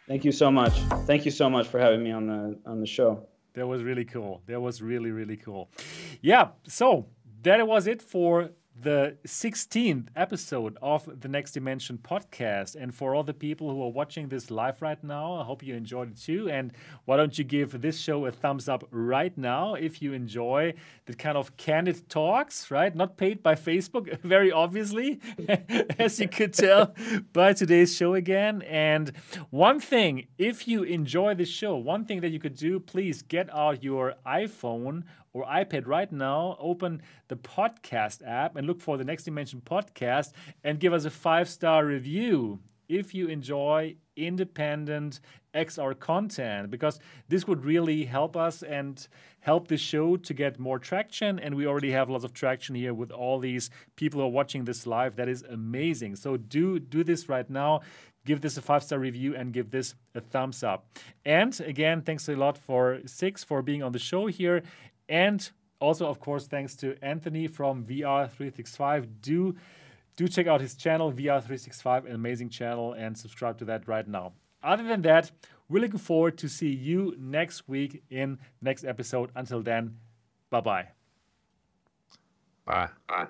Thank 0.07 0.25
you 0.25 0.31
so 0.31 0.51
much. 0.51 0.73
Thank 1.05 1.25
you 1.25 1.31
so 1.31 1.49
much 1.49 1.67
for 1.67 1.79
having 1.79 2.03
me 2.03 2.11
on 2.11 2.27
the 2.27 2.59
on 2.65 2.79
the 2.79 2.87
show. 2.87 3.27
That 3.57 3.65
was 3.65 3.83
really 3.83 4.05
cool. 4.05 4.43
That 4.45 4.61
was 4.61 4.83
really 4.83 5.09
really 5.09 5.35
cool. 5.35 5.71
Yeah, 6.21 6.49
so 6.67 7.07
that 7.41 7.65
was 7.67 7.87
it 7.87 8.03
for 8.03 8.51
the 8.79 9.17
16th 9.25 10.07
episode 10.15 10.77
of 10.81 11.21
the 11.21 11.27
Next 11.27 11.51
Dimension 11.53 11.97
podcast. 11.97 12.75
And 12.75 12.93
for 12.93 13.15
all 13.15 13.23
the 13.23 13.33
people 13.33 13.69
who 13.69 13.81
are 13.81 13.91
watching 13.91 14.29
this 14.29 14.51
live 14.51 14.81
right 14.81 15.03
now, 15.03 15.35
I 15.35 15.43
hope 15.43 15.63
you 15.63 15.73
enjoyed 15.73 16.11
it 16.11 16.17
too. 16.17 16.49
And 16.49 16.71
why 17.05 17.17
don't 17.17 17.37
you 17.37 17.43
give 17.43 17.81
this 17.81 17.99
show 17.99 18.25
a 18.25 18.31
thumbs 18.31 18.69
up 18.69 18.87
right 18.91 19.35
now 19.37 19.73
if 19.73 20.01
you 20.01 20.13
enjoy 20.13 20.73
the 21.05 21.13
kind 21.13 21.37
of 21.37 21.57
candid 21.57 22.07
talks, 22.09 22.69
right? 22.69 22.95
Not 22.95 23.17
paid 23.17 23.41
by 23.41 23.55
Facebook, 23.55 24.19
very 24.21 24.51
obviously, 24.51 25.19
as 25.99 26.19
you 26.19 26.27
could 26.27 26.53
tell 26.53 26.93
by 27.33 27.53
today's 27.53 27.95
show 27.95 28.13
again. 28.13 28.61
And 28.63 29.11
one 29.49 29.79
thing, 29.79 30.27
if 30.37 30.67
you 30.67 30.83
enjoy 30.83 31.33
this 31.33 31.49
show, 31.49 31.75
one 31.77 32.05
thing 32.05 32.21
that 32.21 32.29
you 32.29 32.39
could 32.39 32.55
do, 32.55 32.79
please 32.79 33.21
get 33.23 33.53
out 33.53 33.83
your 33.83 34.15
iPhone 34.25 35.03
or 35.37 35.45
iPad 35.45 35.85
right 35.85 36.11
now, 36.11 36.57
open 36.59 37.01
the 37.27 37.35
podcast 37.35 38.21
app 38.25 38.55
and 38.55 38.65
look 38.65 38.81
for 38.81 38.97
the 38.97 39.03
Next 39.03 39.23
Dimension 39.23 39.61
podcast 39.63 40.31
and 40.63 40.79
give 40.79 40.93
us 40.93 41.05
a 41.05 41.11
five 41.11 41.47
star 41.47 41.85
review 41.85 42.59
if 42.89 43.13
you 43.13 43.27
enjoy 43.27 43.95
independent 44.15 45.19
XR 45.53 45.99
content 45.99 46.71
because 46.71 46.99
this 47.27 47.47
would 47.47 47.65
really 47.65 48.05
help 48.05 48.35
us 48.37 48.63
and 48.63 49.07
help 49.39 49.67
the 49.67 49.77
show 49.77 50.17
to 50.17 50.33
get 50.33 50.59
more 50.59 50.79
traction. 50.79 51.39
And 51.39 51.55
we 51.55 51.67
already 51.67 51.91
have 51.91 52.09
lots 52.09 52.23
of 52.23 52.33
traction 52.33 52.75
here 52.75 52.93
with 52.93 53.11
all 53.11 53.39
these 53.39 53.69
people 53.95 54.19
who 54.19 54.25
are 54.25 54.31
watching 54.31 54.65
this 54.65 54.87
live. 54.87 55.15
That 55.15 55.29
is 55.29 55.43
amazing. 55.43 56.15
So 56.15 56.37
do 56.37 56.79
do 56.79 57.03
this 57.03 57.29
right 57.29 57.49
now. 57.49 57.81
Give 58.25 58.41
this 58.41 58.57
a 58.57 58.61
five 58.61 58.83
star 58.83 58.99
review 58.99 59.35
and 59.35 59.53
give 59.53 59.71
this 59.71 59.95
a 60.13 60.21
thumbs 60.21 60.63
up. 60.63 60.97
And 61.25 61.57
again, 61.61 62.01
thanks 62.01 62.27
a 62.27 62.35
lot 62.35 62.57
for 62.57 62.99
Cix 63.05 63.43
for 63.43 63.61
being 63.61 63.83
on 63.83 63.93
the 63.93 63.99
show 63.99 64.27
here. 64.27 64.63
And 65.09 65.49
also, 65.79 66.07
of 66.07 66.19
course, 66.19 66.47
thanks 66.47 66.75
to 66.77 66.97
Anthony 67.01 67.47
from 67.47 67.85
VR365. 67.85 69.07
Do 69.21 69.55
do 70.15 70.27
check 70.27 70.47
out 70.47 70.61
his 70.61 70.75
channel, 70.75 71.13
VR365, 71.13 72.07
an 72.07 72.15
amazing 72.15 72.49
channel, 72.49 72.93
and 72.93 73.15
subscribe 73.15 73.57
to 73.59 73.65
that 73.65 73.87
right 73.87 74.07
now. 74.07 74.33
Other 74.63 74.83
than 74.83 75.03
that, 75.03 75.31
we're 75.69 75.79
looking 75.79 75.99
forward 75.99 76.39
to 76.39 76.49
see 76.49 76.69
you 76.69 77.15
next 77.19 77.69
week 77.69 78.03
in 78.09 78.39
next 78.59 78.83
episode. 78.83 79.31
Until 79.35 79.61
then, 79.61 79.97
bye-bye. 80.49 80.87
Bye. 82.65 82.89
Bye. 83.07 83.27